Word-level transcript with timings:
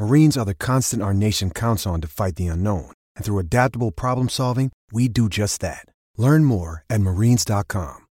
Marines 0.00 0.38
are 0.38 0.46
the 0.46 0.54
constant 0.54 1.02
our 1.02 1.12
nation 1.12 1.50
counts 1.50 1.86
on 1.86 2.00
to 2.00 2.08
fight 2.08 2.36
the 2.36 2.46
unknown. 2.46 2.90
And 3.16 3.24
through 3.24 3.38
adaptable 3.38 3.90
problem 3.90 4.30
solving, 4.30 4.72
we 4.90 5.08
do 5.08 5.28
just 5.28 5.60
that. 5.60 5.84
Learn 6.16 6.46
more 6.46 6.84
at 6.88 7.02
marines.com. 7.02 8.06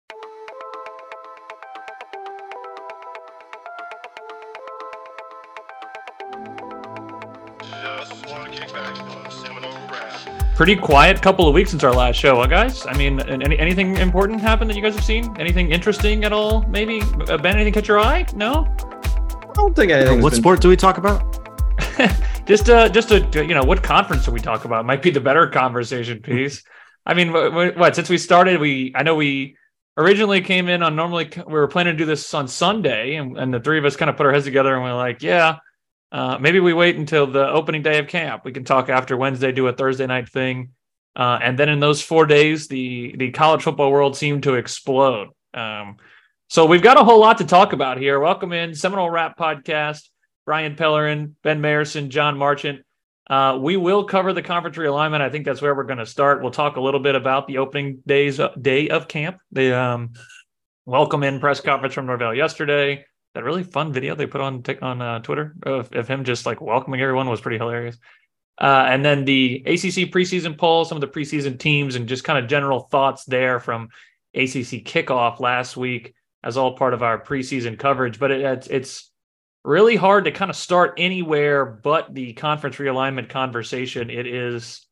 Pretty 10.57 10.75
quiet 10.75 11.23
couple 11.23 11.47
of 11.47 11.55
weeks 11.55 11.71
since 11.71 11.85
our 11.85 11.93
last 11.93 12.17
show, 12.17 12.35
huh, 12.37 12.47
guys? 12.47 12.85
I 12.87 12.97
mean, 12.97 13.21
any, 13.21 13.57
anything 13.61 13.97
important 13.99 14.41
happened 14.41 14.71
that 14.71 14.77
you 14.77 14.83
guys 14.83 14.97
have 14.97 15.05
seen? 15.05 15.37
Anything 15.39 15.71
interesting 15.71 16.25
at 16.25 16.33
all? 16.33 16.63
Maybe 16.63 17.01
uh, 17.29 17.37
Ben, 17.37 17.55
anything 17.55 17.75
catch 17.75 17.87
your 17.87 18.01
eye? 18.01 18.27
No. 18.35 18.67
I 18.81 19.53
don't 19.55 19.77
think 19.77 19.93
anything. 19.93 20.21
What 20.21 20.33
been... 20.33 20.41
sport 20.41 20.61
do 20.61 20.69
we 20.69 20.77
talk 20.77 20.99
about? 20.99 21.46
just 22.47 22.69
uh 22.69 22.89
just 22.89 23.11
a 23.11 23.27
you 23.35 23.55
know 23.55 23.65
what 23.65 23.83
conference 23.83 24.25
do 24.25 24.33
we 24.33 24.41
talk 24.41 24.65
about? 24.65 24.85
Might 24.85 25.03
be 25.03 25.11
the 25.11 25.21
better 25.21 25.47
conversation 25.49 26.21
piece. 26.21 26.63
I 27.07 27.15
mean 27.15 27.33
what, 27.33 27.77
what, 27.77 27.95
since 27.95 28.09
we 28.09 28.19
started 28.19 28.61
we 28.61 28.93
i 28.95 29.03
know 29.03 29.15
we 29.15 29.57
originally 29.97 30.41
came 30.41 30.69
in 30.69 30.83
on 30.83 30.97
normally 30.97 31.31
we 31.37 31.53
were 31.53 31.69
planning 31.69 31.95
to 31.95 31.99
do 31.99 32.05
this 32.05 32.35
on 32.35 32.49
sunday 32.49 33.15
and, 33.15 33.39
and 33.39 33.55
the 33.55 33.61
three 33.61 33.79
of 33.79 33.85
us 33.85 33.97
kind 33.97 34.11
of 34.11 34.17
put 34.17 34.27
our 34.27 34.33
heads 34.33 34.45
together 34.45 34.75
and 34.75 34.83
we 34.83 34.91
are 34.91 34.97
like 34.97 35.23
yeah 35.23 35.59
uh, 36.13 36.39
maybe 36.41 36.61
we 36.61 36.73
wait 36.73 36.97
until 36.97 37.27
the 37.27 37.49
opening 37.49 37.83
day 37.83 37.99
of 37.99 38.07
camp. 38.07 38.45
We 38.45 38.53
can 38.53 38.65
talk 38.65 38.89
after 38.89 39.17
wednesday 39.17 39.53
do 39.53 39.67
a 39.69 39.73
thursday 39.73 40.07
night 40.07 40.29
thing. 40.29 40.71
Uh, 41.15 41.39
and 41.43 41.59
then 41.59 41.69
in 41.69 41.81
those 41.81 42.03
four 42.03 42.27
days 42.27 42.69
the 42.69 43.15
the 43.17 43.31
college 43.31 43.63
football 43.63 43.91
world 43.91 44.17
seemed 44.17 44.43
to 44.43 44.55
explode. 44.55 45.29
Um, 45.55 45.97
so 46.49 46.67
we've 46.67 46.83
got 46.83 47.01
a 47.01 47.05
whole 47.05 47.21
lot 47.21 47.39
to 47.39 47.45
talk 47.45 47.73
about 47.73 47.99
here. 47.99 48.21
Welcome 48.21 48.53
in 48.53 48.75
seminole 48.75 49.11
Wrap 49.11 49.39
podcast 49.39 50.03
Brian 50.47 50.77
Pellerin, 50.77 51.35
Ben 51.43 51.61
Meyerson, 51.61 52.09
Jon 52.09 52.39
Marchant. 52.39 52.81
Uh, 53.29 53.59
we 53.61 53.77
will 53.77 54.05
cover 54.05 54.33
the 54.33 54.41
conference 54.41 54.77
realignment. 54.77 55.21
I 55.21 55.29
think 55.29 55.45
that's 55.45 55.61
where 55.61 55.75
we're 55.75 55.83
going 55.83 55.99
to 55.99 56.07
start. 56.07 56.41
We'll 56.41 56.53
talk 56.53 56.77
a 56.77 56.81
little 56.81 57.01
bit 57.01 57.17
about 57.17 57.49
the 57.49 57.59
opening 57.59 58.01
days 58.07 58.39
uh, 58.39 58.55
day 58.61 58.89
of 58.89 59.09
camp. 59.09 59.39
The 59.51 59.77
um, 59.77 60.13
welcome 60.85 61.25
in 61.25 61.41
press 61.41 61.61
conference 61.61 61.95
from 61.95 62.07
Norvell 62.07 62.33
yesterday. 62.33 63.05
That 63.35 63.43
really 63.43 63.65
fun 63.65 63.93
video 63.93 64.15
they 64.15 64.27
put 64.27 64.41
on 64.41 64.63
on 64.81 65.03
uh, 65.03 65.19
Twitter 65.19 65.57
of, 65.65 65.93
of, 65.93 66.07
him 66.07 66.23
just 66.23 66.47
like 66.47 66.61
welcoming 66.61 67.01
everyone 67.01 67.29
was 67.29 67.41
pretty 67.41 67.59
hilarious. 67.59 67.99
Uh, 68.59 68.87
and 68.89 69.05
then 69.05 69.25
the 69.25 69.63
ACC 69.67 70.11
preseason 70.13 70.57
poll, 70.57 70.85
some 70.85 70.97
of 70.97 71.01
the 71.01 71.09
preseason 71.09 71.59
teams, 71.59 71.97
and 71.97 72.09
just 72.09 72.23
kind 72.23 72.39
of 72.39 72.49
general 72.49 72.81
thoughts 72.81 73.25
there 73.25 73.59
from 73.59 73.89
ACC 74.35 74.85
kickoff 74.87 75.41
last 75.41 75.77
week 75.77 76.15
as 76.45 76.57
all 76.57 76.77
part 76.77 76.95
of 76.95 77.03
our 77.03 77.21
preseason 77.21 77.77
coverage. 77.77 78.21
But 78.21 78.31
it, 78.31 78.69
it's 78.71 79.11
really 79.67 79.97
hard 79.97 80.25
to 80.25 80.31
kind 80.31 80.51
of 80.51 80.57
start 80.57 80.95
anywhere 80.97 81.67
but 81.67 82.15
the 82.15 82.33
conference 82.35 82.77
realignment 82.77 83.29
conversation. 83.29 84.11
It 84.11 84.27
is 84.27 84.87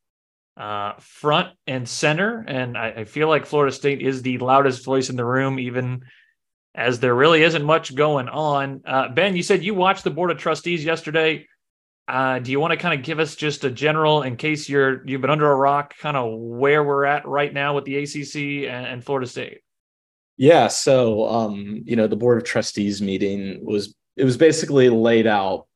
uh, 0.57 0.95
front 0.99 1.51
and 1.67 1.89
center. 1.89 2.45
And 2.47 2.77
I, 2.77 2.89
I, 2.89 3.05
feel 3.05 3.29
like 3.29 3.47
Florida 3.47 3.73
State 3.73 4.03
is 4.03 4.23
the 4.23 4.39
loudest 4.39 4.84
voice 4.84 5.11
in 5.11 5.17
the 5.17 5.25
room, 5.25 5.59
even 5.59 6.05
as 6.75 7.01
there 7.01 7.15
really 7.15 7.43
isn't 7.43 7.65
much 7.65 7.95
going 7.95 8.29
on. 8.29 8.83
Uh, 8.84 9.09
ben, 9.09 9.37
you 9.37 9.43
said 9.43 9.65
you 9.65 9.75
watched 9.75 10.05
the 10.05 10.11
Board 10.11 10.31
of 10.31 10.39
Trustees 10.39 10.84
yesterday. 10.84 11.47
Uh, 12.07 12.39
do 12.41 12.51
you 12.51 12.61
want 12.61 12.73
to 12.73 12.77
kind 12.77 12.99
of 12.99 13.05
give 13.05 13.19
us 13.19 13.34
just 13.34 13.65
a 13.65 13.71
general, 13.71 14.23
in 14.23 14.37
case 14.37 14.69
you're 14.69 15.07
you've 15.07 15.23
been 15.23 15.31
under 15.31 15.51
a 15.51 15.57
rock, 15.57 15.97
kind 15.99 16.17
of 16.17 16.39
where 16.39 16.84
we're 16.84 17.05
at 17.05 17.27
right 17.27 17.53
now 17.53 17.75
with 17.75 17.84
the 17.84 17.97
ACC 17.97 18.69
and, 18.71 18.87
and 18.87 19.05
Florida 19.05 19.27
State? 19.27 19.61
Yeah, 20.37 20.69
so 20.69 21.27
um, 21.27 21.83
you 21.87 21.97
know 21.97 22.07
the 22.07 22.17
Board 22.17 22.39
of 22.39 22.45
Trustees 22.45 23.01
meeting 23.01 23.65
was 23.65 23.95
it 24.17 24.25
was 24.25 24.37
basically 24.37 24.89
laid 24.89 25.27
out 25.27 25.67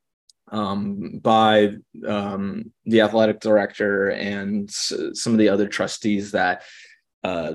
um, 0.50 1.18
by 1.22 1.74
um, 2.06 2.72
the 2.86 3.02
athletic 3.02 3.40
director 3.40 4.10
and 4.10 4.70
some 4.70 5.32
of 5.32 5.38
the 5.38 5.48
other 5.48 5.68
trustees 5.68 6.32
that 6.32 6.62
uh, 7.24 7.54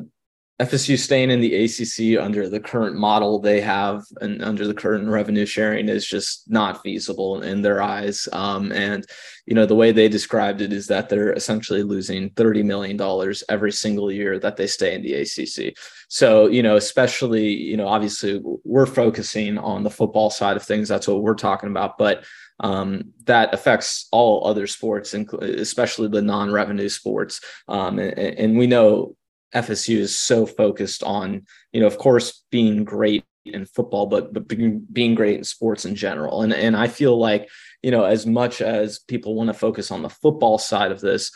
FSU 0.62 1.00
staying 1.00 1.32
in 1.32 1.42
the 1.42 1.56
ACC 1.64 2.24
under 2.24 2.48
the 2.48 2.60
current 2.60 2.96
model 2.96 3.40
they 3.40 3.60
have 3.60 4.04
and 4.22 4.44
under 4.44 4.68
the 4.68 4.74
current 4.74 5.10
revenue 5.10 5.48
sharing 5.48 5.90
is 5.90 6.06
just 6.06 6.50
not 6.50 6.84
feasible 6.84 7.42
in 7.42 7.64
their 7.64 7.82
eyes. 7.82 8.28
Um, 8.32 8.72
and 8.72 9.04
you 9.48 9.56
know 9.56 9.66
the 9.66 9.76
way 9.76 9.92
they 9.92 10.08
described 10.08 10.62
it 10.62 10.72
is 10.72 10.86
that 10.88 11.10
they're 11.10 11.34
essentially 11.34 11.82
losing 11.82 12.30
thirty 12.32 12.62
million 12.62 12.98
dollars 12.98 13.44
every 13.50 13.72
single 13.72 14.12
year 14.12 14.38
that 14.40 14.56
they 14.56 14.68
stay 14.68 14.94
in 14.94 15.02
the 15.02 15.14
ACC. 15.16 15.76
So 16.08 16.46
you 16.46 16.62
know, 16.62 16.76
especially 16.76 17.48
you 17.48 17.76
know, 17.76 17.88
obviously 17.88 18.40
we're 18.64 18.86
focusing 18.86 19.58
on 19.58 19.82
the 19.82 19.90
football 19.90 20.30
side 20.30 20.56
of 20.56 20.64
things. 20.64 20.88
That's 20.88 21.08
what 21.08 21.24
we're 21.24 21.34
talking 21.34 21.70
about, 21.70 21.98
but 21.98 22.26
um, 22.60 23.14
that 23.26 23.54
affects 23.54 24.08
all 24.12 24.46
other 24.48 24.68
sports, 24.68 25.14
especially 25.14 26.08
the 26.10 26.22
non-revenue 26.22 26.88
sports. 26.88 27.42
Um, 27.68 27.98
and, 27.98 28.14
and, 28.18 28.58
we 28.58 28.68
know 28.68 29.16
FSU 29.56 29.98
is 29.98 30.18
so 30.18 30.46
focused 30.46 31.04
on, 31.04 31.46
you 31.72 31.82
know, 31.82 31.88
of 31.88 31.98
course, 31.98 32.44
being 32.52 32.84
great 32.84 33.24
in 33.46 33.66
football, 33.66 34.06
but 34.06 34.34
but 34.34 34.48
being, 34.48 35.16
great 35.16 35.38
in 35.38 35.44
sports 35.44 35.86
in 35.86 35.96
general. 35.96 36.42
And 36.42 36.54
and 36.54 36.76
I 36.76 36.88
feel 36.88 37.18
like, 37.18 37.50
you 37.82 37.92
know, 37.92 38.04
as 38.04 38.26
much 38.26 38.62
as 38.62 39.00
people 39.00 39.36
want 39.36 39.50
to 39.50 39.54
focus 39.54 39.92
on 39.92 40.02
the 40.02 40.10
football 40.10 40.58
side 40.58 40.92
of 40.92 41.02
this, 41.02 41.32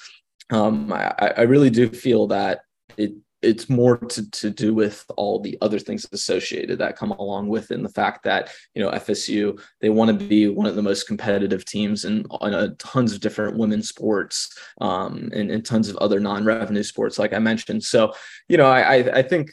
um, 0.50 0.92
I, 0.94 1.34
I 1.38 1.42
really 1.42 1.70
do 1.70 1.90
feel 1.90 2.28
that 2.28 2.62
it 2.96 3.14
it's 3.42 3.70
more 3.70 3.98
to, 3.98 4.30
to 4.32 4.50
do 4.50 4.74
with 4.74 5.06
all 5.16 5.40
the 5.40 5.58
other 5.62 5.80
things 5.80 6.08
associated 6.12 6.80
that 6.80 6.98
come 6.98 7.12
along 7.12 7.48
with 7.48 7.70
and 7.72 7.86
the 7.86 7.90
fact 7.90 8.24
that 8.24 8.52
you 8.74 8.82
know 8.82 8.90
FSU 8.92 9.60
they 9.82 9.90
want 9.90 10.10
to 10.10 10.26
be 10.26 10.48
one 10.48 10.66
of 10.66 10.76
the 10.76 10.82
most 10.82 11.08
competitive 11.08 11.64
teams 11.66 12.06
in, 12.06 12.26
in 12.42 12.54
a, 12.54 12.70
tons 12.76 13.14
of 13.14 13.20
different 13.20 13.58
women's 13.58 13.90
sports 13.90 14.58
um, 14.82 15.30
and, 15.34 15.52
and 15.52 15.66
tons 15.66 15.90
of 15.90 15.98
other 15.98 16.20
non-revenue 16.20 16.84
sports 16.84 17.20
like 17.20 17.34
I 17.34 17.40
mentioned. 17.40 17.84
So 17.84 18.14
you 18.48 18.58
know 18.58 18.68
I 18.68 19.20
I 19.20 19.22
think 19.22 19.52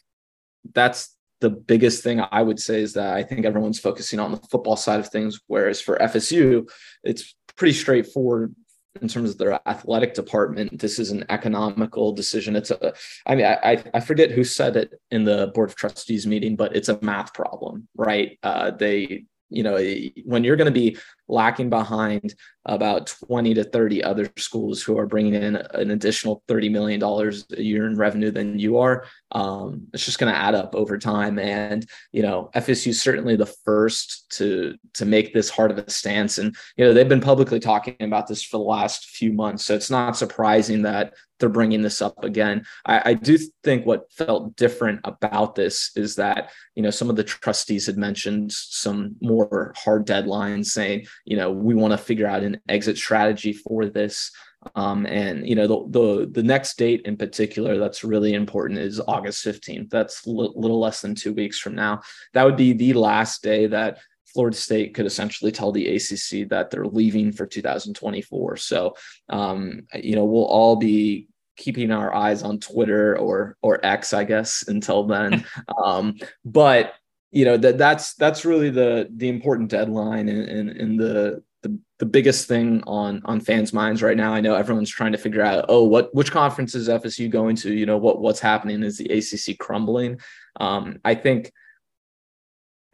that's 0.73 1.15
the 1.41 1.51
biggest 1.51 2.03
thing 2.03 2.23
I 2.33 2.43
would 2.43 2.59
say 2.59 2.81
is 2.81 2.95
that 2.95 3.15
I 3.15 3.23
think 3.23 3.45
everyone's 3.45 3.81
focusing 3.81 4.19
on 4.19 4.31
the 4.31 4.39
football 4.51 4.77
side 4.77 5.01
of 5.01 5.09
things 5.09 5.41
whereas 5.47 5.81
for 5.81 5.99
FSU 5.99 6.71
it's 7.03 7.35
pretty 7.57 7.75
straightforward 7.75 8.55
in 9.01 9.09
terms 9.09 9.31
of 9.31 9.39
their 9.39 9.61
athletic 9.69 10.15
department, 10.15 10.79
this 10.79 10.99
is 10.99 11.11
an 11.11 11.25
economical 11.29 12.13
decision. 12.13 12.57
It's 12.57 12.71
a, 12.71 12.93
I 13.27 13.35
mean, 13.35 13.47
I, 13.47 13.83
I 13.93 14.01
forget 14.01 14.31
who 14.31 14.45
said 14.45 14.77
it 14.77 15.01
in 15.11 15.25
the 15.25 15.51
board 15.55 15.71
of 15.71 15.77
trustees 15.77 16.27
meeting, 16.27 16.57
but 16.57 16.77
it's 16.77 16.89
a 16.89 17.01
math 17.03 17.35
problem, 17.35 17.89
right? 17.97 18.39
Uh, 18.43 18.71
they, 18.71 19.25
you 19.51 19.63
know, 19.63 19.77
when 20.25 20.45
you're 20.45 20.57
going 20.57 20.73
to 20.73 20.81
be 20.81 20.97
lacking 21.29 21.71
behind 21.71 22.35
about 22.67 23.07
20 23.29 23.55
to 23.55 23.65
30 23.65 24.03
other 24.03 24.31
schools 24.37 24.83
who 24.83 24.99
are 24.99 25.07
bringing 25.07 25.35
in 25.35 25.57
an 25.57 25.91
additional 25.91 26.43
$30 26.49 26.71
million 26.71 27.03
a 27.03 27.63
year 27.63 27.87
in 27.87 27.97
revenue 27.97 28.31
than 28.31 28.59
you 28.59 28.79
are, 28.79 29.05
um, 29.33 29.87
it's 29.93 30.05
just 30.05 30.19
going 30.19 30.33
to 30.33 30.39
add 30.39 30.55
up 30.55 30.75
over 30.75 30.97
time. 30.97 31.39
And, 31.39 31.87
you 32.13 32.23
know, 32.23 32.51
FSU 32.55 32.89
is 32.89 33.03
certainly 33.03 33.37
the 33.37 33.47
first 33.47 34.31
to, 34.39 34.77
to 34.95 35.05
make 35.05 35.35
this 35.35 35.51
hard 35.51 35.71
of 35.71 35.79
a 35.79 35.91
stance. 35.91 36.39
And, 36.39 36.57
you 36.77 36.85
know, 36.85 36.95
they've 36.95 37.09
been 37.09 37.21
publicly 37.21 37.61
talking 37.61 37.97
about 38.01 38.27
this 38.27 38.43
for 38.43 38.57
the 38.57 38.65
last 38.65 39.07
few 39.07 39.33
months. 39.33 39.67
So 39.67 39.75
it's 39.75 39.91
not 39.91 40.17
surprising 40.17 40.83
that 40.83 41.15
they're 41.41 41.49
bringing 41.49 41.83
this 41.83 42.01
up 42.01 42.23
again. 42.23 42.65
I, 42.87 43.11
I 43.11 43.15
do 43.15 43.39
think 43.65 43.85
what 43.85 44.11
felt 44.13 44.57
different 44.57 45.01
about 45.05 45.55
this 45.55 45.91
is 45.97 46.17
that, 46.17 46.51
you 46.75 46.83
know, 46.83 46.91
some 46.91 47.11
of 47.11 47.17
the 47.17 47.25
trustees 47.25 47.87
had 47.87 47.97
mentioned 47.97 48.53
some 48.53 49.17
more 49.21 49.75
hard 49.77 50.07
deadlines 50.07 50.67
saying, 50.67 51.07
you 51.25 51.37
know, 51.37 51.51
we 51.51 51.75
want 51.75 51.93
to 51.93 51.99
figure 51.99 52.27
out 52.27 52.43
an 52.43 52.61
exit 52.69 52.97
strategy 52.97 53.53
for 53.53 53.87
this. 53.87 54.31
Um, 54.77 55.05
and 55.05 55.47
you 55.47 55.55
know 55.55 55.67
the, 55.67 55.99
the 55.99 56.27
the 56.27 56.43
next 56.43 56.79
date 56.79 57.03
in 57.05 57.19
particular 57.19 57.77
that's 57.77 58.03
really 58.03 58.33
important 58.33 58.79
is 58.79 58.99
August 58.99 59.45
15th. 59.45 59.91
That's 59.91 60.27
a 60.27 60.31
l- 60.31 60.55
little 60.57 60.81
less 60.81 61.03
than 61.03 61.15
two 61.15 61.35
weeks 61.35 61.59
from 61.59 61.75
now. 61.75 62.01
That 62.33 62.45
would 62.45 62.57
be 62.57 62.73
the 62.73 62.95
last 62.95 63.43
day 63.43 63.67
that 63.67 63.99
Florida 64.33 64.57
State 64.57 64.95
could 64.95 65.05
essentially 65.05 65.53
tell 65.53 65.71
the 65.71 65.95
ACC 65.95 66.49
that 66.49 66.71
they're 66.71 66.87
leaving 66.87 67.31
for 67.31 67.45
2024. 67.47 68.57
So 68.57 68.97
um, 69.29 69.83
you 69.95 70.17
know 70.17 70.25
we'll 70.25 70.47
all 70.47 70.77
be 70.77 71.29
keeping 71.57 71.91
our 71.93 72.15
eyes 72.15 72.43
on 72.43 72.59
Twitter 72.59 73.19
or 73.19 73.57
or 73.63 73.85
X, 73.85 74.13
I 74.13 74.25
guess, 74.25 74.65
until 74.67 75.05
then. 75.05 75.45
um, 75.85 76.17
but 76.45 76.95
you 77.35 77.45
know 77.45 77.57
that 77.57 77.79
that's 77.79 78.15
that's 78.15 78.45
really 78.45 78.71
the 78.71 79.09
the 79.17 79.29
important 79.29 79.69
deadline 79.69 80.29
and, 80.29 80.49
and, 80.49 80.71
and 80.71 81.01
the 81.01 81.43
the, 81.63 81.79
the 81.99 82.07
biggest 82.07 82.47
thing 82.47 82.83
on 82.87 83.23
on 83.25 83.41
fans' 83.41 83.73
minds 83.73 84.03
right 84.03 84.17
now. 84.17 84.33
I 84.33 84.41
know 84.41 84.55
everyone's 84.55 84.91
trying 84.91 85.13
to 85.13 85.19
figure 85.19 85.43
out, 85.43 85.65
oh, 85.69 85.83
what 85.83 86.15
which 86.15 86.31
conference 86.31 86.77
is 86.77 86.89
FSU 86.89 87.29
going 87.29 87.57
to? 87.57 87.75
You 87.75 87.87
know, 87.87 87.99
what 87.99 88.21
what's 88.21 88.39
happening? 88.39 88.85
Is 88.85 88.99
the 88.99 89.11
ACC 89.11 89.59
crumbling? 89.59 90.21
Um, 90.61 91.01
I 91.05 91.17
think 91.17 91.53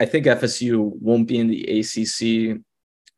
I 0.01 0.07
think 0.07 0.25
FSU 0.25 0.91
won't 1.01 1.29
be 1.29 1.39
in 1.39 1.49
the 1.49 1.81
ACC 1.81 2.63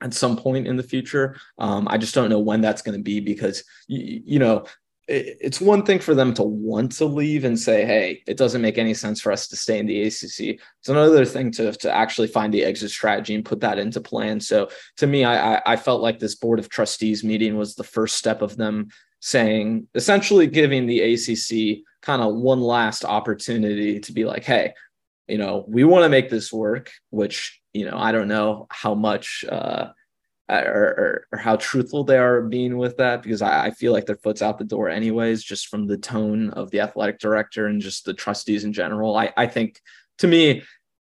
at 0.02 0.14
some 0.14 0.36
point 0.36 0.66
in 0.66 0.76
the 0.76 0.82
future. 0.82 1.36
Um, 1.58 1.86
I 1.88 1.98
just 1.98 2.16
don't 2.16 2.30
know 2.30 2.40
when 2.40 2.60
that's 2.60 2.82
going 2.82 2.98
to 2.98 3.02
be 3.02 3.20
because 3.20 3.62
you, 3.86 4.22
you 4.24 4.38
know 4.40 4.64
it's 5.08 5.60
one 5.60 5.84
thing 5.84 5.98
for 5.98 6.14
them 6.14 6.32
to 6.34 6.42
want 6.42 6.92
to 6.92 7.04
leave 7.04 7.44
and 7.44 7.58
say, 7.58 7.84
hey, 7.84 8.22
it 8.26 8.36
doesn't 8.36 8.62
make 8.62 8.78
any 8.78 8.94
sense 8.94 9.20
for 9.20 9.32
us 9.32 9.48
to 9.48 9.56
stay 9.56 9.78
in 9.78 9.86
the 9.86 10.02
ACC. 10.02 10.60
It's 10.80 10.88
another 10.88 11.24
thing 11.24 11.50
to, 11.52 11.72
to 11.72 11.92
actually 11.92 12.28
find 12.28 12.54
the 12.54 12.64
exit 12.64 12.90
strategy 12.90 13.34
and 13.34 13.44
put 13.44 13.60
that 13.60 13.78
into 13.78 14.00
plan. 14.00 14.38
So 14.40 14.68
to 14.98 15.06
me, 15.06 15.24
I, 15.24 15.60
I 15.66 15.76
felt 15.76 16.02
like 16.02 16.18
this 16.18 16.36
board 16.36 16.60
of 16.60 16.68
trustees 16.68 17.24
meeting 17.24 17.56
was 17.56 17.74
the 17.74 17.84
first 17.84 18.16
step 18.16 18.42
of 18.42 18.56
them 18.56 18.88
saying, 19.20 19.88
essentially 19.94 20.46
giving 20.46 20.86
the 20.86 21.00
ACC 21.00 21.84
kind 22.00 22.22
of 22.22 22.34
one 22.34 22.60
last 22.60 23.04
opportunity 23.04 23.98
to 24.00 24.12
be 24.12 24.24
like, 24.24 24.44
hey, 24.44 24.72
you 25.26 25.38
know, 25.38 25.64
we 25.68 25.84
want 25.84 26.04
to 26.04 26.08
make 26.08 26.30
this 26.30 26.52
work, 26.52 26.90
which, 27.10 27.60
you 27.72 27.84
know, 27.84 27.96
I 27.96 28.12
don't 28.12 28.28
know 28.28 28.66
how 28.70 28.94
much, 28.94 29.44
uh, 29.48 29.88
Uh, 30.52 30.64
or, 30.66 30.82
or, 30.82 31.26
or, 31.32 31.38
how 31.38 31.56
truthful 31.56 32.04
they 32.04 32.18
are 32.18 32.42
being 32.42 32.76
with 32.76 32.98
that 32.98 33.22
because 33.22 33.40
I, 33.40 33.66
I, 33.66 33.70
feel 33.70 33.90
like 33.90 34.04
their 34.04 34.18
foot's 34.18 34.42
out 34.42 34.58
the 34.58 34.64
door 34.64 34.90
anyways 34.90 35.42
just 35.42 35.68
from 35.68 35.86
the 35.86 35.96
tone 35.96 36.50
of 36.50 36.70
the 36.70 36.80
athletic 36.80 37.20
director 37.20 37.68
and 37.68 37.80
just 37.80 38.04
the 38.04 38.12
trustees 38.12 38.64
in 38.64 38.74
general. 38.74 39.16
I, 39.16 39.32
I 39.34 39.46
think 39.46 39.80
to 40.18 40.26
me 40.26 40.62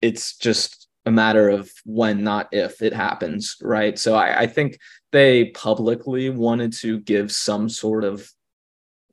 it's 0.02 0.38
just 0.38 0.88
a 1.06 1.12
matter 1.12 1.50
of 1.50 1.72
when 1.86 2.24
not 2.24 2.50
if 2.52 2.82
it 2.82 2.94
happens 2.94 3.58
right? 3.62 4.00
So 4.00 4.16
I, 4.16 4.40
I 4.40 4.48
think 4.48 4.80
they 5.12 5.52
publicly 5.52 6.32
wanted 6.32 6.74
to 6.78 7.00
give 7.02 7.32
some 7.32 7.70
sort 7.70 8.06
of 8.06 8.28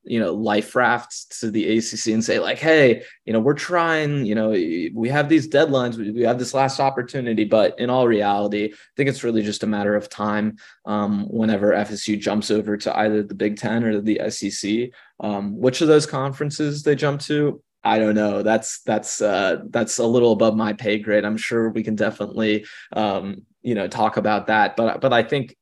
you 0.05 0.21
know 0.21 0.33
life 0.33 0.75
rafts 0.75 1.25
to 1.41 1.51
the 1.51 1.79
ACC 1.79 2.09
and 2.09 2.25
say 2.25 2.39
like 2.39 2.59
hey 2.59 3.03
you 3.25 3.33
know 3.33 3.41
we're 3.41 3.55
trying 3.55 4.25
you 4.25 4.35
know 4.35 4.51
we 4.51 5.09
have 5.09 5.29
these 5.29 5.49
deadlines 5.49 5.97
we, 5.97 6.23
have 6.23 6.39
this 6.39 6.55
last 6.55 6.81
opportunity 6.81 7.45
but 7.45 7.79
in 7.79 7.91
all 7.91 8.07
reality 8.07 8.73
I 8.73 8.77
think 8.97 9.09
it's 9.09 9.25
really 9.25 9.43
just 9.43 9.63
a 9.63 9.67
matter 9.67 9.95
of 9.95 10.09
time 10.09 10.57
um, 10.85 11.27
whenever 11.29 11.73
FSU 11.73 12.19
jumps 12.21 12.51
over 12.51 12.77
to 12.77 12.99
either 12.99 13.23
the 13.23 13.35
Big 13.35 13.57
10 13.57 13.85
or 13.85 14.01
the 14.01 14.21
SEC 14.29 14.91
um, 15.21 15.59
which 15.59 15.81
of 15.81 15.89
those 15.89 16.07
conferences 16.07 16.83
they 16.83 16.95
jump 16.95 17.21
to 17.23 17.63
I 17.87 17.99
don't 17.99 18.15
know. 18.15 18.43
That's 18.43 18.81
that's 18.81 19.21
uh, 19.21 19.59
that's 19.69 19.99
a 19.99 20.07
little 20.07 20.33
above 20.33 20.57
my 20.57 20.73
pay 20.73 20.99
grade. 20.99 21.27
I'm 21.27 21.37
sure 21.37 21.69
we 21.69 21.83
can 21.83 21.95
definitely 21.95 22.65
um, 22.95 23.43
you 23.61 23.75
know 23.75 23.89
talk 23.89 24.17
about 24.17 24.47
that, 24.47 24.75
but 24.75 25.03
but 25.03 25.13
I 25.13 25.23
think 25.23 25.55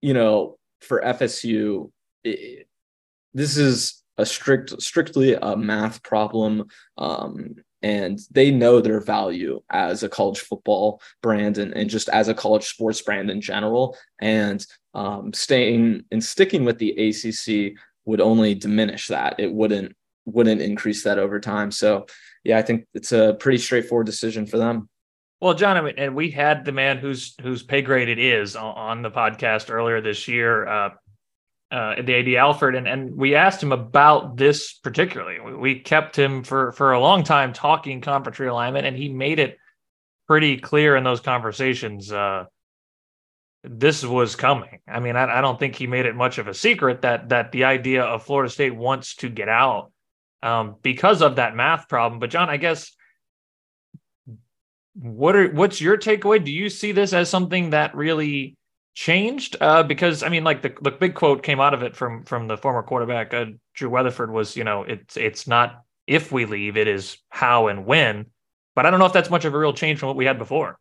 you 0.00 0.14
know 0.14 0.58
for 0.80 1.02
FSU, 1.02 1.90
it, 2.22 2.68
this 3.34 3.56
is 3.56 4.02
a 4.18 4.26
strict 4.26 4.80
strictly 4.82 5.34
a 5.34 5.56
math 5.56 6.02
problem 6.02 6.64
um, 6.98 7.54
and 7.82 8.18
they 8.30 8.50
know 8.50 8.80
their 8.80 9.00
value 9.00 9.60
as 9.70 10.02
a 10.02 10.08
college 10.08 10.40
football 10.40 11.00
brand 11.22 11.56
and, 11.56 11.72
and 11.74 11.88
just 11.88 12.10
as 12.10 12.28
a 12.28 12.34
college 12.34 12.68
sports 12.68 13.00
brand 13.00 13.30
in 13.30 13.40
general. 13.40 13.96
And 14.20 14.64
um, 14.92 15.32
staying 15.32 16.04
and 16.10 16.22
sticking 16.22 16.64
with 16.66 16.78
the 16.78 16.92
acc 17.08 17.74
would 18.04 18.20
only 18.20 18.54
diminish 18.54 19.08
that. 19.08 19.36
It 19.38 19.52
wouldn't 19.52 19.96
wouldn't 20.26 20.60
increase 20.60 21.04
that 21.04 21.18
over 21.18 21.40
time. 21.40 21.70
So 21.70 22.06
yeah 22.44 22.58
i 22.58 22.62
think 22.62 22.86
it's 22.94 23.12
a 23.12 23.36
pretty 23.38 23.58
straightforward 23.58 24.06
decision 24.06 24.46
for 24.46 24.58
them. 24.58 24.88
Well, 25.40 25.54
Jon, 25.54 25.88
and 25.96 26.14
we 26.14 26.30
had 26.30 26.66
the 26.66 26.72
man 26.72 26.98
whose 26.98 27.34
whose 27.40 27.62
pay 27.62 27.80
grade 27.80 28.10
it 28.10 28.18
is 28.18 28.56
on 28.56 29.00
the 29.00 29.10
podcast 29.10 29.70
earlier 29.70 30.02
this 30.02 30.28
year, 30.28 30.66
uh, 30.66 30.90
uh, 31.70 32.02
the 32.02 32.14
AD 32.14 32.34
Alford, 32.34 32.74
and, 32.74 32.88
and 32.88 33.16
we 33.16 33.36
asked 33.36 33.62
him 33.62 33.72
about 33.72 34.36
this 34.36 34.74
particularly. 34.74 35.38
We, 35.54 35.78
kept 35.78 36.16
him 36.18 36.42
for 36.42 36.72
for 36.72 36.92
a 36.92 37.00
long 37.00 37.22
time 37.22 37.52
talking 37.52 38.00
conference 38.00 38.38
realignment, 38.38 38.84
and 38.84 38.96
he 38.96 39.08
made 39.08 39.38
it 39.38 39.56
pretty 40.26 40.56
clear 40.56 40.96
in 40.96 41.04
those 41.04 41.20
conversations. 41.20 42.12
Uh, 42.12 42.44
this 43.62 44.04
was 44.04 44.36
coming. 44.36 44.80
I 44.88 45.00
mean, 45.00 45.16
I, 45.16 45.38
I, 45.38 45.40
don't 45.40 45.58
think 45.58 45.76
he 45.76 45.86
made 45.86 46.06
it 46.06 46.16
much 46.16 46.38
of 46.38 46.48
a 46.48 46.54
secret 46.54 47.02
that 47.02 47.28
that 47.28 47.52
the 47.52 47.64
idea 47.64 48.02
of 48.02 48.24
Florida 48.24 48.50
State 48.50 48.74
wants 48.74 49.16
to 49.16 49.28
get 49.28 49.48
out 49.48 49.92
um, 50.42 50.76
because 50.82 51.22
of 51.22 51.36
that 51.36 51.54
math 51.54 51.88
problem. 51.88 52.18
But 52.18 52.30
Jon, 52.30 52.50
I 52.50 52.56
guess 52.56 52.90
what 54.94 55.36
are 55.36 55.50
what's 55.50 55.80
your 55.80 55.96
takeaway? 55.96 56.44
Do 56.44 56.50
you 56.50 56.68
see 56.68 56.92
this 56.92 57.12
as 57.12 57.28
something 57.28 57.70
that 57.70 57.94
really 57.94 58.56
changed 58.94 59.56
uh, 59.60 59.82
because 59.82 60.22
I 60.22 60.28
mean, 60.28 60.44
like 60.44 60.62
the 60.62 60.74
the 60.82 60.90
big 60.90 61.14
quote 61.14 61.42
came 61.42 61.60
out 61.60 61.74
of 61.74 61.82
it 61.82 61.96
from 61.96 62.24
from 62.24 62.46
the 62.48 62.56
former 62.56 62.82
quarterback 62.82 63.32
uh, 63.34 63.46
Drew 63.74 63.90
Weatherford 63.90 64.32
was, 64.32 64.56
you 64.56 64.64
know, 64.64 64.82
it's 64.82 65.16
it's 65.16 65.46
not 65.46 65.84
if 66.06 66.32
we 66.32 66.44
leave, 66.44 66.76
it 66.76 66.88
is 66.88 67.18
how 67.28 67.68
and 67.68 67.86
when. 67.86 68.26
But 68.74 68.86
I 68.86 68.90
don't 68.90 69.00
know 69.00 69.06
if 69.06 69.12
that's 69.12 69.30
much 69.30 69.44
of 69.44 69.54
a 69.54 69.58
real 69.58 69.72
change 69.72 69.98
from 69.98 70.08
what 70.08 70.16
we 70.16 70.24
had 70.24 70.38
before. 70.38 70.78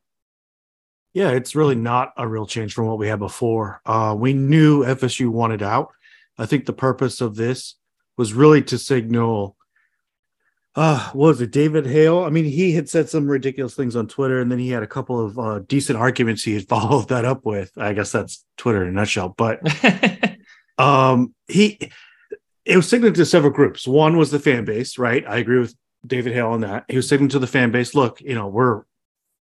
Yeah, 1.13 1.31
it's 1.31 1.55
really 1.55 1.75
not 1.75 2.13
a 2.17 2.27
real 2.27 2.45
change 2.45 2.73
from 2.73 2.85
what 2.85 2.99
we 2.99 3.07
had 3.07 3.19
before. 3.19 3.81
Uh, 3.85 4.15
we 4.17 4.33
knew 4.33 4.83
FSU 4.83 5.29
wanted 5.29 5.63
out. 5.63 5.89
I 6.37 6.45
think 6.45 6.65
the 6.65 6.73
purpose 6.73 7.19
of 7.19 7.35
this 7.35 7.75
was 8.15 8.33
really 8.33 8.61
to 8.63 8.77
signal 8.77 9.55
uh 10.75 11.09
what 11.11 11.27
was 11.27 11.41
it 11.41 11.51
david 11.51 11.85
hale? 11.85 12.19
I 12.19 12.29
mean 12.29 12.45
he 12.45 12.73
had 12.73 12.87
said 12.87 13.09
some 13.09 13.27
ridiculous 13.27 13.75
things 13.75 13.95
on 13.95 14.07
twitter 14.07 14.39
and 14.39 14.51
then 14.51 14.59
he 14.59 14.69
had 14.69 14.83
a 14.83 14.87
couple 14.87 15.23
of 15.23 15.39
uh, 15.39 15.59
decent 15.59 15.97
arguments 15.97 16.43
he 16.43 16.53
had 16.53 16.67
followed 16.69 17.09
that 17.09 17.25
up 17.25 17.45
with. 17.45 17.71
I 17.77 17.93
guess 17.93 18.11
that's 18.11 18.45
twitter 18.57 18.83
in 18.83 18.89
a 18.89 18.91
nutshell 18.91 19.33
but 19.37 19.59
um 20.77 21.33
he 21.47 21.79
it 22.65 22.75
was 22.75 22.87
signaling 22.87 23.15
to 23.15 23.25
several 23.25 23.51
groups. 23.51 23.87
One 23.87 24.17
was 24.17 24.31
the 24.31 24.39
fan 24.39 24.65
base 24.65 24.97
right? 24.97 25.23
I 25.27 25.37
agree 25.37 25.59
with 25.59 25.75
david 26.05 26.33
hale 26.33 26.49
on 26.49 26.61
that. 26.61 26.85
He 26.87 26.95
was 26.95 27.07
signaling 27.07 27.29
to 27.29 27.39
the 27.39 27.47
fan 27.47 27.71
base 27.71 27.95
look 27.95 28.21
you 28.21 28.35
know 28.35 28.47
we're 28.47 28.83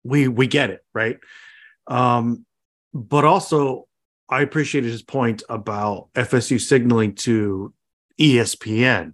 we 0.03 0.27
we 0.27 0.47
get 0.47 0.69
it 0.71 0.83
right? 0.93 1.19
Um 1.87 2.45
but 2.93 3.25
also 3.25 3.87
i 4.29 4.41
appreciated 4.41 4.89
his 4.89 5.03
point 5.03 5.43
about 5.49 6.09
fsu 6.13 6.59
signaling 6.61 7.13
to 7.13 7.73
espn 8.19 9.13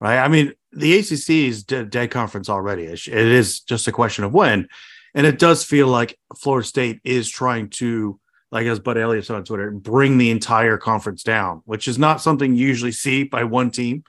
right? 0.00 0.18
I 0.18 0.28
mean 0.28 0.52
the 0.76 0.98
ACC 0.98 1.30
is 1.30 1.64
dead, 1.64 1.90
dead 1.90 2.10
conference 2.10 2.48
already. 2.48 2.84
It 2.84 3.08
is 3.08 3.60
just 3.60 3.88
a 3.88 3.92
question 3.92 4.24
of 4.24 4.32
when. 4.32 4.68
And 5.14 5.26
it 5.26 5.38
does 5.38 5.64
feel 5.64 5.88
like 5.88 6.18
Florida 6.36 6.66
State 6.66 7.00
is 7.02 7.28
trying 7.28 7.70
to, 7.70 8.20
like 8.50 8.66
as 8.66 8.78
Bud 8.78 8.98
Elliott 8.98 9.24
said 9.24 9.36
on 9.36 9.44
Twitter, 9.44 9.70
bring 9.70 10.18
the 10.18 10.30
entire 10.30 10.76
conference 10.76 11.22
down, 11.22 11.62
which 11.64 11.88
is 11.88 11.98
not 11.98 12.20
something 12.20 12.54
you 12.54 12.66
usually 12.66 12.92
see 12.92 13.24
by 13.24 13.44
one 13.44 13.70
team, 13.70 14.04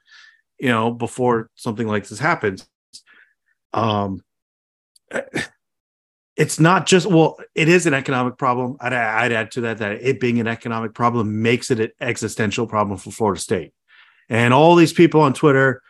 you 0.60 0.70
know, 0.70 0.92
before 0.92 1.50
something 1.56 1.88
like 1.88 2.08
this 2.08 2.20
happens. 2.20 2.68
Um, 3.74 4.22
it's 6.36 6.60
not 6.60 6.86
just 6.86 7.06
well, 7.06 7.38
it 7.56 7.70
is 7.70 7.86
an 7.86 7.94
economic 7.94 8.38
problem. 8.38 8.76
I'd, 8.82 8.94
I'd 8.94 9.32
add 9.32 9.52
to 9.52 9.62
that 9.62 9.78
that 9.78 10.02
it 10.02 10.20
being 10.20 10.40
an 10.40 10.48
economic 10.48 10.94
problem 10.94 11.42
makes 11.42 11.72
it 11.72 11.80
an 11.80 11.92
existential 12.02 12.68
problem 12.68 12.98
for 12.98 13.12
Florida 13.12 13.40
State. 13.40 13.74
And 14.30 14.54
all 14.54 14.76
these 14.76 14.94
people 14.94 15.22
on 15.22 15.34
Twitter 15.34 15.82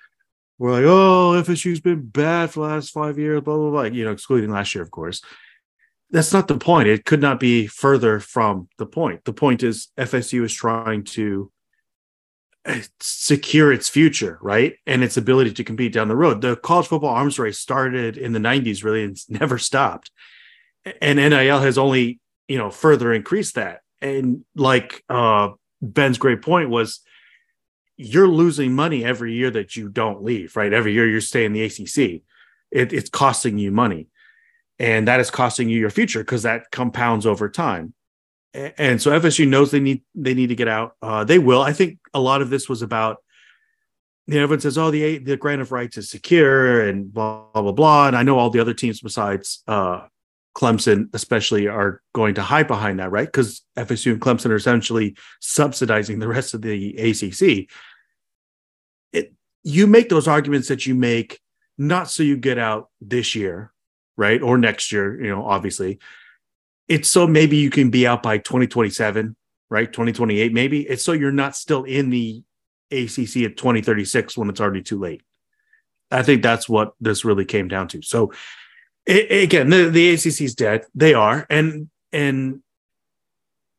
we're 0.57 0.71
like, 0.71 0.85
oh, 0.85 1.41
FSU's 1.43 1.79
been 1.79 2.01
bad 2.01 2.49
for 2.49 2.61
the 2.61 2.73
last 2.73 2.91
five 2.91 3.19
years, 3.19 3.41
blah, 3.41 3.55
blah, 3.55 3.69
blah, 3.69 3.83
you 3.83 4.03
know, 4.03 4.11
excluding 4.11 4.49
last 4.49 4.73
year, 4.73 4.83
of 4.83 4.91
course. 4.91 5.21
That's 6.09 6.33
not 6.33 6.47
the 6.47 6.57
point. 6.57 6.87
It 6.87 7.05
could 7.05 7.21
not 7.21 7.39
be 7.39 7.67
further 7.67 8.19
from 8.19 8.69
the 8.77 8.85
point. 8.85 9.25
The 9.25 9.33
point 9.33 9.61
is 9.61 9.89
FSU 9.97 10.43
is 10.43 10.53
trying 10.53 11.03
to 11.03 11.51
eh, 12.65 12.83
secure 12.99 13.71
its 13.71 13.89
future, 13.89 14.39
right? 14.41 14.75
And 14.87 15.03
its 15.03 15.17
ability 15.17 15.51
to 15.53 15.63
compete 15.63 15.93
down 15.93 16.07
the 16.07 16.15
road. 16.15 16.41
The 16.41 16.55
college 16.55 16.87
football 16.87 17.13
arms 17.13 17.37
race 17.37 17.59
started 17.59 18.17
in 18.17 18.31
the 18.31 18.39
90s, 18.39 18.83
really, 18.83 19.03
and 19.03 19.11
it's 19.11 19.29
never 19.29 19.57
stopped. 19.57 20.11
And 21.01 21.19
NIL 21.19 21.59
has 21.59 21.77
only, 21.77 22.19
you 22.47 22.57
know, 22.57 22.71
further 22.71 23.13
increased 23.13 23.55
that. 23.55 23.81
And 24.01 24.45
like 24.55 25.03
uh, 25.09 25.49
Ben's 25.81 26.17
great 26.17 26.41
point 26.41 26.69
was 26.69 27.01
you're 27.97 28.27
losing 28.27 28.73
money 28.73 29.03
every 29.03 29.33
year 29.33 29.49
that 29.51 29.75
you 29.75 29.89
don't 29.89 30.23
leave, 30.23 30.55
right? 30.55 30.71
Every 30.71 30.93
year 30.93 31.09
you're 31.09 31.19
staying 31.19 31.47
in 31.47 31.53
the 31.53 31.63
ACC, 31.63 32.21
it, 32.71 32.93
it's 32.93 33.09
costing 33.09 33.57
you 33.57 33.71
money. 33.71 34.07
And 34.79 35.07
that 35.07 35.19
is 35.19 35.31
costing 35.31 35.69
you 35.69 35.79
your 35.79 35.89
future 35.89 36.19
because 36.19 36.43
that 36.43 36.69
compounds 36.71 37.25
over 37.25 37.49
time. 37.49 37.95
and 38.53 39.01
so 39.01 39.11
FSU 39.19 39.47
knows 39.47 39.71
they 39.71 39.79
need 39.79 40.03
they 40.13 40.35
need 40.35 40.47
to 40.47 40.55
get 40.55 40.67
out. 40.67 40.95
Uh, 41.01 41.23
they 41.23 41.39
will. 41.39 41.61
I 41.61 41.73
think 41.73 41.97
a 42.13 42.19
lot 42.19 42.41
of 42.41 42.49
this 42.49 42.69
was 42.69 42.81
about. 42.81 43.17
You 44.27 44.35
know, 44.35 44.43
everyone 44.43 44.59
says, 44.61 44.77
"Oh, 44.77 44.91
the 44.91 45.17
the 45.17 45.37
grant 45.37 45.61
of 45.61 45.71
rights 45.71 45.97
is 45.97 46.09
secure," 46.09 46.87
and 46.87 47.11
blah 47.11 47.45
blah. 47.53 47.71
blah. 47.71 48.07
And 48.07 48.15
I 48.15 48.23
know 48.23 48.37
all 48.37 48.49
the 48.49 48.59
other 48.59 48.73
teams 48.73 49.01
besides 49.01 49.63
uh, 49.67 50.05
Clemson, 50.57 51.07
especially, 51.13 51.67
are 51.67 52.01
going 52.13 52.33
to 52.33 52.41
hide 52.41 52.67
behind 52.67 52.99
that, 52.99 53.11
right? 53.11 53.27
Because 53.27 53.61
FSU 53.77 54.13
and 54.13 54.21
Clemson 54.21 54.49
are 54.49 54.55
essentially 54.55 55.15
subsidizing 55.39 56.17
the 56.17 56.27
rest 56.27 56.55
of 56.55 56.63
the 56.63 56.97
ACC. 56.97 57.69
It 59.13 59.33
you 59.63 59.85
make 59.85 60.09
those 60.09 60.27
arguments 60.27 60.67
that 60.69 60.87
you 60.87 60.95
make 60.95 61.39
not 61.77 62.09
so 62.09 62.23
you 62.23 62.37
get 62.37 62.57
out 62.57 62.89
this 62.99 63.35
year, 63.35 63.71
right, 64.15 64.41
or 64.41 64.57
next 64.57 64.91
year. 64.91 65.23
You 65.23 65.29
know, 65.29 65.45
obviously, 65.45 65.99
it's 66.87 67.07
so 67.07 67.27
maybe 67.27 67.57
you 67.57 67.69
can 67.69 67.91
be 67.91 68.07
out 68.07 68.23
by 68.23 68.39
2027, 68.39 69.35
right? 69.69 69.93
2028, 69.93 70.53
maybe. 70.53 70.81
It's 70.81 71.03
so 71.03 71.11
you're 71.11 71.31
not 71.31 71.55
still 71.55 71.83
in 71.83 72.09
the 72.09 72.41
ACC 72.89 73.43
at 73.43 73.57
2036 73.57 74.35
when 74.35 74.49
it's 74.49 74.59
already 74.59 74.81
too 74.81 74.97
late. 74.97 75.21
I 76.09 76.23
think 76.23 76.41
that's 76.41 76.67
what 76.67 76.93
this 76.99 77.23
really 77.23 77.45
came 77.45 77.67
down 77.67 77.89
to. 77.89 78.01
So 78.01 78.31
it, 79.07 79.43
again, 79.43 79.69
the, 79.69 79.89
the 79.89 80.11
ACC 80.11 80.41
is 80.41 80.55
dead. 80.55 80.85
They 80.93 81.13
are, 81.13 81.47
and 81.49 81.89
and 82.11 82.61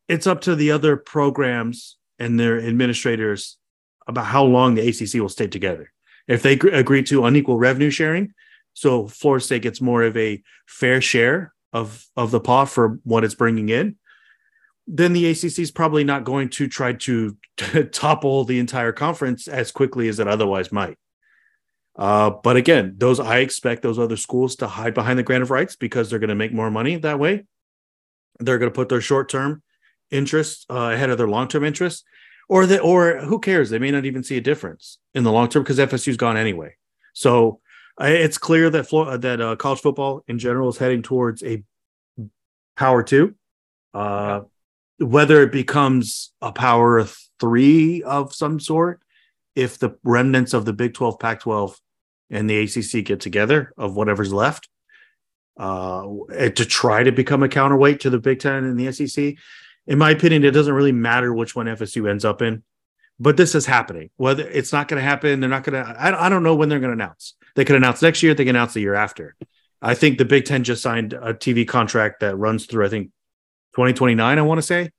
it's 0.08 0.26
up 0.26 0.40
to 0.42 0.54
the 0.54 0.70
other 0.70 0.97
programs 0.97 1.97
and 2.18 2.40
their 2.40 2.58
administrators 2.58 3.58
about 4.06 4.25
how 4.25 4.42
long 4.42 4.75
the 4.75 4.88
ACC 4.88 5.20
will 5.20 5.28
stay 5.28 5.47
together. 5.47 5.92
If 6.26 6.42
they 6.42 6.54
agree 6.54 7.02
to 7.04 7.26
unequal 7.26 7.58
revenue 7.58 7.90
sharing, 7.90 8.32
so 8.73 9.06
Florida 9.06 9.44
State 9.44 9.62
gets 9.62 9.80
more 9.80 10.02
of 10.02 10.16
a 10.16 10.42
fair 10.66 11.00
share 11.00 11.52
of 11.73 12.06
of 12.16 12.30
the 12.30 12.40
pot 12.40 12.66
for 12.66 12.99
what 13.04 13.25
it's 13.25 13.35
bringing 13.35 13.68
in, 13.68 13.97
then 14.87 15.12
the 15.12 15.26
ACC 15.28 15.58
is 15.58 15.70
probably 15.70 16.04
not 16.04 16.25
going 16.25 16.49
to 16.49 16.66
try 16.66 16.94
to 16.94 17.37
topple 17.92 18.44
the 18.44 18.58
entire 18.58 18.92
conference 18.92 19.47
as 19.47 19.70
quickly 19.70 20.08
as 20.08 20.18
it 20.18 20.26
otherwise 20.26 20.73
might. 20.73 20.97
Uh, 21.98 22.30
but 22.30 22.56
again, 22.56 22.94
those 22.96 23.18
I 23.18 23.38
expect 23.38 23.82
those 23.82 23.98
other 23.98 24.16
schools 24.16 24.54
to 24.56 24.68
hide 24.68 24.94
behind 24.94 25.18
the 25.18 25.24
grant 25.24 25.42
of 25.42 25.50
rights 25.50 25.74
because 25.74 26.08
they're 26.08 26.20
going 26.20 26.28
to 26.28 26.36
make 26.36 26.52
more 26.52 26.70
money 26.70 26.96
that 26.96 27.18
way. 27.18 27.44
They're 28.38 28.58
going 28.58 28.70
to 28.70 28.74
put 28.74 28.88
their 28.88 29.00
short 29.00 29.28
term 29.28 29.62
interests 30.10 30.64
uh, 30.70 30.92
ahead 30.92 31.10
of 31.10 31.18
their 31.18 31.28
long 31.28 31.48
term 31.48 31.64
interests, 31.64 32.04
or 32.48 32.66
that, 32.66 32.80
or 32.80 33.18
who 33.18 33.40
cares? 33.40 33.68
They 33.68 33.80
may 33.80 33.90
not 33.90 34.04
even 34.04 34.22
see 34.22 34.36
a 34.36 34.40
difference 34.40 34.98
in 35.12 35.24
the 35.24 35.32
long 35.32 35.48
term 35.48 35.64
because 35.64 35.78
FSU's 35.78 36.16
gone 36.16 36.36
anyway. 36.36 36.76
So 37.14 37.60
it's 38.00 38.38
clear 38.38 38.70
that 38.70 38.88
that 39.20 39.40
uh, 39.40 39.56
college 39.56 39.80
football 39.80 40.22
in 40.28 40.38
general 40.38 40.68
is 40.68 40.78
heading 40.78 41.02
towards 41.02 41.42
a 41.42 41.64
power 42.76 43.02
two. 43.02 43.34
Uh, 43.92 44.42
whether 44.98 45.42
it 45.42 45.50
becomes 45.50 46.32
a 46.40 46.52
power 46.52 47.04
three 47.40 48.02
of 48.04 48.32
some 48.32 48.60
sort, 48.60 49.00
if 49.56 49.78
the 49.78 49.96
remnants 50.04 50.54
of 50.54 50.64
the 50.64 50.72
Big 50.72 50.94
12, 50.94 51.18
Pac 51.18 51.40
12, 51.40 51.78
and 52.30 52.49
the 52.49 52.58
ACC 52.61 53.04
get 53.04 53.20
together 53.20 53.73
of 53.76 53.97
whatever's 53.97 54.32
left 54.32 54.68
uh, 55.58 56.02
to 56.02 56.64
try 56.64 57.02
to 57.02 57.12
become 57.12 57.42
a 57.42 57.49
counterweight 57.49 58.00
to 58.00 58.11
the 58.11 58.18
Big 58.18 58.40
Ten 58.40 58.64
and 58.64 58.78
the 58.78 58.92
SEC. 58.92 59.35
In 59.87 59.99
my 59.99 60.11
opinion, 60.11 60.44
it 60.44 60.52
doesn't 60.52 60.75
really 60.75 60.92
matter 60.92 61.32
which 61.32 61.56
one 61.56 61.66
FSU 61.66 62.08
ends 62.08 62.25
up 62.25 62.42
in, 62.42 62.62
but 63.18 63.37
this 63.37 63.54
is 63.54 63.66
happening. 63.66 64.11
Whether 64.16 64.49
it's 64.49 64.73
not 64.73 64.88
going 64.88 65.00
to 65.00 65.08
happen, 65.08 65.40
they're 65.40 65.49
not 65.49 65.64
going 65.64 65.82
to. 65.82 65.97
I 65.99 66.28
don't 66.28 66.42
know 66.42 66.54
when 66.54 66.68
they're 66.68 66.80
going 66.80 66.97
to 66.97 67.04
announce. 67.04 67.35
They 67.54 67.64
could 67.64 67.76
announce 67.76 68.02
next 68.02 68.23
year. 68.23 68.35
They 68.35 68.44
can 68.44 68.54
announce 68.54 68.75
the 68.75 68.80
year 68.80 68.94
after. 68.94 69.35
I 69.80 69.94
think 69.94 70.18
the 70.18 70.25
Big 70.25 70.44
Ten 70.44 70.64
just 70.64 70.82
signed 70.82 71.12
a 71.12 71.32
TV 71.32 71.66
contract 71.66 72.20
that 72.20 72.37
runs 72.37 72.66
through. 72.66 72.85
I 72.85 72.88
think 72.88 73.08
2029. 73.75 74.38
I 74.38 74.42
want 74.42 74.58
to 74.58 74.62
say. 74.62 74.90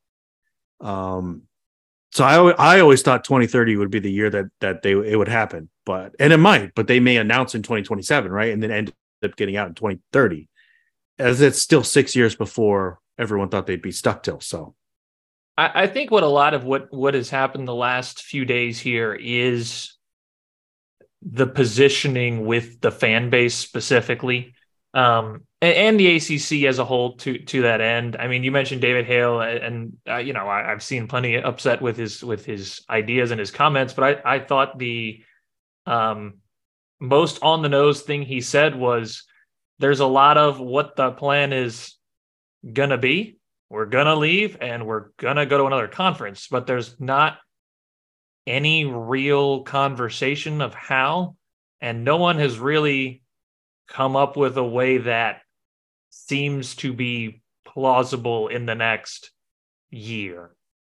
Um, 0.81 1.43
so 2.11 2.23
I 2.23 2.77
I 2.77 2.79
always 2.79 3.01
thought 3.01 3.23
2030 3.23 3.75
would 3.77 3.91
be 3.91 3.99
the 3.99 4.11
year 4.11 4.29
that 4.29 4.45
that 4.61 4.81
they 4.81 4.91
it 4.91 5.15
would 5.17 5.27
happen, 5.27 5.69
but 5.85 6.15
and 6.19 6.33
it 6.33 6.37
might, 6.37 6.73
but 6.75 6.87
they 6.87 6.99
may 6.99 7.17
announce 7.17 7.55
in 7.55 7.61
2027, 7.61 8.31
right, 8.31 8.51
and 8.51 8.63
then 8.63 8.71
end 8.71 8.93
up 9.23 9.35
getting 9.35 9.57
out 9.57 9.67
in 9.67 9.75
2030, 9.75 10.47
as 11.19 11.41
it's 11.41 11.59
still 11.59 11.83
six 11.83 12.15
years 12.15 12.35
before 12.35 12.99
everyone 13.17 13.49
thought 13.49 13.67
they'd 13.67 13.81
be 13.81 13.91
stuck 13.91 14.23
till. 14.23 14.39
So, 14.39 14.75
I, 15.57 15.83
I 15.83 15.87
think 15.87 16.09
what 16.09 16.23
a 16.23 16.27
lot 16.27 16.53
of 16.53 16.63
what 16.63 16.91
what 16.91 17.13
has 17.13 17.29
happened 17.29 17.67
the 17.67 17.75
last 17.75 18.23
few 18.23 18.43
days 18.43 18.79
here 18.79 19.13
is 19.13 19.95
the 21.21 21.47
positioning 21.47 22.45
with 22.45 22.81
the 22.81 22.91
fan 22.91 23.29
base 23.29 23.55
specifically. 23.55 24.55
Um, 24.93 25.43
and, 25.61 25.99
the 25.99 26.15
ACC 26.15 26.67
as 26.67 26.79
a 26.79 26.85
whole 26.85 27.17
to 27.17 27.37
to 27.37 27.61
that 27.63 27.81
end. 27.81 28.15
I 28.17 28.27
mean, 28.27 28.43
you 28.43 28.51
mentioned 28.51 28.81
David 28.81 29.05
Hale, 29.05 29.41
and 29.41 29.97
uh, 30.07 30.17
you 30.17 30.33
know 30.33 30.47
I, 30.47 30.69
have 30.69 30.81
seen 30.81 31.07
plenty 31.07 31.35
upset 31.35 31.81
with 31.81 31.97
his 31.97 32.23
with 32.23 32.45
his 32.45 32.81
ideas 32.89 33.31
and 33.31 33.39
his 33.39 33.51
comments, 33.51 33.93
but 33.93 34.23
I 34.25 34.35
I 34.35 34.39
thought 34.39 34.79
the 34.79 35.21
um, 35.85 36.35
most 36.99 37.39
on 37.41 37.61
the 37.61 37.69
nose 37.69 38.01
thing 38.01 38.23
he 38.23 38.41
said 38.41 38.75
was 38.75 39.25
there's 39.79 39.99
a 39.99 40.05
lot 40.05 40.37
of 40.37 40.59
what 40.59 40.95
the 40.95 41.11
plan 41.11 41.53
is 41.53 41.95
gonna 42.71 42.97
be. 42.97 43.37
We're 43.69 43.85
gonna 43.85 44.15
leave 44.15 44.57
and 44.61 44.87
we're 44.87 45.09
gonna 45.17 45.45
go 45.45 45.57
to 45.57 45.65
another 45.65 45.87
conference, 45.87 46.47
but 46.49 46.67
there's 46.67 46.99
not 46.99 47.37
any 48.47 48.85
real 48.85 49.63
conversation 49.63 50.61
of 50.61 50.73
how, 50.73 51.35
and 51.81 52.03
no 52.03 52.17
one 52.17 52.37
has 52.39 52.57
really 52.57 53.21
come 53.89 54.15
up 54.15 54.37
with 54.37 54.57
a 54.57 54.63
way 54.63 54.99
that 54.99 55.41
seems 56.09 56.75
to 56.75 56.93
be 56.93 57.41
plausible 57.65 58.47
in 58.47 58.65
the 58.65 58.75
next 58.75 59.31
year. 59.89 60.51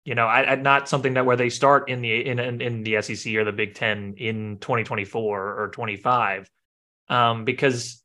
You 0.06 0.16
know, 0.16 0.28
I, 0.28 0.52
I, 0.52 0.56
not 0.56 0.90
something 0.90 1.14
that 1.14 1.26
where 1.26 1.38
they 1.38 1.50
start 1.50 1.90
in 1.90 2.02
the 2.02 2.26
in, 2.26 2.40
in, 2.40 2.62
in 2.62 2.84
the 2.84 3.02
SEC 3.02 3.34
or 3.36 3.46
the 3.46 3.52
Big 3.52 3.74
Ten 3.74 4.16
in 4.18 4.58
2024 4.60 5.62
or 5.62 5.70
25, 5.70 6.50
um, 7.10 7.46
because 7.46 8.04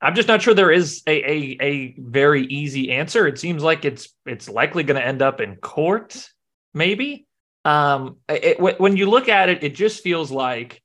I'm 0.00 0.16
just 0.16 0.26
not 0.26 0.42
sure 0.42 0.54
there 0.54 0.72
is 0.72 1.02
a, 1.06 1.30
a 1.30 1.58
a 1.60 1.94
very 1.98 2.44
easy 2.46 2.90
answer. 2.90 3.28
It 3.28 3.38
seems 3.38 3.62
like 3.62 3.84
it's 3.84 4.08
it's 4.26 4.48
likely 4.48 4.82
going 4.82 5.00
to 5.00 5.06
end 5.06 5.22
up 5.22 5.40
in 5.40 5.56
court, 5.56 6.28
maybe. 6.74 7.28
Um, 7.64 8.16
it, 8.28 8.58
when 8.80 8.96
you 8.96 9.08
look 9.08 9.28
at 9.28 9.48
it, 9.48 9.62
it 9.62 9.76
just 9.76 10.02
feels 10.02 10.32
like, 10.32 10.82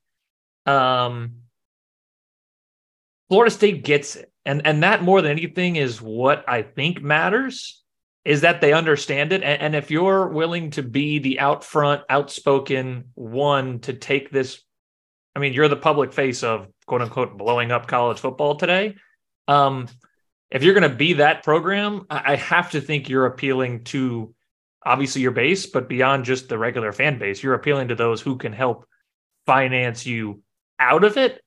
um, 0.68 1.38
Florida 3.30 3.52
State 3.52 3.84
gets 3.84 4.16
it. 4.16 4.32
And 4.46 4.66
and 4.66 4.84
that 4.84 5.04
more 5.04 5.22
than 5.22 5.32
anything 5.32 5.76
is 5.76 6.02
what 6.02 6.46
I 6.48 6.62
think 6.62 7.02
matters 7.02 7.84
is 8.24 8.42
that 8.42 8.62
they 8.62 8.74
understand 8.74 9.34
it. 9.34 9.44
And, 9.44 9.62
and 9.62 9.76
if 9.76 9.92
you're 9.92 10.28
willing 10.28 10.72
to 10.72 10.84
be 10.84 11.20
the 11.20 11.40
out 11.40 11.64
front, 11.64 12.04
outspoken 12.10 13.06
one 13.16 13.80
to 13.80 13.94
take 13.94 14.32
this, 14.32 14.62
I 15.36 15.40
mean, 15.40 15.54
you're 15.54 15.68
the 15.68 15.76
public 15.76 16.14
face 16.14 16.44
of 16.44 16.68
quote 16.86 17.02
unquote 17.02 17.38
blowing 17.38 17.72
up 17.72 17.88
college 17.88 18.20
football 18.20 18.56
today. 18.56 18.96
Um, 19.48 19.88
if 20.50 20.64
you're 20.64 20.74
going 20.74 20.90
to 20.90 20.96
be 20.96 21.14
that 21.14 21.44
program, 21.44 22.06
I, 22.10 22.34
I 22.34 22.36
have 22.38 22.72
to 22.72 22.82
think 22.82 23.10
you're 23.10 23.26
appealing 23.26 23.84
to 23.86 24.34
obviously 24.86 25.22
your 25.22 25.32
base, 25.32 25.66
but 25.66 25.90
beyond 25.90 26.24
just 26.24 26.48
the 26.48 26.58
regular 26.58 26.94
fan 26.94 27.20
base, 27.20 27.44
you're 27.44 27.54
appealing 27.54 27.90
to 27.90 27.96
those 27.96 28.22
who 28.22 28.38
can 28.38 28.54
help 28.54 28.86
finance 29.46 30.06
you 30.06 30.42
out 30.80 31.04
of 31.04 31.18
it 31.18 31.42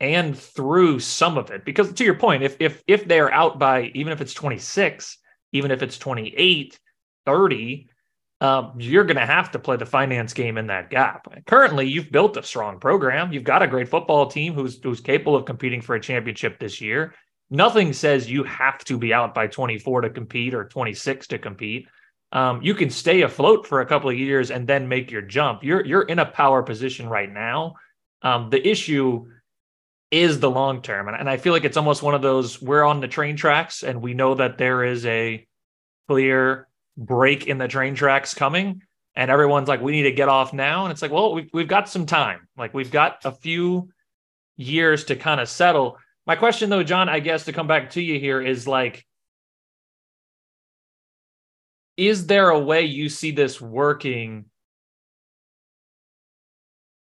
and 0.00 0.38
through 0.38 1.00
some 1.00 1.38
of 1.38 1.50
it. 1.50 1.64
Because 1.64 1.92
to 1.92 2.04
your 2.04 2.14
point 2.14 2.42
if 2.42 2.56
if 2.60 2.82
if 2.86 3.06
they're 3.06 3.32
out 3.32 3.58
by 3.58 3.90
even 3.94 4.12
if 4.12 4.20
it's 4.20 4.34
26 4.34 5.18
even 5.52 5.70
if 5.70 5.82
it's 5.82 5.98
28 5.98 6.78
30 7.24 7.88
um, 8.42 8.74
you're 8.76 9.04
going 9.04 9.16
to 9.16 9.24
have 9.24 9.50
to 9.52 9.58
play 9.58 9.76
the 9.76 9.86
finance 9.86 10.34
game 10.34 10.58
in 10.58 10.66
that 10.66 10.90
gap. 10.90 11.26
Currently 11.46 11.88
you've 11.88 12.12
built 12.12 12.36
a 12.36 12.42
strong 12.42 12.78
program. 12.78 13.32
You've 13.32 13.44
got 13.44 13.62
a 13.62 13.66
great 13.66 13.88
football 13.88 14.26
team 14.26 14.52
who's 14.52 14.78
who's 14.82 15.00
capable 15.00 15.36
of 15.36 15.46
competing 15.46 15.80
for 15.80 15.94
a 15.94 16.00
championship 16.00 16.58
this 16.58 16.80
year. 16.80 17.14
Nothing 17.48 17.92
says 17.92 18.30
you 18.30 18.42
have 18.44 18.84
to 18.84 18.98
be 18.98 19.14
out 19.14 19.32
by 19.32 19.46
24 19.46 20.02
to 20.02 20.10
compete 20.10 20.52
or 20.52 20.64
26 20.64 21.28
to 21.28 21.38
compete. 21.38 21.88
Um, 22.32 22.60
you 22.60 22.74
can 22.74 22.90
stay 22.90 23.22
afloat 23.22 23.66
for 23.66 23.80
a 23.80 23.86
couple 23.86 24.10
of 24.10 24.18
years 24.18 24.50
and 24.50 24.66
then 24.66 24.88
make 24.88 25.10
your 25.10 25.22
jump. 25.22 25.62
You're 25.64 25.84
you're 25.86 26.02
in 26.02 26.18
a 26.18 26.26
power 26.26 26.62
position 26.62 27.08
right 27.08 27.32
now. 27.32 27.76
Um, 28.22 28.50
the 28.50 28.66
issue 28.66 29.26
is 30.10 30.40
the 30.40 30.50
long 30.50 30.82
term. 30.82 31.08
And, 31.08 31.16
and 31.16 31.28
I 31.28 31.36
feel 31.36 31.52
like 31.52 31.64
it's 31.64 31.76
almost 31.76 32.02
one 32.02 32.14
of 32.14 32.22
those 32.22 32.60
we're 32.60 32.84
on 32.84 33.00
the 33.00 33.08
train 33.08 33.36
tracks 33.36 33.82
and 33.82 34.00
we 34.00 34.14
know 34.14 34.34
that 34.34 34.58
there 34.58 34.84
is 34.84 35.04
a 35.06 35.46
clear 36.08 36.68
break 36.96 37.46
in 37.46 37.58
the 37.58 37.68
train 37.68 37.94
tracks 37.94 38.34
coming. 38.34 38.82
And 39.14 39.30
everyone's 39.30 39.68
like, 39.68 39.80
we 39.80 39.92
need 39.92 40.02
to 40.02 40.12
get 40.12 40.28
off 40.28 40.52
now. 40.52 40.84
And 40.84 40.92
it's 40.92 41.00
like, 41.00 41.10
well, 41.10 41.32
we've, 41.34 41.48
we've 41.52 41.68
got 41.68 41.88
some 41.88 42.06
time. 42.06 42.48
Like 42.56 42.74
we've 42.74 42.90
got 42.90 43.24
a 43.24 43.32
few 43.32 43.88
years 44.56 45.04
to 45.04 45.16
kind 45.16 45.40
of 45.40 45.48
settle. 45.48 45.98
My 46.26 46.36
question, 46.36 46.70
though, 46.70 46.82
Jon, 46.82 47.08
I 47.08 47.20
guess 47.20 47.44
to 47.44 47.52
come 47.52 47.66
back 47.66 47.90
to 47.90 48.02
you 48.02 48.18
here 48.18 48.42
is 48.42 48.66
like, 48.66 49.06
is 51.96 52.26
there 52.26 52.50
a 52.50 52.58
way 52.58 52.82
you 52.82 53.08
see 53.08 53.30
this 53.30 53.60
working 53.60 54.46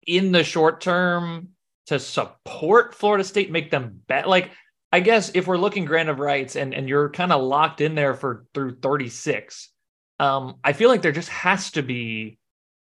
in 0.06 0.32
the 0.32 0.42
short 0.42 0.80
term 0.80 1.50
to 1.88 1.98
support 1.98 2.94
Florida 2.94 3.24
State, 3.24 3.50
make 3.50 3.70
them 3.70 4.00
bet. 4.06 4.28
Like 4.28 4.50
I 4.92 5.00
guess 5.00 5.30
if 5.34 5.46
we're 5.46 5.58
looking 5.58 5.84
grant 5.84 6.08
of 6.08 6.18
rights 6.18 6.56
and 6.56 6.72
and 6.72 6.88
you're 6.88 7.10
kind 7.10 7.32
of 7.32 7.42
locked 7.42 7.80
in 7.80 7.94
there 7.94 8.14
for 8.14 8.46
through 8.54 8.76
36, 8.76 9.70
um, 10.18 10.56
I 10.62 10.72
feel 10.72 10.88
like 10.88 11.02
there 11.02 11.12
just 11.12 11.28
has 11.30 11.70
to 11.72 11.82
be 11.82 12.38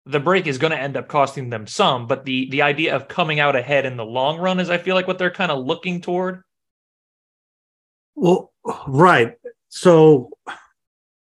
the 0.06 0.20
break 0.20 0.46
is 0.46 0.58
going 0.58 0.72
to 0.72 0.78
end 0.78 0.96
up 0.96 1.08
costing 1.08 1.50
them 1.50 1.66
some, 1.66 2.06
but 2.06 2.24
the 2.24 2.50
the 2.50 2.62
idea 2.62 2.96
of 2.96 3.08
coming 3.08 3.38
out 3.38 3.56
ahead 3.56 3.86
in 3.86 3.96
the 3.96 4.04
long 4.04 4.38
run 4.38 4.60
is 4.60 4.70
I 4.70 4.78
feel 4.78 4.94
like 4.94 5.06
what 5.06 5.18
they're 5.18 5.30
kind 5.30 5.52
of 5.52 5.64
looking 5.64 6.00
toward. 6.00 6.42
Well, 8.14 8.52
right. 8.86 9.34
So 9.68 10.30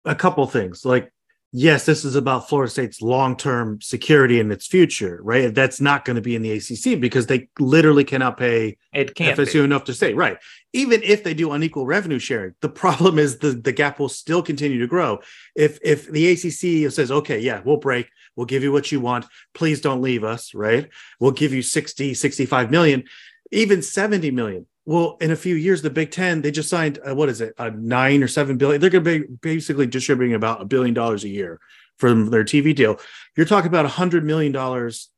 a 0.06 0.16
couple 0.16 0.46
things. 0.48 0.86
Like 0.86 1.12
yes, 1.52 1.86
this 1.86 2.06
is 2.06 2.16
about 2.16 2.48
Florida 2.48 2.70
State's 2.70 3.02
long-term 3.02 3.82
security 3.82 4.40
and 4.40 4.52
its 4.52 4.68
future, 4.68 5.20
right? 5.24 5.54
That's 5.54 5.82
not 5.82 6.06
going 6.06 6.16
to 6.16 6.22
be 6.22 6.36
in 6.36 6.42
the 6.42 6.52
ACC 6.52 7.00
because 7.00 7.28
they 7.28 7.50
literally 7.60 8.04
cannot 8.04 8.38
pay 8.38 8.78
it 8.94 9.16
can't 9.16 9.38
FSU 9.38 9.54
be. 9.54 9.60
enough 9.60 9.84
to 9.86 9.94
stay, 9.94 10.14
right? 10.14 10.38
Even 10.74 11.02
if 11.04 11.24
they 11.24 11.34
do 11.34 11.52
unequal 11.52 11.86
revenue 11.86 12.20
sharing, 12.20 12.54
the 12.62 12.70
problem 12.70 13.18
is 13.18 13.40
the 13.40 13.52
the 13.52 13.72
gap 13.72 14.00
will 14.00 14.10
still 14.10 14.44
continue 14.44 14.80
to 14.80 14.88
grow. 14.88 15.20
If 15.56 15.80
if 15.84 16.08
the 16.08 16.32
ACC 16.32 16.92
says, 16.92 17.12
okay, 17.12 17.40
yeah, 17.40 17.62
we'll 17.66 17.78
break, 17.78 18.10
we'll 18.36 18.46
give 18.46 18.64
you 18.64 18.72
what 18.72 18.92
you 18.92 19.00
want, 19.00 19.26
please 19.54 19.82
don't 19.82 20.02
leave 20.02 20.24
us, 20.24 20.54
right? 20.54 20.90
We'll 21.20 21.32
give 21.32 21.54
you 21.54 21.62
60, 21.62 22.14
65 22.14 22.72
million, 22.72 23.04
even 23.52 23.82
70 23.82 24.32
million 24.32 24.68
well, 24.90 25.18
in 25.22 25.30
a 25.30 25.36
few 25.36 25.54
years, 25.54 25.84
the 25.84 25.92
Big 25.92 26.10
Ten 26.10 26.42
they 26.42 26.50
just 26.50 26.68
signed 26.68 26.98
uh, 27.08 27.14
what 27.14 27.30
is 27.30 27.42
it, 27.42 27.54
a 27.60 27.70
nine 27.70 28.24
or 28.24 28.28
seven 28.28 28.58
billion? 28.58 28.82
They're 28.82 28.90
going 28.90 29.04
to 29.04 29.20
be 29.20 29.28
basically 29.40 29.86
distributing 29.86 30.34
about 30.34 30.64
a 30.64 30.66
billion 30.66 30.96
dollars 30.96 31.24
a 31.24 31.30
year 31.30 31.60
from 31.98 32.32
their 32.32 32.44
TV 32.44 32.74
deal. 32.74 33.00
You're 33.38 33.46
talking 33.46 33.68
about 33.68 33.86
a 33.86 33.90
hundred 33.90 34.24
million 34.24 34.52
dollars 34.52 35.10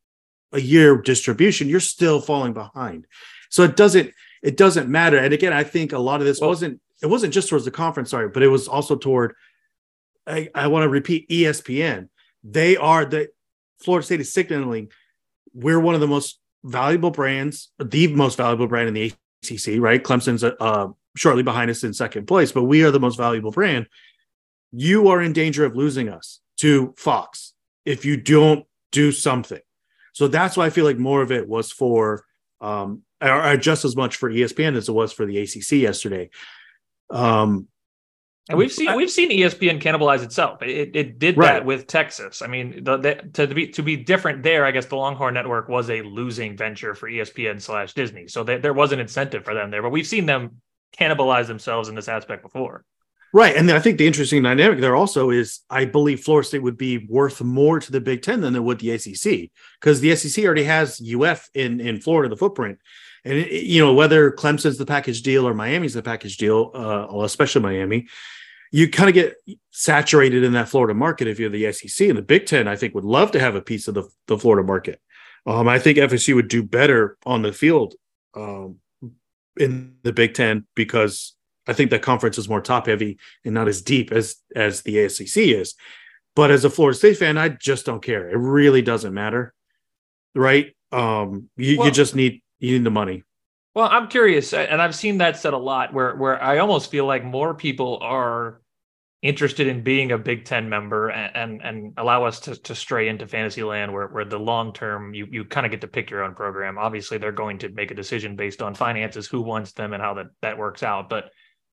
a 0.52 0.60
year 0.60 1.02
distribution. 1.02 1.70
You're 1.70 1.80
still 1.80 2.20
falling 2.20 2.52
behind, 2.52 3.08
so 3.50 3.64
it 3.64 3.78
doesn't 3.78 4.12
it 4.44 4.58
doesn't 4.58 4.90
matter. 4.90 5.18
And 5.18 5.34
again, 5.34 5.54
I 5.54 5.64
think 5.64 5.94
a 5.94 6.00
lot 6.00 6.20
of 6.20 6.28
this 6.28 6.42
well, 6.42 6.50
wasn't 6.50 6.82
it 7.02 7.08
wasn't 7.08 7.34
just 7.34 7.48
towards 7.48 7.64
the 7.64 7.72
conference, 7.72 8.10
sorry, 8.10 8.28
but 8.28 8.44
it 8.44 8.50
was 8.50 8.68
also 8.68 8.98
toward. 8.98 9.36
I, 10.28 10.50
I 10.54 10.68
want 10.68 10.84
to 10.84 10.90
repeat 10.90 11.30
ESPN. 11.30 12.10
They 12.44 12.76
are 12.76 13.06
the 13.06 13.30
Florida 13.80 14.06
State 14.06 14.20
is 14.20 14.34
signaling 14.34 14.92
we're 15.54 15.80
one 15.80 15.96
of 15.96 16.02
the 16.02 16.08
most 16.08 16.42
valuable 16.62 17.12
brands, 17.12 17.72
the 17.80 18.08
most 18.08 18.36
valuable 18.36 18.68
brand 18.68 18.90
in 18.90 18.94
the 18.96 19.14
ACC, 19.44 19.80
right? 19.80 20.04
Clemson's 20.04 20.44
uh, 20.44 20.88
shortly 21.16 21.44
behind 21.44 21.70
us 21.72 21.84
in 21.84 21.94
second 21.94 22.28
place, 22.28 22.52
but 22.52 22.64
we 22.64 22.84
are 22.84 22.92
the 22.92 23.00
most 23.00 23.18
valuable 23.18 23.52
brand. 23.52 23.88
You 24.72 25.10
are 25.10 25.22
in 25.22 25.34
danger 25.34 25.66
of 25.66 25.76
losing 25.76 26.10
us 26.10 26.40
to 26.58 26.94
Fox 26.98 27.54
if 27.86 28.06
you 28.06 28.18
don't 28.18 28.66
do 28.92 29.12
something. 29.12 29.60
So 30.14 30.28
that's 30.28 30.58
why 30.58 30.66
I 30.66 30.70
feel 30.70 30.86
like 30.86 30.98
more 30.98 31.22
of 31.22 31.32
it 31.32 31.48
was 31.48 31.72
for, 31.72 32.26
um, 32.60 33.04
or, 33.22 33.52
or 33.52 33.58
just 33.58 33.86
as 33.86 33.96
much 33.96 34.18
for 34.18 34.30
ESPN 34.30 34.76
as 34.76 34.90
it 34.90 34.94
was 34.94 35.12
for 35.12 35.26
the 35.26 35.40
ACC 35.40 35.72
yesterday. 35.72 36.30
Um, 37.10 37.68
and 38.50 38.58
we've 38.58 38.72
seen 38.72 38.96
we've 38.96 39.12
seen 39.12 39.30
ESPN 39.30 39.82
cannibalize 39.82 40.24
itself. 40.24 40.62
It, 40.64 40.96
it 40.96 41.20
did 41.20 41.38
right. 41.38 41.54
that 41.54 41.66
with 41.66 41.86
Texas. 41.88 42.42
I 42.42 42.48
mean, 42.48 42.84
the, 42.84 42.98
the, 42.98 43.16
to 43.34 43.54
be 43.54 43.68
to 43.68 43.84
be 43.84 43.96
different 43.96 44.42
there, 44.42 44.66
I 44.66 44.72
guess 44.72 44.88
the 44.88 44.96
Longhorn 44.96 45.34
Network 45.34 45.70
was 45.70 45.90
a 45.90 46.02
losing 46.02 46.58
venture 46.58 46.96
for 46.96 47.10
ESPN 47.10 47.62
slash 47.62 47.94
Disney, 47.94 48.28
so 48.28 48.44
they, 48.44 48.58
there 48.58 48.74
was 48.74 48.92
an 48.92 49.00
incentive 49.00 49.46
for 49.46 49.54
them 49.54 49.70
there. 49.70 49.82
But 49.82 49.92
we've 49.92 50.08
seen 50.08 50.26
them 50.26 50.62
cannibalize 50.98 51.48
themselves 51.48 51.88
in 51.88 51.96
this 51.96 52.08
aspect 52.08 52.42
before. 52.42 52.84
Right, 53.34 53.56
and 53.56 53.72
I 53.72 53.80
think 53.80 53.98
the 53.98 54.08
interesting 54.08 54.44
dynamic 54.44 54.82
there 54.82 54.96
also 54.96 55.30
is 55.30 55.62
I 55.70 55.86
believe 55.86 56.22
Florida 56.22 56.48
State 56.48 56.64
would 56.64 56.78
be 56.78 57.06
worth 57.08 57.42
more 57.42 57.80
to 57.80 57.92
the 57.92 58.02
Big 58.02 58.24
Ten 58.24 58.42
than 58.42 58.56
it 58.56 58.64
would 58.64 58.80
the 58.80 58.92
ACC 58.92 59.52
because 59.80 60.02
the 60.02 60.16
SEC 60.16 60.44
already 60.44 60.64
has 60.64 61.00
UF 61.02 61.50
in 61.54 61.80
in 61.80 62.02
Florida, 62.02 62.28
the 62.28 62.38
footprint. 62.38 62.80
And 63.24 63.38
it, 63.38 63.64
you 63.64 63.84
know 63.84 63.94
whether 63.94 64.32
Clemson's 64.32 64.78
the 64.78 64.86
package 64.86 65.22
deal 65.22 65.48
or 65.48 65.54
Miami's 65.54 65.94
the 65.94 66.02
package 66.02 66.38
deal, 66.38 66.72
uh, 66.74 67.20
especially 67.24 67.62
Miami, 67.62 68.08
you 68.72 68.90
kind 68.90 69.10
of 69.10 69.14
get 69.14 69.36
saturated 69.72 70.44
in 70.44 70.54
that 70.54 70.70
Florida 70.70 70.94
market 70.94 71.28
if 71.28 71.40
you're 71.40 71.50
the 71.50 71.72
SEC. 71.72 72.08
And 72.08 72.18
the 72.18 72.24
Big 72.24 72.46
Ten, 72.46 72.68
I 72.68 72.76
think, 72.76 72.96
would 72.96 73.04
love 73.04 73.32
to 73.32 73.40
have 73.40 73.56
a 73.56 73.62
piece 73.62 73.88
of 73.88 73.94
the, 73.94 74.10
the 74.28 74.38
Florida 74.38 74.66
market. 74.66 75.02
Um, 75.46 75.68
I 75.68 75.80
think 75.80 75.98
FSU 75.98 76.36
would 76.36 76.48
do 76.48 76.64
better 76.64 77.18
on 77.26 77.42
the 77.42 77.52
field 77.52 77.96
um, 78.36 78.78
in 79.58 79.96
the 80.04 80.14
Big 80.14 80.34
Ten 80.34 80.66
because 80.76 81.36
I 81.68 81.74
think 81.74 81.92
that 81.92 82.02
conference 82.02 82.38
is 82.38 82.50
more 82.50 82.62
top 82.62 82.88
heavy 82.88 83.18
and 83.44 83.54
not 83.54 83.68
as 83.68 83.82
deep 83.82 84.12
as 84.12 84.38
as 84.56 84.82
the 84.82 85.10
SEC 85.10 85.44
is. 85.44 85.76
But 86.36 86.52
as 86.52 86.64
a 86.64 86.70
Florida 86.70 86.98
State 86.98 87.18
fan, 87.18 87.38
I 87.38 87.50
just 87.50 87.86
don't 87.86 88.04
care. 88.04 88.30
It 88.30 88.38
really 88.38 88.82
doesn't 88.82 89.14
matter, 89.14 89.54
right? 90.34 90.74
Um, 90.92 91.50
you, 91.58 91.78
well, 91.78 91.88
you 91.88 91.94
just 91.94 92.16
need 92.16 92.42
need 92.62 92.84
the 92.84 92.92
money. 92.92 93.24
Well, 93.74 93.88
I'm 93.90 94.10
curious, 94.10 94.54
and 94.54 94.82
I've 94.82 94.96
seen 94.96 95.20
that 95.20 95.38
said 95.38 95.54
a 95.54 95.58
lot, 95.58 95.94
where 95.94 96.16
where 96.16 96.42
I 96.42 96.58
almost 96.58 96.92
feel 96.92 97.06
like 97.06 97.24
more 97.24 97.54
people 97.54 98.00
are 98.02 98.62
interested 99.22 99.68
in 99.68 99.84
being 99.84 100.12
a 100.12 100.18
Big 100.18 100.46
Ten 100.46 100.68
member 100.68 101.10
and 101.10 101.36
and, 101.36 101.62
and 101.62 101.94
allow 101.98 102.26
us 102.26 102.42
to 102.42 102.56
to 102.64 102.76
stray 102.76 103.08
into 103.08 103.28
fantasy 103.28 103.64
land, 103.64 103.94
where 103.94 104.08
where 104.08 104.26
the 104.26 104.40
long 104.40 104.74
term 104.74 105.14
you 105.14 105.26
you 105.32 105.46
kind 105.46 105.66
of 105.66 105.72
get 105.72 105.82
to 105.82 105.88
pick 105.88 106.10
your 106.10 106.24
own 106.24 106.36
program. 106.36 106.78
Obviously, 106.78 107.18
they're 107.18 107.32
going 107.32 107.60
to 107.60 107.70
make 107.70 107.92
a 107.92 107.96
decision 107.96 108.36
based 108.36 108.62
on 108.62 108.76
finances, 108.76 109.26
who 109.26 109.42
wants 109.42 109.72
them, 109.72 109.94
and 109.94 110.04
how 110.04 110.16
that 110.16 110.28
that 110.42 110.58
works 110.58 110.84
out. 110.84 111.08
But 111.10 111.30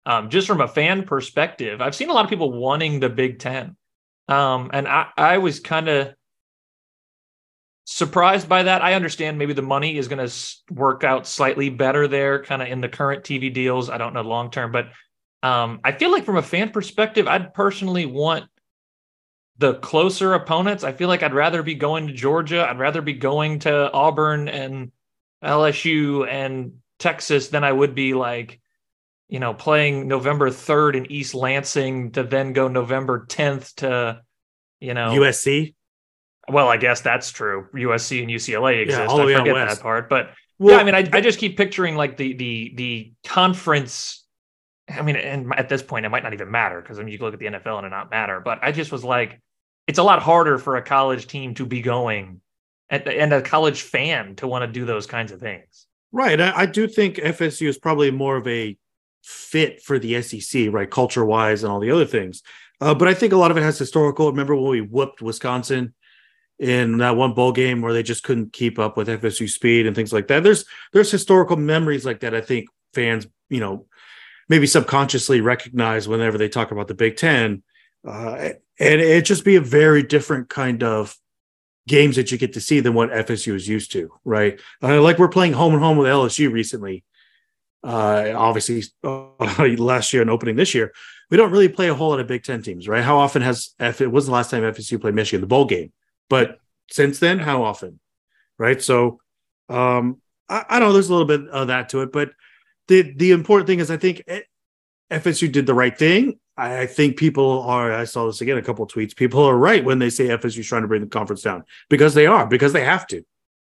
um, 0.04 0.28
just 0.28 0.46
from 0.46 0.60
a 0.60 0.68
fan 0.68 1.04
perspective, 1.04 1.80
I've 1.80 1.94
seen 1.94 2.10
a 2.10 2.12
lot 2.12 2.24
of 2.24 2.30
people 2.30 2.52
wanting 2.52 3.00
the 3.00 3.08
Big 3.08 3.38
Ten, 3.38 3.74
um, 4.28 4.70
and 4.74 4.86
I 4.86 5.06
I 5.16 5.38
was 5.38 5.60
kind 5.60 5.88
of 5.88 6.14
surprised 7.86 8.48
by 8.48 8.64
that. 8.64 8.82
I 8.82 8.94
understand 8.94 9.38
maybe 9.38 9.54
the 9.54 9.62
money 9.62 9.96
is 9.96 10.08
going 10.08 10.26
to 10.26 10.34
work 10.70 11.04
out 11.04 11.26
slightly 11.26 11.70
better 11.70 12.06
there, 12.06 12.42
kind 12.42 12.60
of 12.60 12.68
in 12.68 12.80
the 12.80 12.88
current 12.88 13.24
TV 13.24 13.52
deals. 13.52 13.88
I 13.88 13.96
don't 13.96 14.12
know 14.12 14.22
long 14.22 14.50
term, 14.50 14.72
but 14.72 14.88
um, 15.42 15.80
I 15.84 15.92
feel 15.92 16.10
like 16.10 16.24
from 16.24 16.36
a 16.36 16.42
fan 16.42 16.70
perspective, 16.70 17.28
I'd 17.28 17.54
personally 17.54 18.04
want 18.04 18.44
the 19.58 19.74
closer 19.74 20.34
opponents. 20.34 20.84
I 20.84 20.92
feel 20.92 21.08
like 21.08 21.22
I'd 21.22 21.32
rather 21.32 21.62
be 21.62 21.74
going 21.74 22.08
to 22.08 22.12
Georgia. 22.12 22.68
I'd 22.68 22.78
rather 22.78 23.00
be 23.00 23.14
going 23.14 23.60
to 23.60 23.90
Auburn 23.92 24.48
and 24.48 24.90
LSU 25.42 26.28
and 26.28 26.78
Texas 26.98 27.48
than 27.48 27.62
I 27.62 27.70
would 27.70 27.94
be 27.94 28.14
like, 28.14 28.60
you 29.28 29.38
know, 29.38 29.54
playing 29.54 30.08
November 30.08 30.50
3rd 30.50 30.96
in 30.96 31.12
East 31.12 31.34
Lansing 31.34 32.12
to 32.12 32.24
then 32.24 32.52
go 32.52 32.68
November 32.68 33.26
10th 33.28 33.76
to, 33.76 34.22
you 34.80 34.94
know, 34.94 35.10
USC. 35.10 35.74
Well, 36.48 36.68
I 36.68 36.76
guess 36.76 37.00
that's 37.00 37.30
true. 37.30 37.66
USC 37.74 38.22
and 38.22 38.30
UCLA 38.30 38.82
exist. 38.82 39.00
Yeah, 39.00 39.06
all 39.06 39.20
I 39.20 39.34
forget 39.34 39.68
that 39.68 39.80
part, 39.80 40.08
but 40.08 40.30
well, 40.58 40.74
yeah, 40.74 40.80
I 40.80 40.84
mean, 40.84 40.94
I, 40.94 41.08
I 41.12 41.20
just 41.20 41.38
keep 41.38 41.56
picturing 41.56 41.96
like 41.96 42.16
the 42.16 42.34
the 42.34 42.72
the 42.76 43.12
conference. 43.26 44.24
I 44.88 45.02
mean, 45.02 45.16
and 45.16 45.52
at 45.54 45.68
this 45.68 45.82
point, 45.82 46.06
it 46.06 46.10
might 46.10 46.22
not 46.22 46.32
even 46.32 46.50
matter 46.50 46.80
because 46.80 46.98
I 46.98 47.02
mean, 47.02 47.12
you 47.12 47.18
can 47.18 47.26
look 47.26 47.34
at 47.34 47.40
the 47.40 47.46
NFL 47.46 47.78
and 47.78 47.86
it 47.86 47.90
not 47.90 48.10
matter. 48.10 48.40
But 48.40 48.60
I 48.62 48.72
just 48.72 48.92
was 48.92 49.02
like, 49.02 49.40
it's 49.86 49.98
a 49.98 50.02
lot 50.02 50.22
harder 50.22 50.58
for 50.58 50.76
a 50.76 50.82
college 50.82 51.26
team 51.26 51.54
to 51.54 51.66
be 51.66 51.82
going, 51.82 52.40
and, 52.88 53.06
and 53.08 53.32
a 53.32 53.42
college 53.42 53.82
fan 53.82 54.36
to 54.36 54.46
want 54.46 54.62
to 54.62 54.68
do 54.68 54.86
those 54.86 55.06
kinds 55.06 55.32
of 55.32 55.40
things. 55.40 55.86
Right. 56.12 56.40
I, 56.40 56.60
I 56.60 56.66
do 56.66 56.86
think 56.86 57.16
FSU 57.16 57.68
is 57.68 57.78
probably 57.78 58.10
more 58.10 58.36
of 58.36 58.46
a 58.46 58.76
fit 59.22 59.82
for 59.82 59.98
the 59.98 60.22
SEC, 60.22 60.68
right, 60.70 60.90
culture 60.90 61.24
wise, 61.24 61.64
and 61.64 61.72
all 61.72 61.80
the 61.80 61.90
other 61.90 62.06
things. 62.06 62.42
Uh, 62.80 62.94
but 62.94 63.08
I 63.08 63.14
think 63.14 63.32
a 63.32 63.36
lot 63.36 63.50
of 63.50 63.56
it 63.56 63.62
has 63.62 63.78
historical. 63.78 64.30
Remember 64.30 64.54
when 64.54 64.70
we 64.70 64.80
whooped 64.80 65.20
Wisconsin 65.20 65.94
in 66.58 66.98
that 66.98 67.16
one 67.16 67.34
bowl 67.34 67.52
game 67.52 67.82
where 67.82 67.92
they 67.92 68.02
just 68.02 68.22
couldn't 68.22 68.52
keep 68.52 68.78
up 68.78 68.96
with 68.96 69.08
FSU 69.08 69.48
speed 69.48 69.86
and 69.86 69.94
things 69.94 70.12
like 70.12 70.28
that. 70.28 70.42
There's 70.42 70.64
there's 70.92 71.10
historical 71.10 71.56
memories 71.56 72.04
like 72.04 72.20
that. 72.20 72.34
I 72.34 72.40
think 72.40 72.68
fans, 72.94 73.26
you 73.50 73.60
know, 73.60 73.86
maybe 74.48 74.66
subconsciously 74.66 75.40
recognize 75.40 76.08
whenever 76.08 76.38
they 76.38 76.48
talk 76.48 76.70
about 76.70 76.88
the 76.88 76.94
Big 76.94 77.16
Ten, 77.16 77.62
uh, 78.06 78.50
and 78.78 79.00
it 79.00 79.24
just 79.24 79.44
be 79.44 79.56
a 79.56 79.60
very 79.60 80.02
different 80.02 80.48
kind 80.48 80.82
of 80.82 81.16
games 81.86 82.16
that 82.16 82.32
you 82.32 82.38
get 82.38 82.54
to 82.54 82.60
see 82.60 82.80
than 82.80 82.94
what 82.94 83.10
FSU 83.10 83.54
is 83.54 83.68
used 83.68 83.92
to, 83.92 84.10
right? 84.24 84.60
Uh, 84.82 85.00
like 85.00 85.18
we're 85.18 85.28
playing 85.28 85.52
home 85.52 85.72
and 85.72 85.82
home 85.82 85.98
with 85.98 86.08
LSU 86.08 86.50
recently. 86.50 87.04
Uh, 87.84 88.32
obviously, 88.34 88.82
uh, 89.04 89.28
last 89.78 90.12
year 90.12 90.22
and 90.22 90.30
opening 90.30 90.56
this 90.56 90.74
year, 90.74 90.92
we 91.30 91.36
don't 91.36 91.52
really 91.52 91.68
play 91.68 91.88
a 91.88 91.94
whole 91.94 92.10
lot 92.10 92.20
of 92.20 92.26
Big 92.26 92.42
Ten 92.42 92.62
teams, 92.62 92.88
right? 92.88 93.04
How 93.04 93.18
often 93.18 93.42
has 93.42 93.74
F? 93.78 94.00
It 94.00 94.10
was 94.10 94.26
the 94.26 94.32
last 94.32 94.50
time 94.50 94.62
FSU 94.62 95.00
played 95.00 95.14
Michigan, 95.14 95.42
the 95.42 95.46
bowl 95.46 95.66
game 95.66 95.92
but 96.28 96.60
since 96.90 97.18
then, 97.18 97.38
how 97.38 97.64
often? 97.64 98.00
Right. 98.58 98.80
So 98.82 99.20
um, 99.68 100.20
I, 100.48 100.64
I 100.68 100.78
know 100.78 100.92
there's 100.92 101.08
a 101.08 101.12
little 101.12 101.26
bit 101.26 101.48
of 101.48 101.68
that 101.68 101.90
to 101.90 102.02
it, 102.02 102.12
but 102.12 102.30
the 102.88 103.12
the 103.16 103.32
important 103.32 103.66
thing 103.66 103.80
is 103.80 103.90
I 103.90 103.96
think 103.96 104.22
FSU 105.10 105.50
did 105.50 105.66
the 105.66 105.74
right 105.74 105.96
thing. 105.96 106.38
I, 106.56 106.80
I 106.80 106.86
think 106.86 107.16
people 107.16 107.62
are. 107.62 107.92
I 107.92 108.04
saw 108.04 108.26
this 108.26 108.40
again 108.40 108.58
a 108.58 108.62
couple 108.62 108.86
tweets. 108.86 109.16
People 109.16 109.44
are 109.44 109.56
right 109.56 109.84
when 109.84 109.98
they 109.98 110.10
say 110.10 110.28
FSU 110.28 110.58
is 110.58 110.66
trying 110.66 110.82
to 110.82 110.88
bring 110.88 111.02
the 111.02 111.08
conference 111.08 111.42
down 111.42 111.64
because 111.88 112.14
they 112.14 112.26
are 112.26 112.46
because 112.46 112.72
they 112.72 112.84
have 112.84 113.06
to. 113.08 113.24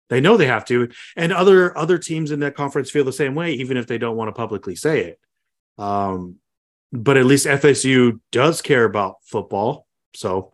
They 0.09 0.21
know 0.21 0.37
they 0.37 0.47
have 0.47 0.65
to, 0.67 0.89
and 1.17 1.33
other 1.33 1.77
other 1.77 1.99
teams 1.99 2.31
in 2.31 2.41
that 2.41 2.55
conference 2.55 2.91
feel 2.91 3.05
the 3.05 3.13
same 3.13 3.35
way, 3.35 3.55
even 3.55 3.77
if 3.77 3.87
they 3.87 3.99
don't 3.99 4.17
want 4.17 4.29
to 4.29 4.33
publicly 4.33 4.77
say 4.77 5.01
it. 5.01 5.21
Um, 5.79 6.37
but 6.93 7.17
at 7.17 7.27
least 7.27 7.47
FSU 7.47 8.21
does 8.31 8.63
care 8.63 8.85
about 8.85 9.17
football, 9.25 9.87
so 10.15 10.53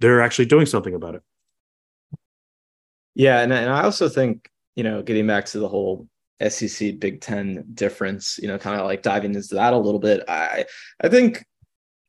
they're 0.00 0.22
actually 0.22 0.46
doing 0.46 0.66
something 0.66 0.94
about 0.94 1.16
it. 1.16 1.22
Yeah, 3.14 3.40
and 3.40 3.52
and 3.52 3.70
I 3.70 3.82
also 3.84 4.08
think 4.08 4.50
you 4.76 4.84
know 4.84 5.02
getting 5.02 5.26
back 5.26 5.46
to 5.46 5.58
the 5.58 5.68
whole 5.68 6.08
SEC 6.46 6.98
Big 6.98 7.20
Ten 7.20 7.64
difference, 7.74 8.38
you 8.38 8.48
know, 8.48 8.58
kind 8.58 8.80
of 8.80 8.86
like 8.86 9.02
diving 9.02 9.34
into 9.34 9.54
that 9.54 9.72
a 9.72 9.78
little 9.78 10.00
bit. 10.00 10.24
I 10.28 10.66
I 11.00 11.08
think 11.08 11.44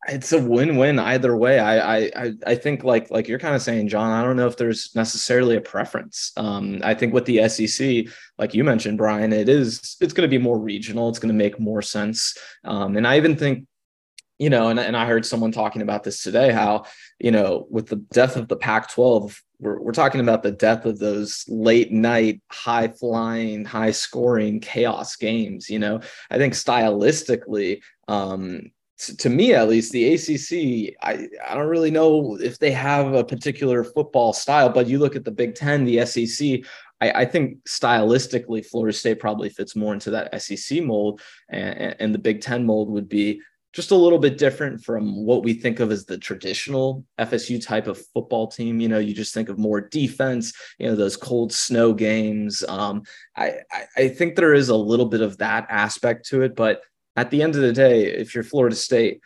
it's 0.07 0.31
a 0.33 0.41
win-win 0.41 0.99
either 0.99 1.35
way. 1.35 1.59
I 1.59 2.05
I 2.05 2.31
I 2.45 2.55
think 2.55 2.83
like 2.83 3.09
like 3.11 3.27
you're 3.27 3.39
kind 3.39 3.55
of 3.55 3.61
saying, 3.61 3.87
Jon. 3.87 4.11
I 4.11 4.23
don't 4.23 4.35
know 4.35 4.47
if 4.47 4.57
there's 4.57 4.95
necessarily 4.95 5.55
a 5.55 5.61
preference. 5.61 6.31
Um, 6.37 6.79
I 6.83 6.93
think 6.93 7.13
with 7.13 7.25
the 7.25 7.47
SEC, 7.49 8.13
like 8.37 8.53
you 8.53 8.63
mentioned, 8.63 8.97
Brian, 8.97 9.33
it 9.33 9.49
is 9.49 9.97
it's 10.01 10.13
going 10.13 10.29
to 10.29 10.37
be 10.39 10.41
more 10.41 10.59
regional. 10.59 11.09
It's 11.09 11.19
going 11.19 11.33
to 11.33 11.37
make 11.37 11.59
more 11.59 11.81
sense. 11.81 12.37
Um, 12.63 12.97
and 12.97 13.07
I 13.07 13.17
even 13.17 13.35
think, 13.35 13.67
you 14.37 14.49
know, 14.49 14.69
and 14.69 14.79
and 14.79 14.97
I 14.97 15.05
heard 15.05 15.25
someone 15.25 15.51
talking 15.51 15.81
about 15.81 16.03
this 16.03 16.21
today, 16.23 16.51
how 16.51 16.85
you 17.19 17.31
know, 17.31 17.67
with 17.69 17.87
the 17.87 17.95
death 17.95 18.35
of 18.35 18.47
the 18.47 18.57
Pac-12, 18.57 19.39
we're, 19.59 19.79
we're 19.79 19.91
talking 19.91 20.21
about 20.21 20.43
the 20.43 20.51
death 20.51 20.85
of 20.85 20.99
those 20.99 21.45
late 21.47 21.91
night, 21.91 22.41
high 22.51 22.87
flying, 22.87 23.65
high 23.65 23.91
scoring 23.91 24.59
chaos 24.59 25.15
games. 25.15 25.69
You 25.69 25.79
know, 25.79 26.01
I 26.29 26.37
think 26.37 26.53
stylistically, 26.53 27.81
um, 28.07 28.71
to, 28.99 29.17
to 29.17 29.29
me 29.29 29.53
at 29.53 29.67
least, 29.67 29.91
the 29.91 30.13
ACC, 30.13 30.95
I, 31.01 31.27
I 31.47 31.55
don't 31.55 31.67
really 31.67 31.91
know 31.91 32.37
if 32.41 32.59
they 32.59 32.71
have 32.71 33.13
a 33.13 33.23
particular 33.23 33.83
football 33.83 34.33
style, 34.33 34.69
but 34.69 34.87
you 34.87 34.99
look 34.99 35.15
at 35.15 35.25
the 35.25 35.31
Big 35.31 35.55
Ten, 35.55 35.85
the 35.85 36.05
SEC, 36.05 36.61
I, 37.01 37.11
I, 37.11 37.25
think 37.25 37.63
stylistically, 37.65 38.65
Florida 38.65 38.95
State 38.95 39.19
probably 39.19 39.49
fits 39.49 39.75
more 39.75 39.93
into 39.93 40.11
that 40.11 40.41
SEC 40.41 40.81
mold, 40.81 41.21
and, 41.49 41.95
and, 41.99 42.13
the 42.13 42.19
Big 42.19 42.39
Ten 42.39 42.65
mold 42.65 42.89
would 42.89 43.09
be 43.09 43.41
just 43.75 43.91
a 43.91 43.95
little 43.95 44.19
bit 44.19 44.37
different 44.37 44.81
from 44.81 45.25
what 45.25 45.43
we 45.43 45.53
think 45.53 45.81
of 45.81 45.91
as 45.91 46.05
the 46.05 46.17
traditional 46.17 47.03
FSU 47.19 47.63
type 47.63 47.87
of 47.87 48.03
football 48.13 48.47
team. 48.47 48.79
You 48.79 48.87
know, 48.87 48.99
you 48.99 49.13
just 49.13 49.33
think 49.33 49.49
of 49.49 49.59
more 49.59 49.81
defense, 49.81 50.53
you 50.79 50.87
know, 50.87 50.95
those 50.95 51.17
cold 51.17 51.51
snow 51.51 51.93
games. 51.93 52.63
Um, 52.69 53.03
I, 53.35 53.55
I 53.97 54.07
think 54.07 54.35
there 54.35 54.53
is 54.53 54.69
a 54.69 54.75
little 54.75 55.07
bit 55.07 55.19
of 55.19 55.37
that 55.39 55.67
aspect 55.69 56.25
to 56.27 56.43
it, 56.43 56.55
but 56.55 56.83
at 57.17 57.29
the 57.31 57.43
end 57.43 57.55
of 57.55 57.61
the 57.61 57.73
day, 57.73 58.05
if 58.05 58.33
you're 58.33 58.45
Florida 58.45 58.77
State, 58.77 59.19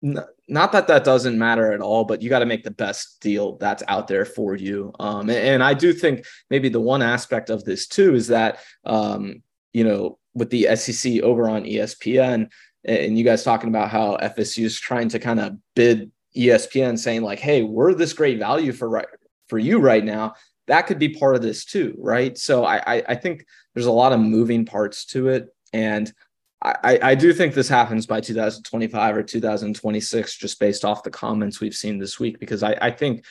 not 0.00 0.70
that 0.72 0.86
that 0.86 1.02
doesn't 1.02 1.36
matter 1.36 1.72
at 1.72 1.80
all, 1.80 2.04
but 2.04 2.22
you 2.22 2.28
got 2.28 2.40
to 2.40 2.46
make 2.46 2.62
the 2.62 2.70
best 2.70 3.20
deal 3.20 3.56
that's 3.56 3.82
out 3.88 4.06
there 4.06 4.24
for 4.24 4.54
you. 4.54 4.92
Um, 5.00 5.22
and, 5.22 5.38
and, 5.38 5.62
I 5.62 5.72
do 5.72 5.92
think 5.94 6.26
maybe 6.50 6.68
the 6.68 6.80
one 6.80 7.00
aspect 7.00 7.48
of 7.48 7.64
this 7.64 7.86
too 7.86 8.14
is 8.14 8.28
that, 8.28 8.58
um, 8.84 9.42
you 9.72 9.82
know, 9.82 10.18
with 10.34 10.50
the 10.50 10.76
SEC 10.76 11.22
over 11.22 11.48
on 11.48 11.64
ESPN, 11.64 12.50
and 12.84 13.18
you 13.18 13.24
guys 13.24 13.42
talking 13.42 13.68
about 13.68 13.90
how 13.90 14.16
FSU 14.16 14.64
is 14.64 14.78
trying 14.78 15.08
to 15.10 15.18
kind 15.18 15.40
of 15.40 15.56
bid 15.74 16.10
ESPN 16.36 16.98
saying 16.98 17.22
like, 17.22 17.38
"Hey, 17.38 17.62
we're 17.62 17.94
this 17.94 18.12
great 18.12 18.38
value 18.38 18.72
for 18.72 18.88
right 18.88 19.06
for 19.48 19.58
you 19.58 19.78
right 19.78 20.04
now." 20.04 20.34
That 20.66 20.86
could 20.86 20.98
be 20.98 21.10
part 21.10 21.36
of 21.36 21.42
this 21.42 21.64
too, 21.64 21.94
right? 21.98 22.36
So 22.36 22.64
I 22.64 23.02
I, 23.06 23.14
think 23.14 23.46
there's 23.74 23.86
a 23.86 23.92
lot 23.92 24.12
of 24.12 24.20
moving 24.20 24.64
parts 24.64 25.04
to 25.06 25.28
it, 25.28 25.48
and 25.72 26.12
I, 26.64 26.98
I 27.02 27.14
do 27.14 27.34
think 27.34 27.52
this 27.52 27.68
happens 27.68 28.06
by 28.06 28.20
2025 28.20 29.16
or 29.16 29.22
2026, 29.22 30.36
just 30.38 30.58
based 30.58 30.84
off 30.84 31.02
the 31.02 31.10
comments 31.10 31.60
we've 31.60 31.74
seen 31.74 31.98
this 31.98 32.18
week, 32.18 32.40
because 32.40 32.62
I, 32.62 32.74
I 32.80 32.90
think, 32.90 33.26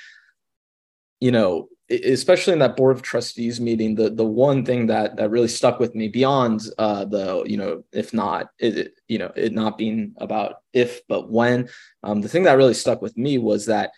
you 1.24 1.32
know, 1.32 1.70
especially 1.90 2.52
in 2.52 2.60
that 2.60 2.76
board 2.76 2.94
of 2.94 3.02
trustees 3.02 3.62
meeting, 3.62 3.96
the 3.96 4.10
the 4.10 4.26
one 4.26 4.66
thing 4.66 4.88
that 4.88 5.16
that 5.16 5.30
really 5.30 5.48
stuck 5.48 5.80
with 5.80 5.96
me 5.96 6.10
beyond 6.10 6.60
uh, 6.78 7.06
the 7.06 7.44
you 7.46 7.56
know 7.56 7.82
if 7.94 8.14
not 8.14 8.50
it, 8.60 8.96
you 9.08 9.18
know 9.18 9.32
it 9.34 9.54
not 9.54 9.78
being 9.78 10.14
about 10.18 10.56
if 10.74 11.00
but 11.08 11.32
when, 11.32 11.70
um, 12.04 12.20
the 12.20 12.28
thing 12.28 12.44
that 12.44 12.58
really 12.58 12.74
stuck 12.74 13.02
with 13.02 13.16
me 13.18 13.38
was 13.38 13.68
that 13.68 13.92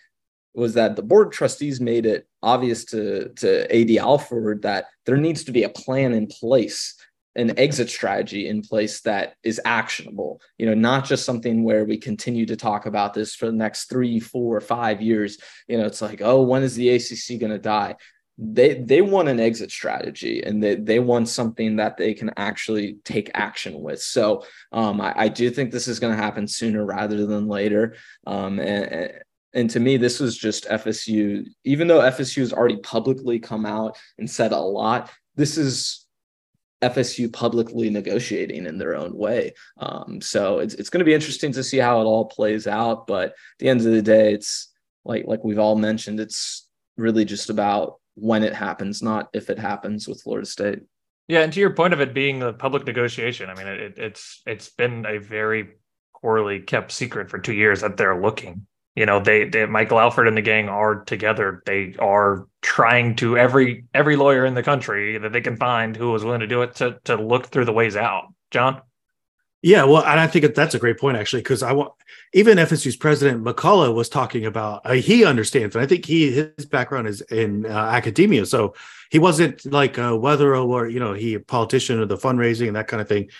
was 0.54 0.74
that 0.74 0.94
the 0.94 1.02
board 1.02 1.26
of 1.26 1.32
trustees 1.32 1.80
made 1.80 2.06
it 2.06 2.28
obvious 2.44 2.84
to 2.84 3.30
to 3.30 3.50
AD 3.74 3.90
Alford 3.96 4.62
that 4.62 4.84
there 5.04 5.16
needs 5.16 5.42
to 5.44 5.52
be 5.52 5.64
a 5.64 5.68
plan 5.68 6.12
in 6.12 6.28
place 6.28 6.94
an 7.36 7.58
exit 7.58 7.88
strategy 7.90 8.48
in 8.48 8.62
place 8.62 9.00
that 9.02 9.34
is 9.42 9.60
actionable. 9.64 10.40
You 10.58 10.66
know 10.66 10.74
not 10.74 11.04
just 11.04 11.24
something 11.24 11.62
where 11.62 11.84
we 11.84 11.98
continue 11.98 12.46
to 12.46 12.56
talk 12.56 12.86
about 12.86 13.14
this 13.14 13.34
for 13.34 13.46
the 13.46 13.52
next 13.52 13.84
three 13.84 14.18
four 14.18 14.60
five 14.60 15.00
years. 15.00 15.38
You 15.68 15.78
know 15.78 15.86
it's 15.86 16.02
like 16.02 16.20
oh 16.22 16.42
when 16.42 16.62
is 16.62 16.74
the 16.74 16.94
acc 16.94 17.40
going 17.40 17.52
to 17.52 17.58
die? 17.58 17.96
They 18.38 18.74
they 18.74 19.02
want 19.02 19.28
an 19.28 19.40
exit 19.40 19.70
strategy 19.70 20.42
and 20.42 20.62
they, 20.62 20.74
they 20.74 20.98
want 20.98 21.28
something 21.28 21.76
that 21.76 21.96
they 21.96 22.12
can 22.14 22.32
actually 22.36 22.98
take 23.04 23.30
action 23.34 23.80
with. 23.80 24.02
So 24.02 24.44
um, 24.72 25.00
I, 25.00 25.14
I, 25.16 25.28
do 25.28 25.48
think 25.48 25.70
this 25.70 25.88
is 25.88 25.98
going 25.98 26.14
to 26.14 26.22
happen 26.22 26.46
sooner 26.46 26.84
rather 26.84 27.24
than 27.24 27.48
later. 27.48 27.96
Um, 28.26 28.60
and, 28.60 29.10
and 29.54 29.70
to 29.70 29.80
me 29.80 29.96
this 29.96 30.20
was 30.20 30.36
just 30.36 30.66
fsu 30.66 31.46
even 31.64 31.88
though 31.88 32.00
fsu 32.00 32.40
has 32.40 32.52
already 32.52 32.76
publicly 32.76 33.38
come 33.38 33.64
out 33.64 33.96
and 34.18 34.30
said 34.30 34.52
a 34.52 34.58
lot 34.58 35.10
this 35.34 35.56
is 35.56 36.05
FSU 36.82 37.32
publicly 37.32 37.88
negotiating 37.90 38.66
in 38.66 38.78
their 38.78 38.94
own 38.94 39.16
way. 39.16 39.54
Um, 39.78 40.20
so 40.20 40.58
it's 40.58 40.74
it's 40.74 40.90
going 40.90 40.98
to 41.00 41.04
be 41.04 41.14
interesting 41.14 41.52
to 41.52 41.64
see 41.64 41.78
how 41.78 42.00
it 42.00 42.04
all 42.04 42.26
plays 42.26 42.66
out. 42.66 43.06
But 43.06 43.30
at 43.30 43.34
the 43.58 43.68
end 43.68 43.80
of 43.80 43.86
the 43.86 44.02
day, 44.02 44.34
it's 44.34 44.72
like 45.04 45.24
like 45.26 45.44
we've 45.44 45.58
all 45.58 45.76
mentioned, 45.76 46.20
it's 46.20 46.68
really 46.96 47.24
just 47.24 47.50
about 47.50 48.00
when 48.14 48.42
it 48.42 48.54
happens, 48.54 49.02
not 49.02 49.28
if 49.32 49.50
it 49.50 49.58
happens 49.58 50.06
with 50.06 50.22
Florida 50.22 50.46
State. 50.46 50.80
Yeah, 51.28 51.40
and 51.40 51.52
to 51.52 51.60
your 51.60 51.74
point 51.74 51.92
of 51.92 52.00
it 52.00 52.14
being 52.14 52.42
a 52.42 52.52
public 52.52 52.86
negotiation, 52.86 53.50
I 53.50 53.54
mean, 53.54 53.66
it, 53.66 53.98
it's 53.98 54.42
it's 54.46 54.68
been 54.68 55.06
a 55.06 55.18
very 55.18 55.70
poorly 56.20 56.60
kept 56.60 56.92
secret 56.92 57.30
for 57.30 57.38
two 57.38 57.54
years 57.54 57.80
that 57.80 57.96
they're 57.96 58.20
looking 58.20 58.66
you 58.96 59.06
know 59.06 59.20
they, 59.20 59.44
they 59.44 59.66
michael 59.66 60.00
alford 60.00 60.26
and 60.26 60.36
the 60.36 60.42
gang 60.42 60.68
are 60.68 61.04
together. 61.04 61.62
They 61.66 61.94
are 61.98 62.46
trying 62.62 63.16
to 63.16 63.38
every 63.38 63.84
every 63.94 64.16
lawyer 64.16 64.44
in 64.44 64.54
the 64.54 64.62
country 64.62 65.18
that 65.18 65.32
they 65.32 65.40
can 65.40 65.56
find 65.56 65.96
who 65.96 66.14
is 66.14 66.24
willing 66.24 66.40
to 66.40 66.46
do 66.46 66.62
it 66.62 66.74
to 66.76 66.98
to 67.04 67.16
look 67.16 67.46
through 67.46 67.66
the 67.66 67.72
ways 67.72 67.96
out. 67.96 68.32
Jon? 68.50 68.80
Yeah 69.62 69.84
well 69.84 70.04
and 70.04 70.20
i 70.20 70.26
think 70.26 70.54
that's 70.54 70.74
a 70.74 70.78
great 70.78 70.98
point 70.98 71.16
actually 71.16 71.42
because 71.42 71.62
i 71.62 71.72
want 71.72 71.92
even 72.34 72.58
fsu's 72.58 72.94
president 72.94 73.42
mccullough 73.42 73.94
was 73.94 74.08
talking 74.08 74.44
about 74.44 74.82
uh, 74.84 74.92
he 74.92 75.24
understands 75.24 75.74
and 75.74 75.82
i 75.82 75.86
think 75.86 76.04
he 76.04 76.30
his 76.30 76.66
background 76.66 77.08
is 77.08 77.20
in 77.22 77.66
uh, 77.66 77.70
academia 77.70 78.46
so 78.46 78.74
he 79.10 79.18
wasn't 79.18 79.64
like 79.66 79.98
a 79.98 80.16
Wetherill 80.16 80.68
or 80.68 80.88
you 80.88 81.00
know 81.00 81.12
he 81.12 81.34
a 81.34 81.40
politician 81.40 82.00
or 82.00 82.06
the 82.06 82.16
fundraising 82.16 82.68
and 82.68 82.76
that 82.76 82.88
kind 82.88 83.00
of 83.00 83.08
thing. 83.08 83.30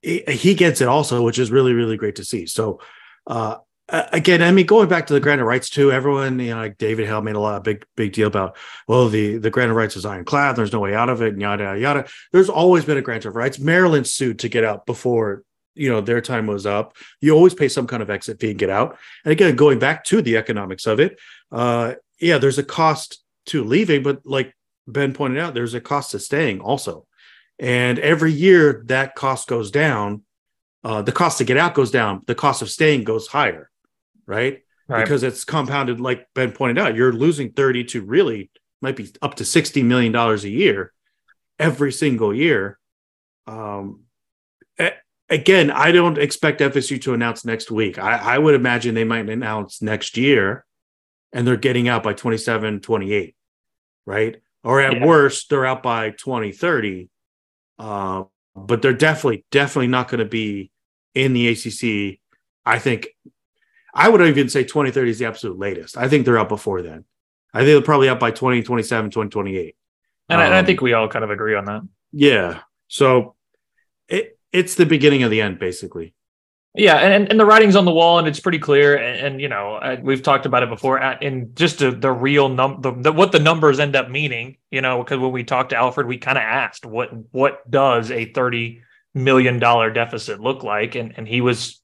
He, 0.00 0.22
he 0.28 0.54
gets 0.54 0.80
it 0.80 0.88
also 0.88 1.22
which 1.22 1.38
is 1.38 1.50
really 1.50 1.72
really 1.72 1.96
great 1.96 2.16
to 2.16 2.24
see. 2.24 2.46
So 2.46 2.80
uh, 3.26 3.56
again, 3.92 4.42
I 4.42 4.50
mean, 4.52 4.66
going 4.66 4.88
back 4.88 5.06
to 5.06 5.12
the 5.12 5.20
granted 5.20 5.44
rights 5.44 5.68
too, 5.68 5.92
everyone, 5.92 6.38
you 6.38 6.50
know, 6.50 6.60
like 6.60 6.78
David 6.78 7.06
Hale 7.06 7.20
made 7.20 7.36
a 7.36 7.40
lot 7.40 7.56
of 7.56 7.62
big, 7.62 7.84
big 7.94 8.12
deal 8.12 8.26
about, 8.26 8.56
well, 8.88 9.08
the 9.08 9.36
the 9.36 9.50
granted 9.50 9.74
rights 9.74 9.96
is 9.96 10.06
ironclad. 10.06 10.56
There's 10.56 10.72
no 10.72 10.80
way 10.80 10.94
out 10.94 11.10
of 11.10 11.20
it, 11.20 11.34
and 11.34 11.42
yada 11.42 11.78
yada. 11.78 12.06
There's 12.32 12.48
always 12.48 12.84
been 12.84 12.96
a 12.96 13.02
grant 13.02 13.26
of 13.26 13.36
rights. 13.36 13.58
Maryland 13.58 14.06
sued 14.06 14.38
to 14.40 14.48
get 14.48 14.64
out 14.64 14.86
before 14.86 15.42
you 15.74 15.90
know 15.90 16.00
their 16.00 16.20
time 16.20 16.46
was 16.46 16.64
up. 16.64 16.96
You 17.20 17.32
always 17.32 17.54
pay 17.54 17.68
some 17.68 17.86
kind 17.86 18.02
of 18.02 18.10
exit 18.10 18.40
fee 18.40 18.50
and 18.50 18.58
get 18.58 18.70
out. 18.70 18.98
And 19.24 19.32
again, 19.32 19.56
going 19.56 19.78
back 19.78 20.04
to 20.04 20.22
the 20.22 20.38
economics 20.38 20.86
of 20.86 20.98
it, 20.98 21.18
uh, 21.50 21.94
yeah, 22.18 22.38
there's 22.38 22.58
a 22.58 22.64
cost 22.64 23.22
to 23.46 23.62
leaving, 23.62 24.02
but 24.02 24.24
like 24.24 24.54
Ben 24.86 25.12
pointed 25.12 25.38
out, 25.38 25.54
there's 25.54 25.74
a 25.74 25.80
cost 25.80 26.12
to 26.12 26.18
staying 26.18 26.60
also. 26.60 27.06
And 27.58 27.98
every 27.98 28.32
year 28.32 28.82
that 28.86 29.14
cost 29.14 29.48
goes 29.48 29.70
down. 29.70 30.22
Uh, 30.84 31.00
the 31.00 31.12
cost 31.12 31.38
to 31.38 31.44
get 31.44 31.56
out 31.56 31.74
goes 31.74 31.92
down. 31.92 32.22
The 32.26 32.34
cost 32.34 32.60
of 32.60 32.68
staying 32.68 33.04
goes 33.04 33.28
higher 33.28 33.70
right? 34.26 34.62
right? 34.88 35.02
Because 35.02 35.22
it's 35.22 35.44
compounded, 35.44 36.00
like 36.00 36.26
Ben 36.34 36.52
pointed 36.52 36.78
out, 36.78 36.96
you're 36.96 37.12
losing 37.12 37.52
30 37.52 37.84
to 37.84 38.02
really 38.02 38.50
might 38.80 38.96
be 38.96 39.10
up 39.22 39.36
to 39.36 39.44
60 39.44 39.82
million 39.82 40.12
dollars 40.12 40.44
a 40.44 40.50
year 40.50 40.92
every 41.58 41.92
single 41.92 42.34
year. 42.34 42.78
Um, 43.46 44.00
again, 45.32 45.70
I 45.70 45.92
don't 45.92 46.18
expect 46.18 46.60
FSU 46.60 47.00
to 47.02 47.14
announce 47.14 47.44
next 47.44 47.70
week. 47.70 47.98
I, 47.98 48.34
I 48.34 48.38
would 48.38 48.54
imagine 48.54 48.94
they 48.94 49.04
might 49.04 49.28
announce 49.28 49.80
next 49.80 50.16
year 50.16 50.64
and 51.32 51.46
they're 51.46 51.56
getting 51.56 51.88
out 51.88 52.02
by 52.02 52.12
27, 52.12 52.80
28, 52.80 53.34
right? 54.04 54.36
Or 54.62 54.80
at 54.80 54.98
yeah. 54.98 55.06
worst, 55.06 55.48
they're 55.48 55.66
out 55.66 55.82
by 55.82 56.10
2030. 56.10 57.08
Uh, 57.78 58.24
but 58.54 58.82
they're 58.82 58.92
definitely, 58.92 59.44
definitely 59.50 59.86
not 59.86 60.08
going 60.08 60.18
to 60.18 60.26
be 60.26 60.70
in 61.14 61.32
the 61.32 61.48
ACC. 61.48 62.20
I 62.64 62.78
think 62.78 63.08
I 63.94 64.08
would 64.08 64.20
even 64.22 64.48
say 64.48 64.64
2030 64.64 65.10
is 65.10 65.18
the 65.18 65.26
absolute 65.26 65.58
latest. 65.58 65.96
I 65.96 66.08
think 66.08 66.24
they're 66.24 66.38
out 66.38 66.48
before 66.48 66.82
then. 66.82 67.04
I 67.52 67.58
think 67.58 67.68
they're 67.68 67.82
probably 67.82 68.08
out 68.08 68.20
by 68.20 68.30
2027, 68.30 69.10
2028. 69.10 69.76
And, 70.28 70.40
um, 70.40 70.52
I, 70.52 70.58
I 70.58 70.62
think 70.64 70.80
we 70.80 70.94
all 70.94 71.08
kind 71.08 71.24
of 71.24 71.30
agree 71.30 71.54
on 71.54 71.66
that. 71.66 71.82
Yeah. 72.12 72.60
So 72.88 73.34
it, 74.08 74.38
it's 74.52 74.74
the 74.74 74.86
beginning 74.86 75.22
of 75.22 75.30
the 75.30 75.42
end, 75.42 75.58
basically. 75.58 76.14
Yeah, 76.74 76.96
and, 76.96 77.28
and 77.28 77.38
the 77.38 77.44
writing's 77.44 77.76
on 77.76 77.84
the 77.84 77.92
wall, 77.92 78.18
and 78.18 78.26
it's 78.26 78.40
pretty 78.40 78.58
clear. 78.58 78.96
And, 78.96 79.26
and 79.26 79.40
you 79.40 79.48
know, 79.48 79.98
we've 80.02 80.22
talked 80.22 80.46
about 80.46 80.62
it 80.62 80.70
before. 80.70 80.98
At, 80.98 81.22
in 81.22 81.54
just 81.54 81.80
the, 81.80 81.90
the 81.90 82.10
real 82.10 82.48
number, 82.48 82.90
the, 82.92 83.12
what 83.12 83.30
the 83.30 83.40
numbers 83.40 83.78
end 83.78 83.94
up 83.94 84.08
meaning. 84.08 84.56
You 84.70 84.80
know, 84.80 85.02
because 85.02 85.18
when 85.18 85.32
we 85.32 85.44
talked 85.44 85.70
to 85.70 85.76
Alford, 85.76 86.08
we 86.08 86.16
kind 86.16 86.38
of 86.38 86.42
asked 86.42 86.86
what 86.86 87.10
what 87.30 87.70
does 87.70 88.10
a 88.10 88.32
thirty 88.32 88.80
million 89.12 89.58
dollar 89.58 89.90
deficit 89.90 90.40
look 90.40 90.62
like, 90.62 90.94
and 90.94 91.12
and 91.18 91.28
he 91.28 91.42
was, 91.42 91.82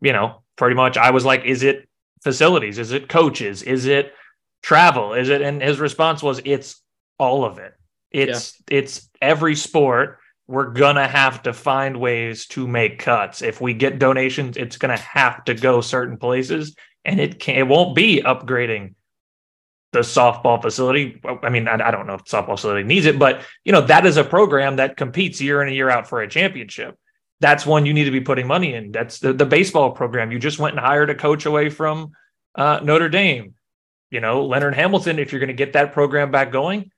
you 0.00 0.14
know, 0.14 0.41
pretty 0.62 0.76
much 0.76 0.96
I 0.96 1.10
was 1.10 1.24
like, 1.24 1.44
is 1.44 1.64
it 1.64 1.88
facilities? 2.22 2.78
Is 2.78 2.92
it 2.92 3.08
coaches? 3.08 3.64
Is 3.64 3.86
it 3.86 4.12
travel? 4.62 5.12
Is 5.12 5.28
it? 5.28 5.42
And 5.42 5.60
his 5.60 5.80
response 5.80 6.22
was, 6.22 6.40
it's 6.44 6.80
all 7.18 7.44
of 7.44 7.58
it. 7.58 7.74
It's 8.12 8.60
yeah. 8.70 8.78
it's 8.78 9.08
every 9.20 9.56
sport. 9.56 10.20
We're 10.46 10.70
gonna 10.70 11.08
have 11.08 11.42
to 11.42 11.52
find 11.52 11.98
ways 11.98 12.46
to 12.48 12.68
make 12.68 13.00
cuts. 13.00 13.42
If 13.42 13.60
we 13.60 13.74
get 13.74 13.98
donations, 13.98 14.56
it's 14.56 14.76
gonna 14.76 14.98
have 14.98 15.44
to 15.46 15.54
go 15.54 15.80
certain 15.80 16.16
places, 16.16 16.76
and 17.04 17.18
it 17.18 17.40
can 17.40 17.56
it 17.56 17.66
won't 17.66 17.96
be 17.96 18.22
upgrading 18.24 18.94
the 19.92 20.00
softball 20.00 20.62
facility. 20.62 21.20
I 21.42 21.48
mean, 21.48 21.66
I, 21.66 21.88
I 21.88 21.90
don't 21.90 22.06
know 22.06 22.14
if 22.14 22.24
the 22.24 22.36
softball 22.36 22.54
facility 22.54 22.84
needs 22.84 23.06
it, 23.06 23.18
but 23.18 23.40
you 23.64 23.72
know 23.72 23.80
that 23.80 24.06
is 24.06 24.16
a 24.16 24.22
program 24.22 24.76
that 24.76 24.96
competes 24.96 25.40
year 25.40 25.60
in 25.60 25.66
and 25.66 25.76
year 25.76 25.90
out 25.90 26.06
for 26.06 26.20
a 26.22 26.28
championship. 26.28 26.96
That's 27.42 27.66
one 27.66 27.84
you 27.84 27.92
need 27.92 28.04
to 28.04 28.12
be 28.12 28.20
putting 28.20 28.46
money 28.46 28.72
in. 28.72 28.92
That's 28.92 29.18
the, 29.18 29.32
the 29.32 29.44
baseball 29.44 29.90
program. 29.90 30.30
You 30.30 30.38
just 30.38 30.60
went 30.60 30.76
and 30.76 30.86
hired 30.86 31.10
a 31.10 31.14
coach 31.16 31.44
away 31.44 31.70
from 31.70 32.12
uh, 32.54 32.78
Notre 32.84 33.08
Dame. 33.08 33.54
You 34.12 34.20
know, 34.20 34.46
Leonard 34.46 34.76
Hamilton. 34.76 35.18
If 35.18 35.32
you're 35.32 35.40
going 35.40 35.48
to 35.48 35.54
get 35.54 35.72
that 35.72 35.92
program 35.92 36.30
back 36.30 36.52
going, 36.52 36.92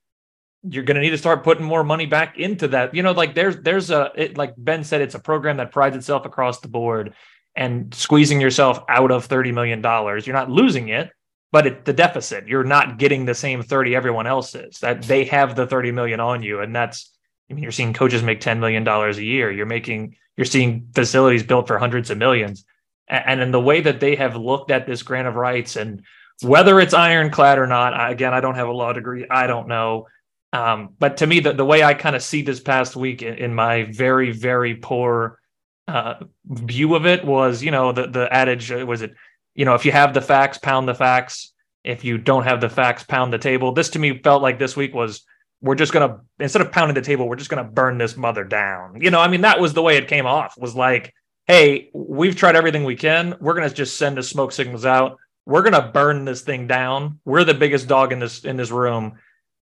you're 0.63 0.85
going 0.85 0.97
to 0.97 1.01
need 1.01 1.11
to 1.11 1.19
start 1.19 1.45
putting 1.45 1.65
more 1.65 1.83
money 1.83 2.05
back 2.05 2.39
into 2.39 2.69
that. 2.69 2.95
You 2.95 3.03
know, 3.03 3.13
like 3.13 3.35
there's 3.35 3.57
there's 3.57 3.91
a 3.91 4.13
it, 4.15 4.37
like 4.37 4.53
Ben 4.59 4.85
said, 4.85 5.01
it's 5.01 5.15
a 5.15 5.21
program 5.21 5.57
that 5.57 5.73
prides 5.73 5.97
itself 5.97 6.27
across 6.27 6.61
the 6.61 6.69
board, 6.69 7.15
and 7.57 7.95
squeezing 7.95 8.41
yourself 8.41 8.85
out 8.89 9.11
of 9.11 9.25
thirty 9.25 9.51
million 9.51 9.81
dollars, 9.81 10.27
you're 10.27 10.37
not 10.37 10.51
losing 10.51 10.89
it 10.89 11.11
but 11.55 11.69
it, 11.69 11.85
the 11.85 11.93
deficit 11.93 12.49
you're 12.49 12.65
not 12.65 12.99
getting 12.99 13.25
the 13.25 13.35
same 13.35 13.63
30 13.63 13.95
everyone 13.95 14.27
else 14.27 14.57
is 14.57 14.81
that 14.81 15.03
they 15.03 15.25
have 15.25 15.55
the 15.55 15.65
30 15.65 15.93
million 15.93 16.19
on 16.19 16.43
you 16.43 16.59
and 16.59 16.75
that's 16.75 17.13
i 17.49 17.55
mean 17.55 17.63
you're 17.63 17.71
seeing 17.71 17.93
coaches 17.93 18.25
make 18.25 18.41
10 18.41 18.59
million 18.59 18.83
dollars 18.83 19.19
a 19.19 19.25
year 19.25 19.53
you're 19.53 19.65
making 19.65 20.17
you're 20.37 20.45
seeing 20.45 20.89
facilities 20.95 21.43
built 21.43 21.67
for 21.67 21.79
hundreds 21.79 22.11
of 22.11 22.19
millions 22.19 22.65
and 23.09 23.41
in 23.41 23.51
the 23.51 23.61
way 23.61 23.81
that 23.81 24.01
they 24.01 24.17
have 24.17 24.37
looked 24.37 24.71
at 24.71 24.87
this 24.87 25.03
grant 25.03 25.29
of 25.29 25.35
rights 25.35 25.77
and 25.77 26.03
whether 26.43 26.81
it's 26.81 26.95
ironclad 26.95 27.59
or 27.59 27.67
not 27.67 28.11
again 28.11 28.35
i 28.35 28.41
don't 28.41 28.57
have 28.57 28.69
a 28.69 28.73
law 28.73 28.93
degree 28.93 29.27
i 29.31 29.47
don't 29.47 29.69
know 29.69 30.07
um, 30.53 30.91
but 31.01 31.17
to 31.17 31.27
me 31.27 31.41
the, 31.41 31.53
the 31.53 31.65
way 31.65 31.83
i 31.83 31.95
kind 31.95 32.17
of 32.17 32.23
see 32.23 32.43
this 32.43 32.61
past 32.61 32.97
week 32.97 33.23
in, 33.23 33.35
in 33.35 33.55
my 33.55 33.85
very 33.85 34.31
very 34.33 34.75
poor 34.75 35.39
uh, 35.87 36.15
view 36.47 36.95
of 36.95 37.07
it 37.07 37.25
was 37.25 37.63
you 37.63 37.71
know 37.71 37.93
the, 37.93 38.07
the 38.07 38.33
adage 38.33 38.73
uh, 38.73 38.85
was 38.87 39.03
it 39.03 39.15
you 39.55 39.65
know, 39.65 39.75
if 39.75 39.85
you 39.85 39.93
have 39.93 40.15
the 40.15 40.21
facts, 40.21 40.59
pound 40.59 40.89
the 40.89 40.95
facts. 40.95 41.53
If 41.85 42.05
you 42.05 42.19
don't 42.19 42.45
have 42.45 42.61
the 42.61 42.69
facts, 42.69 43.05
pound 43.05 43.33
the 43.33 43.39
table. 43.39 43.73
This 43.73 43.91
to 43.91 43.99
me 43.99 44.19
felt 44.19 44.43
like 44.43 44.59
this 44.59 44.77
week 44.77 44.95
was 44.95 45.25
we're 45.65 45.75
just 45.75 45.95
gonna 45.95 46.21
instead 46.39 46.61
of 46.61 46.71
pounding 46.71 46.95
the 46.95 47.01
table, 47.01 47.27
we're 47.27 47.37
just 47.37 47.49
gonna 47.49 47.65
burn 47.65 47.97
this 47.97 48.17
mother 48.19 48.45
down. 48.45 49.01
You 49.01 49.11
know, 49.11 49.19
I 49.19 49.29
mean, 49.29 49.41
that 49.41 49.59
was 49.59 49.73
the 49.73 49.83
way 49.83 49.97
it 49.97 50.09
came 50.09 50.27
off. 50.27 50.59
Was 50.59 50.77
like, 50.77 51.15
hey, 51.47 51.91
we've 51.95 52.37
tried 52.37 52.55
everything 52.55 52.85
we 52.85 52.97
can. 52.97 53.35
We're 53.41 53.55
gonna 53.55 53.71
just 53.71 53.97
send 53.97 54.19
the 54.19 54.23
smoke 54.23 54.53
signals 54.53 54.85
out. 54.85 55.17
We're 55.47 55.63
gonna 55.63 55.91
burn 55.91 56.27
this 56.27 56.43
thing 56.43 56.67
down. 56.67 57.19
We're 57.25 57.45
the 57.45 57.55
biggest 57.55 57.89
dog 57.89 58.13
in 58.13 58.19
this 58.19 58.45
in 58.45 58.59
this 58.59 58.71
room. 58.71 59.19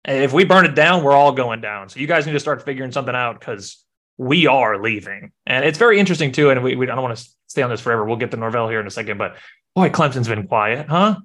If 0.05 0.31
we 0.31 0.45
burn 0.45 0.65
it 0.65 0.75
down, 0.75 1.03
we're 1.03 1.11
all 1.11 1.33
going 1.33 1.59
down. 1.59 1.89
So 1.89 1.99
you 1.99 2.07
guys 2.07 2.25
need 2.25 2.31
to 2.33 2.39
start 2.39 2.63
figuring 2.63 2.93
something 2.93 3.13
out 3.13 3.39
because 3.39 3.83
we 4.17 4.47
are 4.47 4.81
leaving. 4.81 5.33
And 5.45 5.65
it's 5.65 5.77
very 5.77 5.99
interesting 5.99 6.31
too. 6.31 6.51
And 6.51 6.63
we, 6.63 6.75
we 6.75 6.89
I 6.89 6.95
don't 6.95 7.03
want 7.03 7.17
to 7.17 7.29
stay 7.47 7.63
on 7.63 7.69
this 7.69 7.81
forever. 7.81 8.05
We'll 8.05 8.15
get 8.15 8.31
to 8.31 8.37
Norvell 8.37 8.69
here 8.69 8.79
in 8.79 8.87
a 8.87 8.91
second, 8.91 9.17
but 9.17 9.35
boy, 9.75 9.89
Clemson's 9.89 10.29
been 10.29 10.47
quiet, 10.47 10.87
huh? 10.87 11.17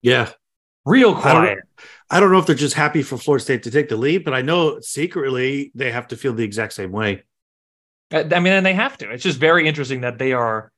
Yeah. 0.00 0.30
Real 0.86 1.14
quiet. 1.14 1.58
I 2.14 2.20
don't, 2.20 2.30
know 2.30 2.38
if 2.38 2.46
they're 2.46 2.54
just 2.54 2.76
happy 2.76 3.02
for 3.02 3.18
Florida 3.18 3.42
State 3.42 3.64
to 3.64 3.72
take 3.72 3.88
the 3.88 3.96
lead, 3.96 4.24
but 4.24 4.34
I 4.34 4.40
know 4.40 4.78
secretly 4.78 5.72
they 5.74 5.90
have 5.90 6.06
to 6.08 6.16
feel 6.16 6.32
the 6.32 6.44
exact 6.44 6.72
same 6.72 6.92
way. 6.92 7.24
I 8.12 8.22
mean, 8.22 8.52
and 8.52 8.64
they 8.64 8.72
have 8.72 8.96
to. 8.98 9.10
It's 9.10 9.24
just 9.24 9.40
very 9.40 9.66
interesting 9.66 10.02
that 10.02 10.18
they 10.18 10.32
are 10.32 10.70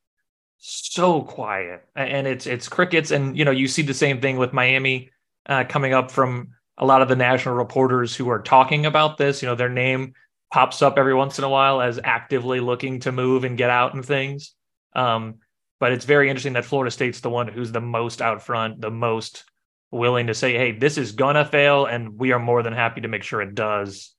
so 0.57 1.21
quiet, 1.21 1.85
and 1.95 2.25
it's 2.25 2.47
it's 2.47 2.67
crickets, 2.67 3.11
and 3.11 3.37
you 3.37 3.45
know 3.45 3.51
you 3.51 3.67
see 3.67 3.83
the 3.83 3.93
same 3.93 4.19
thing 4.19 4.37
with 4.37 4.51
Miami 4.51 5.11
uh, 5.45 5.63
coming 5.69 5.93
up 5.93 6.09
from 6.09 6.49
a 6.79 6.85
lot 6.85 7.03
of 7.03 7.07
the 7.07 7.15
national 7.15 7.53
reporters 7.53 8.15
who 8.15 8.29
are 8.29 8.41
talking 8.41 8.87
about 8.87 9.19
this. 9.19 9.43
You 9.43 9.47
know, 9.47 9.55
their 9.55 9.69
name 9.69 10.13
pops 10.51 10.81
up 10.81 10.97
every 10.97 11.13
once 11.13 11.37
in 11.37 11.43
a 11.43 11.49
while 11.49 11.81
as 11.81 11.99
actively 12.03 12.59
looking 12.59 12.99
to 13.01 13.11
move 13.11 13.43
and 13.43 13.59
get 13.59 13.69
out 13.69 13.93
and 13.93 14.03
things. 14.03 14.55
Um, 14.93 15.35
but 15.79 15.91
it's 15.91 16.05
very 16.05 16.29
interesting 16.29 16.53
that 16.53 16.65
Florida 16.65 16.89
State's 16.89 17.19
the 17.19 17.29
one 17.29 17.47
who's 17.47 17.71
the 17.71 17.79
most 17.79 18.23
out 18.23 18.41
front, 18.41 18.81
the 18.81 18.89
most 18.89 19.43
willing 19.91 20.27
to 20.27 20.33
say, 20.33 20.53
"Hey, 20.53 20.71
this 20.71 20.97
is 20.97 21.13
gonna 21.13 21.45
fail, 21.45 21.85
and 21.85 22.17
we 22.17 22.31
are 22.31 22.39
more 22.39 22.63
than 22.63 22.73
happy 22.73 23.01
to 23.01 23.07
make 23.07 23.23
sure 23.23 23.41
it 23.41 23.55
does." 23.55 24.13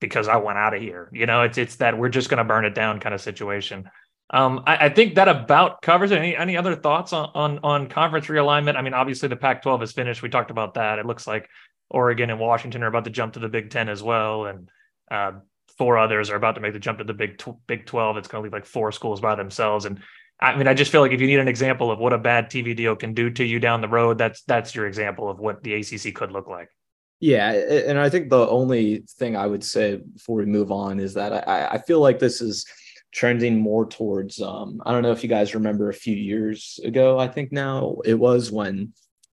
Because 0.00 0.28
I 0.28 0.36
went 0.36 0.58
out 0.58 0.74
of 0.74 0.82
here, 0.82 1.08
you 1.12 1.24
know, 1.26 1.42
it's 1.42 1.56
it's 1.56 1.76
that 1.76 1.96
we're 1.96 2.10
just 2.10 2.28
to 2.30 2.44
burn 2.44 2.64
it 2.64 2.74
down 2.74 3.00
kind 3.00 3.14
of 3.14 3.20
situation. 3.20 3.88
Um, 4.30 4.62
I, 4.66 4.86
I, 4.86 4.88
think 4.88 5.16
that 5.16 5.28
about 5.28 5.82
covers 5.82 6.10
it. 6.10 6.18
Any 6.18 6.36
any 6.36 6.56
other 6.56 6.74
thoughts 6.74 7.12
on, 7.12 7.30
on 7.34 7.58
on 7.62 7.88
conference 7.88 8.26
realignment? 8.26 8.76
I 8.76 8.82
mean, 8.82 8.94
obviously 8.94 9.28
the 9.28 9.36
Pac-12 9.36 9.82
is 9.82 9.92
finished. 9.92 10.22
We 10.22 10.30
talked 10.30 10.50
about 10.50 10.74
that. 10.74 10.98
It 10.98 11.06
looks 11.06 11.26
like 11.26 11.48
Oregon 11.90 12.30
and 12.30 12.40
Washington 12.40 12.82
are 12.82 12.88
about 12.88 13.04
to 13.04 13.10
jump 13.10 13.34
to 13.34 13.38
the 13.38 13.48
Big 13.48 13.70
Ten 13.70 13.88
as 13.88 14.02
well, 14.02 14.46
and 14.46 14.70
uh, 15.10 15.32
four 15.76 15.98
others 15.98 16.30
are 16.30 16.36
about 16.36 16.54
to 16.54 16.60
make 16.60 16.72
the 16.72 16.78
jump 16.78 16.98
to 16.98 17.04
the 17.04 17.12
Big 17.12 17.40
Big 17.66 17.84
Twelve. 17.84 18.16
It's 18.16 18.28
going 18.28 18.40
to 18.40 18.44
leave 18.44 18.52
like 18.52 18.66
four 18.66 18.92
schools 18.92 19.20
by 19.20 19.34
themselves, 19.34 19.84
and 19.84 20.00
I 20.40 20.56
mean, 20.56 20.66
I 20.66 20.74
just 20.74 20.90
feel 20.90 21.00
like 21.00 21.12
if 21.12 21.20
you 21.20 21.26
need 21.26 21.38
an 21.38 21.48
example 21.48 21.90
of 21.90 21.98
what 21.98 22.12
a 22.12 22.18
bad 22.18 22.50
TV 22.50 22.76
deal 22.76 22.96
can 22.96 23.14
do 23.14 23.30
to 23.30 23.44
you 23.44 23.60
down 23.60 23.80
the 23.80 23.88
road, 23.88 24.18
that's 24.18 24.42
that's 24.42 24.74
your 24.74 24.86
example 24.86 25.30
of 25.30 25.38
what 25.38 25.62
the 25.62 25.74
ACC 25.74 26.14
could 26.14 26.32
look 26.32 26.48
like. 26.48 26.68
Yeah, 27.20 27.52
and 27.52 27.98
I 27.98 28.10
think 28.10 28.28
the 28.28 28.46
only 28.48 29.04
thing 29.18 29.36
I 29.36 29.46
would 29.46 29.64
say 29.64 29.96
before 29.96 30.36
we 30.36 30.46
move 30.46 30.70
on 30.70 31.00
is 31.00 31.14
that 31.14 31.48
I, 31.48 31.66
I 31.68 31.78
feel 31.78 32.00
like 32.00 32.18
this 32.18 32.40
is 32.40 32.66
trending 33.12 33.58
more 33.58 33.86
towards. 33.86 34.42
Um, 34.42 34.82
I 34.84 34.92
don't 34.92 35.02
know 35.02 35.12
if 35.12 35.22
you 35.22 35.28
guys 35.28 35.54
remember 35.54 35.88
a 35.88 35.94
few 35.94 36.16
years 36.16 36.80
ago. 36.84 37.18
I 37.18 37.28
think 37.28 37.52
now 37.52 37.96
it 38.04 38.14
was 38.14 38.50
when 38.50 38.92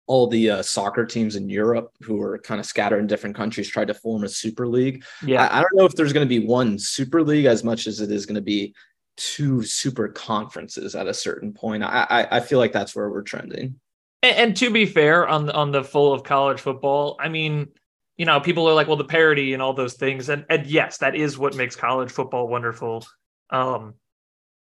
all 0.06 0.26
the 0.26 0.50
uh, 0.50 0.62
soccer 0.62 1.04
teams 1.04 1.36
in 1.36 1.48
Europe 1.48 1.92
who 2.00 2.20
are 2.20 2.38
kind 2.38 2.60
of 2.60 2.66
scattered 2.66 3.00
in 3.00 3.06
different 3.06 3.36
countries 3.36 3.68
tried 3.68 3.88
to 3.88 3.94
form 3.94 4.24
a 4.24 4.28
super 4.28 4.66
league. 4.66 5.04
Yeah, 5.24 5.46
I, 5.46 5.58
I 5.58 5.60
don't 5.60 5.74
know 5.74 5.84
if 5.84 5.94
there's 5.94 6.12
going 6.12 6.26
to 6.26 6.40
be 6.40 6.46
one 6.46 6.78
super 6.78 7.22
league 7.22 7.46
as 7.46 7.62
much 7.62 7.86
as 7.86 8.00
it 8.00 8.10
is 8.10 8.24
going 8.24 8.36
to 8.36 8.40
be 8.40 8.74
two 9.16 9.62
super 9.62 10.08
conferences 10.08 10.94
at 10.94 11.06
a 11.06 11.14
certain 11.14 11.52
point. 11.52 11.82
I, 11.82 12.26
I, 12.30 12.40
feel 12.40 12.58
like 12.58 12.72
that's 12.72 12.94
where 12.94 13.08
we're 13.08 13.22
trending. 13.22 13.80
And, 14.22 14.36
and, 14.36 14.56
to 14.58 14.70
be 14.70 14.86
fair, 14.86 15.26
on 15.26 15.50
on 15.50 15.72
the 15.72 15.82
full 15.82 16.12
of 16.12 16.22
college 16.22 16.60
football, 16.60 17.16
I 17.18 17.28
mean, 17.28 17.68
you 18.16 18.26
know, 18.26 18.40
people 18.40 18.68
are 18.68 18.74
like, 18.74 18.88
well, 18.88 18.96
the 18.96 19.04
parity 19.04 19.52
and 19.54 19.62
all 19.62 19.72
those 19.72 19.94
things, 19.94 20.28
and 20.28 20.44
and 20.50 20.66
yes, 20.66 20.98
that 20.98 21.14
is 21.14 21.38
what 21.38 21.56
makes 21.56 21.76
college 21.76 22.10
football 22.10 22.48
wonderful. 22.48 23.06
Um, 23.50 23.94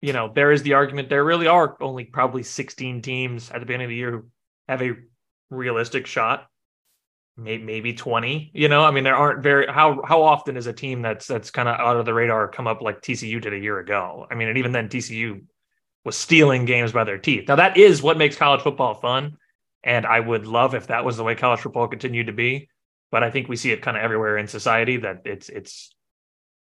you 0.02 0.13
know, 0.13 0.32
there 0.34 0.52
is 0.52 0.63
the 0.63 0.73
argument 0.73 1.10
there 1.10 1.23
really 1.23 1.47
are 1.47 1.76
only 1.82 2.06
probably 2.06 2.43
16 2.43 3.02
teams 3.02 3.50
at 3.50 3.60
the 3.60 3.65
beginning 3.65 3.86
of 3.86 3.89
the 3.89 3.95
year 3.95 4.12
who 4.12 4.26
have 4.67 4.82
a 4.82 4.91
realistic 5.50 6.06
shot 6.06 6.47
maybe 7.38 7.93
20 7.93 8.52
you 8.54 8.67
know? 8.67 8.84
I 8.84 8.91
mean 8.91 9.04
there 9.04 9.15
aren't 9.15 9.43
very 9.43 9.67
how 9.67 10.02
how 10.04 10.23
often 10.23 10.58
is 10.58 10.67
a 10.67 10.73
team 10.73 11.02
that's 11.02 11.28
that's 11.28 11.52
kind 11.52 11.69
of 11.69 11.80
out 11.80 11.97
of 11.97 12.06
the 12.06 12.13
radar 12.13 12.47
come 12.47 12.67
up 12.67 12.82
like 12.82 13.02
tcu 13.02 13.41
did 13.41 13.54
a 13.54 13.60
year 13.60 13.80
ago? 13.80 14.28
I 14.30 14.36
mean 14.36 14.47
and 14.47 14.58
even 14.58 14.71
then 14.71 14.89
tcu 14.89 15.43
was 16.04 16.17
stealing 16.17 16.65
games 16.65 16.91
by 16.91 17.04
their 17.04 17.17
teeth. 17.17 17.47
Now 17.47 17.58
that 17.58 17.78
is 17.78 18.02
what 18.02 18.17
makes 18.17 18.36
college 18.36 18.62
football 18.62 18.93
fun 18.93 19.38
and 19.84 20.06
i 20.06 20.19
would 20.19 20.45
love 20.45 20.76
if 20.76 20.88
that 20.88 21.04
was 21.04 21.17
the 21.17 21.23
way 21.23 21.34
college 21.34 21.62
football 21.62 21.88
continued 21.88 22.28
to 22.28 22.34
be 22.34 22.69
but 23.12 23.23
i 23.23 23.32
think 23.32 23.47
we 23.47 23.56
see 23.56 23.71
it 23.71 23.82
kind 23.82 23.97
of 23.97 24.04
everywhere 24.04 24.38
in 24.38 24.47
society 24.47 24.97
that 24.97 25.21
it's 25.26 25.50
it's 25.50 25.95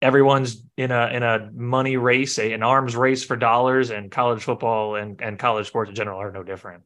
everyone's 0.01 0.61
in 0.77 0.91
a 0.91 1.07
in 1.07 1.23
a 1.23 1.49
money 1.53 1.97
race 1.97 2.37
a, 2.37 2.51
an 2.51 2.61
arms 2.61 2.95
race 2.95 3.23
for 3.23 3.35
dollars 3.35 3.89
and 3.89 4.11
college 4.11 4.43
football 4.43 4.95
and 4.95 5.21
and 5.21 5.39
college 5.39 5.67
sports 5.67 5.89
in 5.89 5.95
general 5.95 6.21
are 6.21 6.31
no 6.31 6.43
different 6.43 6.83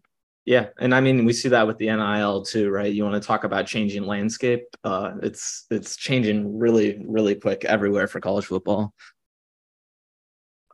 yeah, 0.47 0.67
and 0.79 0.95
I 0.95 1.01
mean 1.01 1.25
we 1.25 1.33
see 1.33 1.49
that 1.49 1.67
with 1.67 1.77
the 1.77 1.87
NIL 1.87 2.45
too, 2.45 2.69
right? 2.69 2.91
You 2.91 3.03
want 3.03 3.21
to 3.21 3.27
talk 3.27 3.43
about 3.43 3.67
changing 3.67 4.03
landscape? 4.03 4.63
Uh, 4.81 5.11
it's 5.21 5.65
it's 5.69 5.97
changing 5.97 6.57
really 6.57 7.03
really 7.05 7.35
quick 7.35 7.65
everywhere 7.65 8.07
for 8.07 8.21
college 8.21 8.45
football. 8.45 8.93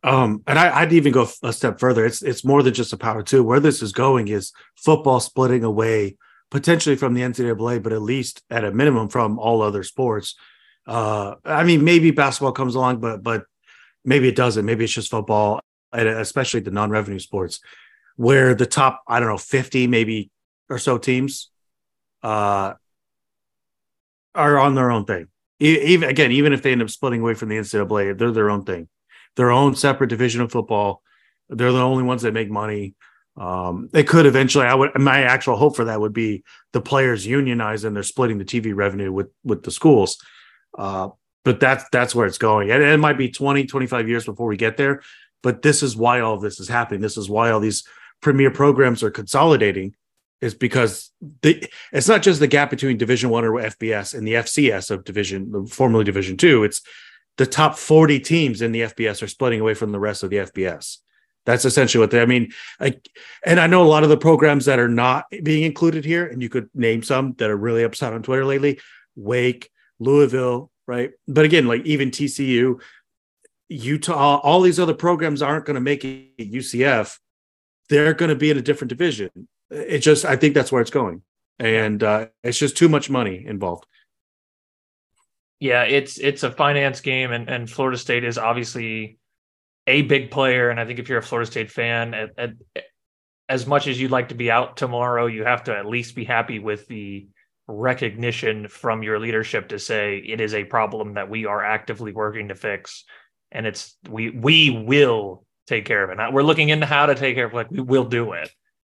Um, 0.04 0.44
and 0.46 0.60
I, 0.60 0.84
would 0.84 0.92
even 0.92 1.12
go 1.12 1.26
a 1.42 1.52
step 1.52 1.80
further. 1.80 2.06
It's 2.06 2.22
it's 2.22 2.44
more 2.44 2.62
than 2.62 2.72
just 2.72 2.92
a 2.92 2.96
power 2.96 3.24
two. 3.24 3.42
Where 3.42 3.58
this 3.58 3.82
is 3.82 3.90
going 3.90 4.28
is 4.28 4.52
football 4.76 5.18
splitting 5.18 5.64
away 5.64 6.18
potentially 6.52 6.94
from 6.94 7.14
the 7.14 7.22
NCAA, 7.22 7.82
but 7.82 7.92
at 7.92 8.00
least 8.00 8.42
at 8.50 8.64
a 8.64 8.70
minimum 8.70 9.08
from 9.08 9.40
all 9.40 9.60
other 9.60 9.82
sports. 9.82 10.36
Uh, 10.86 11.34
I 11.44 11.64
mean, 11.64 11.82
maybe 11.82 12.12
basketball 12.12 12.52
comes 12.52 12.76
along, 12.76 13.00
but 13.00 13.24
but 13.24 13.46
maybe 14.04 14.28
it 14.28 14.36
doesn't. 14.36 14.64
Maybe 14.64 14.84
it's 14.84 14.92
just 14.92 15.10
football, 15.10 15.58
especially 15.92 16.60
the 16.60 16.70
non-revenue 16.70 17.18
sports 17.18 17.58
where 18.16 18.54
the 18.54 18.66
top, 18.66 19.02
I 19.08 19.20
don't 19.20 19.28
know, 19.28 19.38
50 19.38 19.86
maybe 19.86 20.30
or 20.68 20.78
so 20.78 20.98
teams 20.98 21.50
uh, 22.22 22.74
are 24.34 24.58
on 24.58 24.74
their 24.74 24.90
own 24.90 25.04
thing. 25.04 25.28
Even 25.60 26.08
again, 26.08 26.32
even 26.32 26.52
if 26.52 26.62
they 26.62 26.72
end 26.72 26.82
up 26.82 26.90
splitting 26.90 27.20
away 27.20 27.34
from 27.34 27.48
the 27.48 27.56
NCAA, 27.56 28.18
they're 28.18 28.32
their 28.32 28.50
own 28.50 28.64
thing, 28.64 28.88
their 29.36 29.50
own 29.50 29.76
separate 29.76 30.08
division 30.08 30.40
of 30.40 30.50
football. 30.50 31.00
They're 31.48 31.72
the 31.72 31.80
only 31.80 32.02
ones 32.02 32.22
that 32.22 32.34
make 32.34 32.50
money. 32.50 32.94
Um, 33.36 33.88
they 33.92 34.02
could 34.02 34.26
eventually. 34.26 34.66
I 34.66 34.74
would. 34.74 34.98
My 34.98 35.22
actual 35.22 35.56
hope 35.56 35.76
for 35.76 35.84
that 35.84 36.00
would 36.00 36.12
be 36.12 36.42
the 36.72 36.80
players 36.80 37.26
unionize 37.26 37.84
and 37.84 37.94
they're 37.94 38.02
splitting 38.02 38.38
the 38.38 38.44
TV 38.44 38.74
revenue 38.74 39.12
with 39.12 39.28
with 39.44 39.62
the 39.62 39.70
schools. 39.70 40.18
Uh, 40.76 41.10
but 41.44 41.60
that's 41.60 41.84
that's 41.92 42.14
where 42.14 42.26
it's 42.26 42.38
going, 42.38 42.70
and 42.70 42.82
it 42.82 42.98
might 42.98 43.18
be 43.18 43.30
20, 43.30 43.66
25 43.66 44.08
years 44.08 44.24
before 44.24 44.48
we 44.48 44.56
get 44.56 44.76
there. 44.76 45.02
But 45.42 45.62
this 45.62 45.82
is 45.82 45.96
why 45.96 46.20
all 46.20 46.38
this 46.38 46.58
is 46.58 46.68
happening. 46.68 47.00
This 47.00 47.16
is 47.16 47.28
why 47.28 47.50
all 47.50 47.60
these 47.60 47.84
premier 48.24 48.50
programs 48.50 49.02
are 49.02 49.10
consolidating 49.10 49.94
is 50.40 50.54
because 50.54 51.12
the 51.42 51.68
it's 51.92 52.08
not 52.08 52.22
just 52.22 52.40
the 52.40 52.46
gap 52.46 52.70
between 52.70 52.96
Division 52.96 53.30
One 53.30 53.44
or 53.44 53.52
FBS 53.52 54.14
and 54.14 54.26
the 54.26 54.34
FCS 54.34 54.90
of 54.90 55.04
Division, 55.04 55.66
formerly 55.66 56.04
Division 56.04 56.36
Two. 56.36 56.64
It's 56.64 56.80
the 57.36 57.46
top 57.46 57.76
40 57.76 58.18
teams 58.20 58.62
in 58.62 58.72
the 58.72 58.80
FBS 58.80 59.22
are 59.22 59.28
splitting 59.28 59.60
away 59.60 59.74
from 59.74 59.92
the 59.92 60.00
rest 60.00 60.22
of 60.22 60.30
the 60.30 60.36
FBS. 60.38 60.98
That's 61.44 61.66
essentially 61.66 62.00
what 62.00 62.10
they. 62.10 62.22
I 62.22 62.26
mean, 62.26 62.52
I, 62.80 62.98
and 63.44 63.60
I 63.60 63.66
know 63.66 63.82
a 63.82 63.92
lot 63.92 64.02
of 64.02 64.08
the 64.08 64.16
programs 64.16 64.64
that 64.64 64.78
are 64.78 64.88
not 64.88 65.26
being 65.42 65.64
included 65.64 66.04
here, 66.04 66.26
and 66.26 66.42
you 66.42 66.48
could 66.48 66.70
name 66.74 67.02
some 67.02 67.34
that 67.34 67.50
are 67.50 67.56
really 67.56 67.82
upset 67.82 68.14
on 68.14 68.22
Twitter 68.22 68.46
lately. 68.46 68.80
Wake, 69.16 69.70
Louisville, 69.98 70.70
right? 70.86 71.10
But 71.28 71.44
again, 71.44 71.66
like 71.66 71.84
even 71.84 72.10
TCU, 72.10 72.80
Utah, 73.68 74.40
all 74.42 74.62
these 74.62 74.80
other 74.80 74.94
programs 74.94 75.42
aren't 75.42 75.66
going 75.66 75.74
to 75.74 75.80
make 75.80 76.04
it 76.04 76.38
UCF. 76.38 77.18
They're 77.88 78.14
going 78.14 78.30
to 78.30 78.34
be 78.34 78.50
in 78.50 78.58
a 78.58 78.62
different 78.62 78.88
division. 78.88 79.48
It 79.70 79.98
just, 79.98 80.24
I 80.24 80.36
think 80.36 80.54
that's 80.54 80.72
where 80.72 80.80
it's 80.80 80.90
going, 80.90 81.22
and 81.58 82.02
uh, 82.02 82.26
it's 82.42 82.58
just 82.58 82.76
too 82.76 82.88
much 82.88 83.10
money 83.10 83.44
involved. 83.46 83.86
Yeah, 85.60 85.84
it's 85.84 86.18
it's 86.18 86.42
a 86.42 86.50
finance 86.50 87.00
game, 87.00 87.32
and 87.32 87.48
and 87.48 87.70
Florida 87.70 87.98
State 87.98 88.24
is 88.24 88.38
obviously 88.38 89.18
a 89.86 90.02
big 90.02 90.30
player. 90.30 90.70
And 90.70 90.78
I 90.80 90.86
think 90.86 90.98
if 90.98 91.08
you're 91.08 91.18
a 91.18 91.22
Florida 91.22 91.50
State 91.50 91.70
fan, 91.70 92.14
at, 92.14 92.30
at, 92.38 92.50
as 93.48 93.66
much 93.66 93.86
as 93.86 94.00
you'd 94.00 94.10
like 94.10 94.28
to 94.30 94.34
be 94.34 94.50
out 94.50 94.76
tomorrow, 94.76 95.26
you 95.26 95.44
have 95.44 95.64
to 95.64 95.76
at 95.76 95.86
least 95.86 96.14
be 96.14 96.24
happy 96.24 96.58
with 96.58 96.86
the 96.88 97.28
recognition 97.66 98.68
from 98.68 99.02
your 99.02 99.18
leadership 99.18 99.68
to 99.68 99.78
say 99.78 100.18
it 100.18 100.40
is 100.40 100.54
a 100.54 100.64
problem 100.64 101.14
that 101.14 101.30
we 101.30 101.46
are 101.46 101.64
actively 101.64 102.12
working 102.12 102.48
to 102.48 102.54
fix 102.54 103.04
and 103.50 103.66
it's 103.66 103.96
we 104.10 104.28
we 104.30 104.68
will 104.68 105.43
take 105.66 105.84
care 105.84 106.04
of 106.04 106.10
it. 106.10 106.16
Now, 106.16 106.30
we're 106.30 106.42
looking 106.42 106.68
into 106.68 106.86
how 106.86 107.06
to 107.06 107.14
take 107.14 107.36
care 107.36 107.46
of 107.46 107.52
it. 107.52 107.56
Like 107.56 107.70
we 107.70 107.80
will 107.80 108.04
do 108.04 108.32
it. 108.32 108.50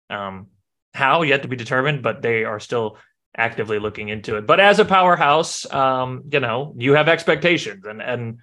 Um, 0.09 0.47
how 0.93 1.21
yet 1.21 1.43
to 1.43 1.47
be 1.47 1.55
determined, 1.55 2.01
but 2.01 2.21
they 2.21 2.43
are 2.43 2.59
still 2.59 2.97
actively 3.35 3.77
looking 3.77 4.09
into 4.09 4.35
it. 4.37 4.47
But 4.47 4.59
as 4.59 4.79
a 4.79 4.85
powerhouse, 4.85 5.71
um, 5.71 6.23
you 6.31 6.39
know, 6.39 6.73
you 6.77 6.93
have 6.93 7.07
expectations 7.07 7.85
and 7.85 8.01
and 8.01 8.39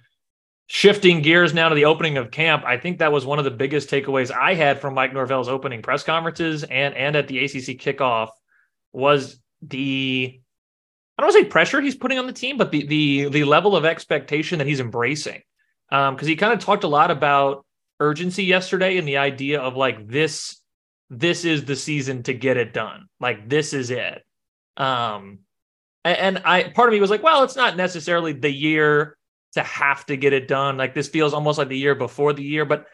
shifting 0.67 1.21
gears 1.21 1.53
now 1.53 1.69
to 1.69 1.75
the 1.75 1.85
opening 1.85 2.17
of 2.17 2.31
camp, 2.31 2.63
I 2.65 2.77
think 2.77 2.99
that 2.99 3.11
was 3.11 3.25
one 3.25 3.37
of 3.37 3.45
the 3.45 3.51
biggest 3.51 3.89
takeaways 3.89 4.31
I 4.31 4.55
had 4.55 4.79
from 4.79 4.95
Mike 4.95 5.13
Norvell's 5.13 5.49
opening 5.49 5.81
press 5.81 6.03
conferences 6.03 6.63
and 6.63 6.95
and 6.95 7.15
at 7.15 7.27
the 7.27 7.39
ACC 7.43 7.77
kickoff 7.77 8.29
was 8.93 9.39
the 9.61 10.39
I 11.17 11.21
don't 11.21 11.31
want 11.31 11.37
to 11.37 11.43
say 11.43 11.49
pressure 11.49 11.81
he's 11.81 11.95
putting 11.95 12.19
on 12.19 12.27
the 12.27 12.33
team, 12.33 12.57
but 12.57 12.71
the 12.71 12.85
the 12.85 13.29
the 13.29 13.43
level 13.43 13.75
of 13.75 13.85
expectation 13.85 14.59
that 14.59 14.67
he's 14.67 14.79
embracing 14.79 15.41
because 15.89 16.21
um, 16.21 16.27
he 16.27 16.35
kind 16.35 16.53
of 16.53 16.59
talked 16.59 16.83
a 16.83 16.89
lot 16.89 17.11
about 17.11 17.64
urgency 17.99 18.43
yesterday 18.43 18.97
and 18.97 19.07
the 19.07 19.17
idea 19.17 19.61
of 19.61 19.75
like 19.75 20.07
this 20.07 20.61
this 21.09 21.45
is 21.45 21.65
the 21.65 21.75
season 21.75 22.23
to 22.23 22.33
get 22.33 22.57
it 22.57 22.73
done. 22.73 23.07
Like 23.19 23.47
this 23.47 23.73
is 23.73 23.91
it. 23.91 24.23
Um 24.77 25.39
and, 26.03 26.39
i 26.45 26.63
part 26.63 26.89
of 26.89 26.93
me 26.93 26.99
was 26.99 27.09
like 27.09 27.23
well 27.23 27.43
it's 27.43 27.55
not 27.55 27.77
necessarily 27.77 28.33
the 28.33 28.51
year 28.51 29.17
to 29.53 29.63
have 29.63 30.05
to 30.07 30.17
get 30.17 30.33
it 30.33 30.47
done. 30.47 30.77
Like 30.77 30.93
this 30.93 31.07
feels 31.07 31.33
almost 31.33 31.57
like 31.57 31.69
the 31.69 31.77
year 31.77 31.95
before 31.95 32.33
the 32.33 32.43
year 32.43 32.65
but 32.65 32.85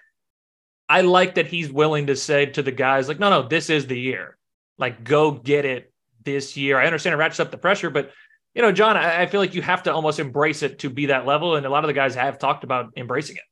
i 0.89 1.01
like 1.01 1.35
that 1.35 1.47
he's 1.47 1.71
willing 1.71 2.07
to 2.07 2.15
say 2.15 2.45
to 2.45 2.61
the 2.61 2.71
guys 2.71 3.07
like 3.07 3.19
no 3.19 3.29
no 3.29 3.47
this 3.47 3.69
is 3.69 3.87
the 3.87 3.99
year. 3.99 4.37
Like 4.77 5.03
go 5.03 5.31
get 5.31 5.65
it 5.65 5.91
this 6.23 6.55
year. 6.57 6.79
I 6.79 6.85
understand 6.85 7.13
it 7.13 7.17
ratchets 7.17 7.39
up 7.39 7.51
the 7.51 7.57
pressure 7.57 7.89
but 7.89 8.11
you 8.53 8.61
know, 8.61 8.71
Jon, 8.71 8.97
I, 8.97 9.21
I 9.21 9.25
feel 9.27 9.39
like 9.39 9.55
you 9.55 9.61
have 9.61 9.83
to 9.83 9.93
almost 9.93 10.19
embrace 10.19 10.61
it 10.61 10.79
to 10.79 10.89
be 10.89 11.07
that 11.07 11.25
level. 11.25 11.55
And 11.55 11.65
a 11.65 11.69
lot 11.69 11.83
of 11.83 11.87
the 11.87 11.93
guys 11.93 12.15
have 12.15 12.37
talked 12.37 12.63
about 12.63 12.91
embracing 12.97 13.37
it. 13.37 13.43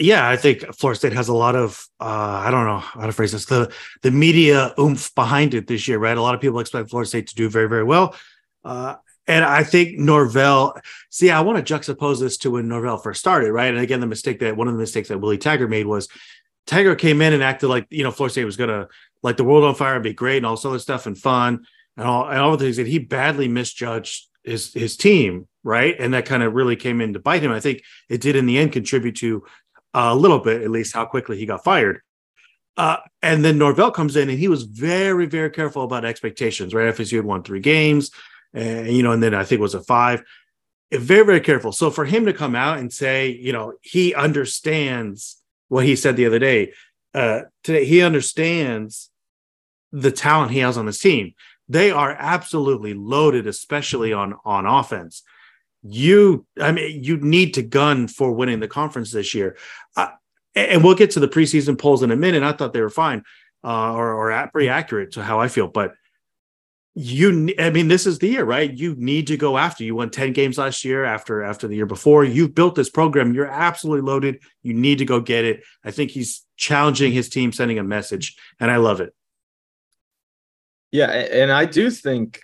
Yeah, 0.00 0.26
I 0.26 0.36
think 0.36 0.64
Florida 0.74 0.98
State 0.98 1.12
has 1.12 1.28
a 1.28 1.34
lot 1.34 1.54
of 1.54 1.86
uh, 2.00 2.04
I 2.44 2.50
don't 2.50 2.64
know 2.64 2.78
how 2.78 3.04
to 3.04 3.12
phrase 3.12 3.32
this 3.32 3.44
the 3.44 3.70
the 4.00 4.10
media 4.10 4.72
oomph 4.78 5.14
behind 5.14 5.52
it 5.52 5.66
this 5.66 5.86
year, 5.86 5.98
right? 5.98 6.16
A 6.16 6.22
lot 6.22 6.34
of 6.34 6.40
people 6.40 6.58
expect 6.58 6.88
Florida 6.88 7.06
State 7.06 7.26
to 7.28 7.34
do 7.34 7.50
very 7.50 7.68
very 7.68 7.84
well, 7.84 8.16
uh, 8.64 8.94
and 9.26 9.44
I 9.44 9.62
think 9.62 9.98
Norvell. 9.98 10.80
See, 11.10 11.30
I 11.30 11.42
want 11.42 11.64
to 11.64 11.74
juxtapose 11.74 12.18
this 12.18 12.38
to 12.38 12.52
when 12.52 12.66
Norvell 12.66 12.96
first 12.96 13.20
started, 13.20 13.52
right? 13.52 13.68
And 13.68 13.78
again, 13.82 14.00
the 14.00 14.06
mistake 14.06 14.40
that 14.40 14.56
one 14.56 14.68
of 14.68 14.74
the 14.74 14.80
mistakes 14.80 15.08
that 15.08 15.18
Willie 15.20 15.36
Taggart 15.36 15.68
made 15.68 15.86
was 15.86 16.08
Taggart 16.66 16.98
came 16.98 17.20
in 17.20 17.34
and 17.34 17.42
acted 17.42 17.68
like 17.68 17.86
you 17.90 18.02
know 18.02 18.10
Florida 18.10 18.32
State 18.32 18.44
was 18.46 18.56
gonna 18.56 18.88
like 19.22 19.36
the 19.36 19.44
world 19.44 19.64
on 19.64 19.74
fire 19.74 19.96
and 19.96 20.02
be 20.02 20.14
great 20.14 20.38
and 20.38 20.46
all 20.46 20.56
this 20.56 20.64
other 20.64 20.78
stuff 20.78 21.04
and 21.04 21.18
fun 21.18 21.66
and 21.98 22.06
all, 22.06 22.26
and 22.26 22.38
all 22.38 22.56
the 22.56 22.64
things 22.64 22.78
that 22.78 22.86
he 22.86 22.98
badly 22.98 23.48
misjudged 23.48 24.28
his 24.44 24.72
his 24.72 24.96
team, 24.96 25.46
right? 25.62 25.94
And 25.98 26.14
that 26.14 26.24
kind 26.24 26.42
of 26.42 26.54
really 26.54 26.76
came 26.76 27.02
in 27.02 27.12
to 27.12 27.18
bite 27.20 27.42
him. 27.42 27.52
I 27.52 27.60
think 27.60 27.82
it 28.08 28.22
did 28.22 28.34
in 28.34 28.46
the 28.46 28.56
end 28.56 28.72
contribute 28.72 29.16
to 29.16 29.44
a 29.94 30.14
little 30.14 30.38
bit, 30.38 30.62
at 30.62 30.70
least, 30.70 30.94
how 30.94 31.04
quickly 31.04 31.38
he 31.38 31.46
got 31.46 31.64
fired. 31.64 32.00
Uh, 32.76 32.98
and 33.22 33.44
then 33.44 33.58
Norvell 33.58 33.90
comes 33.90 34.16
in, 34.16 34.30
and 34.30 34.38
he 34.38 34.48
was 34.48 34.62
very, 34.62 35.26
very 35.26 35.50
careful 35.50 35.82
about 35.82 36.04
expectations. 36.04 36.72
Right, 36.72 36.94
FSU 36.94 37.16
had 37.16 37.24
won 37.24 37.42
three 37.42 37.60
games, 37.60 38.10
and 38.54 38.88
you 38.88 39.02
know, 39.02 39.12
and 39.12 39.22
then 39.22 39.34
I 39.34 39.44
think 39.44 39.58
it 39.58 39.62
was 39.62 39.74
a 39.74 39.82
five. 39.82 40.22
Very, 40.92 41.24
very 41.24 41.40
careful. 41.40 41.72
So 41.72 41.90
for 41.90 42.04
him 42.04 42.26
to 42.26 42.32
come 42.32 42.56
out 42.56 42.78
and 42.78 42.92
say, 42.92 43.28
you 43.28 43.52
know, 43.52 43.74
he 43.80 44.14
understands 44.14 45.40
what 45.68 45.84
he 45.84 45.94
said 45.94 46.16
the 46.16 46.26
other 46.26 46.40
day. 46.40 46.72
Uh, 47.14 47.42
today, 47.62 47.84
he 47.84 48.02
understands 48.02 49.10
the 49.92 50.10
talent 50.10 50.52
he 50.52 50.60
has 50.60 50.78
on 50.78 50.86
his 50.86 50.98
team 50.98 51.34
they 51.70 51.92
are 51.92 52.16
absolutely 52.18 52.94
loaded, 52.94 53.46
especially 53.46 54.12
on 54.12 54.34
on 54.44 54.66
offense. 54.66 55.22
You, 55.82 56.46
I 56.60 56.72
mean, 56.72 57.02
you 57.02 57.16
need 57.16 57.54
to 57.54 57.62
gun 57.62 58.06
for 58.08 58.32
winning 58.32 58.60
the 58.60 58.68
conference 58.68 59.12
this 59.12 59.34
year. 59.34 59.56
Uh, 59.96 60.08
and 60.54 60.84
we'll 60.84 60.94
get 60.94 61.12
to 61.12 61.20
the 61.20 61.28
preseason 61.28 61.78
polls 61.78 62.02
in 62.02 62.10
a 62.10 62.16
minute. 62.16 62.42
I 62.42 62.52
thought 62.52 62.72
they 62.72 62.80
were 62.80 62.90
fine 62.90 63.22
uh, 63.64 63.92
or, 63.92 64.12
or 64.12 64.48
pretty 64.48 64.68
accurate 64.68 65.12
to 65.12 65.22
how 65.22 65.40
I 65.40 65.48
feel, 65.48 65.68
but 65.68 65.94
you 66.94 67.54
i 67.60 67.70
mean 67.70 67.86
this 67.86 68.04
is 68.04 68.18
the 68.18 68.28
year 68.28 68.44
right? 68.44 68.72
You 68.72 68.96
need 68.96 69.28
to 69.28 69.36
go 69.36 69.56
after 69.56 69.84
you 69.84 69.94
won 69.94 70.10
10 70.10 70.32
games 70.32 70.58
last 70.58 70.84
year 70.84 71.04
after 71.04 71.42
after 71.42 71.68
the 71.68 71.76
year 71.76 71.86
before. 71.86 72.24
You've 72.24 72.54
built 72.54 72.74
this 72.74 72.90
program. 72.90 73.32
You're 73.32 73.46
absolutely 73.46 74.02
loaded. 74.02 74.40
You 74.62 74.74
need 74.74 74.98
to 74.98 75.04
go 75.04 75.20
get 75.20 75.44
it. 75.44 75.62
I 75.84 75.92
think 75.92 76.10
he's 76.10 76.44
challenging 76.56 77.12
his 77.12 77.28
team 77.28 77.52
sending 77.52 77.78
a 77.78 77.84
message 77.84 78.36
and 78.58 78.70
i 78.70 78.76
love 78.76 79.00
it. 79.00 79.14
Yeah, 80.90 81.06
and 81.06 81.52
I 81.52 81.66
do 81.66 81.90
think 81.90 82.40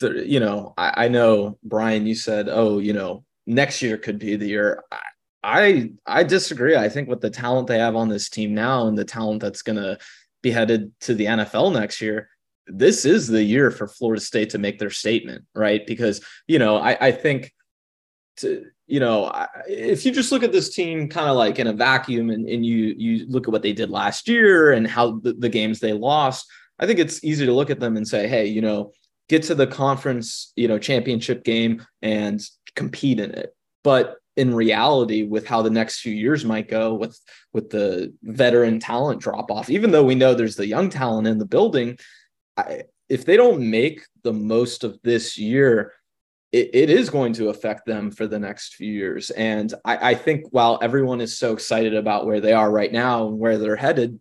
that 0.00 0.26
you 0.26 0.40
know, 0.40 0.74
I, 0.76 1.04
I 1.04 1.08
know 1.08 1.58
Brian, 1.62 2.06
you 2.06 2.14
said, 2.14 2.48
oh, 2.48 2.78
you 2.78 2.92
know, 2.92 3.24
next 3.46 3.82
year 3.82 3.96
could 3.96 4.18
be 4.18 4.36
the 4.36 4.46
year. 4.46 4.82
I, 4.90 4.98
I 5.42 5.90
I 6.06 6.24
disagree. 6.24 6.76
I 6.76 6.88
think 6.88 7.08
with 7.08 7.20
the 7.20 7.30
talent 7.30 7.68
they 7.68 7.78
have 7.78 7.96
on 7.96 8.08
this 8.08 8.28
team 8.28 8.54
now 8.54 8.86
and 8.86 8.96
the 8.96 9.04
talent 9.04 9.42
that's 9.42 9.62
gonna 9.62 9.98
be 10.42 10.50
headed 10.50 10.92
to 11.00 11.14
the 11.14 11.26
NFL 11.26 11.72
next 11.72 12.00
year, 12.00 12.28
this 12.66 13.04
is 13.04 13.28
the 13.28 13.42
year 13.42 13.70
for 13.70 13.86
Florida 13.86 14.20
State 14.20 14.50
to 14.50 14.58
make 14.58 14.78
their 14.78 14.90
statement, 14.90 15.44
right? 15.54 15.86
Because 15.86 16.24
you 16.46 16.58
know, 16.58 16.76
I, 16.76 17.08
I 17.08 17.12
think 17.12 17.52
to 18.38 18.66
you 18.86 19.00
know, 19.00 19.32
if 19.66 20.04
you 20.04 20.12
just 20.12 20.30
look 20.30 20.42
at 20.42 20.52
this 20.52 20.74
team 20.74 21.08
kind 21.08 21.28
of 21.28 21.36
like 21.36 21.58
in 21.58 21.66
a 21.66 21.72
vacuum 21.72 22.30
and, 22.30 22.46
and 22.46 22.66
you 22.66 22.94
you 22.96 23.26
look 23.28 23.48
at 23.48 23.52
what 23.52 23.62
they 23.62 23.72
did 23.72 23.90
last 23.90 24.28
year 24.28 24.72
and 24.72 24.86
how 24.86 25.18
the, 25.20 25.32
the 25.32 25.48
games 25.48 25.80
they 25.80 25.92
lost, 25.92 26.46
I 26.78 26.86
think 26.86 26.98
it's 26.98 27.24
easy 27.24 27.46
to 27.46 27.52
look 27.52 27.70
at 27.70 27.80
them 27.80 27.96
and 27.96 28.06
say, 28.06 28.28
hey, 28.28 28.46
you 28.46 28.60
know, 28.60 28.92
get 29.28 29.44
to 29.44 29.54
the 29.54 29.66
conference, 29.66 30.52
you 30.56 30.68
know, 30.68 30.78
championship 30.78 31.44
game 31.44 31.84
and 32.02 32.40
compete 32.76 33.20
in 33.20 33.30
it. 33.32 33.54
But 33.82 34.16
in 34.36 34.54
reality, 34.54 35.22
with 35.22 35.46
how 35.46 35.62
the 35.62 35.70
next 35.70 36.00
few 36.00 36.12
years 36.12 36.44
might 36.44 36.68
go 36.68 36.94
with 36.94 37.18
with 37.52 37.70
the 37.70 38.12
veteran 38.22 38.80
talent 38.80 39.20
drop 39.20 39.50
off, 39.50 39.70
even 39.70 39.90
though 39.90 40.04
we 40.04 40.14
know 40.14 40.34
there's 40.34 40.56
the 40.56 40.66
young 40.66 40.90
talent 40.90 41.28
in 41.28 41.38
the 41.38 41.46
building, 41.46 41.98
I, 42.56 42.82
if 43.08 43.24
they 43.24 43.36
don't 43.36 43.70
make 43.70 44.02
the 44.22 44.32
most 44.32 44.82
of 44.82 44.98
this 45.02 45.38
year, 45.38 45.92
it, 46.52 46.70
it 46.72 46.90
is 46.90 47.10
going 47.10 47.32
to 47.34 47.50
affect 47.50 47.86
them 47.86 48.10
for 48.10 48.26
the 48.26 48.38
next 48.38 48.74
few 48.74 48.92
years. 48.92 49.30
And 49.30 49.72
I, 49.84 50.10
I 50.10 50.14
think 50.14 50.46
while 50.50 50.78
everyone 50.82 51.20
is 51.20 51.38
so 51.38 51.52
excited 51.52 51.94
about 51.94 52.26
where 52.26 52.40
they 52.40 52.52
are 52.52 52.70
right 52.70 52.92
now 52.92 53.28
and 53.28 53.38
where 53.38 53.58
they're 53.58 53.76
headed, 53.76 54.18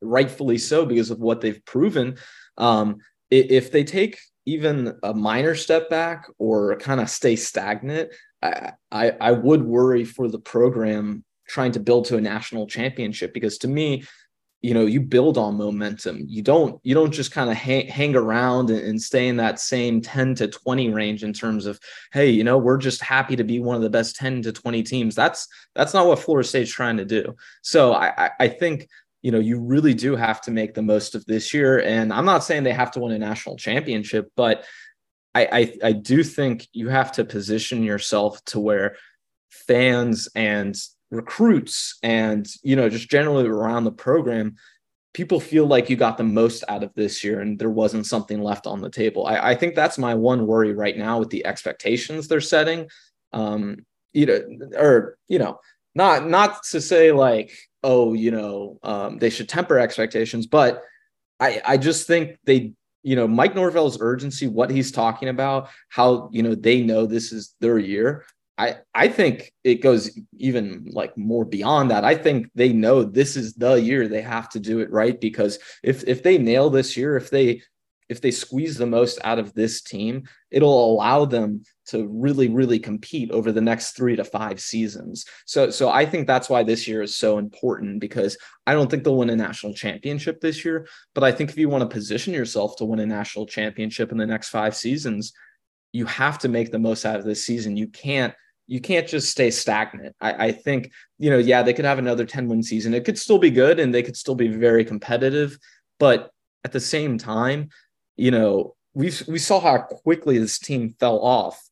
rightfully 0.00 0.58
so 0.58 0.84
because 0.84 1.10
of 1.10 1.20
what 1.20 1.40
they've 1.40 1.64
proven. 1.64 2.16
Um, 2.56 2.98
if 3.30 3.70
they 3.70 3.84
take 3.84 4.18
even 4.46 4.94
a 5.02 5.12
minor 5.12 5.54
step 5.54 5.90
back 5.90 6.26
or 6.38 6.76
kind 6.76 7.00
of 7.00 7.10
stay 7.10 7.36
stagnant, 7.36 8.10
I, 8.42 8.72
I, 8.90 9.10
I 9.20 9.32
would 9.32 9.62
worry 9.62 10.04
for 10.04 10.28
the 10.28 10.38
program 10.38 11.24
trying 11.46 11.72
to 11.72 11.80
build 11.80 12.06
to 12.06 12.16
a 12.16 12.20
national 12.20 12.66
championship 12.66 13.34
because 13.34 13.58
to 13.58 13.68
me, 13.68 14.04
you 14.60 14.74
know, 14.74 14.86
you 14.86 15.00
build 15.00 15.38
on 15.38 15.56
momentum. 15.56 16.24
You 16.26 16.42
don't 16.42 16.80
you 16.82 16.92
don't 16.92 17.12
just 17.12 17.30
kind 17.30 17.48
of 17.48 17.56
hang, 17.56 17.86
hang 17.86 18.16
around 18.16 18.70
and, 18.70 18.80
and 18.80 19.00
stay 19.00 19.28
in 19.28 19.36
that 19.36 19.60
same 19.60 20.00
10 20.00 20.34
to 20.36 20.48
20 20.48 20.90
range 20.90 21.22
in 21.22 21.32
terms 21.32 21.64
of, 21.64 21.78
hey, 22.12 22.30
you 22.30 22.42
know, 22.42 22.58
we're 22.58 22.76
just 22.76 23.00
happy 23.00 23.36
to 23.36 23.44
be 23.44 23.60
one 23.60 23.76
of 23.76 23.82
the 23.82 23.90
best 23.90 24.16
10 24.16 24.42
to 24.42 24.52
20 24.52 24.82
teams. 24.82 25.14
That's 25.14 25.46
that's 25.76 25.94
not 25.94 26.06
what 26.06 26.18
Florida 26.18 26.48
State's 26.48 26.72
trying 26.72 26.96
to 26.96 27.04
do. 27.04 27.36
So 27.62 27.92
I, 27.92 28.30
I 28.40 28.48
think 28.48 28.88
you 29.22 29.32
know, 29.32 29.38
you 29.38 29.58
really 29.60 29.94
do 29.94 30.16
have 30.16 30.40
to 30.42 30.50
make 30.50 30.74
the 30.74 30.82
most 30.82 31.14
of 31.14 31.24
this 31.26 31.52
year. 31.52 31.80
And 31.80 32.12
I'm 32.12 32.24
not 32.24 32.44
saying 32.44 32.62
they 32.62 32.72
have 32.72 32.92
to 32.92 33.00
win 33.00 33.12
a 33.12 33.18
national 33.18 33.56
championship, 33.56 34.30
but 34.36 34.64
I, 35.34 35.48
I, 35.52 35.88
I 35.88 35.92
do 35.92 36.22
think 36.22 36.68
you 36.72 36.88
have 36.88 37.12
to 37.12 37.24
position 37.24 37.82
yourself 37.82 38.44
to 38.46 38.60
where 38.60 38.96
fans 39.50 40.28
and 40.34 40.76
recruits 41.10 41.98
and 42.02 42.46
you 42.62 42.76
know 42.76 42.90
just 42.90 43.08
generally 43.08 43.46
around 43.46 43.84
the 43.84 43.90
program 43.90 44.54
people 45.14 45.40
feel 45.40 45.66
like 45.66 45.90
you 45.90 45.96
got 45.96 46.16
the 46.16 46.22
most 46.22 46.62
out 46.68 46.84
of 46.84 46.94
this 46.94 47.24
year 47.24 47.40
and 47.40 47.58
there 47.58 47.70
wasn't 47.70 48.06
something 48.06 48.40
left 48.40 48.68
on 48.68 48.80
the 48.80 48.88
table. 48.88 49.26
I, 49.26 49.50
I 49.50 49.54
think 49.56 49.74
that's 49.74 49.98
my 49.98 50.14
one 50.14 50.46
worry 50.46 50.72
right 50.72 50.96
now 50.96 51.18
with 51.18 51.30
the 51.30 51.44
expectations 51.44 52.28
they're 52.28 52.40
setting. 52.40 52.88
Um, 53.32 53.84
you 54.12 54.26
know, 54.26 54.40
or 54.76 55.18
you 55.26 55.38
know, 55.38 55.58
not 55.94 56.28
not 56.28 56.62
to 56.70 56.80
say 56.80 57.10
like, 57.10 57.52
oh, 57.82 58.12
you 58.12 58.30
know, 58.30 58.78
um, 58.82 59.18
they 59.18 59.30
should 59.30 59.48
temper 59.48 59.78
expectations, 59.78 60.46
but 60.46 60.82
I 61.40 61.60
I 61.64 61.76
just 61.76 62.06
think 62.06 62.38
they 62.44 62.72
you 63.02 63.16
know 63.16 63.28
Mike 63.28 63.54
Norvell's 63.54 64.00
urgency, 64.00 64.46
what 64.46 64.70
he's 64.70 64.92
talking 64.92 65.28
about, 65.28 65.68
how 65.88 66.28
you 66.32 66.42
know 66.42 66.54
they 66.54 66.82
know 66.82 67.06
this 67.06 67.32
is 67.32 67.54
their 67.60 67.78
year. 67.78 68.24
I 68.56 68.78
I 68.92 69.08
think 69.08 69.52
it 69.62 69.76
goes 69.76 70.18
even 70.36 70.88
like 70.92 71.16
more 71.16 71.44
beyond 71.44 71.90
that. 71.90 72.04
I 72.04 72.16
think 72.16 72.50
they 72.54 72.72
know 72.72 73.04
this 73.04 73.36
is 73.36 73.54
the 73.54 73.74
year 73.74 74.08
they 74.08 74.22
have 74.22 74.48
to 74.50 74.60
do 74.60 74.80
it 74.80 74.90
right 74.90 75.18
because 75.20 75.58
if 75.82 76.04
if 76.08 76.22
they 76.22 76.38
nail 76.38 76.70
this 76.70 76.96
year, 76.96 77.16
if 77.16 77.30
they 77.30 77.62
if 78.08 78.20
they 78.20 78.30
squeeze 78.30 78.76
the 78.76 78.86
most 78.86 79.18
out 79.24 79.38
of 79.38 79.52
this 79.54 79.82
team, 79.82 80.24
it'll 80.50 80.92
allow 80.92 81.24
them 81.24 81.62
to 81.88 82.06
really, 82.08 82.48
really 82.48 82.78
compete 82.78 83.30
over 83.30 83.52
the 83.52 83.60
next 83.60 83.92
three 83.92 84.16
to 84.16 84.24
five 84.24 84.60
seasons. 84.60 85.24
So, 85.46 85.70
so 85.70 85.90
I 85.90 86.06
think 86.06 86.26
that's 86.26 86.48
why 86.48 86.62
this 86.62 86.88
year 86.88 87.02
is 87.02 87.14
so 87.14 87.38
important 87.38 88.00
because 88.00 88.36
I 88.66 88.72
don't 88.72 88.90
think 88.90 89.04
they'll 89.04 89.16
win 89.16 89.30
a 89.30 89.36
national 89.36 89.74
championship 89.74 90.40
this 90.40 90.64
year. 90.64 90.86
But 91.14 91.24
I 91.24 91.32
think 91.32 91.50
if 91.50 91.58
you 91.58 91.68
want 91.68 91.82
to 91.82 91.94
position 91.94 92.34
yourself 92.34 92.76
to 92.76 92.84
win 92.84 93.00
a 93.00 93.06
national 93.06 93.46
championship 93.46 94.10
in 94.12 94.18
the 94.18 94.26
next 94.26 94.48
five 94.48 94.76
seasons, 94.76 95.32
you 95.92 96.06
have 96.06 96.38
to 96.40 96.48
make 96.48 96.70
the 96.70 96.78
most 96.78 97.04
out 97.04 97.18
of 97.18 97.24
this 97.24 97.44
season. 97.44 97.76
You 97.76 97.88
can't 97.88 98.34
you 98.68 98.82
can't 98.82 99.08
just 99.08 99.30
stay 99.30 99.50
stagnant. 99.50 100.14
I, 100.20 100.48
I, 100.48 100.52
think, 100.52 100.92
you 101.18 101.30
know, 101.30 101.38
yeah, 101.38 101.62
they 101.62 101.72
could 101.72 101.86
have 101.86 101.98
another 101.98 102.26
10 102.26 102.48
win 102.48 102.62
season. 102.62 102.92
It 102.92 103.06
could 103.06 103.18
still 103.18 103.38
be 103.38 103.50
good 103.50 103.80
and 103.80 103.94
they 103.94 104.02
could 104.02 104.16
still 104.16 104.34
be 104.34 104.48
very 104.48 104.84
competitive. 104.84 105.58
But 105.98 106.30
at 106.64 106.72
the 106.72 106.80
same 106.80 107.16
time, 107.16 107.70
you 108.18 108.30
know, 108.30 108.74
we 108.94 109.12
we 109.26 109.38
saw 109.38 109.60
how 109.60 109.78
quickly 109.78 110.38
this 110.38 110.58
team 110.58 110.94
fell 110.98 111.18
off 111.20 111.62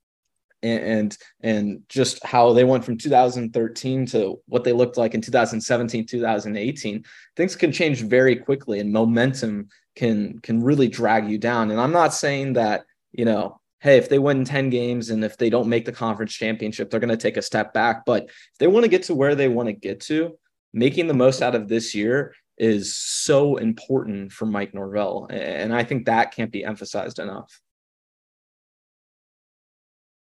and, 0.63 1.17
and 1.43 1.83
just 1.89 2.25
how 2.25 2.53
they 2.53 2.65
went 2.65 2.85
from 2.85 2.97
2013 2.97 4.07
to 4.07 4.41
what 4.47 4.65
they 4.65 4.73
looked 4.73 4.97
like 4.97 5.15
in 5.15 5.21
2017 5.21 6.07
2018 6.07 7.05
things 7.37 7.55
can 7.55 7.71
change 7.71 8.03
very 8.03 8.37
quickly 8.37 8.81
and 8.81 8.91
momentum 8.91 9.69
can 9.95 10.39
can 10.41 10.63
really 10.63 10.89
drag 10.89 11.29
you 11.29 11.37
down 11.39 11.71
and 11.71 11.81
i'm 11.81 11.93
not 11.93 12.15
saying 12.15 12.55
that 12.55 12.85
you 13.13 13.25
know 13.25 13.61
hey, 13.81 13.99
if 13.99 14.09
they 14.09 14.19
win 14.19 14.45
10 14.45 14.71
games 14.71 15.11
and 15.11 15.25
if 15.25 15.37
they 15.37 15.51
don't 15.51 15.69
make 15.69 15.85
the 15.85 15.93
conference 15.93 16.33
championship, 16.33 16.91
they're 16.91 16.99
going 16.99 17.09
to 17.09 17.17
take 17.17 17.37
a 17.37 17.43
step 17.43 17.73
back. 17.73 18.05
But 18.05 18.25
if 18.25 18.59
they 18.59 18.67
want 18.67 18.85
to 18.85 18.91
get 18.91 19.05
to 19.05 19.15
where 19.15 19.35
they 19.35 19.49
want 19.49 19.69
to 19.69 19.73
get 19.73 20.01
to, 20.03 20.37
making 20.73 21.07
the 21.07 21.15
most 21.15 21.41
out 21.43 21.55
of 21.55 21.69
this 21.69 21.95
year 21.95 22.35
is 22.59 22.97
so 22.97 23.57
important 23.57 24.33
for 24.33 24.47
Mike 24.47 24.75
Norvell. 24.75 25.27
And 25.31 25.75
I 25.75 25.85
think 25.85 26.07
that 26.07 26.35
can't 26.35 26.51
be 26.51 26.65
emphasized 26.65 27.19
enough. 27.19 27.61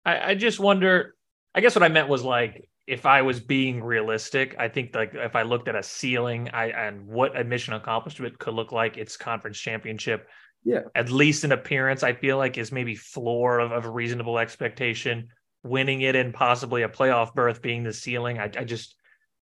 I, 0.05 0.31
I 0.31 0.35
just 0.35 0.59
wonder, 0.59 1.15
I 1.55 1.61
guess 1.61 1.75
what 1.75 1.83
I 1.83 1.89
meant 1.89 2.09
was 2.09 2.23
like, 2.23 2.69
if 2.87 3.07
I 3.07 3.23
was 3.23 3.39
being 3.41 3.83
realistic, 3.83 4.57
I 4.59 4.69
think 4.69 4.95
like 4.95 5.15
if 5.15 5.37
I 5.37 5.43
looked 5.43 5.69
at 5.69 5.77
a 5.77 5.83
ceiling 5.83 6.51
I, 6.53 6.71
and 6.71 7.07
what 7.07 7.39
a 7.39 7.45
mission 7.45 7.75
accomplishment 7.75 8.39
could 8.39 8.55
look 8.55 8.73
like, 8.73 8.97
it's 8.97 9.17
conference 9.17 9.59
championship 9.59 10.29
yeah 10.65 10.81
at 10.95 11.11
least 11.11 11.45
an 11.45 11.53
appearance 11.53 12.03
i 12.03 12.13
feel 12.13 12.37
like 12.37 12.59
is 12.59 12.73
maybe 12.73 12.95
floor 12.95 13.61
of, 13.61 13.73
of 13.73 13.85
a 13.85 13.91
reasonable 13.91 14.39
expectation 14.39 15.29
winning 15.63 16.03
it 16.03 16.17
and 16.17 16.35
possibly 16.35 16.83
a 16.83 16.89
playoff 16.89 17.35
berth 17.35 17.63
being 17.63 17.83
the 17.83 17.93
ceiling 17.93 18.39
i, 18.39 18.45
I 18.45 18.65
just 18.65 18.97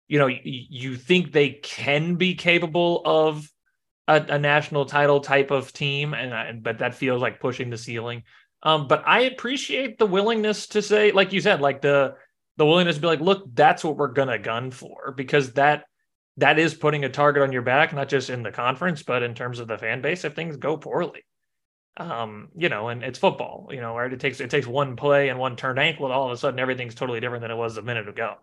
you 0.08 0.18
know 0.18 0.26
you, 0.26 0.40
you 0.44 0.96
think 0.96 1.32
they 1.32 1.50
can 1.50 2.16
be 2.16 2.34
capable 2.34 3.02
of 3.04 3.48
a, 4.06 4.24
a 4.28 4.38
national 4.38 4.86
title 4.86 5.20
type 5.20 5.50
of 5.50 5.72
team 5.72 6.14
and, 6.14 6.32
and 6.32 6.62
but 6.62 6.78
that 6.78 6.94
feels 6.94 7.22
like 7.22 7.40
pushing 7.40 7.70
the 7.70 7.78
ceiling 7.78 8.22
um 8.62 8.88
but 8.88 9.02
i 9.06 9.20
appreciate 9.20 9.98
the 9.98 10.06
willingness 10.06 10.66
to 10.68 10.82
say 10.82 11.12
like 11.12 11.32
you 11.32 11.40
said 11.40 11.60
like 11.60 11.80
the 11.80 12.14
the 12.56 12.66
willingness 12.66 12.96
to 12.96 13.00
be 13.02 13.06
like 13.06 13.20
look 13.20 13.44
that's 13.54 13.84
what 13.84 13.96
we're 13.96 14.08
gonna 14.08 14.38
gun 14.38 14.70
for 14.70 15.12
because 15.16 15.52
that 15.52 15.84
that 16.38 16.58
is 16.58 16.72
putting 16.72 17.04
a 17.04 17.08
target 17.08 17.42
on 17.42 17.52
your 17.52 17.62
back, 17.62 17.92
not 17.92 18.08
just 18.08 18.30
in 18.30 18.44
the 18.44 18.52
conference, 18.52 19.02
but 19.02 19.24
in 19.24 19.34
terms 19.34 19.58
of 19.58 19.66
the 19.66 19.76
fan 19.76 20.00
base 20.00 20.24
if 20.24 20.34
things 20.34 20.56
go 20.56 20.76
poorly. 20.76 21.24
Um, 21.96 22.50
you 22.56 22.68
know, 22.68 22.88
and 22.88 23.02
it's 23.02 23.18
football, 23.18 23.68
you 23.72 23.80
know, 23.80 23.96
right? 23.96 24.12
It 24.12 24.20
takes 24.20 24.38
it 24.40 24.48
takes 24.48 24.68
one 24.68 24.94
play 24.94 25.30
and 25.30 25.38
one 25.38 25.56
turned 25.56 25.80
ankle, 25.80 26.06
and 26.06 26.14
all 26.14 26.26
of 26.26 26.32
a 26.32 26.36
sudden 26.36 26.60
everything's 26.60 26.94
totally 26.94 27.18
different 27.18 27.42
than 27.42 27.50
it 27.50 27.56
was 27.56 27.76
a 27.76 27.82
minute 27.82 28.08
ago. 28.08 28.36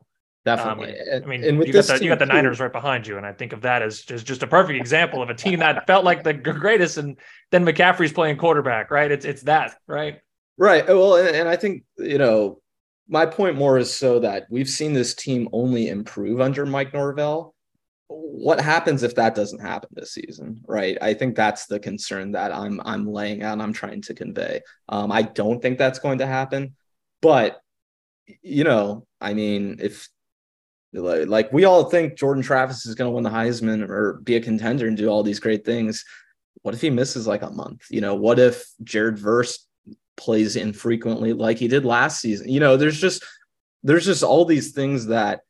Definitely. 0.46 0.96
Um, 1.12 1.24
I 1.24 1.26
mean, 1.26 1.44
and 1.44 1.58
with 1.58 1.68
you 1.68 1.74
got 1.74 1.88
the, 1.88 2.04
you 2.04 2.10
got 2.10 2.20
the 2.20 2.28
Niners 2.28 2.60
right 2.60 2.72
behind 2.72 3.08
you, 3.08 3.18
and 3.18 3.26
I 3.26 3.34
think 3.34 3.52
of 3.52 3.62
that 3.62 3.82
as 3.82 4.02
just 4.02 4.28
just 4.28 4.44
a 4.44 4.48
perfect 4.48 4.80
example 4.80 5.24
of 5.24 5.30
a 5.30 5.34
team 5.34 5.60
that 5.60 5.88
felt 5.88 6.06
like 6.06 6.24
the 6.24 6.34
greatest, 6.34 6.98
and 6.98 7.18
then 7.52 7.66
McCaffrey's 7.66 8.14
playing 8.14 8.38
quarterback, 8.38 8.92
right? 8.92 9.12
It's 9.12 9.26
it's 9.26 9.42
that, 9.44 9.76
right? 9.88 10.20
Right. 10.58 10.88
Well, 10.88 11.16
and, 11.16 11.36
and 11.36 11.50
I 11.50 11.56
think 11.56 11.84
you 11.98 12.20
know 12.20 12.62
my 13.08 13.26
point 13.26 13.56
more 13.56 13.80
is 13.80 13.94
so 13.94 14.20
that 14.20 14.46
we've 14.50 14.70
seen 14.70 14.94
this 14.94 15.16
team 15.16 15.50
only 15.52 15.90
improve 15.90 16.40
under 16.40 16.66
Mike 16.66 16.94
Norvell 16.94 17.56
what 18.08 18.62
happens 18.62 19.02
if 19.02 19.16
that 19.16 19.34
doesn't 19.34 19.62
happen 19.62 19.90
this 19.94 20.14
season 20.14 20.62
right 20.68 20.96
i 21.02 21.12
think 21.12 21.36
that's 21.36 21.66
the 21.66 21.80
concern 21.80 22.32
that 22.34 22.54
i'm 22.54 22.80
i'm 22.86 23.12
laying 23.12 23.42
out 23.42 23.60
i'm 23.60 23.74
trying 23.74 24.00
to 24.00 24.14
convey 24.14 24.62
um, 24.90 25.12
i 25.12 25.24
don't 25.24 25.60
think 25.60 25.80
that's 25.80 25.98
going 25.98 26.20
to 26.20 26.28
happen 26.28 26.76
but 27.22 27.60
you 28.44 28.64
know 28.64 29.08
i 29.20 29.34
mean 29.34 29.78
if 29.82 30.08
like 31.02 31.52
we 31.52 31.66
all 31.66 31.86
think 31.86 32.16
jordan 32.16 32.44
travis 32.44 32.86
is 32.86 32.96
going 32.96 33.10
to 33.10 33.14
win 33.14 33.24
the 33.24 33.30
heisman 33.30 33.88
or 33.90 34.14
be 34.24 34.36
a 34.36 34.42
contender 34.42 34.88
and 34.88 34.98
do 34.98 35.08
all 35.08 35.24
these 35.24 35.40
great 35.40 35.66
things. 35.66 36.06
What 36.62 36.74
if 36.74 36.82
he 36.82 36.90
misses 36.90 37.28
like 37.28 37.42
a 37.42 37.52
month? 37.52 37.86
You 37.90 38.02
know 38.02 38.16
what 38.16 38.40
if 38.40 38.66
jared 38.84 39.20
verse 39.20 39.68
plays 40.18 40.56
infrequently 40.56 41.34
like 41.34 41.58
he 41.58 41.68
did 41.68 41.86
last 41.86 42.22
season? 42.22 42.50
You 42.50 42.60
know 42.60 42.78
there's 42.78 43.00
just 43.00 43.24
there's 43.84 44.06
just 44.06 44.24
all 44.24 44.46
these 44.46 44.72
things 44.72 45.08
that 45.08 45.42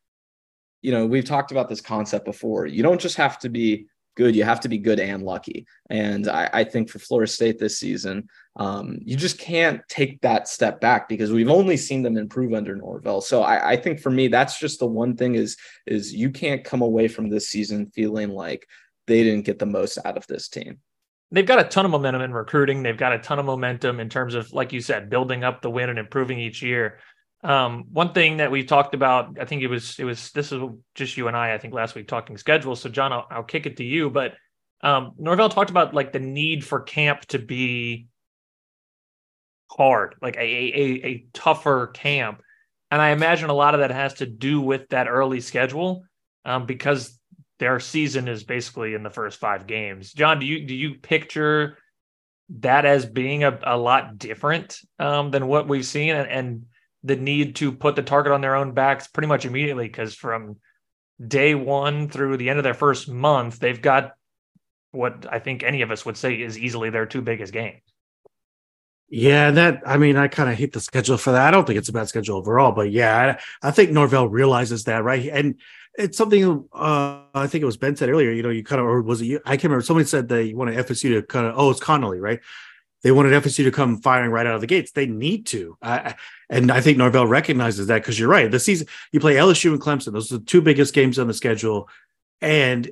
you 0.86 0.92
know, 0.92 1.08
we've 1.08 1.26
talked 1.26 1.50
about 1.50 1.68
this 1.68 1.82
concept 1.82 2.26
before. 2.26 2.68
You 2.68 2.84
don't 2.84 3.02
just 3.02 3.16
have 3.16 3.40
to 3.40 3.50
be 3.50 3.88
good, 4.16 4.36
you 4.36 4.44
have 4.44 4.60
to 4.62 4.70
be 4.70 4.78
good 4.78 5.00
and 5.00 5.24
lucky. 5.24 5.66
And 5.90 6.28
I, 6.28 6.50
I 6.54 6.64
think 6.64 6.90
for 6.90 7.00
Florida 7.00 7.32
State 7.32 7.60
this 7.60 7.78
season, 7.80 8.30
um, 8.56 9.00
you 9.04 9.16
just 9.16 9.38
can't 9.38 9.82
take 9.90 10.22
that 10.22 10.48
step 10.48 10.82
back 10.82 11.08
because 11.08 11.32
we've 11.32 11.50
only 11.50 11.78
seen 11.78 12.04
them 12.04 12.18
improve 12.18 12.54
under 12.54 12.76
Norvell. 12.76 13.22
So 13.22 13.44
I, 13.44 13.72
I 13.72 13.76
think 13.78 14.00
for 14.00 14.10
me, 14.10 14.28
that's 14.28 14.60
just 14.60 14.80
the 14.80 14.88
one 14.88 15.16
thing 15.16 15.36
is 15.36 15.58
is 15.86 16.14
you 16.14 16.30
can't 16.32 16.64
come 16.64 16.82
away 16.82 17.08
from 17.08 17.30
this 17.30 17.50
season 17.50 17.92
feeling 17.94 18.30
like 18.30 18.68
they 19.08 19.24
didn't 19.24 19.46
get 19.46 19.60
the 19.60 19.66
most 19.66 20.00
out 20.04 20.18
of 20.18 20.26
this 20.28 20.48
team 20.48 20.80
they've 21.32 21.46
got 21.46 21.60
a 21.60 21.68
ton 21.68 21.86
of 21.86 21.92
momentum 21.92 22.22
in 22.22 22.34
recruiting. 22.34 22.82
They've 22.82 22.98
got 22.98 23.14
a 23.14 23.20
ton 23.20 23.40
of 23.40 23.46
momentum 23.46 24.00
in 24.00 24.10
terms 24.10 24.36
of, 24.36 24.54
like 24.54 24.72
you 24.72 24.82
said, 24.82 25.10
building 25.10 25.44
up 25.44 25.62
the 25.62 25.70
win 25.70 25.90
and 25.90 26.00
improving 26.00 26.40
each 26.40 26.62
year. 26.62 27.00
Um, 27.46 27.86
one 27.92 28.12
thing 28.12 28.38
that 28.38 28.50
we've 28.50 28.66
talked 28.66 28.96
about, 28.96 29.38
I 29.40 29.46
think 29.46 29.62
it 29.62 29.68
was 29.68 30.00
it 30.00 30.04
was 30.04 30.32
this 30.32 30.52
is 30.52 30.60
just 30.96 31.16
you 31.16 31.28
and 31.28 31.38
I, 31.38 31.54
I 31.54 31.60
think 31.60 31.76
last 31.76 31.94
week 31.94 32.08
talking 32.08 32.38
schedule. 32.38 32.76
So 32.76 32.90
Jon, 32.90 33.14
I'll, 33.14 33.28
I'll 33.30 33.44
kick 33.44 33.68
it 33.68 33.78
to 33.78 33.84
you. 33.84 34.10
But 34.10 34.34
um, 34.82 35.12
Norvell 35.20 35.50
talked 35.50 35.70
about 35.70 35.94
like 35.94 36.12
the 36.12 36.20
need 36.20 36.66
for 36.66 36.82
camp 36.82 37.22
to 37.28 37.40
be 37.40 38.08
hard, 39.70 40.16
like 40.24 40.38
a, 40.38 40.40
a 40.40 41.06
a 41.06 41.26
tougher 41.34 41.88
camp, 41.88 42.42
and 42.90 43.00
I 43.00 43.10
imagine 43.10 43.52
a 43.52 43.54
lot 43.54 43.76
of 43.76 43.82
that 43.82 43.92
has 43.92 44.16
to 44.16 44.26
do 44.26 44.60
with 44.60 44.90
that 44.90 45.08
early 45.08 45.40
schedule, 45.40 46.04
um, 46.46 46.66
because 46.66 47.20
their 47.60 47.80
season 47.80 48.28
is 48.28 48.44
basically 48.44 48.96
in 48.96 49.04
the 49.04 49.10
first 49.12 49.40
five 49.40 49.68
games. 49.68 50.14
Jon, 50.14 50.40
do 50.40 50.48
you 50.48 50.66
do 50.66 50.74
you 50.74 50.96
picture 50.96 51.78
that 52.60 52.86
as 52.86 53.06
being 53.06 53.44
a, 53.44 53.60
a 53.64 53.78
lot 53.78 54.18
different 54.18 54.80
um, 54.98 55.30
than 55.30 55.48
what 55.48 55.68
we've 55.68 55.86
seen 55.86 56.16
and, 56.16 56.30
and 56.30 56.66
the 57.06 57.16
need 57.16 57.56
to 57.58 57.72
put 57.72 57.96
the 57.96 58.02
target 58.02 58.34
on 58.34 58.42
their 58.42 58.56
own 58.56 58.72
backs 58.72 59.08
pretty 59.08 59.28
much 59.28 59.46
immediately 59.46 59.88
because 59.88 60.16
from 60.16 60.58
day 61.26 61.54
one 61.54 62.10
through 62.10 62.38
the 62.38 62.50
end 62.50 62.58
of 62.58 62.64
their 62.64 62.74
first 62.74 63.08
month, 63.08 63.60
they've 63.60 63.82
got 63.82 64.14
what 64.92 65.26
I 65.32 65.40
think 65.40 65.64
any 65.64 65.84
of 65.84 65.92
us 65.92 66.06
would 66.06 66.18
say 66.18 66.42
is 66.42 66.58
easily 66.58 66.90
their 66.90 67.06
two 67.06 67.22
biggest 67.22 67.54
games. 67.54 67.82
Yeah, 69.08 69.52
that 69.52 69.84
I 69.86 69.98
mean, 69.98 70.18
I 70.18 70.28
kind 70.28 70.50
of 70.50 70.58
hate 70.58 70.74
the 70.74 70.80
schedule 70.80 71.18
for 71.18 71.32
that. 71.32 71.48
I 71.48 71.52
don't 71.52 71.68
think 71.68 71.78
it's 71.78 71.90
a 71.90 71.94
bad 71.94 72.08
schedule 72.08 72.38
overall, 72.38 72.72
but 72.72 72.92
yeah, 72.92 73.38
I, 73.62 73.68
I 73.68 73.72
think 73.72 73.92
Norvell 73.92 74.28
realizes 74.28 74.86
that, 74.86 75.04
right? 75.04 75.30
And 75.32 75.60
it's 75.94 76.18
something 76.18 76.68
uh, 76.74 77.22
I 77.36 77.46
think 77.46 77.62
it 77.62 77.66
was 77.66 77.78
Ben 77.78 77.96
said 77.96 78.10
earlier. 78.10 78.32
You 78.32 78.42
know, 78.42 78.50
you 78.50 78.64
kind 78.64 78.82
of 78.82 78.88
or 78.88 79.04
was 79.04 79.22
it 79.22 79.26
you? 79.26 79.42
I 79.46 79.58
can't 79.58 79.66
remember. 79.66 79.84
Somebody 79.84 80.08
said 80.08 80.30
that 80.30 80.46
you 80.46 80.58
want 80.58 80.74
to 80.74 80.84
FSU 80.84 81.14
to 81.14 81.22
kind 81.22 81.46
of 81.46 81.54
oh, 81.56 81.70
it's 81.70 81.80
Connolly, 81.80 82.20
right? 82.20 82.40
They 83.06 83.12
wanted 83.12 83.34
FSU 83.44 83.64
to 83.66 83.72
come 83.72 84.02
firing 84.02 84.32
right 84.32 84.48
out 84.48 84.56
of 84.56 84.62
the 84.62 84.68
gates. 84.68 84.92
They 84.92 85.06
need 85.06 85.46
to, 85.48 85.78
and 86.50 86.72
I 86.72 86.82
think 86.82 86.98
Norvell 86.98 87.28
recognizes 87.28 87.86
that 87.86 88.02
because 88.02 88.18
you're 88.18 88.28
right. 88.28 88.50
The 88.50 88.60
season 88.60 88.88
you 89.12 89.20
play 89.20 89.36
LSU 89.36 89.72
and 89.72 89.80
Clemson; 89.80 90.12
those 90.12 90.32
are 90.32 90.40
the 90.40 90.44
two 90.44 90.60
biggest 90.60 90.92
games 90.92 91.20
on 91.20 91.28
the 91.28 91.34
schedule. 91.36 91.88
And 92.42 92.90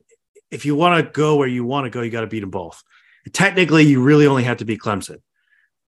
if 0.52 0.68
you 0.68 0.76
want 0.76 1.04
to 1.04 1.12
go 1.12 1.38
where 1.38 1.48
you 1.48 1.66
want 1.66 1.86
to 1.86 1.90
go, 1.90 2.04
you 2.04 2.12
got 2.12 2.22
to 2.22 2.28
beat 2.28 2.42
them 2.42 2.52
both. 2.52 2.84
Technically, 3.32 3.86
you 3.86 4.04
really 4.04 4.28
only 4.28 4.44
have 4.44 4.58
to 4.58 4.66
beat 4.66 4.82
Clemson, 4.82 5.18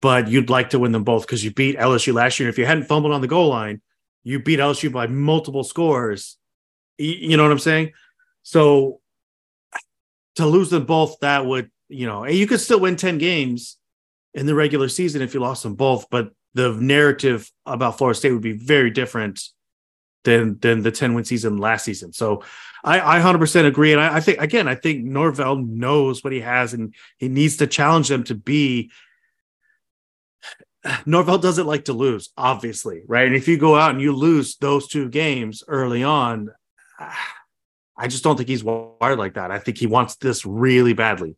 but 0.02 0.28
you'd 0.28 0.50
like 0.50 0.72
to 0.72 0.80
win 0.80 0.92
them 0.92 1.04
both 1.04 1.22
because 1.28 1.44
you 1.44 1.54
beat 1.54 1.78
LSU 1.78 2.12
last 2.12 2.40
year. 2.40 2.50
If 2.50 2.58
you 2.58 2.66
hadn't 2.66 2.86
fumbled 2.86 3.14
on 3.14 3.22
the 3.22 3.28
goal 3.28 3.50
line, 3.50 3.80
you 4.24 4.40
beat 4.40 4.58
LSU 4.58 4.92
by 4.92 5.06
multiple 5.06 5.64
scores. 5.64 6.36
You 6.98 7.38
know 7.38 7.44
what 7.44 7.52
I'm 7.52 7.60
saying? 7.60 7.92
So 8.42 9.02
to 10.38 10.48
lose 10.48 10.72
them 10.72 10.88
both, 10.88 11.20
that 11.20 11.46
would, 11.46 11.70
you 11.90 12.08
know, 12.08 12.24
and 12.24 12.34
you 12.34 12.48
could 12.48 12.60
still 12.60 12.80
win 12.80 12.96
10 12.96 13.20
games 13.20 13.78
in 14.36 14.46
the 14.46 14.54
regular 14.54 14.90
season 14.90 15.22
if 15.22 15.34
you 15.34 15.40
lost 15.40 15.64
them 15.64 15.74
both, 15.74 16.10
but 16.12 16.32
the 16.54 16.74
narrative 16.74 17.50
about 17.66 17.98
Florida 17.98 18.18
State 18.18 18.34
would 18.34 18.42
be 18.42 18.52
very 18.52 18.92
different 18.92 19.42
than 20.26 20.60
than 20.60 20.84
the 20.84 20.92
10 20.92 21.14
win 21.14 21.24
season 21.24 21.58
last 21.58 21.86
season. 21.86 22.14
So 22.14 22.44
I, 22.84 23.18
I 23.18 23.20
100% 23.20 23.66
agree. 23.66 23.94
And 23.94 24.02
I, 24.02 24.18
I, 24.18 24.20
think, 24.20 24.40
again, 24.40 24.68
I 24.68 24.76
think 24.76 25.04
Norvell 25.04 25.56
knows 25.56 26.24
what 26.24 26.34
he 26.34 26.42
has 26.42 26.74
and 26.74 26.94
he 27.18 27.30
needs 27.30 27.58
to 27.58 27.68
challenge 27.68 28.10
them 28.10 28.24
to 28.26 28.36
be. 28.36 28.92
Norvell 31.06 31.40
doesn't 31.40 31.66
like 31.66 31.86
to 31.86 31.94
lose, 31.94 32.30
obviously, 32.38 33.02
right? 33.08 33.26
And 33.26 33.36
if 33.36 33.48
you 33.48 33.58
go 33.58 33.76
out 33.76 33.92
and 33.92 34.02
you 34.02 34.16
lose 34.16 34.58
those 34.58 34.88
two 34.88 35.10
games 35.10 35.64
early 35.68 36.04
on, 36.04 36.50
I 37.98 38.10
just 38.10 38.26
don't 38.26 38.36
think 38.36 38.50
he's 38.50 38.64
wired 38.64 39.18
like 39.18 39.36
that. 39.36 39.52
I 39.52 39.60
think 39.60 39.78
he 39.78 39.88
wants 39.88 40.16
this 40.18 40.46
really 40.46 40.94
badly. 40.94 41.38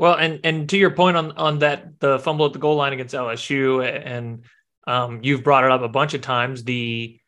Well, 0.00 0.14
and 0.14 0.40
and 0.44 0.66
to 0.70 0.78
your 0.78 0.92
point 0.92 1.18
on 1.18 1.32
on 1.32 1.58
that 1.58 2.00
the 2.00 2.18
fumble 2.18 2.46
at 2.46 2.54
the 2.54 2.58
goal 2.58 2.76
line 2.76 2.94
against 2.94 3.14
LSU, 3.14 3.86
and 3.86 4.44
um, 4.86 5.20
you've 5.22 5.44
brought 5.44 5.64
it 5.64 5.70
up 5.70 5.82
a 5.82 5.90
bunch 5.90 6.14
of 6.14 6.22
times. 6.22 6.64
The 6.64 7.20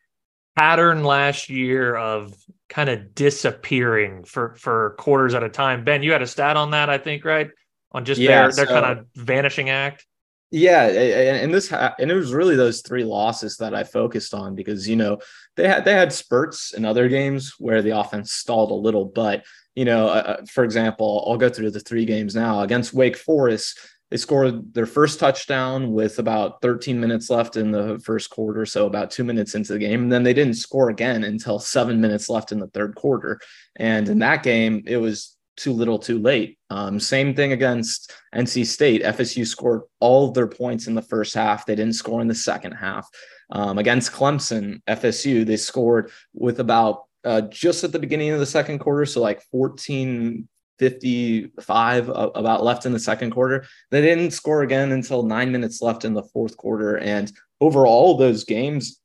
pattern 0.55 1.03
last 1.03 1.51
year 1.51 1.95
of 1.95 2.33
kind 2.69 2.89
of 2.89 3.13
disappearing 3.13 4.23
for 4.23 4.55
for 4.55 4.95
quarters 4.97 5.35
at 5.35 5.43
a 5.43 5.49
time. 5.49 5.83
Ben, 5.83 6.01
you 6.01 6.13
had 6.13 6.23
a 6.23 6.27
stat 6.27 6.57
on 6.57 6.71
that, 6.71 6.89
I 6.89 6.97
think, 6.97 7.25
right? 7.25 7.51
On 7.91 8.05
just 8.05 8.19
yeah, 8.19 8.41
their 8.41 8.51
so, 8.51 8.65
their 8.65 8.81
kind 8.81 8.97
of 8.97 9.05
vanishing 9.13 9.69
act. 9.69 10.07
Yeah, 10.55 10.83
and 10.85 11.51
this 11.51 11.71
and 11.71 12.11
it 12.11 12.13
was 12.13 12.31
really 12.31 12.55
those 12.55 12.81
three 12.81 13.03
losses 13.03 13.57
that 13.57 13.73
I 13.73 13.83
focused 13.83 14.35
on 14.35 14.53
because 14.53 14.87
you 14.87 14.95
know 14.95 15.17
they 15.55 15.67
had 15.67 15.83
they 15.83 15.93
had 15.93 16.13
spurts 16.13 16.75
in 16.75 16.85
other 16.85 17.09
games 17.09 17.55
where 17.57 17.81
the 17.81 17.97
offense 17.99 18.33
stalled 18.33 18.69
a 18.69 18.75
little, 18.75 19.05
but 19.05 19.43
you 19.73 19.83
know, 19.83 20.09
uh, 20.09 20.37
uh 20.41 20.45
for 20.45 20.63
example, 20.63 21.25
I'll 21.27 21.37
go 21.37 21.49
through 21.49 21.71
the 21.71 21.79
three 21.79 22.05
games 22.05 22.35
now 22.35 22.61
against 22.61 22.93
Wake 22.93 23.17
Forest. 23.17 23.79
They 24.11 24.17
scored 24.17 24.75
their 24.75 24.85
first 24.85 25.19
touchdown 25.19 25.91
with 25.91 26.19
about 26.19 26.61
13 26.61 26.99
minutes 26.99 27.31
left 27.31 27.57
in 27.57 27.71
the 27.71 27.99
first 28.05 28.29
quarter, 28.29 28.63
so 28.67 28.85
about 28.85 29.09
two 29.09 29.23
minutes 29.23 29.55
into 29.55 29.73
the 29.73 29.79
game. 29.79 30.03
And 30.03 30.11
then 30.11 30.21
they 30.21 30.35
didn't 30.35 30.53
score 30.53 30.91
again 30.91 31.23
until 31.23 31.57
seven 31.57 31.99
minutes 31.99 32.29
left 32.29 32.51
in 32.51 32.59
the 32.59 32.67
third 32.67 32.93
quarter. 32.93 33.39
And 33.75 34.07
in 34.07 34.19
that 34.19 34.43
game, 34.43 34.83
it 34.85 34.97
was 34.97 35.32
too 35.55 35.73
little, 35.73 35.99
too 35.99 36.19
late. 36.19 36.57
Um, 36.69 36.99
same 36.99 37.35
thing 37.35 37.51
against 37.51 38.11
NC 38.35 38.65
State. 38.65 39.03
FSU 39.03 39.45
scored 39.45 39.81
all 39.99 40.31
their 40.31 40.47
points 40.47 40.87
in 40.87 40.95
the 40.95 41.01
first 41.01 41.33
half. 41.33 41.65
They 41.65 41.75
didn't 41.75 41.93
score 41.93 42.21
in 42.21 42.27
the 42.27 42.35
second 42.35 42.73
half. 42.73 43.07
Um, 43.51 43.77
against 43.77 44.11
Clemson, 44.11 44.81
FSU, 44.87 45.45
they 45.45 45.57
scored 45.57 46.11
with 46.33 46.59
about 46.59 47.03
uh, 47.23 47.41
just 47.41 47.83
at 47.83 47.91
the 47.91 47.99
beginning 47.99 48.31
of 48.31 48.39
the 48.39 48.45
second 48.45 48.79
quarter, 48.79 49.05
so 49.05 49.21
like 49.21 49.41
14 49.51 50.47
55 50.79 52.09
about 52.09 52.63
left 52.63 52.85
in 52.85 52.91
the 52.91 52.99
second 52.99 53.31
quarter. 53.31 53.65
They 53.91 54.01
didn't 54.01 54.31
score 54.31 54.63
again 54.63 54.91
until 54.91 55.23
nine 55.23 55.51
minutes 55.51 55.81
left 55.81 56.03
in 56.03 56.13
the 56.13 56.23
fourth 56.23 56.57
quarter. 56.57 56.97
And 56.97 57.31
overall, 57.61 58.17
those 58.17 58.43
games, 58.43 58.99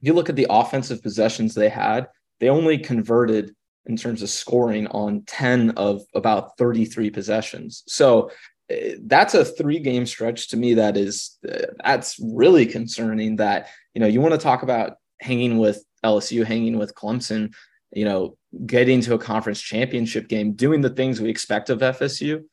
you 0.00 0.12
look 0.12 0.28
at 0.28 0.36
the 0.36 0.46
offensive 0.48 1.02
possessions 1.02 1.54
they 1.54 1.68
had, 1.68 2.08
they 2.38 2.48
only 2.48 2.78
converted 2.78 3.54
in 3.86 3.96
terms 3.96 4.22
of 4.22 4.28
scoring 4.28 4.86
on 4.88 5.22
10 5.26 5.70
of 5.70 6.02
about 6.14 6.56
33 6.58 7.10
possessions. 7.10 7.82
So 7.86 8.30
eh, 8.68 8.96
that's 9.04 9.34
a 9.34 9.44
three 9.44 9.78
game 9.78 10.06
stretch 10.06 10.48
to 10.48 10.56
me 10.56 10.74
that 10.74 10.96
is 10.96 11.38
eh, 11.48 11.66
that's 11.84 12.18
really 12.20 12.66
concerning 12.66 13.36
that 13.36 13.68
you 13.94 14.00
know 14.00 14.06
you 14.06 14.20
want 14.20 14.34
to 14.34 14.38
talk 14.38 14.62
about 14.62 14.96
hanging 15.20 15.58
with 15.58 15.84
LSU 16.04 16.44
hanging 16.44 16.78
with 16.78 16.94
Clemson 16.94 17.52
you 17.96 18.04
know, 18.04 18.36
getting 18.66 19.00
to 19.00 19.14
a 19.14 19.18
conference 19.18 19.60
championship 19.60 20.28
game, 20.28 20.52
doing 20.52 20.80
the 20.80 20.90
things 20.90 21.20
we 21.20 21.30
expect 21.30 21.70
of 21.70 21.80
FSU. 21.80 22.44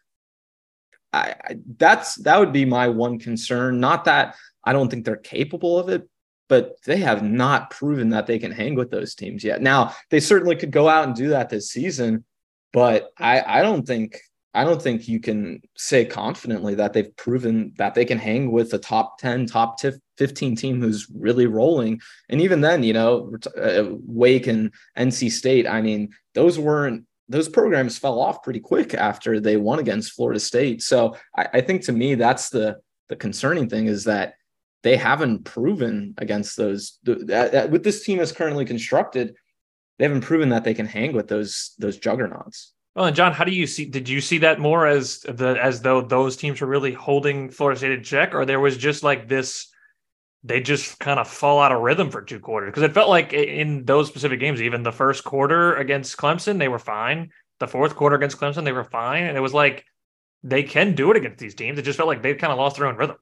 I, 1.11 1.35
I, 1.43 1.55
that's 1.77 2.15
that 2.23 2.39
would 2.39 2.53
be 2.53 2.65
my 2.65 2.87
one 2.87 3.19
concern. 3.19 3.79
Not 3.79 4.05
that 4.05 4.35
I 4.63 4.73
don't 4.73 4.89
think 4.89 5.05
they're 5.05 5.17
capable 5.17 5.77
of 5.77 5.89
it, 5.89 6.07
but 6.49 6.75
they 6.85 6.97
have 6.97 7.23
not 7.23 7.69
proven 7.69 8.09
that 8.09 8.27
they 8.27 8.39
can 8.39 8.51
hang 8.51 8.75
with 8.75 8.91
those 8.91 9.15
teams 9.15 9.43
yet. 9.43 9.61
Now 9.61 9.93
they 10.09 10.19
certainly 10.19 10.55
could 10.55 10.71
go 10.71 10.87
out 10.89 11.07
and 11.07 11.15
do 11.15 11.29
that 11.29 11.49
this 11.49 11.69
season, 11.69 12.25
but 12.71 13.09
I, 13.17 13.59
I 13.59 13.61
don't 13.61 13.85
think 13.85 14.19
I 14.55 14.63
don't 14.63 14.81
think 14.81 15.07
you 15.07 15.19
can 15.19 15.61
say 15.75 16.05
confidently 16.05 16.75
that 16.75 16.93
they've 16.93 17.15
proven 17.15 17.73
that 17.77 17.95
they 17.95 18.05
can 18.05 18.19
hang 18.19 18.51
with 18.51 18.73
a 18.73 18.77
top 18.77 19.17
10, 19.17 19.47
top 19.47 19.79
15 20.17 20.55
team 20.55 20.79
who's 20.79 21.07
really 21.13 21.47
rolling. 21.47 21.99
And 22.29 22.39
even 22.39 22.61
then, 22.61 22.83
you 22.83 22.93
know, 22.93 23.35
uh, 23.57 23.85
Wake 24.05 24.45
and 24.45 24.71
NC 24.97 25.31
State, 25.31 25.67
I 25.67 25.81
mean, 25.81 26.13
those 26.35 26.59
weren't, 26.59 27.05
those 27.29 27.49
programs 27.49 27.97
fell 27.97 28.19
off 28.19 28.43
pretty 28.43 28.59
quick 28.59 28.93
after 28.93 29.39
they 29.39 29.57
won 29.57 29.79
against 29.79 30.13
Florida 30.13 30.39
State. 30.39 30.83
So 30.83 31.15
I, 31.35 31.47
I 31.53 31.61
think 31.61 31.83
to 31.83 31.91
me, 31.91 32.13
that's 32.13 32.49
the, 32.49 32.77
the 33.09 33.15
concerning 33.15 33.69
thing 33.69 33.87
is 33.87 34.03
that 34.03 34.35
they 34.83 34.97
haven't 34.97 35.45
proven 35.45 36.13
against 36.17 36.57
those, 36.57 36.99
with 37.05 37.83
this 37.83 38.03
team 38.03 38.19
as 38.19 38.31
currently 38.31 38.65
constructed, 38.65 39.35
they 39.97 40.05
haven't 40.05 40.21
proven 40.21 40.49
that 40.49 40.63
they 40.63 40.73
can 40.73 40.85
hang 40.85 41.13
with 41.13 41.27
those, 41.27 41.73
those 41.79 41.97
juggernauts. 41.97 42.73
Well, 42.95 43.05
and 43.05 43.15
Jon, 43.15 43.31
how 43.31 43.43
do 43.43 43.51
you 43.51 43.65
see? 43.65 43.85
Did 43.85 44.07
you 44.07 44.21
see 44.21 44.37
that 44.39 44.59
more 44.59 44.85
as 44.85 45.21
the 45.21 45.57
as 45.59 45.81
though 45.81 46.01
those 46.01 46.37
teams 46.37 46.61
were 46.61 46.67
really 46.67 46.93
holding 46.93 47.49
Florida 47.49 47.77
State 47.77 47.91
in 47.91 48.03
check, 48.03 48.35
or 48.35 48.45
there 48.45 48.59
was 48.59 48.77
just 48.77 49.01
like 49.01 49.27
this? 49.27 49.67
They 50.43 50.59
just 50.59 50.99
kind 50.99 51.19
of 51.19 51.27
fall 51.27 51.59
out 51.59 51.71
of 51.71 51.81
rhythm 51.81 52.11
for 52.11 52.21
two 52.21 52.39
quarters 52.39 52.67
because 52.67 52.83
it 52.83 52.93
felt 52.93 53.09
like 53.09 53.33
in 53.33 53.85
those 53.85 54.09
specific 54.09 54.39
games, 54.39 54.61
even 54.61 54.83
the 54.83 54.91
first 54.91 55.23
quarter 55.23 55.75
against 55.75 56.17
Clemson, 56.17 56.59
they 56.59 56.67
were 56.67 56.77
fine. 56.77 57.31
The 57.59 57.67
fourth 57.67 57.95
quarter 57.95 58.15
against 58.15 58.37
Clemson, 58.37 58.63
they 58.63 58.71
were 58.71 58.83
fine, 58.83 59.23
and 59.23 59.37
it 59.37 59.41
was 59.41 59.55
like 59.55 59.85
they 60.43 60.61
can 60.61 60.93
do 60.93 61.09
it 61.09 61.17
against 61.17 61.39
these 61.39 61.55
teams. 61.55 61.79
It 61.79 61.83
just 61.83 61.97
felt 61.97 62.09
like 62.09 62.21
they 62.21 62.35
kind 62.35 62.51
of 62.51 62.59
lost 62.59 62.75
their 62.77 62.85
own 62.85 62.97
rhythm. 62.97 63.15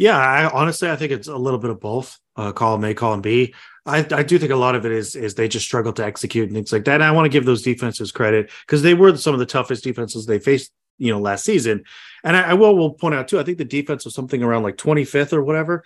Yeah, 0.00 0.16
I 0.16 0.48
honestly 0.48 0.88
I 0.88 0.96
think 0.96 1.12
it's 1.12 1.28
a 1.28 1.36
little 1.36 1.58
bit 1.58 1.68
of 1.68 1.78
both. 1.78 2.18
Uh, 2.34 2.52
column 2.52 2.82
A, 2.84 2.94
column 2.94 3.20
B. 3.20 3.54
I, 3.84 3.98
I 4.12 4.22
do 4.22 4.38
think 4.38 4.50
a 4.50 4.56
lot 4.56 4.74
of 4.74 4.86
it 4.86 4.92
is 4.92 5.14
is 5.14 5.34
they 5.34 5.46
just 5.46 5.66
struggle 5.66 5.92
to 5.92 6.02
execute 6.02 6.46
and 6.46 6.54
things 6.56 6.72
like 6.72 6.86
that. 6.86 6.94
And 6.94 7.04
I 7.04 7.10
want 7.10 7.26
to 7.26 7.28
give 7.28 7.44
those 7.44 7.60
defenses 7.60 8.10
credit 8.10 8.50
because 8.64 8.80
they 8.80 8.94
were 8.94 9.14
some 9.18 9.34
of 9.34 9.40
the 9.40 9.44
toughest 9.44 9.84
defenses 9.84 10.24
they 10.24 10.38
faced, 10.38 10.72
you 10.96 11.12
know, 11.12 11.20
last 11.20 11.44
season. 11.44 11.84
And 12.24 12.34
I, 12.34 12.52
I 12.52 12.54
will 12.54 12.74
will 12.78 12.94
point 12.94 13.14
out 13.14 13.28
too. 13.28 13.38
I 13.38 13.42
think 13.42 13.58
the 13.58 13.64
defense 13.66 14.06
was 14.06 14.14
something 14.14 14.42
around 14.42 14.62
like 14.62 14.78
25th 14.78 15.34
or 15.34 15.42
whatever. 15.42 15.84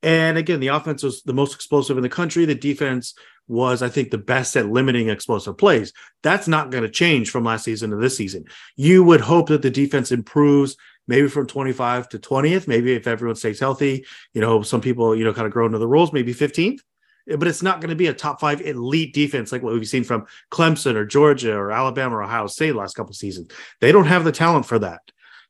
And 0.00 0.38
again, 0.38 0.60
the 0.60 0.68
offense 0.68 1.02
was 1.02 1.22
the 1.22 1.34
most 1.34 1.52
explosive 1.52 1.96
in 1.96 2.04
the 2.04 2.08
country. 2.08 2.44
The 2.44 2.54
defense 2.54 3.14
was, 3.48 3.82
I 3.82 3.88
think, 3.88 4.12
the 4.12 4.18
best 4.18 4.56
at 4.56 4.70
limiting 4.70 5.08
explosive 5.08 5.58
plays. 5.58 5.92
That's 6.22 6.46
not 6.46 6.70
going 6.70 6.84
to 6.84 6.88
change 6.88 7.30
from 7.30 7.42
last 7.42 7.64
season 7.64 7.90
to 7.90 7.96
this 7.96 8.16
season. 8.16 8.44
You 8.76 9.02
would 9.02 9.22
hope 9.22 9.48
that 9.48 9.62
the 9.62 9.70
defense 9.70 10.12
improves 10.12 10.76
maybe 11.06 11.28
from 11.28 11.46
25 11.46 12.08
to 12.10 12.18
20th, 12.18 12.68
maybe 12.68 12.94
if 12.94 13.06
everyone 13.06 13.36
stays 13.36 13.60
healthy, 13.60 14.04
you 14.34 14.40
know, 14.40 14.62
some 14.62 14.80
people, 14.80 15.14
you 15.14 15.24
know, 15.24 15.32
kind 15.32 15.46
of 15.46 15.52
grow 15.52 15.66
into 15.66 15.78
the 15.78 15.86
roles, 15.86 16.12
maybe 16.12 16.34
15th, 16.34 16.80
but 17.26 17.48
it's 17.48 17.62
not 17.62 17.80
going 17.80 17.90
to 17.90 17.96
be 17.96 18.06
a 18.06 18.14
top 18.14 18.40
five 18.40 18.60
elite 18.60 19.12
defense 19.12 19.50
like 19.50 19.62
what 19.62 19.72
we've 19.72 19.88
seen 19.88 20.04
from 20.04 20.26
Clemson 20.50 20.94
or 20.94 21.04
Georgia 21.04 21.56
or 21.56 21.72
Alabama 21.72 22.16
or 22.16 22.22
Ohio 22.22 22.46
State 22.46 22.76
last 22.76 22.94
couple 22.94 23.14
seasons. 23.14 23.50
They 23.80 23.92
don't 23.92 24.06
have 24.06 24.24
the 24.24 24.32
talent 24.32 24.66
for 24.66 24.78
that, 24.78 25.00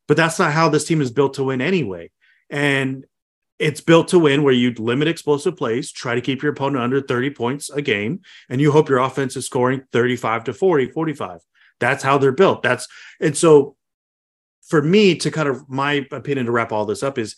but 0.08 0.16
that's 0.16 0.38
not 0.38 0.52
how 0.52 0.68
this 0.68 0.84
team 0.84 1.00
is 1.00 1.10
built 1.10 1.34
to 1.34 1.44
win 1.44 1.60
anyway. 1.60 2.10
And 2.48 3.04
it's 3.58 3.80
built 3.80 4.08
to 4.08 4.18
win 4.18 4.42
where 4.42 4.52
you 4.52 4.72
limit 4.74 5.08
explosive 5.08 5.56
plays, 5.56 5.90
try 5.90 6.14
to 6.14 6.20
keep 6.20 6.42
your 6.42 6.52
opponent 6.52 6.82
under 6.82 7.00
30 7.00 7.30
points 7.30 7.70
a 7.70 7.80
game, 7.82 8.20
and 8.48 8.60
you 8.60 8.70
hope 8.70 8.88
your 8.88 8.98
offense 8.98 9.36
is 9.36 9.46
scoring 9.46 9.82
35 9.92 10.44
to 10.44 10.52
40, 10.52 10.90
45. 10.90 11.40
That's 11.78 12.02
how 12.02 12.18
they're 12.18 12.32
built. 12.32 12.62
That's 12.62 12.88
and 13.20 13.36
so 13.36 13.75
for 14.66 14.82
me 14.82 15.14
to 15.16 15.30
kind 15.30 15.48
of 15.48 15.68
my 15.68 16.06
opinion 16.10 16.46
to 16.46 16.52
wrap 16.52 16.72
all 16.72 16.84
this 16.84 17.02
up 17.02 17.18
is 17.18 17.36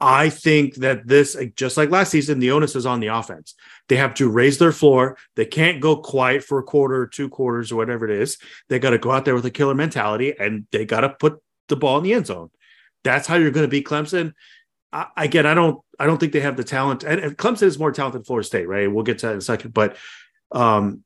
I 0.00 0.30
think 0.30 0.76
that 0.76 1.06
this, 1.06 1.36
just 1.56 1.76
like 1.76 1.90
last 1.90 2.10
season, 2.10 2.38
the 2.38 2.52
onus 2.52 2.74
is 2.74 2.86
on 2.86 3.00
the 3.00 3.08
offense. 3.08 3.54
They 3.88 3.96
have 3.96 4.14
to 4.14 4.30
raise 4.30 4.56
their 4.56 4.72
floor. 4.72 5.18
They 5.36 5.44
can't 5.44 5.80
go 5.80 5.96
quiet 5.96 6.42
for 6.42 6.58
a 6.58 6.62
quarter 6.62 7.02
or 7.02 7.06
two 7.06 7.28
quarters 7.28 7.70
or 7.70 7.76
whatever 7.76 8.06
it 8.06 8.22
is. 8.22 8.38
They 8.70 8.78
got 8.78 8.90
to 8.90 8.98
go 8.98 9.10
out 9.10 9.26
there 9.26 9.34
with 9.34 9.44
a 9.44 9.50
killer 9.50 9.74
mentality 9.74 10.34
and 10.38 10.66
they 10.72 10.86
got 10.86 11.02
to 11.02 11.10
put 11.10 11.42
the 11.68 11.76
ball 11.76 11.98
in 11.98 12.04
the 12.04 12.14
end 12.14 12.26
zone. 12.26 12.50
That's 13.04 13.26
how 13.26 13.36
you're 13.36 13.50
going 13.50 13.64
to 13.64 13.70
beat 13.70 13.86
Clemson. 13.86 14.32
I, 14.90 15.06
again, 15.18 15.44
I 15.44 15.52
don't, 15.52 15.78
I 15.98 16.06
don't 16.06 16.18
think 16.18 16.32
they 16.32 16.40
have 16.40 16.56
the 16.56 16.64
talent. 16.64 17.04
And, 17.04 17.20
and 17.20 17.36
Clemson 17.36 17.64
is 17.64 17.78
more 17.78 17.92
talented 17.92 18.20
than 18.20 18.24
Florida 18.24 18.46
State, 18.46 18.68
right? 18.68 18.90
We'll 18.90 19.04
get 19.04 19.18
to 19.18 19.26
that 19.26 19.32
in 19.32 19.38
a 19.38 19.42
second. 19.42 19.74
But 19.74 19.98
um, 20.50 21.04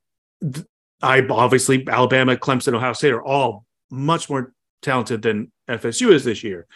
I 1.02 1.26
obviously 1.28 1.84
Alabama, 1.88 2.36
Clemson, 2.36 2.74
Ohio 2.74 2.92
State 2.92 3.12
are 3.12 3.22
all 3.22 3.64
much 3.90 4.30
more 4.30 4.52
talented 4.84 5.22
than 5.22 5.50
FSU 5.68 6.12
is 6.12 6.24
this 6.24 6.44
year. 6.44 6.66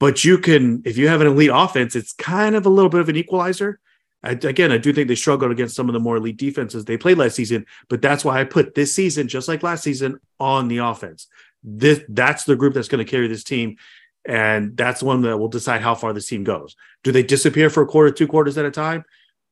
But 0.00 0.24
you 0.24 0.38
can, 0.38 0.82
if 0.84 0.96
you 0.96 1.08
have 1.08 1.20
an 1.20 1.26
elite 1.26 1.50
offense, 1.52 1.94
it's 1.94 2.12
kind 2.12 2.56
of 2.56 2.66
a 2.66 2.70
little 2.70 2.88
bit 2.88 3.00
of 3.00 3.08
an 3.08 3.16
equalizer. 3.16 3.80
I, 4.22 4.30
again, 4.30 4.72
I 4.72 4.78
do 4.78 4.92
think 4.92 5.06
they 5.06 5.14
struggled 5.14 5.52
against 5.52 5.76
some 5.76 5.88
of 5.88 5.92
the 5.92 6.00
more 6.00 6.16
elite 6.16 6.36
defenses 6.36 6.84
they 6.84 6.96
played 6.96 7.18
last 7.18 7.36
season, 7.36 7.66
but 7.88 8.02
that's 8.02 8.24
why 8.24 8.40
I 8.40 8.44
put 8.44 8.74
this 8.74 8.94
season, 8.94 9.28
just 9.28 9.46
like 9.46 9.62
last 9.62 9.84
season, 9.84 10.18
on 10.40 10.66
the 10.68 10.78
offense. 10.78 11.28
This 11.62 12.00
that's 12.08 12.44
the 12.44 12.56
group 12.56 12.74
that's 12.74 12.88
going 12.88 13.04
to 13.04 13.10
carry 13.10 13.28
this 13.28 13.44
team, 13.44 13.76
and 14.24 14.76
that's 14.76 15.00
the 15.00 15.06
one 15.06 15.22
that 15.22 15.38
will 15.38 15.48
decide 15.48 15.82
how 15.82 15.94
far 15.94 16.12
this 16.12 16.26
team 16.26 16.42
goes. 16.42 16.74
Do 17.04 17.12
they 17.12 17.22
disappear 17.22 17.70
for 17.70 17.82
a 17.82 17.86
quarter, 17.86 18.10
two 18.10 18.26
quarters 18.26 18.58
at 18.58 18.64
a 18.64 18.70
time? 18.70 19.04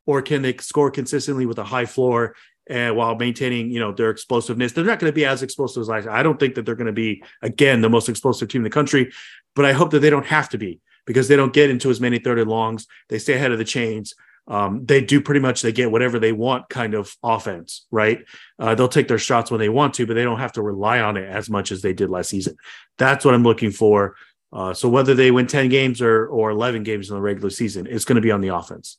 or 0.06 0.22
can 0.22 0.42
they 0.42 0.56
score 0.56 0.90
consistently 0.90 1.46
with 1.46 1.58
a 1.58 1.64
high 1.64 1.84
floor 1.84 2.34
and 2.68 2.96
while 2.96 3.14
maintaining, 3.14 3.70
you 3.70 3.80
know, 3.80 3.92
their 3.92 4.10
explosiveness? 4.10 4.72
They're 4.72 4.84
not 4.84 4.98
going 4.98 5.10
to 5.10 5.14
be 5.14 5.24
as 5.24 5.42
explosive 5.42 5.82
as 5.82 5.88
last. 5.88 6.08
I 6.08 6.22
don't 6.22 6.38
think 6.38 6.54
that 6.54 6.66
they're 6.66 6.74
going 6.74 6.86
to 6.86 6.92
be 6.92 7.22
again 7.42 7.80
the 7.80 7.90
most 7.90 8.08
explosive 8.08 8.48
team 8.48 8.60
in 8.60 8.64
the 8.64 8.70
country, 8.70 9.12
but 9.54 9.64
I 9.64 9.72
hope 9.72 9.90
that 9.90 10.00
they 10.00 10.10
don't 10.10 10.26
have 10.26 10.48
to 10.50 10.58
be 10.58 10.80
because 11.06 11.28
they 11.28 11.36
don't 11.36 11.52
get 11.52 11.70
into 11.70 11.90
as 11.90 12.00
many 12.00 12.18
third 12.18 12.38
and 12.38 12.50
longs. 12.50 12.86
They 13.08 13.18
stay 13.18 13.34
ahead 13.34 13.52
of 13.52 13.58
the 13.58 13.64
chains. 13.64 14.14
Um, 14.48 14.84
they 14.86 15.00
do 15.00 15.20
pretty 15.20 15.40
much 15.40 15.62
they 15.62 15.72
get 15.72 15.90
whatever 15.90 16.18
they 16.18 16.32
want 16.32 16.68
kind 16.68 16.94
of 16.94 17.16
offense, 17.22 17.86
right? 17.90 18.24
Uh, 18.58 18.74
they'll 18.74 18.88
take 18.88 19.08
their 19.08 19.18
shots 19.18 19.50
when 19.50 19.58
they 19.58 19.68
want 19.68 19.94
to, 19.94 20.06
but 20.06 20.14
they 20.14 20.22
don't 20.22 20.38
have 20.38 20.52
to 20.52 20.62
rely 20.62 21.00
on 21.00 21.16
it 21.16 21.28
as 21.28 21.50
much 21.50 21.72
as 21.72 21.82
they 21.82 21.92
did 21.92 22.10
last 22.10 22.30
season. 22.30 22.56
That's 22.96 23.24
what 23.24 23.34
I'm 23.34 23.42
looking 23.42 23.72
for. 23.72 24.14
Uh, 24.52 24.72
so 24.72 24.88
whether 24.88 25.14
they 25.14 25.32
win 25.32 25.48
10 25.48 25.68
games 25.68 26.00
or 26.00 26.26
or 26.28 26.50
11 26.50 26.84
games 26.84 27.10
in 27.10 27.16
the 27.16 27.20
regular 27.20 27.50
season, 27.50 27.86
it's 27.88 28.04
going 28.04 28.16
to 28.16 28.22
be 28.22 28.30
on 28.30 28.40
the 28.40 28.54
offense. 28.54 28.98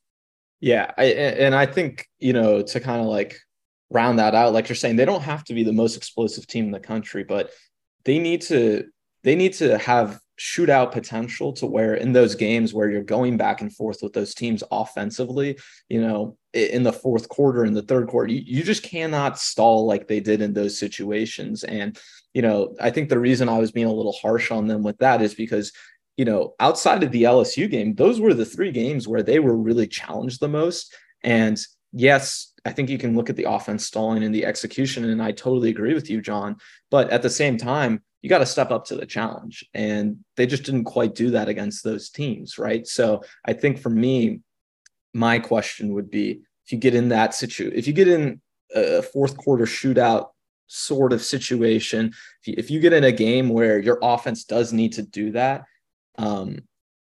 Yeah, 0.60 0.92
I, 0.98 1.06
and 1.06 1.56
I 1.56 1.66
think 1.66 2.08
you 2.20 2.34
know 2.34 2.62
to 2.62 2.80
kind 2.80 3.00
of 3.00 3.08
like 3.08 3.40
round 3.90 4.20
that 4.20 4.36
out, 4.36 4.54
like 4.54 4.70
you're 4.70 4.76
saying, 4.76 4.96
they 4.96 5.06
don't 5.06 5.22
have 5.22 5.44
to 5.46 5.54
be 5.54 5.64
the 5.64 5.74
most 5.74 5.96
explosive 5.96 6.48
team 6.48 6.66
in 6.66 6.72
the 6.72 6.80
country, 6.80 7.24
but 7.24 7.52
they 8.06 8.20
need 8.20 8.42
to 8.44 8.86
they 9.24 9.36
need 9.36 9.54
to 9.54 9.78
have 9.78 10.20
shootout 10.40 10.92
potential 10.92 11.52
to 11.52 11.66
where 11.66 11.96
in 11.96 12.14
those 12.14 12.36
games 12.36 12.74
where 12.74 12.90
you're 12.90 13.02
going 13.02 13.38
back 13.38 13.62
and 13.62 13.76
forth 13.76 14.00
with 14.04 14.14
those 14.14 14.36
teams 14.36 14.64
offensively, 14.72 15.58
you 15.90 16.00
know, 16.00 16.38
in 16.54 16.84
the 16.84 16.94
fourth 16.94 17.28
quarter, 17.28 17.66
in 17.66 17.74
the 17.74 17.82
third 17.82 18.08
quarter, 18.08 18.32
you, 18.32 18.44
you 18.46 18.64
just 18.64 18.84
cannot 18.84 19.40
stall 19.40 19.88
like 19.88 20.08
they 20.08 20.20
did 20.20 20.42
in 20.42 20.54
those 20.54 20.78
situations. 20.78 21.64
And, 21.64 21.98
you 22.34 22.44
know, 22.44 22.76
I 22.80 22.92
think 22.92 23.10
the 23.10 23.20
reason 23.20 23.50
I 23.50 23.58
was 23.58 23.72
being 23.72 23.88
a 23.88 23.94
little 23.94 24.14
harsh 24.14 24.52
on 24.52 24.68
them 24.68 24.84
with 24.84 25.00
that 25.00 25.22
is 25.22 25.34
because 25.34 25.74
you 26.18 26.26
know, 26.26 26.56
outside 26.60 27.04
of 27.04 27.12
the 27.12 27.24
LSU 27.24 27.70
game, 27.70 27.94
those 27.94 28.20
were 28.20 28.34
the 28.34 28.46
three 28.46 28.72
games 28.72 29.08
where 29.08 29.22
they 29.22 29.40
were 29.40 29.56
really 29.56 29.88
challenged 29.88 30.40
the 30.40 30.48
most. 30.48 30.94
And 31.24 31.60
yes, 31.94 32.54
I 32.68 32.74
think 32.74 32.90
you 32.90 32.98
can 32.98 33.16
look 33.16 33.30
at 33.30 33.36
the 33.36 33.50
offense 33.50 33.86
stalling 33.86 34.24
and 34.24 34.36
the 34.36 34.46
execution, 34.46 35.06
and 35.06 35.22
I 35.22 35.32
totally 35.32 35.70
agree 35.70 35.94
with 35.94 36.10
you, 36.10 36.22
Jon. 36.22 36.58
But 36.92 37.10
at 37.10 37.22
the 37.22 37.30
same 37.30 37.58
time, 37.58 38.02
you 38.22 38.30
got 38.30 38.40
to 38.40 38.46
step 38.46 38.72
up 38.72 38.86
to 38.86 38.96
the 38.96 39.06
challenge. 39.06 39.64
And 39.74 40.18
they 40.36 40.46
just 40.46 40.64
didn't 40.64 40.84
quite 40.84 41.16
do 41.16 41.32
that 41.32 41.48
against 41.48 41.84
those 41.84 42.10
teams, 42.10 42.58
right? 42.58 42.86
So 42.86 43.24
I 43.46 43.54
think 43.54 43.80
for 43.80 43.90
me, 43.90 44.42
my 45.14 45.40
question 45.40 45.94
would 45.94 46.12
be 46.12 46.42
if 46.66 46.72
you 46.72 46.78
get 46.78 46.96
in 46.96 47.10
that 47.10 47.34
situation, 47.34 47.78
if 47.78 47.88
you 47.88 47.94
get 47.94 48.10
in 48.10 48.42
a 48.76 49.02
fourth 49.02 49.38
quarter 49.38 49.66
shootout 49.66 50.28
sort 50.68 51.14
of 51.14 51.22
situation, 51.22 52.14
if 52.42 52.48
you, 52.48 52.56
if 52.58 52.70
you 52.70 52.82
get 52.82 52.92
in 52.92 53.06
a 53.06 53.12
game 53.12 53.48
where 53.48 53.80
your 53.80 54.00
offense 54.02 54.44
does 54.44 54.74
need 54.74 54.94
to 54.94 55.04
do 55.04 55.32
that, 55.32 55.64
um, 56.18 56.60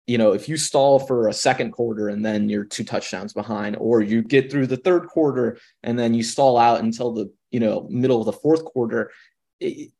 you 0.08 0.18
know, 0.18 0.32
if 0.32 0.48
you 0.48 0.56
stall 0.56 1.00
for 1.00 1.28
a 1.28 1.34
second 1.34 1.72
quarter 1.72 2.08
and 2.08 2.26
then 2.26 2.48
you're 2.48 2.64
two 2.64 2.86
touchdowns 2.86 3.34
behind, 3.34 3.76
or 3.78 4.02
you 4.02 4.22
get 4.22 4.50
through 4.50 4.68
the 4.68 4.78
third 4.78 5.08
quarter 5.08 5.60
and 5.84 6.00
then 6.00 6.14
you 6.14 6.24
stall 6.24 6.58
out 6.58 6.80
until 6.80 7.12
the 7.12 7.32
you 7.52 7.60
know 7.60 7.88
middle 7.90 8.20
of 8.20 8.26
the 8.26 8.34
fourth 8.34 8.64
quarter, 8.66 9.12
it, 9.60 9.92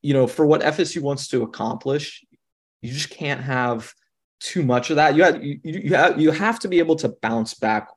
you 0.00 0.14
know, 0.14 0.26
for 0.26 0.46
what 0.46 0.62
FSU 0.62 1.02
wants 1.02 1.28
to 1.28 1.42
accomplish, 1.42 2.24
you 2.80 2.92
just 2.92 3.10
can't 3.10 3.40
have 3.40 3.92
too 4.40 4.62
much 4.62 4.90
of 4.90 4.96
that. 4.96 5.14
You 5.14 5.22
have 5.22 5.44
you, 5.44 5.60
you 5.62 5.94
have 5.94 6.20
you 6.20 6.30
have 6.30 6.58
to 6.60 6.68
be 6.68 6.78
able 6.78 6.96
to 6.96 7.10
bounce 7.20 7.54
back 7.54 7.88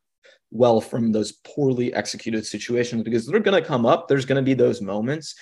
well 0.51 0.79
from 0.79 1.11
those 1.11 1.31
poorly 1.31 1.93
executed 1.93 2.45
situations 2.45 3.03
because 3.03 3.25
they're 3.25 3.39
going 3.39 3.61
to 3.61 3.67
come 3.67 3.85
up. 3.85 4.07
There's 4.07 4.25
going 4.25 4.43
to 4.43 4.45
be 4.45 4.53
those 4.53 4.81
moments. 4.81 5.35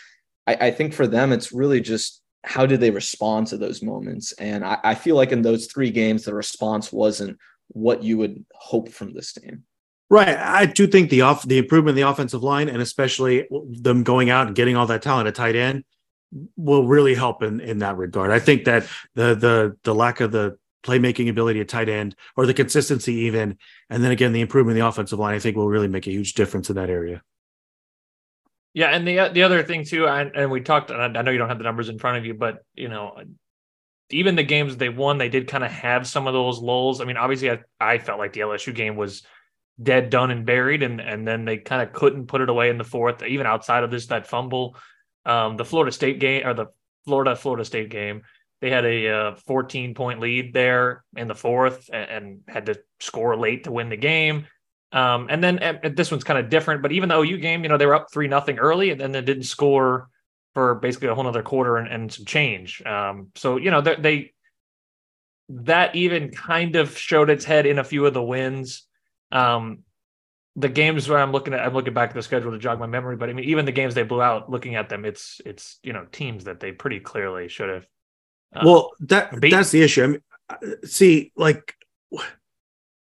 I, 0.48 0.56
I 0.56 0.72
think 0.72 0.94
for 0.94 1.08
them, 1.08 1.32
it's 1.32 1.52
really 1.52 1.82
just 1.82 2.23
how 2.44 2.66
did 2.66 2.80
they 2.80 2.92
respond 2.92 3.48
to 3.48 3.58
those 3.58 3.82
moments? 3.82 4.34
And 4.34 4.66
I, 4.66 4.78
I, 4.84 4.96
feel 4.96 5.16
like 5.16 5.32
in 5.32 5.42
those 5.42 5.68
three 5.68 5.92
games, 5.92 6.24
the 6.24 6.36
response 6.36 6.92
wasn't 6.92 7.38
what 7.70 8.04
you 8.04 8.18
would 8.18 8.46
hope 8.54 8.90
from 8.90 9.14
this 9.14 9.34
team. 9.34 9.64
Right. 10.10 10.38
I 10.38 10.66
do 10.66 10.86
think 10.86 11.10
the 11.10 11.22
off 11.22 11.44
the 11.44 11.58
improvement 11.58 11.98
in 11.98 12.04
the 12.04 12.10
offensive 12.10 12.44
line 12.44 12.70
and 12.70 12.82
especially 12.82 13.48
them 13.50 14.04
going 14.04 14.30
out 14.30 14.48
and 14.48 14.56
getting 14.56 14.76
all 14.76 14.86
that 14.88 15.02
talent 15.02 15.28
at 15.28 15.36
tight 15.36 15.56
end 15.56 15.86
will 16.56 16.86
really 16.86 17.16
help 17.16 17.42
in, 17.42 17.60
in 17.60 17.80
that 17.80 17.98
regard. 17.98 18.32
I 18.32 18.40
think 18.40 18.66
that 18.66 18.88
the 19.16 19.34
the 19.36 19.78
the 19.84 19.96
lack 19.96 20.20
of 20.20 20.32
the 20.32 20.58
playmaking 20.84 21.30
ability 21.30 21.62
at 21.62 21.70
tight 21.70 21.90
end 21.90 22.16
or 22.36 22.46
the 22.46 22.54
consistency 22.54 23.14
even, 23.14 23.58
and 23.90 24.04
then 24.04 24.12
again 24.12 24.34
the 24.34 24.42
improvement 24.42 24.78
in 24.78 24.82
the 24.82 24.88
offensive 24.88 25.18
line, 25.18 25.34
I 25.34 25.40
think 25.40 25.56
will 25.56 25.70
really 25.70 25.88
make 25.88 26.08
a 26.08 26.12
huge 26.12 26.34
difference 26.34 26.70
in 26.70 26.76
that 26.76 26.90
area. 26.90 27.22
Yeah, 28.74 28.88
and 28.88 29.08
the 29.08 29.30
the 29.32 29.44
other 29.44 29.62
thing 29.64 29.86
too, 29.86 30.08
and, 30.08 30.32
and 30.36 30.50
we 30.50 30.62
talked. 30.62 30.90
And 30.90 31.18
I 31.18 31.22
know 31.22 31.32
you 31.32 31.38
don't 31.38 31.50
have 31.50 31.60
the 31.60 31.64
numbers 31.64 31.90
in 31.90 32.00
front 32.00 32.18
of 32.18 32.26
you, 32.26 32.34
but 32.34 32.66
you 32.74 32.90
know, 32.90 33.16
even 34.10 34.36
the 34.36 34.44
games 34.44 34.78
they 34.78 34.90
won, 34.90 35.18
they 35.18 35.30
did 35.30 35.48
kind 35.48 35.64
of 35.64 35.72
have 35.72 36.08
some 36.08 36.28
of 36.28 36.34
those 36.34 36.60
lulls. 36.60 37.00
I 37.00 37.06
mean, 37.06 37.18
obviously, 37.18 37.52
I, 37.52 37.60
I 37.80 37.98
felt 38.00 38.20
like 38.20 38.34
the 38.34 38.42
LSU 38.42 38.74
game 38.74 38.96
was 38.96 39.24
dead, 39.82 40.10
done, 40.10 40.32
and 40.32 40.46
buried, 40.46 40.82
and 40.82 41.00
and 41.00 41.28
then 41.28 41.46
they 41.46 41.58
kind 41.58 41.82
of 41.82 41.94
couldn't 41.94 42.28
put 42.28 42.42
it 42.42 42.50
away 42.50 42.70
in 42.70 42.80
the 42.80 42.84
fourth, 42.84 43.22
even 43.24 43.46
outside 43.46 43.84
of 43.84 43.92
this 43.92 44.08
that 44.08 44.28
fumble. 44.28 44.76
Um, 45.26 45.56
the 45.56 45.66
Florida 45.66 45.92
State 45.92 46.20
game 46.20 46.46
or 46.46 46.56
the 46.56 46.68
Florida 47.06 47.36
Florida 47.36 47.66
State 47.66 47.90
game, 47.90 48.24
they 48.60 48.72
had 48.72 48.86
a 48.86 49.10
uh, 49.10 49.36
14 49.36 49.94
point 49.94 50.20
lead 50.20 50.54
there 50.54 51.04
in 51.16 51.28
the 51.28 51.36
fourth 51.36 51.90
and, 51.94 52.10
and 52.10 52.40
had 52.48 52.66
to 52.66 52.80
score 53.00 53.38
late 53.38 53.66
to 53.66 53.72
win 53.72 53.90
the 53.90 53.98
game. 53.98 54.48
Um, 54.94 55.28
and 55.30 55.44
then 55.44 55.58
and 55.58 55.98
this 55.98 56.12
one's 56.12 56.24
kind 56.24 56.40
of 56.40 56.50
different, 56.50 56.84
but 56.84 56.92
even 56.92 57.10
the 57.10 57.18
OU 57.18 57.38
game, 57.40 57.64
you 57.64 57.70
know, 57.70 57.78
they 57.78 57.88
were 57.88 57.96
up 57.96 58.08
three 58.14 58.28
nothing 58.28 58.60
early, 58.60 58.92
and 58.92 59.02
then 59.02 59.12
they 59.12 59.22
didn't 59.22 59.44
score 59.44 60.08
for 60.54 60.76
basically 60.76 61.08
a 61.08 61.16
whole 61.16 61.28
other 61.28 61.42
quarter 61.42 61.78
and, 61.78 61.88
and 61.88 62.14
some 62.14 62.26
change. 62.26 62.82
Um, 62.86 63.30
so 63.34 63.58
you 63.58 63.72
know 63.72 63.82
they, 63.82 63.96
they 63.96 64.34
that 65.50 65.96
even 65.96 66.30
kind 66.30 66.76
of 66.76 66.96
showed 66.96 67.32
its 67.32 67.44
head 67.44 67.66
in 67.66 67.80
a 67.80 67.84
few 67.84 68.06
of 68.06 68.14
the 68.14 68.22
wins. 68.22 68.84
Um, 69.32 69.80
the 70.56 70.70
games 70.70 71.10
where 71.10 71.18
I'm 71.18 71.32
looking 71.32 71.56
at, 71.56 71.62
I'm 71.62 71.74
looking 71.74 71.96
back 71.96 72.10
at 72.10 72.16
the 72.16 72.22
schedule 72.22 72.52
to 72.52 72.60
jog 72.60 72.80
my 72.80 72.86
memory, 72.86 73.16
but 73.16 73.32
I 73.32 73.34
mean, 73.34 73.46
even 73.46 73.66
the 73.66 73.72
games 73.72 73.96
they 73.96 74.04
blew 74.04 74.22
out, 74.22 74.52
looking 74.52 74.76
at 74.76 74.90
them, 74.90 75.06
it's 75.06 75.42
it's 75.44 75.80
you 75.82 75.94
know 75.94 76.06
teams 76.12 76.44
that 76.44 76.60
they 76.60 76.72
pretty 76.72 77.00
clearly 77.00 77.48
should 77.48 77.70
have. 77.70 77.88
Uh, 78.56 78.62
well, 78.64 78.92
that 79.00 79.34
that's 79.42 79.72
the 79.72 79.82
issue. 79.82 80.04
I 80.04 80.08
mean, 80.08 80.22
uh, 80.50 80.58
see, 80.86 81.32
like 81.36 81.74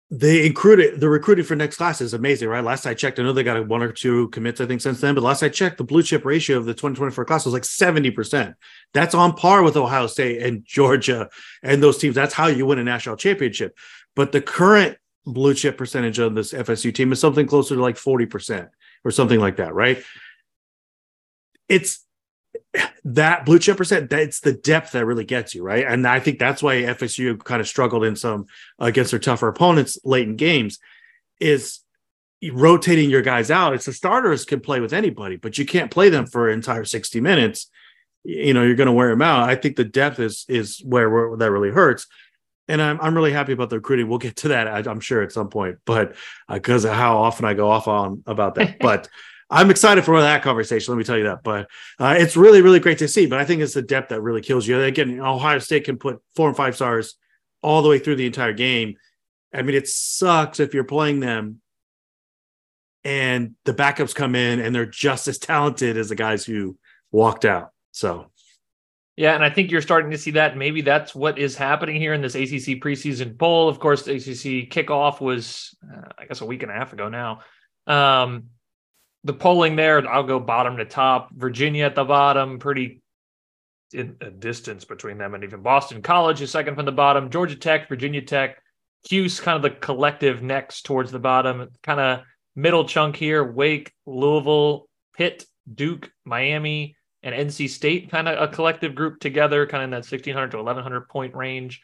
they 0.09 0.43
recruited 0.43 1.01
the 1.01 1.09
recruiting 1.09 1.43
for 1.43 1.55
next 1.55 1.75
class 1.75 1.99
is 1.99 2.13
amazing, 2.13 2.47
right? 2.47 2.63
Last 2.63 2.85
I 2.85 2.93
checked, 2.93 3.19
I 3.19 3.23
know 3.23 3.33
they 3.33 3.43
got 3.43 3.67
one 3.67 3.83
or 3.83 3.91
two 3.91 4.29
commits, 4.29 4.61
I 4.61 4.65
think, 4.65 4.79
since 4.79 5.01
then. 5.01 5.15
But 5.15 5.23
last 5.23 5.43
I 5.43 5.49
checked, 5.49 5.77
the 5.77 5.83
blue 5.83 6.01
chip 6.01 6.23
ratio 6.23 6.57
of 6.57 6.65
the 6.65 6.73
2024 6.73 7.25
class 7.25 7.43
was 7.43 7.53
like 7.53 7.63
70%. 7.63 8.53
That's 8.93 9.13
on 9.13 9.33
par 9.33 9.63
with 9.63 9.75
Ohio 9.75 10.07
State 10.07 10.41
and 10.41 10.63
Georgia 10.65 11.29
and 11.61 11.83
those 11.83 11.97
teams. 11.97 12.15
That's 12.15 12.33
how 12.33 12.47
you 12.47 12.65
win 12.65 12.79
a 12.79 12.85
national 12.85 13.17
championship. 13.17 13.77
But 14.15 14.31
the 14.31 14.41
current 14.41 14.97
blue 15.25 15.53
chip 15.53 15.77
percentage 15.77 16.19
of 16.19 16.35
this 16.35 16.53
FSU 16.53 16.95
team 16.95 17.11
is 17.11 17.19
something 17.19 17.45
closer 17.45 17.75
to 17.75 17.81
like 17.81 17.97
40% 17.97 18.69
or 19.03 19.11
something 19.11 19.41
like 19.41 19.57
that, 19.57 19.73
right? 19.73 20.01
It's 21.67 22.06
that 23.03 23.45
blue 23.45 23.59
chip 23.59 23.77
percent, 23.77 24.09
that's 24.09 24.39
the 24.39 24.53
depth 24.53 24.91
that 24.91 25.05
really 25.05 25.25
gets 25.25 25.55
you, 25.55 25.63
right? 25.63 25.85
And 25.85 26.05
I 26.07 26.19
think 26.19 26.39
that's 26.39 26.61
why 26.61 26.75
FSU 26.75 27.43
kind 27.43 27.61
of 27.61 27.67
struggled 27.67 28.03
in 28.03 28.15
some 28.15 28.47
against 28.79 29.11
their 29.11 29.19
tougher 29.19 29.47
opponents 29.47 29.97
late 30.03 30.27
in 30.27 30.35
games, 30.35 30.79
is 31.39 31.79
rotating 32.51 33.09
your 33.09 33.21
guys 33.21 33.49
out. 33.49 33.73
It's 33.73 33.85
the 33.85 33.93
starters 33.93 34.45
can 34.45 34.59
play 34.59 34.79
with 34.79 34.93
anybody, 34.93 35.37
but 35.37 35.57
you 35.57 35.65
can't 35.65 35.91
play 35.91 36.09
them 36.09 36.25
for 36.25 36.49
an 36.49 36.55
entire 36.55 36.85
60 36.85 37.21
minutes. 37.21 37.69
You 38.23 38.53
know, 38.53 38.63
you're 38.63 38.75
going 38.75 38.87
to 38.87 38.93
wear 38.93 39.09
them 39.09 39.21
out. 39.21 39.49
I 39.49 39.55
think 39.55 39.75
the 39.75 39.83
depth 39.83 40.19
is 40.19 40.45
is 40.47 40.81
where, 40.83 41.09
where 41.09 41.37
that 41.37 41.51
really 41.51 41.71
hurts. 41.71 42.07
And 42.67 42.81
I'm 42.81 42.99
I'm 42.99 43.15
really 43.15 43.31
happy 43.31 43.53
about 43.53 43.69
the 43.69 43.77
recruiting. 43.77 44.09
We'll 44.09 44.17
get 44.17 44.35
to 44.37 44.49
that, 44.49 44.67
I, 44.67 44.91
am 44.91 44.99
sure, 44.99 45.21
at 45.21 45.31
some 45.31 45.49
point, 45.49 45.77
but 45.85 46.15
because 46.51 46.83
uh, 46.83 46.89
of 46.89 46.95
how 46.95 47.19
often 47.19 47.45
I 47.45 47.53
go 47.53 47.69
off 47.69 47.87
on 47.87 48.23
about 48.25 48.55
that. 48.55 48.77
But 48.81 49.07
I'm 49.49 49.69
excited 49.69 50.03
for 50.03 50.19
that 50.21 50.43
conversation. 50.43 50.93
Let 50.93 50.97
me 50.97 51.03
tell 51.05 51.17
you 51.17 51.23
that. 51.25 51.43
But 51.43 51.67
uh, 51.99 52.15
it's 52.17 52.35
really, 52.35 52.61
really 52.61 52.79
great 52.79 52.97
to 52.99 53.07
see. 53.07 53.27
But 53.27 53.39
I 53.39 53.45
think 53.45 53.61
it's 53.61 53.73
the 53.73 53.81
depth 53.81 54.09
that 54.09 54.21
really 54.21 54.41
kills 54.41 54.67
you. 54.67 54.81
Again, 54.81 55.19
Ohio 55.21 55.59
State 55.59 55.85
can 55.85 55.97
put 55.97 56.21
four 56.35 56.47
and 56.49 56.57
five 56.57 56.75
stars 56.75 57.15
all 57.61 57.81
the 57.81 57.89
way 57.89 57.99
through 57.99 58.17
the 58.17 58.25
entire 58.25 58.53
game. 58.53 58.95
I 59.53 59.61
mean, 59.61 59.75
it 59.75 59.87
sucks 59.87 60.59
if 60.59 60.73
you're 60.73 60.83
playing 60.83 61.21
them 61.21 61.61
and 63.03 63.55
the 63.63 63.73
backups 63.73 64.13
come 64.13 64.35
in 64.35 64.59
and 64.59 64.75
they're 64.75 64.85
just 64.85 65.29
as 65.29 65.37
talented 65.37 65.97
as 65.97 66.09
the 66.09 66.15
guys 66.15 66.43
who 66.43 66.77
walked 67.11 67.45
out. 67.45 67.71
So, 67.91 68.31
yeah, 69.15 69.33
and 69.33 69.43
I 69.43 69.49
think 69.49 69.71
you're 69.71 69.81
starting 69.81 70.11
to 70.11 70.17
see 70.17 70.31
that. 70.31 70.57
Maybe 70.57 70.81
that's 70.81 71.15
what 71.15 71.39
is 71.39 71.55
happening 71.55 71.95
here 71.95 72.13
in 72.13 72.21
this 72.21 72.35
ACC 72.35 72.81
preseason 72.81 73.39
poll. 73.39 73.69
Of 73.69 73.79
course, 73.79 74.03
the 74.03 74.15
ACC 74.15 74.69
kickoff 74.69 75.21
was, 75.21 75.73
uh, 75.89 76.09
I 76.17 76.25
guess, 76.25 76.41
a 76.41 76.45
week 76.45 76.63
and 76.63 76.71
a 76.71 76.75
half 76.75 76.91
ago 76.91 77.07
now. 77.07 77.39
Um, 77.87 78.49
the 79.23 79.33
polling 79.33 79.75
there, 79.75 80.07
I'll 80.07 80.23
go 80.23 80.39
bottom 80.39 80.77
to 80.77 80.85
top. 80.85 81.29
Virginia 81.33 81.85
at 81.85 81.95
the 81.95 82.03
bottom, 82.03 82.59
pretty 82.59 83.01
in 83.93 84.17
a 84.21 84.29
distance 84.29 84.83
between 84.85 85.17
them 85.17 85.33
and 85.33 85.43
even 85.43 85.61
Boston 85.61 86.01
College 86.01 86.41
is 86.41 86.51
second 86.51 86.75
from 86.75 86.85
the 86.85 86.91
bottom. 86.91 87.29
Georgia 87.29 87.55
Tech, 87.55 87.87
Virginia 87.87 88.21
Tech, 88.21 88.61
Cuse 89.07 89.39
kind 89.39 89.55
of 89.55 89.61
the 89.61 89.69
collective 89.69 90.41
next 90.41 90.85
towards 90.85 91.11
the 91.11 91.19
bottom. 91.19 91.69
Kind 91.83 91.99
of 91.99 92.21
middle 92.55 92.85
chunk 92.85 93.15
here. 93.15 93.43
Wake, 93.43 93.93
Louisville, 94.05 94.89
Pitt, 95.15 95.45
Duke, 95.73 96.11
Miami, 96.25 96.95
and 97.23 97.33
NC 97.33 97.69
State, 97.69 98.11
kind 98.11 98.27
of 98.27 98.41
a 98.41 98.51
collective 98.53 98.95
group 98.95 99.19
together, 99.19 99.65
kind 99.65 99.83
of 99.83 99.85
in 99.85 99.91
that 99.91 99.97
1600 99.97 100.51
to 100.51 100.57
1100 100.57 101.09
point 101.09 101.35
range. 101.35 101.81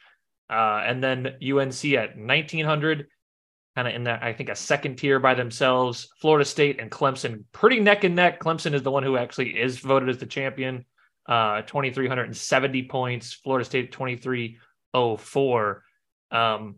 Uh, 0.50 0.84
and 0.86 1.04
then 1.04 1.28
UNC 1.42 1.86
at 1.94 2.18
1900. 2.18 3.08
Kind 3.76 3.88
of 3.88 3.96
in 3.96 4.04
that, 4.04 4.24
I 4.24 4.34
think, 4.34 4.50
a 4.50 4.56
second 4.56 4.98
tier 4.98 5.20
by 5.20 5.34
themselves. 5.34 6.10
Florida 6.22 6.46
State 6.46 6.80
and 6.80 6.92
Clemson, 6.92 7.44
pretty 7.52 7.80
neck 7.80 8.04
and 8.04 8.16
neck. 8.16 8.40
Clemson 8.40 8.74
is 8.74 8.84
the 8.84 8.92
one 8.92 9.04
who 9.04 9.18
actually 9.18 9.60
is 9.60 9.80
voted 9.80 10.10
as 10.10 10.18
the 10.18 10.26
champion, 10.26 10.86
uh, 11.28 11.62
2,370 11.64 12.88
points. 12.88 13.34
Florida 13.34 13.66
State, 13.66 13.92
2,304. 13.92 15.84
Um, 16.32 16.76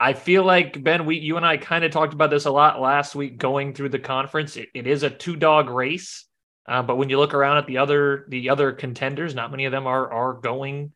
I 0.00 0.12
feel 0.12 0.44
like 0.44 0.82
Ben, 0.82 1.06
we 1.06 1.18
you 1.18 1.36
and 1.36 1.46
I 1.46 1.56
kind 1.56 1.84
of 1.84 1.92
talked 1.92 2.14
about 2.14 2.30
this 2.30 2.46
a 2.46 2.50
lot 2.50 2.80
last 2.80 3.14
week 3.14 3.38
going 3.38 3.74
through 3.74 3.90
the 3.90 3.98
conference. 3.98 4.56
it, 4.56 4.68
it 4.74 4.86
is 4.86 5.02
a 5.04 5.10
two 5.10 5.36
dog 5.36 5.70
race, 5.70 6.26
uh, 6.66 6.82
but 6.82 6.96
when 6.96 7.08
you 7.08 7.18
look 7.18 7.32
around 7.32 7.58
at 7.58 7.66
the 7.66 7.78
other 7.78 8.26
the 8.28 8.50
other 8.50 8.72
contenders, 8.72 9.34
not 9.34 9.52
many 9.52 9.66
of 9.66 9.72
them 9.72 9.86
are 9.86 10.12
are 10.12 10.34
going 10.34 10.92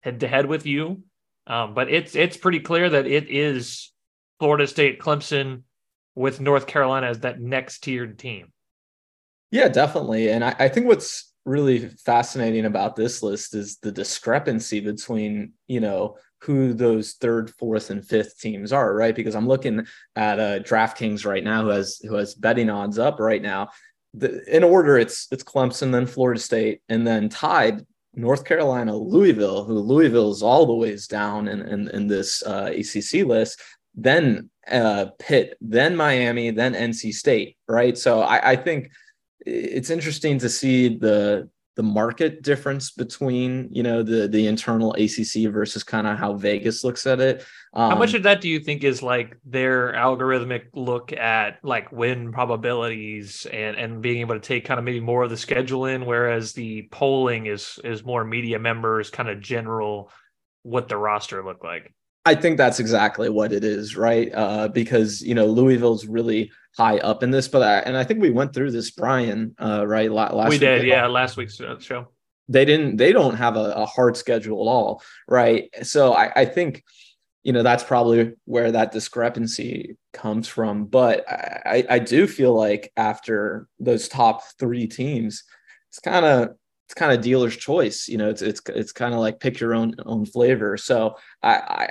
head 0.00 0.20
to 0.20 0.28
head 0.28 0.46
with 0.46 0.64
you. 0.64 1.02
Um, 1.46 1.74
but 1.74 1.90
it's 1.90 2.16
it's 2.16 2.36
pretty 2.36 2.60
clear 2.60 2.88
that 2.88 3.06
it 3.06 3.30
is 3.30 3.92
Florida 4.38 4.66
State, 4.66 5.00
Clemson, 5.00 5.62
with 6.14 6.40
North 6.40 6.66
Carolina 6.66 7.06
as 7.06 7.20
that 7.20 7.40
next 7.40 7.80
tiered 7.80 8.18
team. 8.18 8.52
Yeah, 9.50 9.68
definitely. 9.68 10.30
And 10.30 10.44
I, 10.44 10.54
I 10.58 10.68
think 10.68 10.86
what's 10.86 11.32
really 11.44 11.88
fascinating 12.04 12.66
about 12.66 12.96
this 12.96 13.22
list 13.22 13.54
is 13.54 13.78
the 13.78 13.92
discrepancy 13.92 14.80
between 14.80 15.52
you 15.66 15.80
know 15.80 16.16
who 16.42 16.72
those 16.72 17.14
third, 17.14 17.50
fourth, 17.58 17.90
and 17.90 18.06
fifth 18.06 18.38
teams 18.38 18.72
are, 18.72 18.94
right? 18.94 19.14
Because 19.14 19.34
I'm 19.34 19.48
looking 19.48 19.86
at 20.14 20.38
uh, 20.38 20.58
DraftKings 20.60 21.24
right 21.24 21.42
now, 21.42 21.62
who 21.62 21.68
has 21.68 22.00
who 22.02 22.14
has 22.14 22.34
betting 22.34 22.70
odds 22.70 22.98
up 22.98 23.18
right 23.18 23.42
now. 23.42 23.70
The, 24.14 24.44
in 24.54 24.62
order, 24.62 24.98
it's 24.98 25.28
it's 25.30 25.44
Clemson, 25.44 25.92
then 25.92 26.06
Florida 26.06 26.40
State, 26.40 26.82
and 26.88 27.06
then 27.06 27.28
tied 27.28 27.84
North 28.14 28.44
Carolina, 28.44 28.96
Louisville, 28.96 29.64
who 29.64 29.78
Louisville 29.78 30.30
is 30.30 30.42
all 30.42 30.66
the 30.66 30.74
ways 30.74 31.06
down 31.06 31.48
in 31.48 31.62
in, 31.62 31.88
in 31.88 32.06
this 32.06 32.42
uh, 32.44 32.72
ACC 32.74 33.26
list. 33.26 33.60
Then 34.00 34.50
uh, 34.70 35.06
Pitt, 35.18 35.56
then 35.60 35.96
Miami, 35.96 36.50
then 36.50 36.74
NC 36.74 37.12
State, 37.12 37.56
right? 37.68 37.96
So 37.96 38.20
I, 38.20 38.52
I 38.52 38.56
think 38.56 38.90
it's 39.40 39.90
interesting 39.90 40.38
to 40.38 40.48
see 40.48 40.96
the 40.96 41.48
the 41.78 41.82
market 41.84 42.42
difference 42.42 42.90
between 42.90 43.68
you 43.70 43.84
know 43.84 44.02
the 44.02 44.26
the 44.26 44.48
internal 44.48 44.94
ACC 44.94 45.48
versus 45.52 45.84
kind 45.84 46.08
of 46.08 46.18
how 46.18 46.34
Vegas 46.34 46.82
looks 46.82 47.06
at 47.06 47.20
it. 47.20 47.46
Um, 47.72 47.90
how 47.92 47.96
much 47.96 48.10
um, 48.10 48.16
of 48.16 48.22
that 48.24 48.40
do 48.40 48.48
you 48.48 48.58
think 48.58 48.82
is 48.82 49.00
like 49.00 49.38
their 49.44 49.92
algorithmic 49.92 50.64
look 50.74 51.12
at 51.12 51.58
like 51.62 51.92
win 51.92 52.32
probabilities 52.32 53.46
and 53.52 53.76
and 53.76 54.02
being 54.02 54.20
able 54.20 54.34
to 54.34 54.40
take 54.40 54.64
kind 54.64 54.78
of 54.78 54.84
maybe 54.84 54.98
more 54.98 55.22
of 55.22 55.30
the 55.30 55.36
schedule 55.36 55.86
in, 55.86 56.04
whereas 56.04 56.52
the 56.52 56.88
polling 56.90 57.46
is 57.46 57.78
is 57.84 58.04
more 58.04 58.24
media 58.24 58.58
members, 58.58 59.08
kind 59.08 59.28
of 59.28 59.40
general 59.40 60.10
what 60.64 60.88
the 60.88 60.96
roster 60.96 61.44
look 61.44 61.62
like? 61.62 61.94
I 62.28 62.34
think 62.34 62.58
that's 62.58 62.78
exactly 62.78 63.30
what 63.30 63.54
it 63.54 63.64
is, 63.64 63.96
right? 63.96 64.30
Uh, 64.34 64.68
because 64.68 65.22
you 65.22 65.34
know 65.34 65.46
Louisville's 65.46 66.06
really 66.06 66.52
high 66.76 66.98
up 66.98 67.22
in 67.22 67.30
this, 67.30 67.48
but 67.48 67.62
I, 67.62 67.78
and 67.78 67.96
I 67.96 68.04
think 68.04 68.20
we 68.20 68.30
went 68.30 68.52
through 68.52 68.70
this, 68.70 68.90
Brian, 68.90 69.54
uh, 69.58 69.86
right? 69.86 70.12
Last 70.12 70.50
we 70.50 70.58
did, 70.58 70.86
yeah, 70.86 71.06
last 71.06 71.38
week's 71.38 71.58
uh, 71.58 71.78
show. 71.80 72.08
They 72.48 72.66
didn't. 72.66 72.98
They 72.98 73.12
don't 73.12 73.36
have 73.36 73.56
a, 73.56 73.72
a 73.72 73.86
hard 73.86 74.16
schedule 74.18 74.60
at 74.60 74.70
all, 74.70 75.02
right? 75.26 75.70
So 75.82 76.12
I, 76.12 76.30
I, 76.36 76.44
think, 76.44 76.84
you 77.42 77.52
know, 77.54 77.62
that's 77.62 77.82
probably 77.82 78.34
where 78.44 78.72
that 78.72 78.92
discrepancy 78.92 79.96
comes 80.12 80.48
from. 80.48 80.84
But 80.84 81.24
I, 81.28 81.84
I 81.88 81.98
do 81.98 82.26
feel 82.26 82.54
like 82.54 82.92
after 82.96 83.68
those 83.80 84.06
top 84.06 84.42
three 84.58 84.86
teams, 84.86 85.44
it's 85.90 85.98
kind 85.98 86.26
of 86.26 86.50
it's 86.86 86.94
kind 86.94 87.12
of 87.12 87.22
dealer's 87.22 87.56
choice. 87.56 88.08
You 88.08 88.18
know, 88.18 88.30
it's 88.30 88.40
it's 88.40 88.62
it's 88.68 88.92
kind 88.92 89.12
of 89.12 89.20
like 89.20 89.40
pick 89.40 89.60
your 89.60 89.74
own 89.74 89.94
own 90.06 90.24
flavor. 90.24 90.78
So 90.78 91.16
I 91.42 91.52
I, 91.52 91.88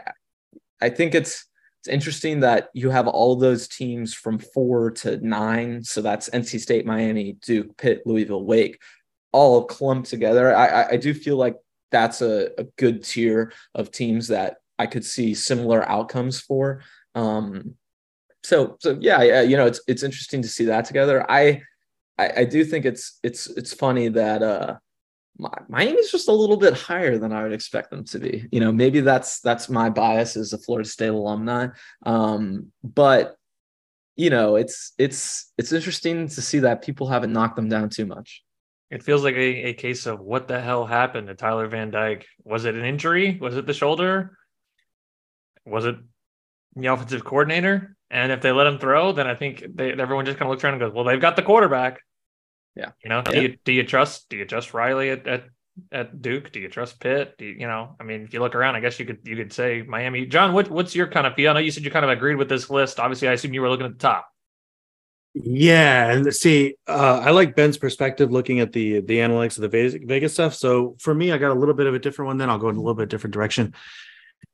I 0.82 0.90
think 0.90 1.16
it's 1.16 1.46
it's 1.80 1.94
interesting 1.94 2.42
that 2.42 2.70
you 2.74 2.90
have 2.90 3.08
all 3.08 3.36
those 3.36 3.68
teams 3.68 4.14
from 4.14 4.40
four 4.40 4.92
to 4.92 5.18
nine. 5.26 5.84
So 5.84 6.02
that's 6.02 6.30
NC 6.30 6.60
State, 6.60 6.86
Miami, 6.86 7.34
Duke, 7.34 7.78
Pitt, 7.78 8.02
Louisville, 8.06 8.44
Wake, 8.44 8.82
all 9.32 9.66
clumped 9.66 10.10
together. 10.10 10.56
I, 10.56 10.90
I 10.92 10.98
do 10.98 11.14
feel 11.14 11.38
like 11.38 11.56
that's 11.92 12.22
a, 12.22 12.50
a 12.58 12.64
good 12.78 13.04
tier 13.04 13.54
of 13.76 13.92
teams 13.92 14.28
that 14.30 14.58
I 14.80 14.88
could 14.88 15.06
see 15.06 15.34
similar 15.34 15.88
outcomes 15.88 16.40
for. 16.40 16.82
Um, 17.16 17.76
so 18.44 18.78
so 18.80 18.98
yeah, 19.00 19.42
you 19.42 19.58
know, 19.58 19.66
it's 19.66 19.82
it's 19.88 20.04
interesting 20.04 20.42
to 20.42 20.48
see 20.48 20.66
that 20.66 20.86
together. 20.86 21.30
I 21.30 21.62
I, 22.18 22.32
I 22.38 22.46
do 22.46 22.64
think 22.64 22.86
it's 22.86 23.20
it's 23.24 23.48
it's 23.48 23.74
funny 23.74 24.08
that 24.10 24.42
uh 24.42 24.78
Miami's 25.38 26.12
just 26.12 26.28
a 26.28 26.34
little 26.34 26.58
bit 26.58 26.74
higher 26.74 27.18
than 27.18 27.32
I 27.32 27.44
would 27.44 27.54
expect 27.54 27.92
them 27.92 28.04
to 28.06 28.20
be. 28.20 28.48
You 28.52 28.60
know, 28.60 28.72
maybe 28.72 29.02
that's 29.02 29.40
that's 29.42 29.70
my 29.70 29.90
bias 29.90 30.36
as 30.36 30.54
a 30.54 30.58
Florida 30.58 30.88
State 30.90 31.08
alumni. 31.10 31.68
Um, 32.06 32.72
but 32.84 33.36
you 34.16 34.30
know, 34.30 34.56
it's 34.56 34.94
it's 34.98 35.52
it's 35.58 35.72
interesting 35.72 36.28
to 36.28 36.42
see 36.42 36.60
that 36.60 36.84
people 36.84 37.08
haven't 37.08 37.34
knocked 37.34 37.56
them 37.56 37.70
down 37.70 37.90
too 37.90 38.06
much. 38.06 38.44
It 38.90 39.04
feels 39.04 39.24
like 39.24 39.36
a, 39.36 39.70
a 39.70 39.74
case 39.74 40.06
of 40.06 40.20
what 40.20 40.48
the 40.48 40.60
hell 40.60 40.86
happened 40.86 41.28
to 41.28 41.36
Tyler 41.36 41.68
Van 41.68 41.92
Dyke. 41.92 42.26
Was 42.44 42.66
it 42.66 42.76
an 42.76 42.86
injury? 42.86 43.38
Was 43.40 43.58
it 43.58 43.66
the 43.66 43.74
shoulder? 43.74 44.38
Was 45.66 45.86
it 45.86 45.98
the 46.76 46.88
offensive 46.88 47.26
coordinator? 47.26 47.96
And 48.10 48.32
if 48.32 48.42
they 48.42 48.52
let 48.52 48.68
him 48.68 48.80
throw, 48.80 49.12
then 49.12 49.28
I 49.28 49.36
think 49.36 49.66
they, 49.76 49.92
everyone 49.92 50.26
just 50.26 50.38
kind 50.38 50.48
of 50.48 50.52
looks 50.52 50.64
around 50.64 50.76
and 50.76 50.82
goes, 50.82 50.94
"Well, 50.94 51.04
they've 51.04 51.22
got 51.22 51.36
the 51.36 51.44
quarterback." 51.44 52.00
Yeah. 52.78 52.92
You 53.04 53.10
know, 53.10 53.22
do 53.24 53.36
yeah. 53.36 53.42
you 53.42 53.58
do 53.66 53.72
you 53.72 53.84
trust 53.84 54.30
do 54.30 54.38
you 54.38 54.46
trust 54.46 54.74
Riley 54.74 55.10
at, 55.10 55.28
at 55.28 55.46
at 55.92 56.22
Duke? 56.22 56.52
Do 56.52 56.60
you 56.60 56.70
trust 56.70 57.00
Pitt? 57.00 57.36
Do 57.38 57.46
you, 57.46 57.54
you 57.54 57.68
know? 57.68 57.96
I 58.00 58.04
mean, 58.04 58.22
if 58.22 58.34
you 58.34 58.40
look 58.40 58.54
around, 58.54 58.76
I 58.76 58.80
guess 58.80 59.00
you 59.00 59.06
could 59.06 59.20
you 59.24 59.36
could 59.36 59.52
say 59.52 59.82
Miami. 59.82 60.28
Jon, 60.28 60.54
what 60.54 60.70
what's 60.70 60.96
your 60.96 61.08
kind 61.08 61.26
of 61.26 61.34
feel? 61.34 61.50
I 61.50 61.54
know 61.54 61.60
you 61.60 61.72
said 61.72 61.84
you 61.84 61.92
kind 61.92 62.06
of 62.06 62.12
agreed 62.12 62.36
with 62.36 62.50
this 62.50 62.70
list. 62.70 63.00
Obviously, 63.00 63.28
I 63.28 63.34
assume 63.34 63.54
you 63.54 63.62
were 63.62 63.70
looking 63.70 63.88
at 63.88 63.94
the 63.94 63.98
top. 63.98 64.30
Yeah, 65.34 66.12
and 66.12 66.34
see, 66.34 66.76
uh, 66.88 67.22
I 67.24 67.30
like 67.30 67.56
Ben's 67.56 67.78
perspective 67.78 68.32
looking 68.32 68.60
at 68.60 68.72
the 68.74 69.02
the 69.02 69.18
analytics 69.18 69.58
of 69.58 69.64
the 69.64 69.70
Vegas, 69.70 69.96
Vegas 70.04 70.34
stuff. 70.34 70.54
So 70.54 70.96
for 71.00 71.14
me, 71.14 71.32
I 71.32 71.38
got 71.38 71.52
a 71.52 71.60
little 71.60 71.76
bit 71.76 71.88
of 71.88 71.96
a 71.96 72.00
different 72.00 72.28
one. 72.28 72.38
Then 72.38 72.50
I'll 72.50 72.60
go 72.60 72.70
in 72.70 72.76
a 72.76 72.80
little 72.80 72.96
bit 72.96 73.10
different 73.10 73.34
direction 73.34 73.74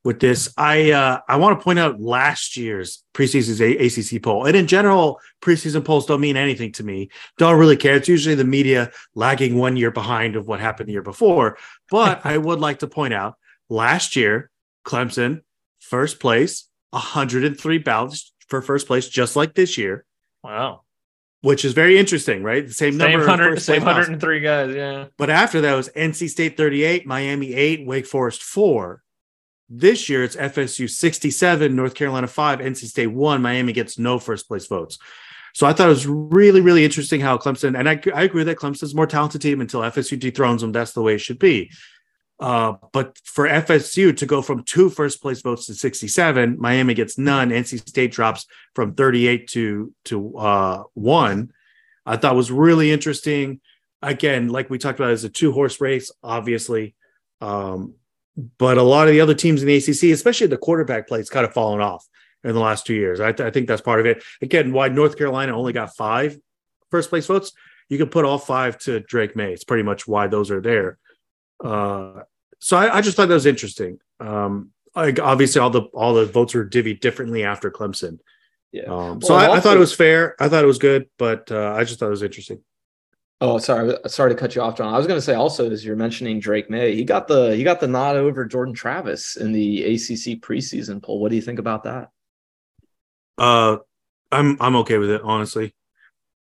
with 0.03 0.19
this. 0.19 0.53
I 0.57 0.91
uh, 0.91 1.19
I 1.27 1.37
want 1.37 1.59
to 1.59 1.63
point 1.63 1.79
out 1.79 1.99
last 1.99 2.57
year's 2.57 3.03
preseason 3.13 3.59
ACC 3.79 4.21
poll, 4.21 4.45
and 4.45 4.55
in 4.55 4.67
general, 4.67 5.19
preseason 5.41 5.83
polls 5.83 6.05
don't 6.05 6.21
mean 6.21 6.37
anything 6.37 6.71
to 6.73 6.83
me. 6.83 7.09
Don't 7.37 7.59
really 7.59 7.77
care. 7.77 7.95
It's 7.95 8.09
usually 8.09 8.35
the 8.35 8.43
media 8.43 8.91
lagging 9.15 9.57
one 9.57 9.77
year 9.77 9.91
behind 9.91 10.35
of 10.35 10.47
what 10.47 10.59
happened 10.59 10.89
the 10.89 10.93
year 10.93 11.01
before. 11.01 11.57
But 11.89 12.21
I 12.25 12.37
would 12.37 12.59
like 12.59 12.79
to 12.79 12.87
point 12.87 13.13
out 13.13 13.35
last 13.69 14.15
year, 14.15 14.49
Clemson 14.85 15.41
first 15.79 16.19
place, 16.19 16.67
103 16.91 17.77
ballots 17.79 18.33
for 18.47 18.61
first 18.61 18.87
place, 18.87 19.07
just 19.07 19.35
like 19.35 19.53
this 19.53 19.77
year. 19.77 20.05
Wow. 20.43 20.81
Which 21.41 21.65
is 21.65 21.73
very 21.73 21.97
interesting, 21.97 22.41
right? 22.41 22.65
The 22.65 22.73
same, 22.73 22.97
same 22.97 23.19
number, 23.19 23.59
same 23.59 23.83
103 23.83 24.39
guys, 24.39 24.73
yeah. 24.73 25.05
But 25.17 25.29
after 25.29 25.59
that 25.61 25.73
was 25.73 25.89
NC 25.89 26.29
State 26.29 26.55
38, 26.55 27.05
Miami 27.05 27.53
8, 27.53 27.85
Wake 27.85 28.05
Forest 28.05 28.41
4. 28.43 29.03
This 29.69 30.09
year 30.09 30.23
it's 30.23 30.35
FSU 30.35 30.89
67, 30.89 31.75
North 31.75 31.95
Carolina 31.95 32.27
5, 32.27 32.59
NC 32.59 32.85
State 32.85 33.07
1. 33.07 33.41
Miami 33.41 33.73
gets 33.73 33.97
no 33.97 34.19
first 34.19 34.47
place 34.47 34.67
votes. 34.67 34.99
So 35.53 35.67
I 35.67 35.73
thought 35.73 35.87
it 35.87 35.89
was 35.89 36.07
really, 36.07 36.61
really 36.61 36.83
interesting 36.83 37.21
how 37.21 37.37
Clemson, 37.37 37.77
and 37.77 37.87
I, 37.87 38.01
I 38.13 38.23
agree 38.23 38.43
that 38.43 38.57
Clemson's 38.57 38.95
more 38.95 39.05
talented 39.05 39.41
team 39.41 39.61
until 39.61 39.81
FSU 39.81 40.19
dethrones 40.19 40.61
them. 40.61 40.71
That's 40.71 40.93
the 40.93 41.01
way 41.01 41.15
it 41.15 41.19
should 41.19 41.39
be. 41.39 41.71
Uh, 42.39 42.73
but 42.91 43.17
for 43.23 43.47
FSU 43.47 44.17
to 44.17 44.25
go 44.25 44.41
from 44.41 44.63
two 44.63 44.89
first 44.89 45.21
place 45.21 45.41
votes 45.41 45.67
to 45.67 45.75
67, 45.75 46.57
Miami 46.59 46.95
gets 46.95 47.17
none. 47.17 47.51
NC 47.51 47.87
State 47.87 48.11
drops 48.11 48.47
from 48.73 48.95
38 48.95 49.47
to 49.49 49.93
to 50.05 50.37
uh, 50.37 50.83
one. 50.93 51.53
I 52.05 52.17
thought 52.17 52.35
was 52.35 52.51
really 52.51 52.91
interesting. 52.91 53.61
Again, 54.01 54.49
like 54.49 54.69
we 54.69 54.77
talked 54.77 54.99
about, 54.99 55.13
it's 55.13 55.23
a 55.23 55.29
two 55.29 55.51
horse 55.51 55.79
race, 55.79 56.11
obviously. 56.21 56.95
Um, 57.39 57.93
but 58.35 58.77
a 58.77 58.83
lot 58.83 59.07
of 59.07 59.13
the 59.13 59.21
other 59.21 59.33
teams 59.33 59.61
in 59.61 59.67
the 59.67 59.75
ACC, 59.75 60.13
especially 60.13 60.47
the 60.47 60.57
quarterback 60.57 61.07
play, 61.07 61.19
it's 61.19 61.29
kind 61.29 61.45
of 61.45 61.53
fallen 61.53 61.81
off 61.81 62.07
in 62.43 62.53
the 62.53 62.59
last 62.59 62.85
two 62.85 62.95
years. 62.95 63.19
I, 63.19 63.31
th- 63.31 63.47
I, 63.47 63.51
think 63.51 63.67
that's 63.67 63.81
part 63.81 63.99
of 63.99 64.05
it. 64.05 64.23
Again, 64.41 64.73
why 64.73 64.87
North 64.89 65.17
Carolina 65.17 65.55
only 65.55 65.73
got 65.73 65.95
five 65.95 66.37
first 66.91 67.09
place 67.09 67.27
votes, 67.27 67.53
you 67.89 67.97
can 67.97 68.09
put 68.09 68.25
all 68.25 68.37
five 68.37 68.77
to 68.79 68.99
Drake 69.01 69.35
Maye. 69.35 69.53
It's 69.53 69.63
pretty 69.63 69.83
much 69.83 70.07
why 70.07 70.27
those 70.27 70.51
are 70.51 70.61
there. 70.61 70.97
Uh, 71.63 72.23
so 72.59 72.77
I, 72.77 72.97
I, 72.97 73.01
just 73.01 73.17
thought 73.17 73.27
that 73.27 73.33
was 73.33 73.45
interesting. 73.45 73.99
Um, 74.19 74.71
like 74.95 75.19
obviously, 75.19 75.59
all 75.61 75.69
the 75.69 75.81
all 75.93 76.13
the 76.13 76.25
votes 76.25 76.53
were 76.53 76.65
divvied 76.65 76.99
differently 77.01 77.43
after 77.43 77.71
Clemson. 77.71 78.19
Yeah. 78.71 78.83
Um, 78.83 79.21
so 79.21 79.33
I, 79.33 79.47
also, 79.47 79.57
I, 79.57 79.59
thought 79.59 79.77
it 79.77 79.81
was 79.81 79.93
fair. 79.93 80.35
I 80.39 80.49
thought 80.49 80.63
it 80.63 80.67
was 80.67 80.79
good, 80.79 81.09
but 81.17 81.51
uh, 81.51 81.73
I 81.73 81.83
just 81.83 81.99
thought 81.99 82.07
it 82.07 82.11
was 82.11 82.23
interesting. 82.23 82.63
Oh, 83.43 83.57
sorry, 83.57 83.93
sorry 84.07 84.31
to 84.31 84.39
cut 84.39 84.55
you 84.55 84.61
off, 84.61 84.77
Jon. 84.77 84.93
I 84.93 84.97
was 84.97 85.05
going 85.05 85.17
to 85.17 85.21
say 85.21 85.33
also, 85.33 85.69
as 85.69 85.83
you're 85.83 85.97
mentioning 85.97 86.39
Drake 86.39 86.69
Maye, 86.69 86.95
he 86.95 87.03
got 87.03 87.27
the 87.27 87.53
he 87.53 87.65
got 87.65 87.81
the 87.81 87.89
nod 87.89 88.15
over 88.15 88.45
Jordan 88.45 88.73
Travis 88.73 89.35
in 89.35 89.51
the 89.51 89.83
ACC 89.83 90.39
preseason 90.39 91.03
poll. 91.03 91.19
What 91.19 91.27
do 91.27 91.35
you 91.35 91.41
think 91.41 91.59
about 91.59 91.83
that? 91.83 92.07
Uh, 93.37 93.79
I'm 94.31 94.55
I'm 94.61 94.77
okay 94.77 94.97
with 94.97 95.09
it, 95.09 95.19
honestly. 95.25 95.75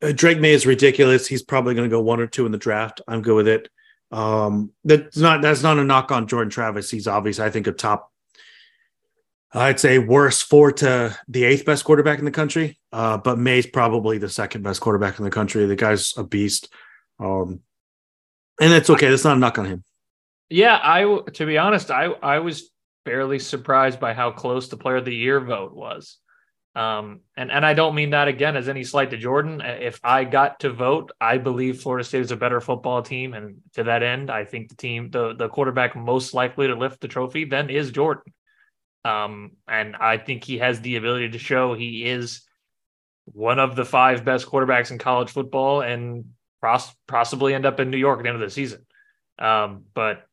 Uh, 0.02 0.14
Drake 0.14 0.40
Maye 0.40 0.54
is 0.54 0.66
ridiculous. 0.66 1.28
He's 1.28 1.44
probably 1.44 1.76
going 1.76 1.90
to 1.90 1.94
go 1.94 2.00
one 2.00 2.22
or 2.22 2.28
two 2.28 2.46
in 2.46 2.54
the 2.54 2.58
draft. 2.58 3.02
I'm 3.10 3.22
good 3.22 3.36
with 3.36 3.50
it. 3.50 3.68
Um, 4.14 4.72
that's 4.86 5.18
not 5.18 5.42
that's 5.42 5.64
not 5.64 5.78
a 5.78 5.84
knock 5.84 6.14
on 6.14 6.28
Jordan 6.28 6.50
Travis. 6.50 6.90
He's 6.90 7.10
obviously, 7.10 7.44
I 7.44 7.50
think, 7.50 7.68
a 7.68 7.74
top 7.74 8.10
I'd 9.56 9.80
say 9.80 10.00
worse 10.00 10.42
four 10.42 10.72
to 10.74 11.18
the 11.28 11.44
eighth 11.46 11.66
best 11.66 11.86
quarterback 11.86 12.20
in 12.20 12.26
the 12.26 12.32
country. 12.32 12.78
Uh, 12.92 13.18
but 13.18 13.40
Maye's 13.40 13.66
probably 13.66 14.18
the 14.18 14.30
second 14.30 14.64
best 14.64 14.82
quarterback 14.82 15.18
in 15.18 15.24
the 15.24 15.32
country. 15.32 15.66
The 15.66 15.76
guy's 15.76 16.14
a 16.18 16.24
beast. 16.24 16.72
Um, 17.20 17.62
and 18.60 18.72
that's 18.72 18.90
okay. 18.90 19.10
That's 19.10 19.24
not 19.24 19.38
a 19.38 19.40
knock 19.40 19.58
on 19.58 19.66
him. 19.66 19.84
Yeah, 20.50 20.80
I 20.82 21.20
to 21.34 21.46
be 21.46 21.58
honest, 21.58 21.90
I 21.90 22.06
I 22.06 22.40
was 22.40 22.70
fairly 23.06 23.40
surprised 23.40 24.00
by 24.00 24.14
how 24.14 24.32
close 24.32 24.68
the 24.68 24.78
player 24.78 24.98
of 24.98 25.06
the 25.06 25.16
year 25.16 25.40
vote 25.40 25.74
was. 25.74 26.18
Um, 26.76 27.22
and 27.38 27.52
and 27.52 27.66
I 27.66 27.74
don't 27.74 27.96
mean 27.96 28.10
that 28.10 28.28
again 28.28 28.58
as 28.58 28.68
any 28.68 28.84
slight 28.84 29.10
to 29.12 29.18
Jordan. 29.18 29.62
If 29.62 30.00
I 30.04 30.26
got 30.26 30.60
to 30.62 30.70
vote, 30.72 31.14
I 31.22 31.38
believe 31.38 31.82
Florida 31.82 32.04
State 32.04 32.22
is 32.22 32.32
a 32.32 32.36
better 32.36 32.60
football 32.60 33.02
team, 33.02 33.34
and 33.34 33.58
to 33.76 33.84
that 33.86 34.04
end, 34.04 34.30
I 34.30 34.44
think 34.44 34.70
the 34.70 34.76
team, 34.76 35.10
the 35.10 35.34
the 35.34 35.48
quarterback 35.48 35.96
most 35.96 36.34
likely 36.34 36.68
to 36.68 36.76
lift 36.76 37.00
the 37.00 37.08
trophy, 37.08 37.46
then 37.46 37.70
is 37.70 37.92
Jordan. 37.92 38.34
Um, 39.06 39.52
and 39.68 39.96
I 39.96 40.18
think 40.18 40.44
he 40.44 40.58
has 40.58 40.82
the 40.82 40.96
ability 40.96 41.30
to 41.30 41.38
show 41.38 41.76
he 41.76 42.04
is 42.06 42.42
one 43.26 43.60
of 43.60 43.76
the 43.76 43.86
five 43.86 44.26
best 44.26 44.48
quarterbacks 44.48 44.90
in 44.90 44.98
college 44.98 45.30
football, 45.30 45.82
and 45.82 46.26
pos- 46.62 46.94
possibly 47.08 47.54
end 47.54 47.68
up 47.68 47.80
in 47.80 47.92
New 47.92 47.98
York 47.98 48.20
at 48.20 48.24
the 48.24 48.30
end 48.30 48.42
of 48.42 48.48
the 48.48 48.54
season. 48.54 48.86
Um, 49.38 49.84
but 49.94 50.28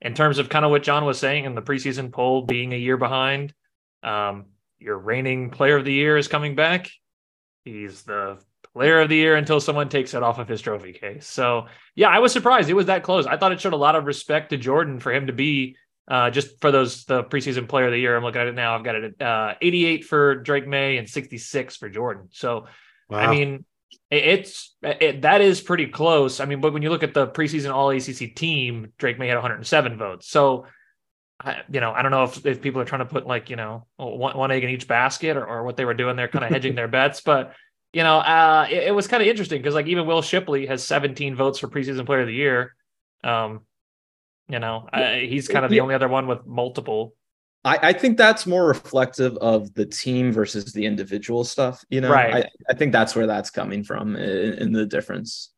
in 0.00 0.14
terms 0.14 0.38
of 0.38 0.50
kind 0.50 0.64
of 0.64 0.70
what 0.70 0.82
Jon 0.82 1.06
was 1.06 1.18
saying 1.18 1.46
in 1.46 1.54
the 1.54 1.62
preseason 1.62 2.12
poll 2.12 2.42
being 2.42 2.72
a 2.72 2.76
year 2.76 2.98
behind, 2.98 3.54
um, 4.02 4.46
your 4.78 4.98
reigning 4.98 5.50
player 5.50 5.76
of 5.76 5.84
the 5.84 5.92
year 5.92 6.16
is 6.16 6.28
coming 6.28 6.54
back. 6.54 6.90
He's 7.64 8.02
the 8.02 8.38
player 8.74 9.00
of 9.00 9.08
the 9.08 9.16
year 9.16 9.36
until 9.36 9.60
someone 9.60 9.88
takes 9.88 10.14
it 10.14 10.22
off 10.22 10.38
of 10.38 10.48
his 10.48 10.60
trophy 10.60 10.92
case. 10.92 11.26
So 11.26 11.66
yeah, 11.94 12.08
I 12.08 12.18
was 12.18 12.32
surprised 12.32 12.68
it 12.68 12.74
was 12.74 12.86
that 12.86 13.02
close. 13.02 13.26
I 13.26 13.36
thought 13.36 13.52
it 13.52 13.60
showed 13.60 13.72
a 13.72 13.76
lot 13.76 13.96
of 13.96 14.04
respect 14.04 14.50
to 14.50 14.56
Jordan 14.56 15.00
for 15.00 15.12
him 15.12 15.26
to 15.26 15.32
be 15.32 15.76
uh, 16.08 16.30
just 16.30 16.60
for 16.60 16.70
those 16.70 17.04
the 17.04 17.22
preseason 17.24 17.68
player 17.68 17.86
of 17.86 17.92
the 17.92 17.98
year. 17.98 18.16
I'm 18.16 18.22
looking 18.22 18.40
at 18.40 18.48
it 18.48 18.54
now. 18.54 18.74
I've 18.74 18.84
got 18.84 18.96
it 18.96 19.14
at 19.20 19.26
uh, 19.26 19.54
88 19.60 20.04
for 20.04 20.36
Drake 20.36 20.66
Maye 20.66 20.96
and 20.96 21.08
66 21.08 21.76
for 21.76 21.88
Jordan. 21.88 22.28
So 22.32 22.66
wow. 23.10 23.18
I 23.18 23.30
mean, 23.30 23.64
it's 24.10 24.74
it, 24.82 25.22
that 25.22 25.42
is 25.42 25.60
pretty 25.60 25.86
close. 25.86 26.40
I 26.40 26.46
mean, 26.46 26.60
but 26.60 26.72
when 26.72 26.82
you 26.82 26.90
look 26.90 27.02
at 27.02 27.14
the 27.14 27.26
preseason 27.26 27.72
All 27.74 27.90
ACC 27.90 28.34
team, 28.34 28.92
Drake 28.96 29.18
Maye 29.18 29.28
had 29.28 29.36
107 29.36 29.98
votes. 29.98 30.28
So 30.28 30.66
I, 31.40 31.58
you 31.70 31.80
know, 31.80 31.92
I 31.92 32.02
don't 32.02 32.10
know 32.10 32.24
if, 32.24 32.44
if 32.46 32.62
people 32.62 32.80
are 32.80 32.86
trying 32.86 33.00
to 33.00 33.06
put 33.06 33.26
like, 33.26 33.50
you 33.50 33.56
know, 33.56 33.86
one, 33.96 34.36
one 34.36 34.50
egg 34.50 34.64
in 34.64 34.70
each 34.70 34.88
basket 34.88 35.36
or, 35.36 35.46
or 35.46 35.62
what 35.62 35.76
they 35.76 35.84
were 35.84 35.94
doing. 35.94 36.16
They're 36.16 36.28
kind 36.28 36.44
of 36.44 36.50
hedging 36.50 36.74
their 36.74 36.88
bets, 36.88 37.20
but 37.20 37.54
you 37.92 38.02
know, 38.02 38.18
uh, 38.18 38.66
it, 38.70 38.84
it 38.88 38.94
was 38.94 39.06
kind 39.06 39.22
of 39.22 39.28
interesting 39.28 39.60
because 39.60 39.74
like 39.74 39.86
even 39.86 40.06
Will 40.06 40.22
Shipley 40.22 40.66
has 40.66 40.84
17 40.84 41.34
votes 41.34 41.58
for 41.58 41.68
preseason 41.68 42.04
player 42.06 42.20
of 42.20 42.26
the 42.26 42.34
year. 42.34 42.74
Um, 43.24 43.60
you 44.48 44.58
know, 44.58 44.88
he's 44.94 45.48
kind 45.48 45.64
of 45.64 45.70
the 45.70 45.76
yeah. 45.76 45.82
only 45.82 45.94
other 45.94 46.08
one 46.08 46.26
with 46.26 46.46
multiple. 46.46 47.14
I, 47.64 47.78
I, 47.88 47.92
think 47.92 48.16
that's 48.16 48.46
more 48.46 48.66
reflective 48.66 49.36
of 49.38 49.74
the 49.74 49.84
team 49.84 50.32
versus 50.32 50.72
the 50.72 50.86
individual 50.86 51.44
stuff. 51.44 51.84
You 51.90 52.00
know, 52.00 52.10
right. 52.10 52.46
I, 52.46 52.48
I 52.70 52.74
think 52.74 52.92
that's 52.92 53.16
where 53.16 53.26
that's 53.26 53.50
coming 53.50 53.82
from 53.82 54.16
in, 54.16 54.54
in 54.54 54.72
the 54.72 54.86
difference. 54.86 55.52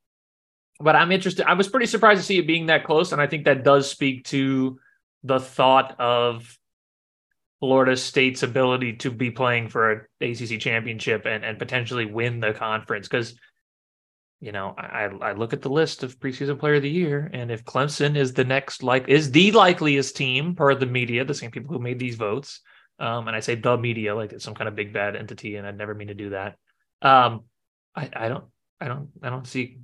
But 0.80 0.96
I'm 0.96 1.12
interested. 1.12 1.46
I 1.46 1.54
was 1.54 1.68
pretty 1.68 1.86
surprised 1.86 2.20
to 2.20 2.26
see 2.26 2.38
it 2.38 2.46
being 2.46 2.66
that 2.66 2.84
close, 2.84 3.12
and 3.12 3.20
I 3.20 3.26
think 3.26 3.44
that 3.44 3.64
does 3.64 3.88
speak 3.88 4.24
to 4.26 4.80
the 5.22 5.38
thought 5.38 6.00
of 6.00 6.58
Florida 7.60 7.96
State's 7.96 8.42
ability 8.42 8.94
to 8.94 9.10
be 9.10 9.30
playing 9.30 9.68
for 9.68 9.92
an 9.92 10.00
ACC 10.22 10.58
championship 10.58 11.26
and, 11.26 11.44
and 11.44 11.58
potentially 11.58 12.06
win 12.06 12.40
the 12.40 12.54
conference. 12.54 13.06
Because, 13.06 13.34
you 14.40 14.52
know, 14.52 14.74
I, 14.76 15.10
I 15.20 15.32
look 15.32 15.52
at 15.52 15.62
the 15.62 15.68
list 15.68 16.02
of 16.02 16.18
preseason 16.18 16.58
player 16.58 16.76
of 16.76 16.82
the 16.82 16.90
year, 16.90 17.30
and 17.32 17.50
if 17.50 17.64
Clemson 17.64 18.16
is 18.16 18.32
the 18.32 18.44
next, 18.44 18.82
like, 18.82 19.08
is 19.08 19.30
the 19.30 19.52
likeliest 19.52 20.16
team 20.16 20.54
per 20.54 20.74
the 20.74 20.86
media, 20.86 21.24
the 21.24 21.34
same 21.34 21.50
people 21.50 21.74
who 21.74 21.82
made 21.82 21.98
these 21.98 22.16
votes, 22.16 22.60
um, 22.98 23.28
and 23.28 23.36
I 23.36 23.40
say 23.40 23.54
the 23.54 23.76
media 23.76 24.14
like 24.14 24.32
it's 24.32 24.44
some 24.44 24.54
kind 24.54 24.68
of 24.68 24.74
big 24.74 24.92
bad 24.92 25.14
entity, 25.14 25.56
and 25.56 25.66
I'd 25.66 25.78
never 25.78 25.94
mean 25.94 26.08
to 26.08 26.14
do 26.14 26.30
that. 26.30 26.56
Um, 27.02 27.44
I, 27.94 28.08
I 28.14 28.28
don't, 28.28 28.44
I 28.80 28.88
don't, 28.88 29.08
I 29.22 29.30
don't 29.30 29.46
see 29.46 29.78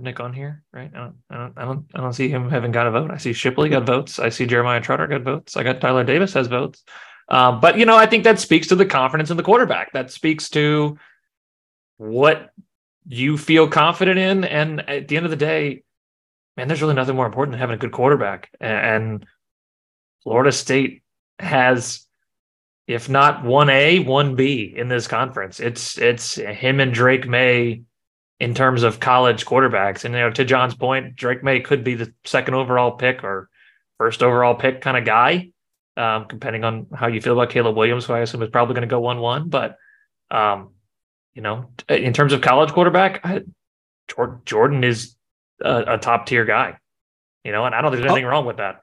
Nick 0.00 0.20
on 0.20 0.32
here, 0.32 0.62
right? 0.72 0.90
I 0.94 0.98
don't, 0.98 1.14
I 1.30 1.36
don't, 1.36 1.52
I 1.56 1.64
don't, 1.64 1.86
I 1.94 2.00
don't 2.00 2.12
see 2.12 2.28
him 2.28 2.50
having 2.50 2.72
got 2.72 2.86
a 2.86 2.90
vote. 2.90 3.10
I 3.10 3.16
see 3.16 3.32
Shipley 3.32 3.68
got 3.68 3.86
votes. 3.86 4.18
I 4.18 4.28
see 4.28 4.46
Jeremiah 4.46 4.80
Trotter 4.80 5.06
got 5.06 5.22
votes. 5.22 5.56
I 5.56 5.62
got 5.62 5.80
Tyler 5.80 6.04
Davis 6.04 6.34
has 6.34 6.46
votes. 6.46 6.84
Um, 7.28 7.60
but 7.60 7.78
you 7.78 7.86
know, 7.86 7.96
I 7.96 8.06
think 8.06 8.24
that 8.24 8.38
speaks 8.38 8.68
to 8.68 8.76
the 8.76 8.86
confidence 8.86 9.30
in 9.30 9.36
the 9.36 9.42
quarterback. 9.42 9.92
That 9.92 10.10
speaks 10.10 10.50
to 10.50 10.98
what 11.96 12.50
you 13.06 13.38
feel 13.38 13.68
confident 13.68 14.18
in. 14.18 14.44
And 14.44 14.88
at 14.88 15.08
the 15.08 15.16
end 15.16 15.26
of 15.26 15.30
the 15.30 15.36
day, 15.36 15.82
man, 16.56 16.68
there's 16.68 16.82
really 16.82 16.94
nothing 16.94 17.16
more 17.16 17.26
important 17.26 17.52
than 17.52 17.60
having 17.60 17.74
a 17.74 17.78
good 17.78 17.92
quarterback. 17.92 18.50
And 18.60 19.26
Florida 20.22 20.52
State 20.52 21.02
has, 21.38 22.06
if 22.86 23.08
not 23.08 23.44
one 23.44 23.68
A, 23.68 24.00
one 24.00 24.34
B 24.34 24.74
in 24.76 24.88
this 24.88 25.06
conference. 25.06 25.60
It's 25.60 25.98
it's 25.98 26.34
him 26.36 26.80
and 26.80 26.92
Drake 26.92 27.28
Maye 27.28 27.82
in 28.40 28.54
terms 28.54 28.82
of 28.82 29.00
college 29.00 29.46
quarterbacks. 29.46 30.04
And 30.04 30.14
you 30.14 30.20
know, 30.20 30.30
to 30.30 30.44
Jon's 30.44 30.74
point, 30.74 31.16
Drake 31.16 31.42
Maye 31.42 31.60
could 31.60 31.84
be 31.84 31.94
the 31.94 32.12
second 32.24 32.54
overall 32.54 32.92
pick 32.92 33.24
or 33.24 33.48
first 33.98 34.22
overall 34.22 34.54
pick 34.54 34.80
kind 34.80 34.96
of 34.96 35.04
guy, 35.04 35.50
um, 35.96 36.26
depending 36.28 36.64
on 36.64 36.86
how 36.94 37.06
you 37.06 37.20
feel 37.20 37.32
about 37.32 37.50
Caleb 37.50 37.76
Williams, 37.76 38.04
who 38.04 38.12
I 38.12 38.20
assume 38.20 38.42
is 38.42 38.50
probably 38.50 38.74
going 38.74 38.88
to 38.88 38.92
go 38.92 39.00
one 39.00 39.20
one. 39.20 39.48
But 39.48 39.76
um, 40.30 40.72
you 41.36 41.42
know, 41.42 41.68
in 41.88 42.14
terms 42.14 42.32
of 42.32 42.40
college 42.40 42.72
quarterback, 42.72 43.20
I, 43.22 43.42
Jordan 44.46 44.82
is 44.82 45.14
a, 45.62 45.94
a 45.94 45.98
top 45.98 46.26
tier 46.26 46.46
guy. 46.46 46.78
You 47.44 47.52
know, 47.52 47.64
and 47.66 47.74
I 47.74 47.82
don't 47.82 47.92
think 47.92 48.00
there's 48.00 48.10
anything 48.10 48.26
oh. 48.26 48.30
wrong 48.30 48.46
with 48.46 48.56
that. 48.56 48.80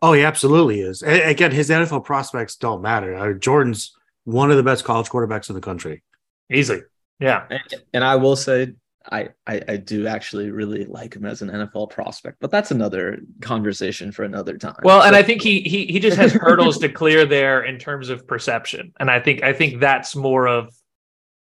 Oh, 0.00 0.12
he 0.12 0.22
absolutely 0.22 0.80
is. 0.80 1.02
again, 1.02 1.50
his 1.50 1.68
NFL 1.68 2.04
prospects 2.04 2.56
don't 2.56 2.80
matter. 2.80 3.34
Jordan's 3.34 3.92
one 4.24 4.50
of 4.50 4.56
the 4.56 4.62
best 4.62 4.84
college 4.84 5.08
quarterbacks 5.08 5.48
in 5.48 5.54
the 5.54 5.60
country. 5.60 6.02
Easily. 6.50 6.82
Yeah. 7.18 7.46
And 7.92 8.04
I 8.04 8.16
will 8.16 8.36
say 8.36 8.74
I, 9.10 9.30
I, 9.46 9.62
I 9.68 9.76
do 9.76 10.06
actually 10.06 10.50
really 10.50 10.84
like 10.84 11.14
him 11.14 11.24
as 11.24 11.42
an 11.42 11.48
NFL 11.48 11.90
prospect, 11.90 12.38
but 12.40 12.50
that's 12.50 12.70
another 12.70 13.18
conversation 13.40 14.12
for 14.12 14.22
another 14.22 14.56
time. 14.58 14.76
Well, 14.82 15.00
so. 15.00 15.06
and 15.06 15.16
I 15.16 15.22
think 15.22 15.42
he 15.42 15.60
he 15.60 15.86
he 15.86 15.98
just 15.98 16.16
has 16.16 16.32
hurdles 16.32 16.78
to 16.78 16.88
clear 16.88 17.24
there 17.24 17.64
in 17.64 17.78
terms 17.78 18.10
of 18.10 18.26
perception, 18.26 18.92
and 18.98 19.10
I 19.10 19.20
think 19.20 19.42
I 19.42 19.52
think 19.52 19.80
that's 19.80 20.16
more 20.16 20.48
of 20.48 20.74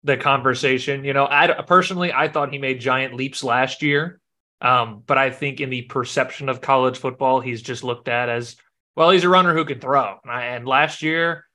the 0.05 0.17
conversation. 0.17 1.03
You 1.03 1.13
know, 1.13 1.27
I 1.29 1.61
personally 1.63 2.13
I 2.13 2.29
thought 2.29 2.53
he 2.53 2.59
made 2.59 2.79
giant 2.79 3.13
leaps 3.13 3.43
last 3.43 3.81
year, 3.81 4.21
um, 4.61 5.03
but 5.05 5.17
I 5.17 5.29
think 5.29 5.59
in 5.59 5.69
the 5.69 5.81
perception 5.83 6.47
of 6.47 6.61
college 6.61 6.97
football, 6.97 7.41
he's 7.41 7.61
just 7.61 7.83
looked 7.83 8.07
at 8.07 8.29
as 8.29 8.55
well. 8.95 9.09
He's 9.09 9.23
a 9.23 9.29
runner 9.29 9.53
who 9.53 9.65
can 9.65 9.79
throw, 9.79 10.17
and 10.25 10.65
last 10.65 11.01
year, 11.01 11.45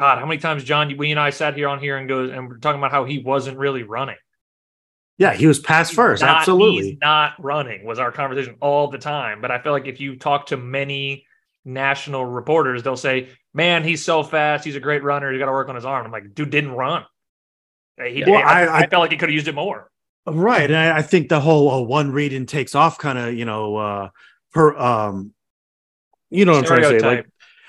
God, 0.00 0.18
how 0.18 0.26
many 0.26 0.40
times 0.40 0.64
Jon 0.64 0.96
we 0.96 1.10
and 1.10 1.20
I 1.20 1.30
sat 1.30 1.56
here 1.56 1.68
on 1.68 1.80
here 1.80 1.98
and 1.98 2.08
goes 2.08 2.30
and 2.30 2.48
we're 2.48 2.58
talking 2.58 2.80
about 2.80 2.92
how 2.92 3.04
he 3.04 3.18
wasn't 3.18 3.58
really 3.58 3.82
running 3.82 4.16
yeah, 5.18 5.32
he 5.32 5.46
was 5.46 5.58
pass 5.58 5.90
first. 5.90 6.22
Not, 6.22 6.38
absolutely. 6.38 6.90
He's 6.90 6.98
not 7.00 7.42
running 7.42 7.84
was 7.84 7.98
our 7.98 8.12
conversation 8.12 8.56
all 8.60 8.88
the 8.88 8.98
time. 8.98 9.40
But 9.40 9.50
I 9.50 9.58
feel 9.58 9.72
like 9.72 9.86
if 9.86 10.00
you 10.00 10.16
talk 10.16 10.46
to 10.46 10.56
many 10.56 11.26
national 11.64 12.24
reporters, 12.24 12.82
they'll 12.82 12.96
say, 12.96 13.28
"Man, 13.54 13.82
he's 13.82 14.04
so 14.04 14.22
fast. 14.22 14.64
He's 14.64 14.76
a 14.76 14.80
great 14.80 15.02
runner. 15.02 15.32
You 15.32 15.38
got 15.38 15.46
to 15.46 15.52
work 15.52 15.68
on 15.68 15.74
his 15.74 15.86
arm." 15.86 16.04
I'm 16.04 16.12
like, 16.12 16.34
"Dude, 16.34 16.50
didn't 16.50 16.72
run. 16.72 17.04
He, 18.04 18.24
well, 18.26 18.36
I, 18.36 18.64
I, 18.64 18.78
I, 18.80 18.86
felt 18.88 19.00
like 19.00 19.10
he 19.10 19.16
could 19.16 19.28
have 19.28 19.34
used 19.34 19.48
it 19.48 19.54
more." 19.54 19.90
Right, 20.26 20.70
and 20.70 20.76
I, 20.76 20.98
I 20.98 21.02
think 21.02 21.28
the 21.28 21.40
whole 21.40 21.70
uh, 21.70 21.80
one 21.80 22.12
read 22.12 22.32
and 22.32 22.48
takes 22.48 22.74
off 22.74 22.98
kind 22.98 23.18
of 23.18 23.34
you 23.34 23.44
know 23.44 23.76
uh, 23.76 24.08
per 24.52 24.76
um, 24.76 25.32
you 26.30 26.44
know 26.44 26.52
what 26.52 26.58
I'm 26.58 26.64
trying 26.64 26.82
to 26.82 27.00
say, 27.00 27.06
like 27.06 27.26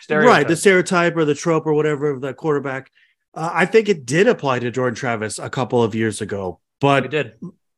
right, 0.10 0.48
the 0.48 0.56
stereotype 0.56 1.16
or 1.16 1.26
the 1.26 1.36
trope 1.36 1.66
or 1.66 1.74
whatever 1.74 2.10
of 2.10 2.22
the 2.22 2.34
quarterback. 2.34 2.92
Uh, 3.34 3.52
I 3.54 3.66
think 3.66 3.88
it 3.90 4.06
did 4.06 4.28
apply 4.28 4.60
to 4.60 4.72
Jordan 4.72 4.96
Travis 4.96 5.40
a 5.40 5.50
couple 5.50 5.84
of 5.84 5.94
years 5.96 6.20
ago, 6.22 6.60
but 6.82 7.06
it 7.06 7.12
did. 7.12 7.34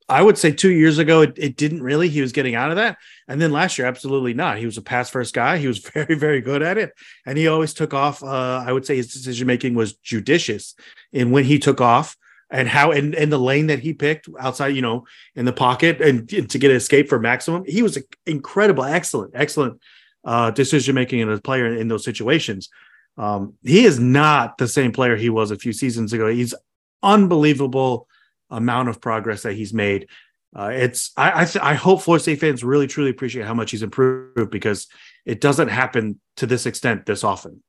I 0.09 0.23
would 0.23 0.39
say 0.39 0.51
two 0.51 0.71
years 0.71 0.97
ago, 0.97 1.21
it, 1.21 1.33
it 1.37 1.55
didn't 1.55 1.83
really. 1.83 2.09
He 2.09 2.21
was 2.21 2.31
getting 2.31 2.55
out 2.55 2.71
of 2.71 2.77
that. 2.77 2.97
And 3.27 3.39
then 3.39 3.51
last 3.51 3.77
year, 3.77 3.87
absolutely 3.87 4.33
not. 4.33 4.57
He 4.57 4.65
was 4.65 4.77
a 4.77 4.81
pass 4.81 5.07
first 5.07 5.35
guy. 5.35 5.57
He 5.57 5.67
was 5.67 5.77
very, 5.93 6.15
very 6.15 6.41
good 6.41 6.63
at 6.63 6.79
it. 6.79 6.93
And 7.27 7.37
he 7.37 7.47
always 7.47 7.75
took 7.75 7.93
off. 7.93 8.23
Uh, 8.23 8.63
I 8.65 8.73
would 8.73 8.87
say 8.87 8.95
his 8.95 9.13
decision 9.13 9.45
making 9.45 9.75
was 9.75 9.93
judicious 9.93 10.73
in 11.13 11.29
when 11.29 11.43
he 11.43 11.59
took 11.59 11.79
off 11.79 12.17
and 12.51 12.67
how, 12.67 12.91
and, 12.91 13.13
in 13.15 13.29
the 13.29 13.39
lane 13.39 13.67
that 13.67 13.79
he 13.79 13.93
picked 13.93 14.27
outside, 14.39 14.69
you 14.69 14.81
know, 14.81 15.05
in 15.35 15.45
the 15.45 15.53
pocket 15.53 16.01
and, 16.01 16.31
and 16.33 16.49
to 16.49 16.57
get 16.57 16.71
an 16.71 16.77
escape 16.77 17.09
for 17.09 17.19
maximum. 17.19 17.63
He 17.65 17.81
was 17.81 17.97
incredible, 18.25 18.83
excellent, 18.83 19.31
excellent 19.35 19.79
uh, 20.25 20.51
decision 20.51 20.95
making 20.95 21.21
as 21.21 21.39
a 21.39 21.41
player 21.41 21.65
in, 21.65 21.77
in 21.77 21.87
those 21.87 22.03
situations. 22.03 22.69
Um, 23.17 23.53
he 23.63 23.85
is 23.85 23.99
not 23.99 24.57
the 24.57 24.67
same 24.67 24.91
player 24.91 25.15
he 25.15 25.29
was 25.29 25.51
a 25.51 25.57
few 25.57 25.73
seasons 25.73 26.13
ago. 26.13 26.27
He's 26.27 26.55
unbelievable 27.03 28.07
amount 28.49 28.89
of 28.89 29.01
progress 29.01 29.43
that 29.43 29.53
he's 29.53 29.73
made. 29.73 30.07
Uh, 30.55 30.71
it's 30.73 31.11
I 31.15 31.41
I, 31.41 31.45
th- 31.45 31.63
I, 31.63 31.73
hope 31.75 32.01
Florida 32.01 32.23
State 32.23 32.39
fans 32.39 32.63
really 32.63 32.87
truly 32.87 33.11
appreciate 33.11 33.45
how 33.45 33.53
much 33.53 33.69
he's 33.69 33.83
improved 33.83 34.49
because 34.49 34.87
it 35.25 35.41
doesn't 35.41 35.67
happen 35.67 36.19
to 36.37 36.47
this 36.47 36.65
extent 36.65 37.05
this 37.05 37.23
often. 37.23 37.61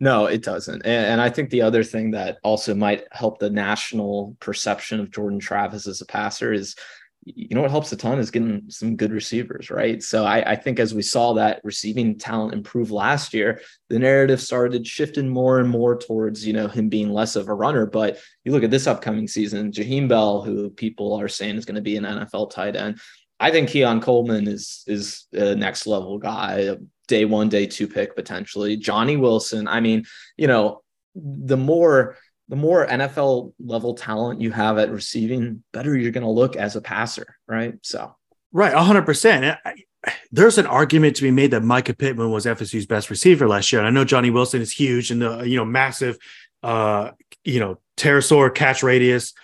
No, 0.00 0.26
it 0.26 0.42
doesn't. 0.42 0.82
And, 0.84 1.06
and, 1.06 1.20
I 1.20 1.28
think 1.28 1.50
the 1.50 1.62
other 1.62 1.82
thing 1.82 2.12
that 2.12 2.38
also 2.44 2.72
might 2.72 3.04
help 3.10 3.38
the 3.38 3.50
national 3.50 4.36
perception 4.38 5.00
of 5.00 5.10
Jordan 5.10 5.40
Travis 5.40 5.88
as 5.88 6.00
a 6.00 6.06
passer 6.06 6.52
is 6.52 6.76
you 7.24 7.54
know 7.54 7.62
what 7.62 7.70
helps 7.70 7.92
a 7.92 7.96
ton 7.96 8.18
is 8.18 8.30
getting 8.30 8.64
some 8.68 8.96
good 8.96 9.12
receivers, 9.12 9.70
right? 9.70 10.02
So 10.02 10.24
I, 10.24 10.52
I, 10.52 10.56
think 10.56 10.78
as 10.78 10.94
we 10.94 11.02
saw 11.02 11.34
that 11.34 11.60
receiving 11.64 12.16
talent 12.16 12.54
improve 12.54 12.90
last 12.90 13.34
year, 13.34 13.60
the 13.88 13.98
narrative 13.98 14.40
started 14.40 14.86
shifting 14.86 15.28
more 15.28 15.58
and 15.58 15.68
more 15.68 15.96
towards 15.96 16.46
you 16.46 16.52
know 16.52 16.68
him 16.68 16.88
being 16.88 17.10
less 17.10 17.36
of 17.36 17.48
a 17.48 17.54
runner. 17.54 17.86
But 17.86 18.18
you 18.44 18.52
look 18.52 18.62
at 18.62 18.70
this 18.70 18.86
upcoming 18.86 19.28
season, 19.28 19.72
Jaheim 19.72 20.08
Bell, 20.08 20.42
who 20.42 20.70
people 20.70 21.14
are 21.14 21.28
saying 21.28 21.56
is 21.56 21.64
going 21.64 21.74
to 21.74 21.82
be 21.82 21.96
an 21.96 22.04
NFL 22.04 22.50
tight 22.50 22.76
end. 22.76 23.00
I 23.40 23.50
think 23.50 23.68
Keon 23.68 24.00
Coleman 24.00 24.48
is 24.48 24.84
is 24.86 25.26
a 25.32 25.54
next 25.54 25.86
level 25.86 26.18
guy, 26.18 26.76
day 27.08 27.24
one, 27.24 27.48
day 27.48 27.66
two 27.66 27.88
pick 27.88 28.14
potentially. 28.14 28.76
Johnny 28.76 29.16
Wilson. 29.16 29.66
I 29.66 29.80
mean, 29.80 30.04
you 30.36 30.46
know, 30.46 30.82
the 31.14 31.56
more 31.56 32.16
the 32.48 32.56
more 32.56 32.86
NFL 32.86 33.52
level 33.58 33.94
talent 33.94 34.40
you 34.40 34.50
have 34.52 34.78
at 34.78 34.90
receiving, 34.90 35.62
better 35.72 35.96
you're 35.96 36.12
going 36.12 36.24
to 36.24 36.30
look 36.30 36.56
as 36.56 36.76
a 36.76 36.80
passer, 36.80 37.36
right? 37.46 37.74
So, 37.82 38.14
right, 38.52 38.72
100%. 38.72 39.58
There's 40.32 40.56
an 40.56 40.64
argument 40.64 41.16
to 41.16 41.22
be 41.22 41.30
made 41.30 41.50
that 41.50 41.62
Mycah 41.62 41.98
Pittman 41.98 42.30
was 42.30 42.46
FSU's 42.46 42.86
best 42.86 43.10
receiver 43.10 43.46
last 43.46 43.70
year. 43.70 43.80
And 43.80 43.88
I 43.88 43.90
know 43.90 44.04
Johnny 44.04 44.30
Wilson 44.30 44.62
is 44.62 44.72
huge 44.72 45.10
and 45.10 45.20
the, 45.20 45.40
you 45.40 45.56
know, 45.56 45.64
massive, 45.66 46.16
uh, 46.62 47.10
you 47.44 47.60
know, 47.60 47.78
pterosaur 47.98 48.54
catch 48.54 48.82
radius 48.82 49.34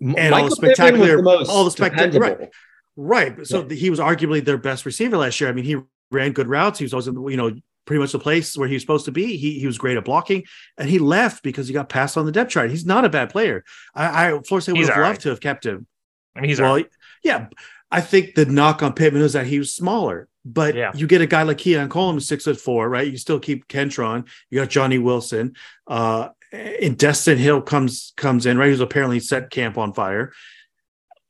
and 0.00 0.14
Micah 0.14 0.34
all 0.34 0.48
the 0.48 0.56
spectacular, 0.56 1.22
the 1.22 1.46
all 1.48 1.64
the 1.64 1.70
spectacular, 1.70 2.20
right. 2.20 2.50
Right. 2.94 3.46
So 3.46 3.66
yeah. 3.68 3.74
he 3.74 3.90
was 3.90 4.00
arguably 4.00 4.44
their 4.44 4.58
best 4.58 4.84
receiver 4.84 5.16
last 5.16 5.40
year. 5.40 5.48
I 5.48 5.52
mean, 5.52 5.64
he 5.64 5.76
ran 6.12 6.32
good 6.32 6.48
routes. 6.48 6.78
He 6.78 6.84
was 6.84 6.94
always, 6.94 7.06
you 7.06 7.36
know, 7.36 7.52
pretty 7.84 8.00
much 8.00 8.12
the 8.12 8.18
place 8.18 8.56
where 8.56 8.68
he 8.68 8.74
was 8.74 8.82
supposed 8.82 9.06
to 9.06 9.12
be. 9.12 9.36
He 9.36 9.58
he 9.58 9.66
was 9.66 9.78
great 9.78 9.96
at 9.96 10.04
blocking, 10.04 10.44
and 10.78 10.88
he 10.88 10.98
left 10.98 11.42
because 11.42 11.68
he 11.68 11.74
got 11.74 11.88
passed 11.88 12.16
on 12.16 12.26
the 12.26 12.32
depth 12.32 12.50
chart. 12.50 12.70
He's 12.70 12.86
not 12.86 13.04
a 13.04 13.08
bad 13.08 13.30
player. 13.30 13.64
I, 13.94 14.28
I 14.28 14.40
State 14.40 14.72
would 14.72 14.88
have 14.88 14.88
loved 14.88 14.98
right. 14.98 15.20
to 15.20 15.28
have 15.30 15.40
kept 15.40 15.66
him. 15.66 15.86
I 16.36 16.40
mean, 16.40 16.50
he's 16.50 16.60
well, 16.60 16.74
right. 16.74 16.86
yeah. 17.22 17.48
I 17.90 18.00
think 18.00 18.34
the 18.34 18.46
knock 18.46 18.82
on 18.82 18.94
Pittman 18.94 19.20
is 19.20 19.34
that 19.34 19.46
he 19.46 19.58
was 19.58 19.74
smaller, 19.74 20.28
but 20.46 20.74
yeah. 20.74 20.92
you 20.94 21.06
get 21.06 21.20
a 21.20 21.26
guy 21.26 21.42
like 21.42 21.58
Keon 21.58 21.90
Coleman, 21.90 22.22
six 22.22 22.44
foot 22.44 22.58
four, 22.58 22.88
right? 22.88 23.06
You 23.06 23.18
still 23.18 23.38
keep 23.38 23.68
Kentron. 23.68 24.26
You 24.48 24.60
got 24.60 24.70
Johnny 24.70 24.98
Wilson. 24.98 25.56
Uh, 25.86 26.30
and 26.52 26.96
Destyn 26.96 27.36
Hill 27.36 27.60
comes 27.60 28.14
comes 28.16 28.46
in, 28.46 28.56
right? 28.56 28.68
Who's 28.68 28.80
apparently 28.80 29.20
set 29.20 29.50
camp 29.50 29.76
on 29.76 29.92
fire. 29.92 30.32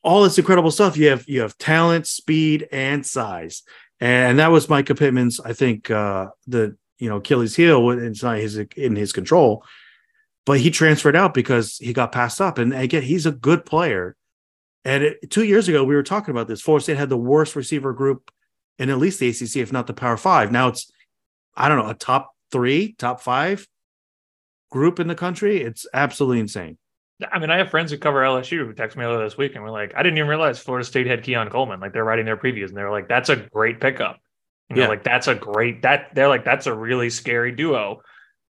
All 0.04 0.22
this 0.22 0.38
incredible 0.38 0.70
stuff. 0.70 0.96
You 0.96 1.08
have 1.08 1.28
you 1.28 1.40
have 1.40 1.58
talent, 1.58 2.06
speed, 2.06 2.68
and 2.70 3.04
size 3.04 3.62
and 4.02 4.40
that 4.40 4.50
was 4.50 4.66
Mycah 4.66 4.98
Pittman's. 4.98 5.38
I 5.38 5.52
think 5.52 5.88
uh, 5.88 6.30
the 6.48 6.76
you 6.98 7.08
know 7.08 7.18
Achilles 7.18 7.54
heel. 7.54 7.88
It's 7.90 8.24
not 8.24 8.38
his 8.38 8.56
in 8.56 8.96
his 8.96 9.12
control, 9.12 9.64
but 10.44 10.58
he 10.58 10.72
transferred 10.72 11.14
out 11.14 11.34
because 11.34 11.76
he 11.76 11.92
got 11.92 12.10
passed 12.10 12.40
up. 12.40 12.58
And 12.58 12.74
again, 12.74 13.04
he's 13.04 13.26
a 13.26 13.32
good 13.32 13.64
player. 13.64 14.16
And 14.84 15.04
it, 15.04 15.30
two 15.30 15.44
years 15.44 15.68
ago, 15.68 15.84
we 15.84 15.94
were 15.94 16.02
talking 16.02 16.32
about 16.32 16.48
this. 16.48 16.60
Florida 16.60 16.82
State 16.82 16.96
had 16.96 17.10
the 17.10 17.16
worst 17.16 17.54
receiver 17.54 17.92
group 17.92 18.32
in 18.76 18.90
at 18.90 18.98
least 18.98 19.20
the 19.20 19.28
ACC, 19.28 19.58
if 19.58 19.72
not 19.72 19.86
the 19.86 19.94
Power 19.94 20.16
Five. 20.16 20.50
Now 20.50 20.66
it's 20.66 20.90
I 21.54 21.68
don't 21.68 21.78
know 21.78 21.90
a 21.90 21.94
top 21.94 22.32
three, 22.50 22.96
top 22.98 23.20
five 23.20 23.68
group 24.68 24.98
in 24.98 25.06
the 25.06 25.14
country. 25.14 25.62
It's 25.62 25.86
absolutely 25.94 26.40
insane. 26.40 26.76
I 27.30 27.38
mean, 27.38 27.50
I 27.50 27.58
have 27.58 27.70
friends 27.70 27.90
who 27.90 27.98
cover 27.98 28.22
LSU 28.22 28.66
who 28.66 28.72
text 28.72 28.96
me 28.96 29.04
earlier 29.04 29.24
this 29.24 29.36
week 29.36 29.54
and 29.54 29.62
we're 29.62 29.70
like, 29.70 29.92
I 29.94 30.02
didn't 30.02 30.18
even 30.18 30.28
realize 30.28 30.58
Florida 30.58 30.84
State 30.84 31.06
had 31.06 31.22
Keon 31.22 31.50
Coleman. 31.50 31.80
Like 31.80 31.92
they're 31.92 32.04
writing 32.04 32.24
their 32.24 32.36
previews 32.36 32.68
and 32.68 32.76
they're 32.76 32.90
like, 32.90 33.08
that's 33.08 33.28
a 33.28 33.36
great 33.36 33.80
pickup. 33.80 34.18
You 34.68 34.76
know, 34.76 34.82
yeah. 34.82 34.88
like 34.88 35.04
that's 35.04 35.28
a 35.28 35.34
great 35.34 35.82
that 35.82 36.14
they're 36.14 36.28
like, 36.28 36.44
that's 36.44 36.66
a 36.66 36.74
really 36.74 37.10
scary 37.10 37.52
duo. 37.52 38.02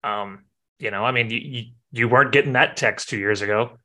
Um, 0.03 0.45
you 0.79 0.91
know, 0.91 1.03
I 1.03 1.11
mean, 1.11 1.29
you, 1.29 1.39
you, 1.39 1.63
you 1.91 2.09
weren't 2.09 2.31
getting 2.31 2.53
that 2.53 2.77
text 2.77 3.09
two 3.09 3.17
years 3.17 3.41
ago. 3.41 3.77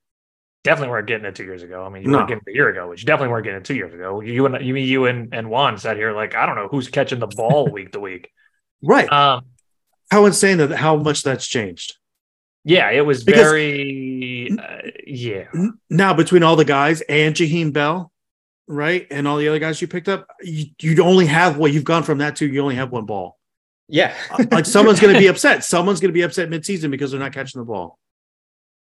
Definitely 0.62 0.91
weren't 0.91 1.07
getting 1.07 1.24
it 1.24 1.35
two 1.35 1.45
years 1.45 1.62
ago. 1.62 1.85
I 1.85 1.89
mean, 1.89 2.03
you 2.03 2.11
no. 2.11 2.18
weren't 2.18 2.28
getting 2.28 2.43
it 2.47 2.51
a 2.51 2.55
year 2.55 2.68
ago, 2.68 2.89
which 2.89 3.03
you 3.03 3.07
definitely 3.07 3.33
weren't 3.33 3.45
getting 3.45 3.61
it 3.61 3.64
two 3.64 3.74
years 3.74 3.95
ago. 3.95 4.20
You 4.20 4.47
and 4.47 4.64
you, 4.64 4.76
you 4.76 5.07
and, 5.07 5.35
and 5.35 5.49
Juan 5.49 5.78
sat 5.78 5.97
here 5.97 6.12
like, 6.12 6.35
I 6.35 6.47
don't 6.47 6.57
know 6.57 6.68
who's 6.68 6.89
catching 6.89 7.18
the 7.18 7.26
ball 7.26 7.68
week 7.72 7.93
to 7.93 8.01
week. 8.01 8.31
Right. 8.83 9.11
Um, 9.11 9.47
how 10.11 10.26
insane 10.26 10.59
that 10.59 10.72
how 10.72 10.97
much 10.97 11.22
that's 11.22 11.47
changed. 11.47 11.97
Yeah, 12.64 12.91
it 12.91 13.07
was 13.07 13.24
because 13.24 13.41
very 13.41 14.09
yeah. 15.11 15.44
Now 15.88 16.14
between 16.14 16.42
all 16.42 16.56
the 16.56 16.64
guys 16.64 17.00
and 17.02 17.34
Jaheim 17.34 17.72
Bell, 17.72 18.12
right, 18.66 19.06
and 19.11 19.26
all 19.26 19.36
the 19.36 19.48
other 19.48 19.58
guys 19.58 19.80
you 19.80 19.88
picked 19.88 20.08
up, 20.08 20.26
you, 20.42 20.66
you 20.80 21.02
only 21.02 21.26
have 21.26 21.54
what 21.54 21.62
well, 21.62 21.72
you've 21.72 21.84
gone 21.84 22.02
from 22.02 22.18
that 22.18 22.36
to 22.36 22.46
you 22.46 22.61
only 22.62 22.76
have 22.76 22.90
one 22.90 23.06
ball. 23.06 23.38
Yeah, 23.88 24.14
uh, 24.30 24.44
like 24.52 24.66
someone's 24.66 25.00
going 25.00 25.14
to 25.14 25.20
be 25.20 25.26
upset. 25.26 25.64
Someone's 25.64 26.00
going 26.00 26.11
to 26.11 26.14
be 26.14 26.22
upset 26.22 26.48
midseason 26.48 26.90
because 26.90 27.11
they're 27.11 27.20
not 27.20 27.32
catching 27.32 27.61
the 27.61 27.64
ball. 27.64 27.98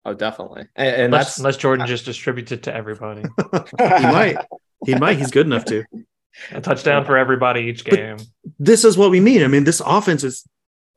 Oh, 0.05 0.13
definitely. 0.13 0.65
And, 0.76 0.88
and 0.88 1.01
unless, 1.05 1.28
that's 1.28 1.38
unless 1.39 1.57
Jordan 1.57 1.88
just 1.88 2.05
distributes 2.05 2.51
it 2.51 2.63
to 2.63 2.74
everybody. 2.74 3.22
he 3.78 3.84
might. 4.03 4.38
He 4.86 4.95
might. 4.95 5.17
He's 5.17 5.32
good 5.32 5.45
enough 5.45 5.65
to. 5.65 5.84
A 6.51 6.61
touchdown 6.61 7.05
for 7.05 7.17
everybody 7.17 7.61
each 7.61 7.84
game. 7.84 8.17
But 8.17 8.28
this 8.59 8.86
is 8.86 8.97
what 8.97 9.11
we 9.11 9.20
mean. 9.20 9.43
I 9.43 9.47
mean, 9.47 9.63
this 9.65 9.82
offense 9.86 10.24
is 10.24 10.47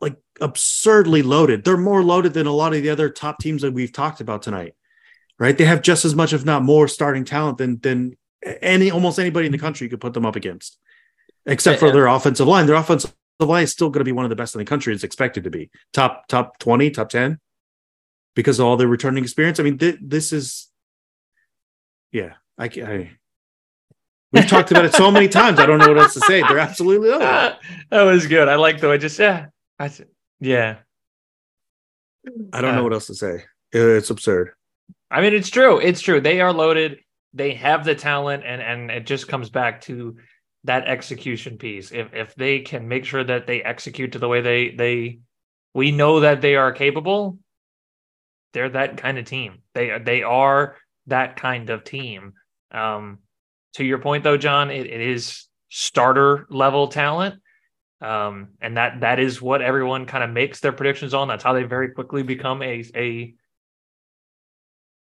like 0.01 0.17
absurdly 0.41 1.23
loaded. 1.23 1.65
They're 1.65 1.77
more 1.77 2.03
loaded 2.03 2.35
than 2.35 2.47
a 2.47 2.53
lot 2.53 2.75
of 2.75 2.83
the 2.83 2.91
other 2.91 3.09
top 3.09 3.39
teams 3.39 3.63
that 3.63 3.73
we've 3.73 3.93
talked 3.93 4.21
about 4.21 4.43
tonight. 4.43 4.75
Right? 5.39 5.57
They 5.57 5.65
have 5.65 5.83
just 5.83 6.05
as 6.05 6.15
much, 6.15 6.33
if 6.33 6.45
not 6.45 6.63
more, 6.63 6.89
starting 6.89 7.25
talent 7.25 7.59
than 7.59 7.81
than 7.81 8.17
any 8.61 8.91
almost 8.91 9.19
anybody 9.19 9.47
in 9.47 9.53
the 9.53 9.59
country 9.59 9.89
could 9.89 10.01
put 10.01 10.15
them 10.15 10.27
up 10.27 10.37
against, 10.37 10.79
except 11.47 11.81
for 11.81 11.91
their 11.91 12.07
offensive 12.07 12.47
line. 12.47 12.67
Their 12.67 12.77
offensive 12.77 13.15
line 13.41 13.65
is 13.65 13.73
still 13.73 13.91
going 13.91 14.01
to 14.01 14.05
be 14.05 14.13
one 14.13 14.25
of 14.25 14.31
the 14.31 14.37
best 14.37 14.55
in 14.55 14.61
the 14.61 14.65
country. 14.65 14.95
It's 14.95 15.05
expected 15.05 15.45
to 15.45 15.51
be 15.51 15.71
top 15.93 16.29
top 16.29 16.59
twenty, 16.59 16.91
top 16.91 17.09
ten, 17.09 17.39
because 18.35 18.59
of 18.59 18.67
all 18.67 18.77
their 18.77 18.89
returning 18.89 19.25
experience. 19.25 19.59
I 19.59 19.65
mean, 19.65 19.79
th- 19.79 19.99
this 20.01 20.33
is, 20.33 20.69
yeah, 22.13 22.35
I, 22.59 22.67
I 22.67 23.11
We've 24.33 24.49
talked 24.49 24.71
about 24.71 24.87
it 24.87 24.95
so 24.95 25.11
many 25.11 25.29
times. 25.41 25.59
I 25.59 25.67
don't 25.67 25.79
know 25.79 25.89
what 25.89 25.99
else 25.99 26.15
to 26.15 26.21
say. 26.21 26.41
They're 26.43 26.59
absolutely 26.59 27.11
that 27.19 27.59
was 27.91 28.27
good. 28.27 28.49
I 28.49 28.57
like 28.57 28.81
the 28.81 28.89
way 28.89 28.99
just 28.99 29.19
yeah. 29.19 29.47
I 29.79 29.91
yeah. 30.41 30.77
I 32.53 32.61
don't 32.61 32.73
uh, 32.73 32.77
know 32.77 32.83
what 32.85 32.93
else 32.93 33.09
to 33.09 33.15
say. 33.15 33.45
It's 33.73 34.11
absurd. 34.11 34.53
I 35.13 35.21
mean, 35.21 35.35
it's 35.35 35.51
true. 35.51 35.79
It's 35.79 36.01
true. 36.01 36.21
They 36.23 36.41
are 36.41 36.53
loaded. 36.55 37.01
They 37.35 37.53
have 37.55 37.85
the 37.85 37.95
talent, 37.95 38.45
and 38.47 38.63
and 38.63 38.91
it 38.91 39.07
just 39.07 39.29
comes 39.29 39.51
back 39.51 39.83
to 39.83 40.17
that 40.65 40.89
execution 40.89 41.59
piece. 41.59 41.93
If 41.93 42.15
if 42.15 42.35
they 42.35 42.61
can 42.61 42.89
make 42.89 43.05
sure 43.05 43.23
that 43.23 43.47
they 43.47 43.63
execute 43.63 44.13
to 44.13 44.19
the 44.19 44.29
way 44.29 44.41
they 44.41 44.71
they 44.71 45.21
we 45.75 45.93
know 45.93 46.21
that 46.21 46.41
they 46.41 46.57
are 46.57 46.73
capable, 46.73 47.39
they're 48.55 48.71
that 48.71 48.97
kind 48.97 49.19
of 49.19 49.27
team. 49.27 49.59
They 49.75 49.99
they 49.99 50.23
are 50.23 50.77
that 51.09 51.37
kind 51.37 51.69
of 51.69 51.85
team. 51.85 52.33
Um, 52.71 53.19
to 53.75 53.85
your 53.85 53.99
point 53.99 54.25
though, 54.25 54.39
Jon, 54.39 54.71
it, 54.71 54.87
it 54.87 55.01
is 55.01 55.47
starter 55.69 56.47
level 56.49 56.89
talent. 56.89 57.37
Um, 58.01 58.49
and 58.61 58.79
that 58.79 59.01
that 59.01 59.21
is 59.21 59.43
what 59.43 59.61
everyone 59.63 60.07
kind 60.07 60.25
of 60.25 60.31
makes 60.31 60.61
their 60.61 60.73
predictions 60.73 61.13
on. 61.13 61.29
That's 61.29 61.45
how 61.45 61.53
they 61.53 61.65
very 61.65 61.91
quickly 61.91 62.23
become 62.23 62.63
a 62.63 62.83
a 62.97 63.35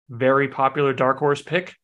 very 0.09 0.47
popular 0.47 0.93
dark 0.93 1.17
horse 1.19 1.41
pick. 1.41 1.75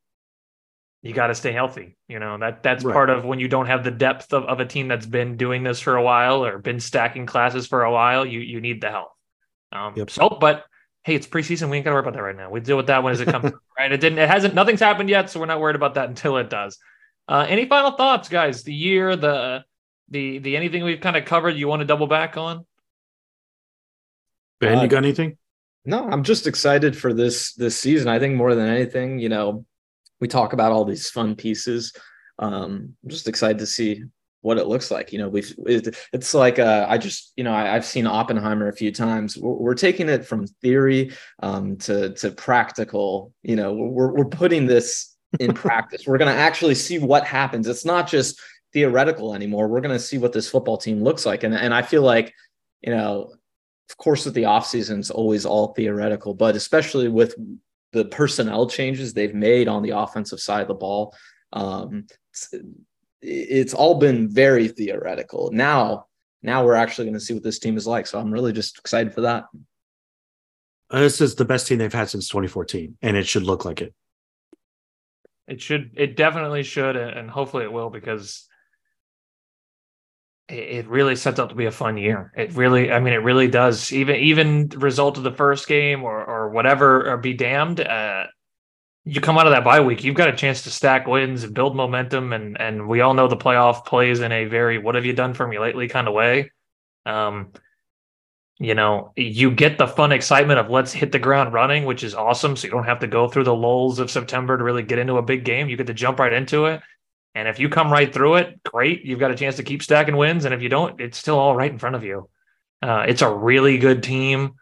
You 1.01 1.13
got 1.13 1.27
to 1.27 1.35
stay 1.35 1.51
healthy. 1.51 1.95
You 2.07 2.19
know 2.19 2.37
that 2.39 2.63
that's 2.63 2.83
right. 2.83 2.93
part 2.93 3.11
of 3.11 3.25
when 3.25 3.39
you 3.39 3.47
don't 3.47 3.67
have 3.67 3.83
the 3.83 3.91
depth 3.91 4.33
of, 4.33 4.45
of 4.45 4.59
a 4.59 4.65
team 4.65 4.87
that's 4.87 5.05
been 5.05 5.37
doing 5.37 5.63
this 5.63 5.79
for 5.79 5.95
a 5.95 6.03
while 6.03 6.43
or 6.43 6.57
been 6.57 6.79
stacking 6.79 7.27
classes 7.27 7.67
for 7.67 7.83
a 7.83 7.91
while. 7.91 8.25
You 8.25 8.39
you 8.39 8.59
need 8.59 8.81
the 8.81 8.89
help. 8.89 9.09
Um, 9.71 9.93
yep. 9.95 10.09
So, 10.09 10.29
but 10.29 10.65
hey, 11.03 11.13
it's 11.13 11.27
preseason. 11.27 11.69
We 11.69 11.77
ain't 11.77 11.83
got 11.83 11.91
to 11.91 11.95
worry 11.95 12.01
about 12.01 12.13
that 12.13 12.23
right 12.23 12.35
now. 12.35 12.49
We 12.49 12.59
deal 12.59 12.77
with 12.77 12.87
that 12.87 13.03
when 13.03 13.13
as 13.13 13.21
it 13.21 13.27
comes. 13.27 13.51
right? 13.77 13.91
It 13.91 14.01
didn't. 14.01 14.17
It 14.17 14.27
hasn't. 14.27 14.55
Nothing's 14.55 14.79
happened 14.79 15.09
yet, 15.09 15.29
so 15.29 15.39
we're 15.39 15.45
not 15.45 15.59
worried 15.59 15.75
about 15.75 15.93
that 15.93 16.09
until 16.09 16.37
it 16.37 16.49
does. 16.49 16.79
Uh, 17.27 17.45
any 17.47 17.67
final 17.67 17.91
thoughts, 17.91 18.27
guys? 18.27 18.63
The 18.63 18.73
year, 18.73 19.15
the 19.15 19.63
the 20.09 20.39
the 20.39 20.57
anything 20.57 20.83
we've 20.83 21.01
kind 21.01 21.15
of 21.15 21.25
covered 21.25 21.55
you 21.55 21.67
want 21.67 21.81
to 21.81 21.85
double 21.85 22.07
back 22.07 22.37
on? 22.37 22.65
Ben, 24.59 24.79
uh, 24.79 24.81
you 24.81 24.87
got 24.87 25.03
anything? 25.03 25.37
No, 25.85 26.07
I'm 26.09 26.23
just 26.23 26.47
excited 26.47 26.97
for 26.97 27.13
this 27.13 27.53
this 27.53 27.79
season. 27.79 28.07
I 28.07 28.19
think 28.19 28.35
more 28.35 28.55
than 28.55 28.67
anything, 28.67 29.19
you 29.19 29.29
know, 29.29 29.65
we 30.19 30.27
talk 30.27 30.53
about 30.53 30.71
all 30.71 30.85
these 30.85 31.09
fun 31.09 31.35
pieces. 31.35 31.93
Um, 32.39 32.95
I'm 33.03 33.09
just 33.09 33.27
excited 33.27 33.59
to 33.59 33.65
see 33.65 34.03
what 34.41 34.57
it 34.57 34.67
looks 34.67 34.91
like. 34.91 35.13
You 35.13 35.19
know, 35.19 35.29
we've 35.29 35.53
it, 35.65 35.95
it's 36.11 36.33
like 36.33 36.59
uh, 36.59 36.85
I 36.89 36.97
just 36.97 37.33
you 37.35 37.43
know 37.43 37.53
I, 37.53 37.67
have 37.67 37.85
seen 37.85 38.07
Oppenheimer 38.07 38.67
a 38.67 38.75
few 38.75 38.91
times. 38.91 39.37
We're, 39.37 39.53
we're 39.53 39.75
taking 39.75 40.09
it 40.09 40.25
from 40.25 40.47
theory 40.47 41.11
um, 41.41 41.77
to 41.77 42.13
to 42.15 42.31
practical. 42.31 43.31
You 43.43 43.55
know, 43.55 43.73
we're 43.73 44.13
we're 44.13 44.25
putting 44.25 44.65
this 44.65 45.15
in 45.39 45.53
practice. 45.65 46.07
We're 46.07 46.17
going 46.17 46.33
to 46.33 46.39
actually 46.39 46.75
see 46.75 46.99
what 46.99 47.25
happens. 47.25 47.67
It's 47.67 47.85
not 47.85 48.07
just 48.07 48.39
theoretical 48.73 49.33
anymore. 49.33 49.67
We're 49.67 49.81
going 49.81 49.95
to 49.95 50.03
see 50.03 50.17
what 50.17 50.33
this 50.33 50.49
football 50.49 50.77
team 50.77 51.01
looks 51.03 51.25
like. 51.25 51.43
And, 51.43 51.53
and 51.53 51.73
I 51.73 51.81
feel 51.81 52.01
like, 52.01 52.33
you 52.81 52.93
know, 52.93 53.33
of 53.89 53.97
course, 53.97 54.25
with 54.25 54.33
the 54.33 54.43
offseason, 54.43 54.99
it's 54.99 55.11
always 55.11 55.45
all 55.45 55.73
theoretical, 55.73 56.33
but 56.33 56.55
especially 56.55 57.07
with 57.07 57.35
the 57.93 58.05
personnel 58.05 58.67
changes 58.67 59.13
they've 59.13 59.35
made 59.35 59.67
on 59.67 59.83
the 59.83 59.91
offensive 59.91 60.39
side 60.39 60.63
of 60.63 60.67
the 60.67 60.73
ball, 60.73 61.15
um, 61.53 62.07
it's, 62.31 62.53
it's 63.21 63.73
all 63.73 63.95
been 63.99 64.29
very 64.29 64.67
theoretical. 64.67 65.51
Now, 65.51 66.07
now 66.41 66.65
we're 66.65 66.75
actually 66.75 67.05
going 67.05 67.15
to 67.15 67.19
see 67.19 67.33
what 67.33 67.43
this 67.43 67.59
team 67.59 67.77
is 67.77 67.87
like. 67.87 68.07
So 68.07 68.19
I'm 68.19 68.31
really 68.31 68.53
just 68.53 68.77
excited 68.79 69.13
for 69.13 69.21
that. 69.21 69.45
Uh, 70.89 70.99
this 70.99 71.21
is 71.21 71.35
the 71.35 71.45
best 71.45 71.67
team 71.67 71.79
they've 71.79 71.91
had 71.91 72.09
since 72.09 72.27
2014, 72.27 72.97
and 73.01 73.17
it 73.17 73.27
should 73.27 73.43
look 73.43 73.65
like 73.65 73.81
it. 73.81 73.93
It 75.47 75.61
should. 75.61 75.91
It 75.95 76.15
definitely 76.15 76.63
should, 76.63 76.95
and 76.95 77.29
hopefully 77.29 77.63
it 77.63 77.71
will 77.71 77.89
because 77.89 78.47
it 80.47 80.87
really 80.87 81.15
sets 81.15 81.39
up 81.39 81.49
to 81.49 81.55
be 81.55 81.65
a 81.65 81.71
fun 81.71 81.97
year. 81.97 82.31
It 82.35 82.53
really, 82.53 82.91
I 82.91 82.99
mean, 82.99 83.13
it 83.13 83.23
really 83.23 83.47
does. 83.47 83.91
Even 83.91 84.15
even 84.17 84.69
result 84.69 85.17
of 85.17 85.23
the 85.23 85.31
first 85.31 85.67
game 85.67 86.03
or 86.03 86.23
or 86.23 86.49
whatever, 86.49 87.11
or 87.11 87.17
be 87.17 87.33
damned. 87.33 87.79
Uh, 87.79 88.25
you 89.05 89.21
come 89.21 89.37
out 89.37 89.47
of 89.47 89.53
that 89.53 89.63
bye 89.63 89.81
week, 89.81 90.03
you've 90.03 90.15
got 90.15 90.29
a 90.29 90.35
chance 90.35 90.63
to 90.63 90.71
stack 90.71 91.07
wins 91.07 91.43
and 91.43 91.53
build 91.53 91.75
momentum, 91.75 92.33
and 92.33 92.59
and 92.59 92.87
we 92.87 93.01
all 93.01 93.13
know 93.13 93.27
the 93.27 93.37
playoff 93.37 93.85
plays 93.85 94.19
in 94.19 94.31
a 94.31 94.45
very 94.45 94.77
"what 94.77 94.95
have 94.95 95.05
you 95.05 95.13
done 95.13 95.33
for 95.33 95.47
me 95.47 95.59
lately" 95.59 95.87
kind 95.87 96.07
of 96.07 96.13
way. 96.13 96.51
Um, 97.05 97.51
you 98.57 98.73
know, 98.73 99.11
you 99.15 99.51
get 99.51 99.77
the 99.77 99.87
fun 99.87 100.11
excitement 100.11 100.59
of 100.59 100.69
let's 100.69 100.93
hit 100.93 101.11
the 101.11 101.19
ground 101.19 101.53
running, 101.53 101.85
which 101.85 102.03
is 102.03 102.15
awesome. 102.15 102.55
So 102.55 102.67
you 102.67 102.71
don't 102.71 102.85
have 102.85 102.99
to 102.99 103.07
go 103.07 103.27
through 103.27 103.43
the 103.43 103.55
lulls 103.55 103.99
of 103.99 104.09
September 104.09 104.57
to 104.57 104.63
really 104.63 104.83
get 104.83 104.99
into 104.99 105.17
a 105.17 105.21
big 105.21 105.43
game. 105.43 105.69
You 105.69 105.75
get 105.77 105.87
to 105.87 105.93
jump 105.93 106.19
right 106.19 106.31
into 106.31 106.65
it. 106.65 106.81
And 107.35 107.47
if 107.49 107.59
you 107.59 107.67
come 107.67 107.91
right 107.91 108.11
through 108.11 108.35
it, 108.35 108.63
great. 108.63 109.03
You've 109.03 109.19
got 109.19 109.29
a 109.29 109.35
chance 109.35 109.57
to 109.57 109.63
keep 109.63 109.83
stacking 109.83 110.15
wins. 110.15 110.45
And 110.45 110.53
if 110.53 110.61
you 110.61 110.69
don't, 110.69 110.99
it's 111.01 111.17
still 111.17 111.37
all 111.37 111.55
right 111.55 111.69
in 111.69 111.77
front 111.77 111.97
of 111.97 112.03
you. 112.03 112.29
Uh, 112.81 113.05
it's 113.07 113.21
a 113.21 113.29
really 113.29 113.77
good 113.77 114.01
team. 114.01 114.55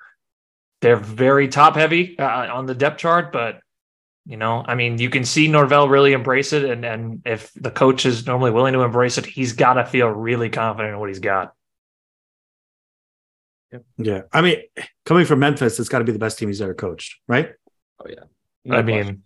They're 0.81 0.97
very 0.97 1.47
top 1.47 1.75
heavy 1.75 2.17
uh, 2.17 2.53
on 2.53 2.65
the 2.65 2.75
depth 2.75 2.97
chart, 2.97 3.31
but 3.31 3.59
you 4.25 4.37
know, 4.37 4.63
I 4.65 4.75
mean, 4.75 4.99
you 4.99 5.09
can 5.09 5.25
see 5.25 5.47
Norvell 5.47 5.89
really 5.89 6.13
embrace 6.13 6.53
it, 6.53 6.63
and 6.63 6.85
and 6.85 7.21
if 7.25 7.51
the 7.55 7.71
coach 7.71 8.05
is 8.05 8.25
normally 8.25 8.51
willing 8.51 8.73
to 8.73 8.81
embrace 8.81 9.17
it, 9.17 9.25
he's 9.25 9.53
got 9.53 9.73
to 9.73 9.85
feel 9.85 10.07
really 10.07 10.49
confident 10.49 10.93
in 10.93 10.99
what 10.99 11.09
he's 11.09 11.19
got. 11.19 11.53
Yeah, 13.97 14.21
I 14.31 14.41
mean, 14.41 14.57
coming 15.05 15.25
from 15.25 15.39
Memphis, 15.39 15.79
it's 15.79 15.89
got 15.89 15.99
to 15.99 16.05
be 16.05 16.11
the 16.11 16.19
best 16.19 16.37
team 16.37 16.47
he's 16.47 16.61
ever 16.61 16.73
coached, 16.73 17.19
right? 17.27 17.51
Oh 17.99 18.05
yeah, 18.07 18.23
no 18.63 18.77
I 18.77 18.81
mean, 18.81 19.23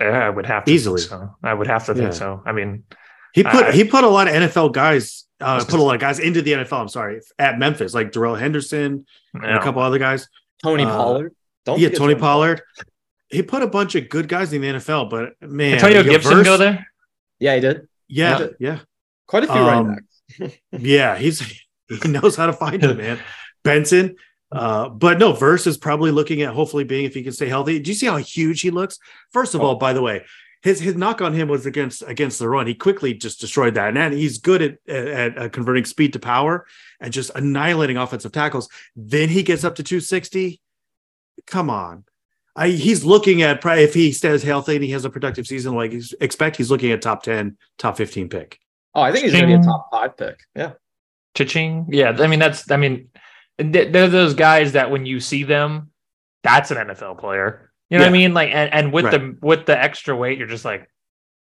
yeah, 0.00 0.26
I 0.26 0.30
would 0.30 0.46
have 0.46 0.64
to 0.64 0.72
easily. 0.72 1.00
so. 1.00 1.34
I 1.42 1.54
would 1.54 1.66
have 1.66 1.86
to 1.86 1.94
think 1.94 2.12
yeah. 2.12 2.18
so. 2.18 2.42
I 2.46 2.52
mean, 2.52 2.84
he 3.32 3.42
put 3.42 3.66
I, 3.66 3.72
he 3.72 3.84
put 3.84 4.04
a 4.04 4.08
lot 4.08 4.28
of 4.28 4.34
NFL 4.34 4.72
guys, 4.72 5.26
uh, 5.40 5.64
put 5.64 5.78
a 5.78 5.82
lot 5.82 5.94
of 5.94 6.00
guys 6.00 6.18
into 6.18 6.42
the 6.42 6.52
NFL. 6.52 6.80
I'm 6.80 6.88
sorry, 6.88 7.20
at 7.38 7.58
Memphis, 7.58 7.94
like 7.94 8.12
Darrell 8.12 8.34
Henderson 8.34 9.06
and 9.34 9.44
a 9.44 9.62
couple 9.62 9.82
other 9.82 9.98
guys. 9.98 10.28
Tony 10.62 10.84
uh, 10.84 10.88
Pollard. 10.90 11.34
Don't 11.64 11.78
yeah, 11.78 11.88
Tony, 11.88 11.98
Tony 11.98 12.14
Pollard. 12.16 12.62
He 13.28 13.42
put 13.42 13.62
a 13.62 13.66
bunch 13.66 13.94
of 13.94 14.08
good 14.08 14.28
guys 14.28 14.52
in 14.52 14.62
the 14.62 14.68
NFL, 14.68 15.10
but 15.10 15.34
man, 15.40 15.74
Antonio 15.74 16.02
Gibson 16.02 16.38
verse, 16.38 16.44
go 16.44 16.56
there. 16.56 16.86
Yeah, 17.38 17.54
he 17.54 17.60
did. 17.60 17.88
Yeah, 18.08 18.38
yeah, 18.38 18.46
yeah. 18.58 18.78
quite 19.26 19.44
a 19.44 19.46
few 19.46 19.56
um, 19.56 19.66
running 19.66 19.98
backs. 20.38 20.58
yeah, 20.72 21.16
he's 21.16 21.40
he 22.02 22.08
knows 22.08 22.36
how 22.36 22.46
to 22.46 22.52
find 22.52 22.80
them, 22.80 22.96
man. 22.96 23.20
Benson. 23.62 24.16
Uh, 24.52 24.88
but 24.88 25.18
no, 25.18 25.32
Verse 25.32 25.66
is 25.66 25.76
probably 25.76 26.10
looking 26.10 26.42
at 26.42 26.52
hopefully 26.52 26.84
being 26.84 27.04
if 27.04 27.14
he 27.14 27.22
can 27.22 27.32
stay 27.32 27.48
healthy. 27.48 27.78
Do 27.78 27.90
you 27.90 27.94
see 27.94 28.06
how 28.06 28.16
huge 28.16 28.60
he 28.60 28.70
looks? 28.70 28.98
First 29.32 29.54
of 29.54 29.60
oh. 29.60 29.66
all, 29.66 29.74
by 29.76 29.92
the 29.92 30.02
way, 30.02 30.24
his 30.62 30.80
his 30.80 30.96
knock 30.96 31.22
on 31.22 31.32
him 31.32 31.48
was 31.48 31.66
against 31.66 32.02
against 32.06 32.38
the 32.38 32.48
run. 32.48 32.66
He 32.66 32.74
quickly 32.74 33.14
just 33.14 33.40
destroyed 33.40 33.74
that, 33.74 33.96
and 33.96 34.14
he's 34.14 34.38
good 34.38 34.60
at, 34.60 34.78
at, 34.88 35.06
at 35.08 35.38
uh, 35.38 35.48
converting 35.48 35.84
speed 35.84 36.12
to 36.14 36.18
power 36.18 36.66
and 37.00 37.12
just 37.12 37.30
annihilating 37.34 37.96
offensive 37.96 38.32
tackles. 38.32 38.68
Then 38.96 39.28
he 39.28 39.42
gets 39.42 39.64
up 39.64 39.76
to 39.76 39.82
260. 39.82 40.60
Come 41.46 41.70
on, 41.70 42.04
I, 42.56 42.68
he's 42.68 43.04
looking 43.04 43.42
at 43.42 43.64
if 43.64 43.94
he 43.94 44.12
stays 44.12 44.42
healthy 44.42 44.74
and 44.74 44.84
he 44.84 44.90
has 44.90 45.04
a 45.04 45.10
productive 45.10 45.46
season 45.46 45.74
like 45.74 45.94
expect. 46.20 46.56
He's 46.56 46.70
looking 46.70 46.90
at 46.90 47.00
top 47.00 47.22
10, 47.22 47.56
top 47.78 47.96
15 47.96 48.28
pick. 48.28 48.58
Oh, 48.94 49.00
I 49.00 49.12
think 49.12 49.24
he's 49.24 49.32
going 49.32 49.48
to 49.48 49.56
be 49.56 49.62
a 49.62 49.64
top 49.64 49.88
five 49.90 50.16
pick. 50.16 50.40
Yeah. 50.54 50.72
Cha-ching. 51.34 51.86
Yeah. 51.90 52.16
I 52.18 52.26
mean, 52.26 52.40
that's, 52.40 52.70
I 52.70 52.76
mean, 52.76 53.08
they're 53.60 54.08
those 54.08 54.34
guys 54.34 54.72
that 54.72 54.90
when 54.90 55.06
you 55.06 55.20
see 55.20 55.44
them, 55.44 55.90
that's 56.42 56.70
an 56.70 56.78
NFL 56.78 57.18
player. 57.18 57.70
You 57.88 57.98
know 57.98 58.04
yeah. 58.04 58.10
what 58.10 58.14
I 58.14 58.18
mean? 58.18 58.34
Like, 58.34 58.50
and, 58.52 58.72
and 58.72 58.92
with 58.92 59.06
right. 59.06 59.12
the 59.12 59.36
with 59.42 59.66
the 59.66 59.80
extra 59.80 60.16
weight, 60.16 60.38
you're 60.38 60.46
just 60.46 60.64
like, 60.64 60.88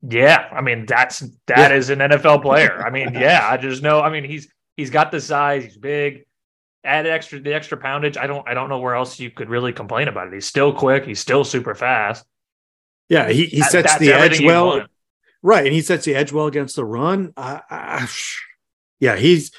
yeah. 0.01 0.47
I 0.51 0.61
mean, 0.61 0.85
that's 0.85 1.19
that 1.47 1.71
yeah. 1.71 1.73
is 1.73 1.89
an 1.89 1.99
NFL 1.99 2.43
player. 2.43 2.85
I 2.85 2.89
mean, 2.89 3.13
yeah. 3.13 3.47
I 3.49 3.57
just 3.57 3.81
know. 3.81 4.01
I 4.01 4.09
mean, 4.09 4.23
he's 4.23 4.47
he's 4.75 4.89
got 4.89 5.11
the 5.11 5.19
size. 5.19 5.63
He's 5.63 5.77
big. 5.77 6.25
Add 6.83 7.07
extra 7.07 7.39
the 7.39 7.53
extra 7.53 7.77
poundage. 7.77 8.17
I 8.17 8.27
don't 8.27 8.47
I 8.47 8.53
don't 8.53 8.69
know 8.69 8.79
where 8.79 8.95
else 8.95 9.19
you 9.19 9.31
could 9.31 9.49
really 9.49 9.73
complain 9.73 10.07
about 10.07 10.27
it. 10.27 10.33
He's 10.33 10.45
still 10.45 10.71
quick. 10.71 11.05
He's 11.05 11.19
still 11.19 11.43
super 11.43 11.75
fast. 11.75 12.25
Yeah, 13.09 13.29
he 13.29 13.45
he 13.45 13.61
sets 13.61 13.97
the 13.97 14.13
edge 14.13 14.41
well. 14.41 14.85
Right, 15.41 15.65
and 15.65 15.73
he 15.73 15.81
sets 15.81 16.05
the 16.05 16.15
edge 16.15 16.31
well 16.31 16.47
against 16.47 16.75
the 16.75 16.85
run. 16.85 17.33
Uh, 17.37 17.59
uh, 17.69 18.07
yeah, 18.99 19.15
he's 19.15 19.51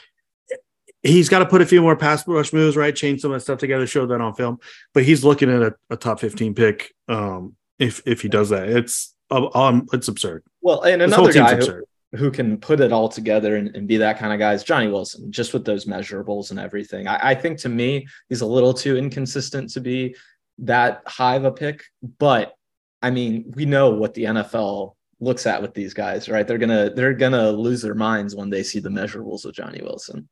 he's 1.02 1.28
got 1.28 1.40
to 1.40 1.46
put 1.46 1.62
a 1.62 1.66
few 1.66 1.82
more 1.82 1.96
pass 1.96 2.26
rush 2.26 2.52
moves, 2.52 2.76
right? 2.76 2.94
Change 2.94 3.20
some 3.20 3.30
of 3.32 3.36
that 3.36 3.40
stuff 3.40 3.58
together, 3.58 3.86
show 3.86 4.06
that 4.06 4.20
on 4.20 4.34
film. 4.34 4.58
But 4.94 5.04
he's 5.04 5.24
looking 5.24 5.50
at 5.50 5.62
a, 5.62 5.74
a 5.90 5.96
top 5.96 6.20
15 6.20 6.54
pick. 6.54 6.94
Um, 7.08 7.56
if 7.78 8.02
if 8.06 8.22
he 8.22 8.28
does 8.28 8.48
that, 8.50 8.68
it's 8.68 9.14
um, 9.30 9.86
it's 9.92 10.08
absurd. 10.08 10.42
Well, 10.62 10.82
and 10.82 11.02
another 11.02 11.32
guy 11.32 11.56
who, 11.56 11.82
who, 12.16 12.30
can 12.30 12.56
put 12.56 12.80
it 12.80 12.92
all 12.92 13.08
together 13.08 13.56
and, 13.56 13.74
and, 13.76 13.86
be 13.86 13.98
that 13.98 14.18
kind 14.18 14.32
of 14.32 14.38
guy 14.38 14.54
is 14.54 14.64
Johnny 14.64 14.88
Wilson, 14.88 15.30
just 15.30 15.52
with 15.52 15.66
those 15.66 15.84
measurables 15.84 16.50
and 16.50 16.58
everything. 16.58 17.06
I, 17.06 17.30
I 17.30 17.34
think 17.34 17.58
to 17.58 17.68
me, 17.68 18.06
he's 18.30 18.40
a 18.40 18.46
little 18.46 18.72
too 18.72 18.96
inconsistent 18.96 19.70
to 19.70 19.80
be 19.80 20.16
that 20.58 21.02
high 21.06 21.36
of 21.36 21.44
a 21.44 21.52
pick. 21.52 21.84
But 22.18 22.54
I 23.02 23.10
mean, 23.10 23.52
we 23.54 23.66
know 23.66 23.90
what 23.90 24.14
the 24.14 24.24
NFL 24.24 24.94
looks 25.20 25.46
at 25.46 25.60
with 25.62 25.74
these 25.74 25.94
guys, 25.94 26.28
right? 26.28 26.46
They're 26.46 26.58
gonna 26.58 26.90
they're 26.90 27.14
gonna 27.14 27.52
lose 27.52 27.82
their 27.82 27.94
minds 27.94 28.34
when 28.34 28.50
they 28.50 28.62
see 28.62 28.80
the 28.80 28.88
measurables 28.88 29.44
of 29.44 29.54
Johnny 29.54 29.82
Wilson 29.82 30.28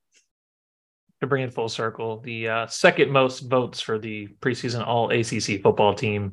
to 1.20 1.26
bring 1.26 1.42
it 1.42 1.54
full 1.54 1.68
circle, 1.68 2.20
the 2.20 2.48
uh, 2.48 2.66
second 2.66 3.10
most 3.10 3.40
votes 3.40 3.80
for 3.80 3.98
the 3.98 4.28
preseason 4.40 4.86
All 4.86 5.10
ACC 5.10 5.62
football 5.62 5.94
team 5.94 6.32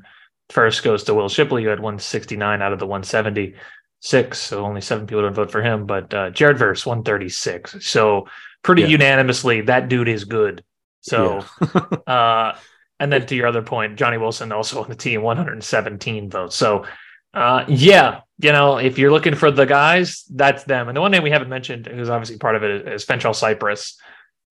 first 0.49 0.83
goes 0.83 1.03
to 1.05 1.13
Will 1.13 1.29
Shipley, 1.29 1.63
who 1.63 1.69
had 1.69 1.79
169 1.79 2.61
out 2.61 2.73
of 2.73 2.79
the 2.79 2.87
176. 2.87 4.37
So 4.37 4.65
only 4.65 4.81
seven 4.81 5.07
people 5.07 5.23
would 5.23 5.35
vote 5.35 5.51
for 5.51 5.61
him, 5.61 5.85
but 5.85 6.13
uh, 6.13 6.29
Jared 6.31 6.57
Verse 6.57 6.85
136. 6.85 7.85
So 7.85 8.27
pretty 8.61 8.83
yeah. 8.83 8.89
unanimously, 8.89 9.61
that 9.61 9.89
dude 9.89 10.09
is 10.09 10.25
good. 10.25 10.63
So, 11.01 11.45
yeah. 11.61 11.81
uh, 12.07 12.57
and 12.99 13.11
then 13.11 13.25
to 13.25 13.35
your 13.35 13.47
other 13.47 13.61
point, 13.61 13.97
Johnny 13.97 14.17
Wilson 14.17 14.51
also 14.51 14.81
on 14.81 14.89
the 14.89 14.95
team, 14.95 15.21
117 15.21 16.29
votes. 16.29 16.55
So, 16.55 16.85
uh, 17.33 17.65
yeah, 17.67 18.21
you 18.39 18.51
know, 18.51 18.77
if 18.77 18.97
you're 18.97 19.11
looking 19.11 19.35
for 19.35 19.51
the 19.51 19.65
guys, 19.65 20.23
that's 20.29 20.63
them. 20.63 20.87
And 20.87 20.95
the 20.95 21.01
one 21.01 21.11
name 21.11 21.23
we 21.23 21.31
haven't 21.31 21.49
mentioned, 21.49 21.87
who's 21.87 22.09
obviously 22.09 22.37
part 22.37 22.55
of 22.55 22.63
it, 22.63 22.87
is 22.87 23.05
Fentrell 23.05 23.35
Cypress. 23.35 23.99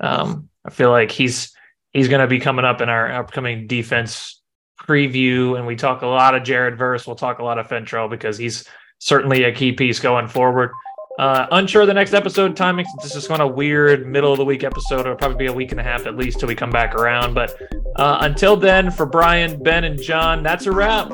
Um, 0.02 0.48
I 0.64 0.70
feel 0.70 0.90
like 0.90 1.10
he's 1.10 1.54
he's 1.92 2.08
going 2.08 2.20
to 2.20 2.26
be 2.26 2.40
coming 2.40 2.64
up 2.64 2.80
in 2.80 2.88
our 2.88 3.12
upcoming 3.12 3.66
defense 3.66 4.40
preview, 4.80 5.56
and 5.56 5.66
we 5.66 5.76
talk 5.76 6.02
a 6.02 6.06
lot 6.06 6.34
of 6.34 6.42
Jared 6.42 6.76
Verse. 6.76 7.06
We'll 7.06 7.16
talk 7.16 7.38
a 7.38 7.44
lot 7.44 7.58
of 7.58 7.68
Fentrell 7.68 8.10
because 8.10 8.36
he's 8.36 8.66
certainly 8.98 9.44
a 9.44 9.52
key 9.52 9.72
piece 9.72 10.00
going 10.00 10.28
forward. 10.28 10.70
Uh, 11.18 11.46
unsure 11.52 11.84
the 11.84 11.92
next 11.92 12.14
episode 12.14 12.56
timing 12.56 12.86
since 12.86 13.02
this 13.02 13.14
is 13.14 13.28
kind 13.28 13.42
of 13.42 13.54
weird 13.54 14.06
middle 14.06 14.32
of 14.32 14.38
the 14.38 14.44
week 14.44 14.64
episode. 14.64 15.00
It'll 15.00 15.14
probably 15.14 15.36
be 15.36 15.46
a 15.46 15.52
week 15.52 15.70
and 15.70 15.80
a 15.80 15.82
half 15.82 16.06
at 16.06 16.16
least 16.16 16.40
till 16.40 16.48
we 16.48 16.54
come 16.54 16.70
back 16.70 16.94
around. 16.94 17.34
But 17.34 17.54
uh, 17.96 18.18
until 18.22 18.56
then, 18.56 18.90
for 18.90 19.04
Brian, 19.04 19.62
Ben, 19.62 19.84
and 19.84 20.00
Jon, 20.00 20.42
that's 20.42 20.66
a 20.66 20.72
wrap. 20.72 21.10